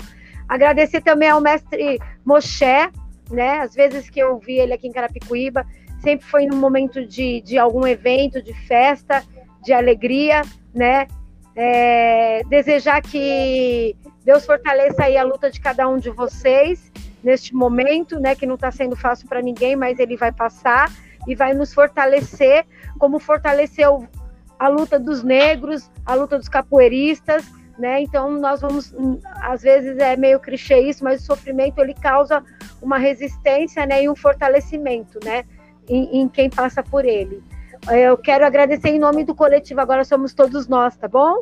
Agradecer 0.47 1.01
também 1.01 1.29
ao 1.29 1.39
mestre 1.39 1.99
Moshe, 2.25 2.65
né? 3.31 3.59
Às 3.59 3.73
vezes 3.73 4.09
que 4.09 4.19
eu 4.19 4.37
vi 4.39 4.59
ele 4.59 4.73
aqui 4.73 4.87
em 4.87 4.91
Carapicuíba, 4.91 5.65
sempre 5.99 6.25
foi 6.25 6.45
num 6.45 6.57
momento 6.57 7.05
de, 7.05 7.41
de 7.41 7.57
algum 7.57 7.87
evento, 7.87 8.41
de 8.41 8.53
festa, 8.53 9.23
de 9.63 9.73
alegria, 9.73 10.41
né? 10.73 11.07
É, 11.55 12.41
desejar 12.49 13.01
que 13.01 13.95
Deus 14.25 14.45
fortaleça 14.45 15.03
aí 15.03 15.17
a 15.17 15.23
luta 15.23 15.51
de 15.51 15.61
cada 15.61 15.87
um 15.87 15.97
de 15.97 16.09
vocês 16.09 16.91
neste 17.23 17.55
momento, 17.55 18.19
né? 18.19 18.35
Que 18.35 18.45
não 18.45 18.55
está 18.55 18.71
sendo 18.71 18.95
fácil 18.95 19.27
para 19.27 19.41
ninguém, 19.41 19.75
mas 19.75 19.99
ele 19.99 20.17
vai 20.17 20.31
passar 20.31 20.91
e 21.27 21.35
vai 21.35 21.53
nos 21.53 21.73
fortalecer, 21.73 22.65
como 22.99 23.19
fortaleceu 23.19 24.07
a 24.59 24.67
luta 24.67 24.99
dos 24.99 25.23
negros, 25.23 25.89
a 26.05 26.13
luta 26.15 26.37
dos 26.37 26.49
capoeiristas, 26.49 27.45
né? 27.77 28.01
Então 28.01 28.31
nós 28.31 28.61
vamos, 28.61 28.93
às 29.41 29.61
vezes 29.61 29.97
é 29.97 30.15
meio 30.15 30.39
clichê 30.39 30.79
isso, 30.79 31.03
mas 31.03 31.21
o 31.21 31.25
sofrimento 31.25 31.79
ele 31.79 31.93
causa 31.93 32.43
uma 32.81 32.97
resistência, 32.97 33.85
né, 33.85 34.03
e 34.03 34.09
um 34.09 34.15
fortalecimento, 34.15 35.19
né, 35.23 35.45
em, 35.87 36.21
em 36.21 36.27
quem 36.27 36.49
passa 36.49 36.83
por 36.83 37.05
ele. 37.05 37.41
Eu 37.91 38.17
quero 38.17 38.45
agradecer 38.45 38.89
em 38.89 38.99
nome 38.99 39.25
do 39.25 39.35
coletivo. 39.35 39.81
Agora 39.81 40.05
somos 40.05 40.33
todos 40.33 40.67
nós, 40.67 40.95
tá 40.95 41.07
bom? 41.07 41.41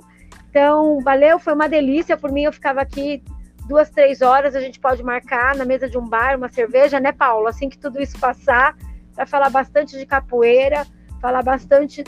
Então, 0.50 1.00
valeu, 1.02 1.38
foi 1.38 1.54
uma 1.54 1.70
delícia. 1.70 2.18
Por 2.18 2.32
mim, 2.32 2.44
eu 2.44 2.54
ficava 2.54 2.82
aqui 2.82 3.24
duas, 3.68 3.92
três 3.92 4.22
horas. 4.22 4.56
A 4.56 4.60
gente 4.60 4.80
pode 4.80 5.04
marcar 5.04 5.56
na 5.56 5.66
mesa 5.66 5.88
de 5.88 5.98
um 6.00 6.08
bar, 6.08 6.36
uma 6.38 6.50
cerveja, 6.50 7.00
né, 7.00 7.12
Paulo? 7.12 7.48
Assim 7.48 7.70
que 7.70 7.78
tudo 7.78 8.02
isso 8.02 8.20
passar, 8.20 8.76
vai 9.14 9.28
falar 9.28 9.50
bastante 9.52 9.98
de 9.98 10.06
capoeira, 10.06 10.86
falar 11.22 11.44
bastante 11.44 12.04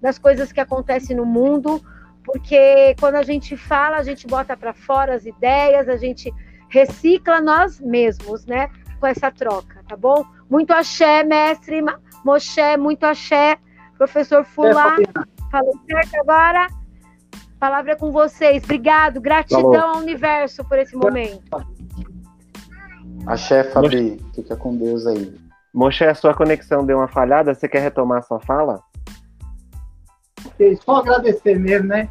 das 0.00 0.18
coisas 0.18 0.52
que 0.52 0.60
acontecem 0.60 1.16
no 1.16 1.26
mundo, 1.26 1.82
porque 2.24 2.94
quando 3.00 3.16
a 3.16 3.22
gente 3.22 3.56
fala, 3.56 3.96
a 3.96 4.02
gente 4.02 4.26
bota 4.26 4.56
para 4.56 4.72
fora 4.72 5.14
as 5.14 5.26
ideias, 5.26 5.88
a 5.88 5.96
gente 5.96 6.32
recicla 6.68 7.40
nós 7.40 7.80
mesmos, 7.80 8.46
né? 8.46 8.68
Com 9.00 9.06
essa 9.06 9.30
troca, 9.30 9.82
tá 9.88 9.96
bom? 9.96 10.24
Muito 10.48 10.72
axé, 10.72 11.24
mestre 11.24 11.82
Moshe, 12.24 12.76
muito 12.78 13.04
axé, 13.04 13.58
professor 13.98 14.44
Fulá. 14.44 14.96
Falou 15.50 15.78
certo 15.86 16.14
agora? 16.20 16.66
A 16.66 17.58
palavra 17.58 17.92
é 17.92 17.96
com 17.96 18.10
vocês. 18.10 18.62
Obrigado, 18.64 19.20
gratidão 19.20 19.72
Falou. 19.72 19.80
ao 19.80 19.96
universo 19.98 20.64
por 20.64 20.78
esse 20.78 20.96
momento. 20.96 21.64
Axé, 23.26 23.64
Fabi. 23.64 24.20
Fica 24.34 24.56
com 24.56 24.76
Deus 24.76 25.06
aí. 25.06 25.34
Moshe, 25.74 26.04
a 26.04 26.14
sua 26.14 26.34
conexão 26.34 26.84
deu 26.84 26.98
uma 26.98 27.08
falhada, 27.08 27.54
você 27.54 27.68
quer 27.68 27.80
retomar 27.80 28.18
a 28.18 28.22
sua 28.22 28.40
fala? 28.40 28.82
Só 30.84 30.96
agradecer 30.96 31.58
mesmo, 31.58 31.88
né? 31.88 32.08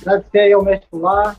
Agradecer 0.00 0.38
aí 0.38 0.52
ao 0.52 0.64
mestre 0.64 0.88
lá, 0.92 1.36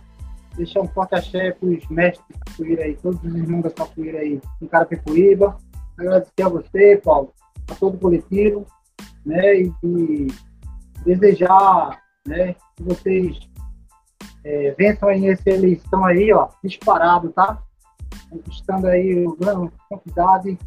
deixar 0.55 0.81
um 0.81 0.87
forte 0.87 1.15
axé 1.15 1.51
para 1.51 1.69
os 1.69 1.87
mestres 1.87 2.25
de 2.27 2.39
capoeira 2.39 2.83
aí, 2.83 2.95
todos 2.95 3.23
os 3.23 3.35
irmãos 3.35 3.63
da 3.63 3.71
capoeira 3.71 4.19
aí 4.19 4.41
em 4.61 4.67
Carapicuíba. 4.67 5.57
Agradecer 5.97 6.43
a 6.43 6.49
você, 6.49 7.01
Paulo, 7.03 7.33
a 7.69 7.75
todo 7.75 7.95
o 7.95 7.99
coletivo, 7.99 8.65
né, 9.25 9.61
e, 9.61 9.73
e 9.83 10.27
desejar, 11.05 12.01
né, 12.27 12.55
que 12.75 12.83
vocês 12.83 13.39
é, 14.43 14.71
vençam 14.77 15.09
aí 15.09 15.27
essa 15.27 15.49
eleição 15.49 16.05
aí, 16.05 16.31
ó, 16.33 16.49
disparado, 16.63 17.29
tá? 17.29 17.61
Conquistando 18.29 18.87
aí 18.87 19.25
uma 19.25 19.71
quantidade 19.89 20.57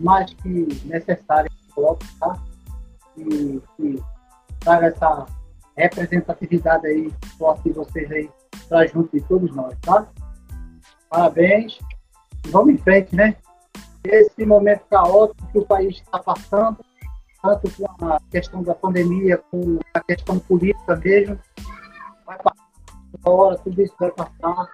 mais 0.00 0.32
que 0.34 0.68
necessária, 0.84 1.50
tá? 2.18 2.42
E, 3.16 3.62
e 3.78 4.02
traga 4.66 4.88
essa 4.88 5.26
representatividade 5.76 6.86
aí 6.88 7.12
forte 7.38 7.62
de 7.62 7.72
vocês 7.72 8.10
aí 8.10 8.28
para 8.68 8.84
junto 8.88 9.16
de 9.16 9.22
todos 9.28 9.54
nós, 9.54 9.72
tá? 9.80 10.08
Parabéns. 11.08 11.78
Vamos 12.48 12.74
em 12.74 12.78
frente, 12.78 13.14
né? 13.14 13.36
Esse 14.04 14.44
momento 14.44 14.84
caótico 14.90 15.46
que 15.52 15.58
o 15.58 15.64
país 15.64 15.96
está 15.96 16.18
passando, 16.18 16.78
tanto 17.40 17.70
com 17.70 18.08
a 18.08 18.20
questão 18.30 18.62
da 18.62 18.74
pandemia, 18.74 19.38
com 19.50 19.78
a 19.94 20.00
questão 20.00 20.38
política 20.40 20.96
mesmo, 20.96 21.38
vai 22.24 22.36
passar 22.38 22.66
uma 23.24 23.32
hora, 23.32 23.58
tudo 23.58 23.82
isso 23.82 23.94
vai 24.00 24.10
passar. 24.10 24.68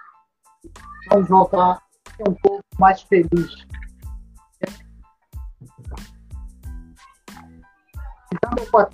Vamos 1.11 1.29
voltar 1.29 1.79
ser 2.17 2.29
um 2.29 2.33
pouco 2.35 2.63
mais 2.79 3.01
feliz. 3.03 3.67
Então, 8.33 8.65
com 8.71 8.77
a 8.77 8.85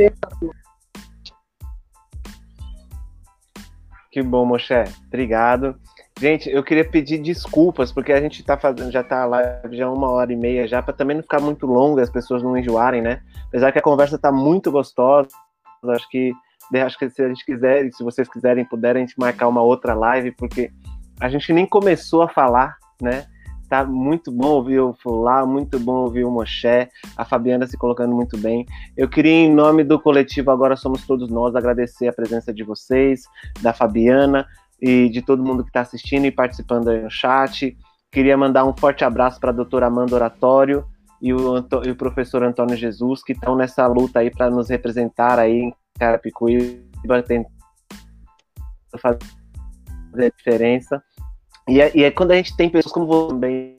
Que 4.12 4.24
bom, 4.24 4.46
Moshe. 4.46 4.74
Obrigado. 5.08 5.76
Gente, 6.20 6.50
eu 6.50 6.64
queria 6.64 6.84
pedir 6.84 7.20
desculpas, 7.20 7.92
porque 7.92 8.12
a 8.12 8.20
gente 8.20 8.44
tá 8.44 8.58
fazendo, 8.58 8.92
já 8.92 9.04
tá 9.04 9.26
lá 9.26 9.62
já 9.72 9.90
uma 9.90 10.10
hora 10.10 10.34
e 10.34 10.36
meia 10.36 10.68
já, 10.68 10.82
para 10.82 10.94
também 10.94 11.16
não 11.16 11.24
ficar 11.24 11.40
muito 11.40 11.66
longa, 11.66 12.02
as 12.02 12.10
pessoas 12.10 12.44
não 12.44 12.58
enjoarem, 12.58 13.02
né? 13.02 13.22
Apesar 13.48 13.72
que 13.72 13.80
a 13.80 13.82
conversa 13.82 14.18
tá 14.18 14.32
muito 14.32 14.72
gostosa, 14.72 15.30
acho 15.88 16.10
que 16.10 16.34
acho 16.74 17.00
que 17.00 17.10
se 17.10 17.24
a 17.24 17.28
gente 17.30 17.46
quiser, 17.46 17.90
se 17.94 18.04
vocês 18.04 18.28
quiserem, 18.28 18.66
puderem, 18.66 19.04
a 19.04 19.06
gente 19.06 19.18
marcar 19.18 19.48
uma 19.48 19.62
outra 19.62 19.94
live, 19.94 20.32
porque 20.32 20.70
a 21.20 21.30
gente 21.30 21.54
nem 21.54 21.66
começou 21.66 22.22
a 22.22 22.28
falar, 22.28 22.78
né? 23.02 23.26
Tá 23.70 23.86
muito 23.86 24.32
bom 24.32 24.48
ouvir 24.48 24.80
o 24.80 24.94
Fulá, 24.94 25.46
muito 25.46 25.80
bom 25.80 25.98
ouvir 25.98 26.26
o 26.26 26.32
Moshe, 26.32 26.90
a 27.16 27.24
Fabiana 27.24 27.68
se 27.68 27.78
colocando 27.78 28.16
muito 28.16 28.36
bem. 28.36 28.66
Eu 28.98 29.08
queria, 29.08 29.32
em 29.32 29.54
nome 29.54 29.84
do 29.84 30.00
coletivo 30.00 30.50
Agora 30.50 30.76
Somos 30.76 31.06
Todos 31.06 31.30
Nós, 31.30 31.56
agradecer 31.56 32.08
a 32.08 32.14
presença 32.14 32.52
de 32.52 32.64
vocês, 32.64 33.26
da 33.62 33.72
Fabiana 33.72 34.48
e 34.82 35.08
de 35.10 35.22
todo 35.22 35.44
mundo 35.44 35.64
que 35.64 35.70
está 35.70 35.82
assistindo 35.82 36.26
e 36.26 36.32
participando 36.32 36.90
aí 36.90 37.04
no 37.04 37.12
chat. 37.12 37.78
Queria 38.12 38.36
mandar 38.36 38.66
um 38.66 38.76
forte 38.76 39.04
abraço 39.04 39.40
para 39.40 39.52
a 39.52 39.54
doutora 39.54 39.86
Amanda 39.86 40.16
Oratório 40.16 40.84
e 41.22 41.32
o, 41.32 41.58
e 41.86 41.92
o 41.92 41.96
professor 41.96 42.42
Antônio 42.42 42.76
Jesus, 42.76 43.24
que 43.24 43.34
estão 43.34 43.56
nessa 43.56 43.86
luta 43.86 44.20
aí 44.20 44.32
para 44.32 44.50
nos 44.50 44.70
representar 44.70 45.38
aí 45.38 45.60
em 45.60 45.74
Carapicuíba, 46.00 47.22
tentando 47.22 47.54
fazer 48.98 49.20
a 50.26 50.30
diferença. 50.36 51.04
E 51.70 51.82
é, 51.82 51.92
e 51.96 52.04
é 52.04 52.12
quando 52.12 52.32
a 52.32 52.36
gente 52.36 52.56
tem 52.56 52.70
pessoas 52.70 52.92
como 52.92 53.06
você 53.06 53.30
também, 53.30 53.76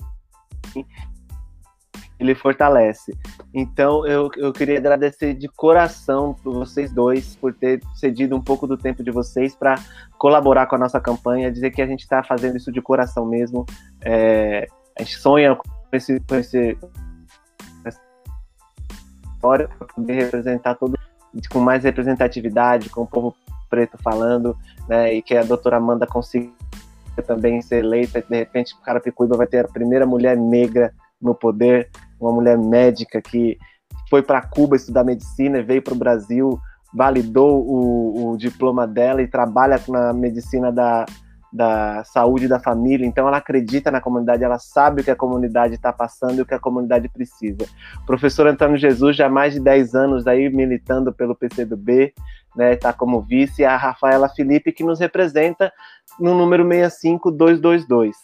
ele 2.19 2.35
fortalece. 2.35 3.17
Então 3.53 4.07
eu, 4.07 4.31
eu 4.37 4.53
queria 4.53 4.79
agradecer 4.79 5.35
de 5.35 5.49
coração 5.49 6.35
por 6.35 6.53
vocês 6.53 6.93
dois 6.93 7.35
por 7.37 7.55
ter 7.55 7.81
cedido 7.95 8.37
um 8.37 8.43
pouco 8.43 8.67
do 8.67 8.77
tempo 8.77 9.03
de 9.03 9.11
vocês 9.11 9.55
para 9.55 9.77
colaborar 10.19 10.67
com 10.67 10.77
a 10.77 10.79
nossa 10.79 11.01
campanha, 11.01 11.51
dizer 11.51 11.71
que 11.71 11.83
a 11.83 11.87
gente 11.87 12.01
está 12.01 12.23
fazendo 12.23 12.57
isso 12.57 12.71
de 12.71 12.81
coração 12.81 13.27
mesmo. 13.27 13.65
É, 14.03 14.67
a 14.99 15.03
gente 15.03 15.17
sonha 15.17 15.57
com 15.57 15.65
esse, 15.93 16.21
com 16.21 16.37
esse 16.37 16.77
história 19.41 19.69
para 19.69 19.87
poder 19.89 20.12
representar 20.12 20.75
todo 20.75 20.99
com 21.51 21.61
mais 21.61 21.85
representatividade, 21.85 22.91
com 22.91 23.03
o 23.03 23.07
povo 23.07 23.35
preto 23.71 23.97
falando, 24.03 24.57
né, 24.89 25.15
e 25.15 25.23
que 25.23 25.37
a 25.37 25.45
doutora 25.45 25.77
Amanda 25.77 26.07
consiga 26.07 26.51
também 27.27 27.61
ser 27.61 27.85
eleita, 27.85 28.23
de 28.28 28.37
repente 28.37 28.74
Carapicuíba 28.82 29.37
vai 29.37 29.47
ter 29.47 29.65
a 29.65 29.69
primeira 29.69 30.07
mulher 30.07 30.37
negra 30.37 30.93
no 31.20 31.35
poder, 31.35 31.91
uma 32.20 32.32
mulher 32.32 32.57
médica 32.57 33.20
que 33.20 33.59
foi 34.09 34.23
para 34.23 34.43
Cuba 34.43 34.77
estudar 34.77 35.05
medicina 35.05 35.62
veio 35.62 35.82
para 35.82 35.95
o 35.95 35.99
Brasil, 35.99 36.59
validou 36.93 37.65
o, 37.65 38.32
o, 38.32 38.37
diploma 38.37 38.87
dela 38.87 39.23
e 39.23 39.28
trabalha 39.28 39.81
na 39.89 40.12
medicina 40.12 40.73
da, 40.73 41.07
da 41.53 42.03
saúde 42.05 42.49
da 42.49 42.59
família, 42.59 43.07
então 43.07 43.28
ela 43.28 43.37
acredita 43.37 43.91
na 43.91 44.01
comunidade, 44.01 44.43
ela 44.43 44.59
sabe 44.59 45.01
o 45.01 45.05
que 45.05 45.11
a 45.11 45.16
comunidade 45.16 45.74
está 45.74 45.93
passando 45.93 46.39
e 46.39 46.43
o 46.43 46.47
que 46.47 46.55
a 46.55 46.59
comunidade 46.59 47.09
precisa. 47.09 47.65
O 48.03 48.07
professor 48.07 48.47
Antônio 48.47 48.77
Jesus, 48.77 49.16
já 49.16 49.27
há 49.27 49.31
mais 49.31 49.55
de 49.55 49.61
10 49.61 49.95
anos 49.95 50.27
aí 50.27 50.49
militando 50.49 51.12
pelo 51.12 51.37
PCdoB, 51.37 52.12
né, 52.57 52.75
está 52.75 52.93
como 52.93 53.23
vice, 53.23 53.63
e 53.63 53.65
a 53.65 53.77
Rafaela 53.77 54.29
Felipe, 54.29 54.73
que 54.73 54.85
nos 54.85 55.01
representa 55.01 55.73
no 56.19 56.35
número 56.35 56.65
65222. 56.65 58.17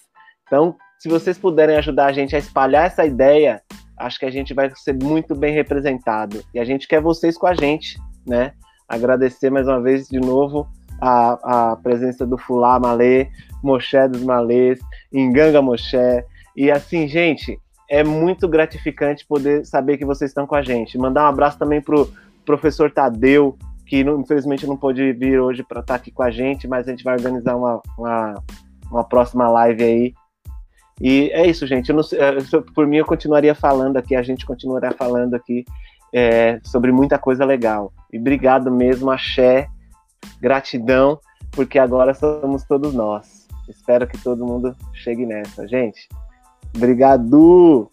Então, 0.46 0.76
se 0.98 1.08
vocês 1.08 1.38
puderem 1.38 1.76
ajudar 1.76 2.06
a 2.06 2.12
gente 2.12 2.34
a 2.34 2.38
espalhar 2.38 2.86
essa 2.86 3.04
ideia, 3.04 3.60
acho 3.98 4.18
que 4.18 4.26
a 4.26 4.30
gente 4.30 4.54
vai 4.54 4.70
ser 4.74 4.94
muito 5.02 5.34
bem 5.34 5.54
representado. 5.54 6.42
E 6.54 6.58
a 6.58 6.64
gente 6.64 6.88
quer 6.88 7.00
vocês 7.00 7.36
com 7.36 7.46
a 7.46 7.54
gente, 7.54 7.98
né? 8.26 8.52
Agradecer 8.88 9.50
mais 9.50 9.66
uma 9.66 9.80
vez 9.80 10.08
de 10.08 10.20
novo 10.20 10.68
a, 11.00 11.72
a 11.72 11.76
presença 11.76 12.26
do 12.26 12.38
Fulá 12.38 12.78
Malê, 12.78 13.28
Moché 13.62 14.08
dos 14.08 14.22
Malês, 14.22 14.78
Enganga 15.12 15.60
Moché. 15.60 16.24
E 16.56 16.70
assim, 16.70 17.06
gente, 17.08 17.58
é 17.90 18.02
muito 18.02 18.48
gratificante 18.48 19.26
poder 19.26 19.64
saber 19.66 19.98
que 19.98 20.04
vocês 20.04 20.30
estão 20.30 20.46
com 20.46 20.54
a 20.54 20.62
gente. 20.62 20.98
Mandar 20.98 21.24
um 21.24 21.28
abraço 21.28 21.58
também 21.58 21.80
pro 21.80 22.10
professor 22.44 22.90
Tadeu, 22.90 23.56
que 23.86 24.02
não, 24.02 24.20
infelizmente 24.20 24.66
não 24.66 24.76
pôde 24.76 25.12
vir 25.12 25.40
hoje 25.40 25.62
para 25.62 25.80
estar 25.80 25.94
tá 25.94 26.00
aqui 26.00 26.10
com 26.10 26.22
a 26.22 26.30
gente, 26.30 26.66
mas 26.66 26.86
a 26.86 26.90
gente 26.90 27.04
vai 27.04 27.14
organizar 27.14 27.56
uma, 27.56 27.80
uma, 27.96 28.34
uma 28.90 29.04
próxima 29.04 29.48
live 29.48 29.82
aí. 29.82 30.14
E 31.00 31.30
é 31.32 31.46
isso, 31.46 31.66
gente. 31.66 31.92
Não, 31.92 32.02
por 32.74 32.86
mim, 32.86 32.96
eu 32.96 33.06
continuaria 33.06 33.54
falando 33.54 33.96
aqui, 33.96 34.16
a 34.16 34.22
gente 34.22 34.44
continuará 34.44 34.92
falando 34.92 35.34
aqui 35.34 35.64
é, 36.12 36.58
sobre 36.64 36.90
muita 36.90 37.18
coisa 37.18 37.44
legal. 37.44 37.92
E 38.12 38.18
obrigado 38.18 38.70
mesmo, 38.70 39.10
axé, 39.10 39.68
gratidão, 40.40 41.20
porque 41.52 41.78
agora 41.78 42.12
somos 42.14 42.64
todos 42.64 42.92
nós. 42.92 43.46
Espero 43.68 44.06
que 44.06 44.18
todo 44.18 44.46
mundo 44.46 44.74
chegue 44.94 45.26
nessa, 45.26 45.66
gente. 45.68 46.08
Obrigado! 46.74 47.90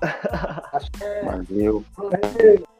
Valeu. 1.24 1.84
Valeu. 1.96 2.73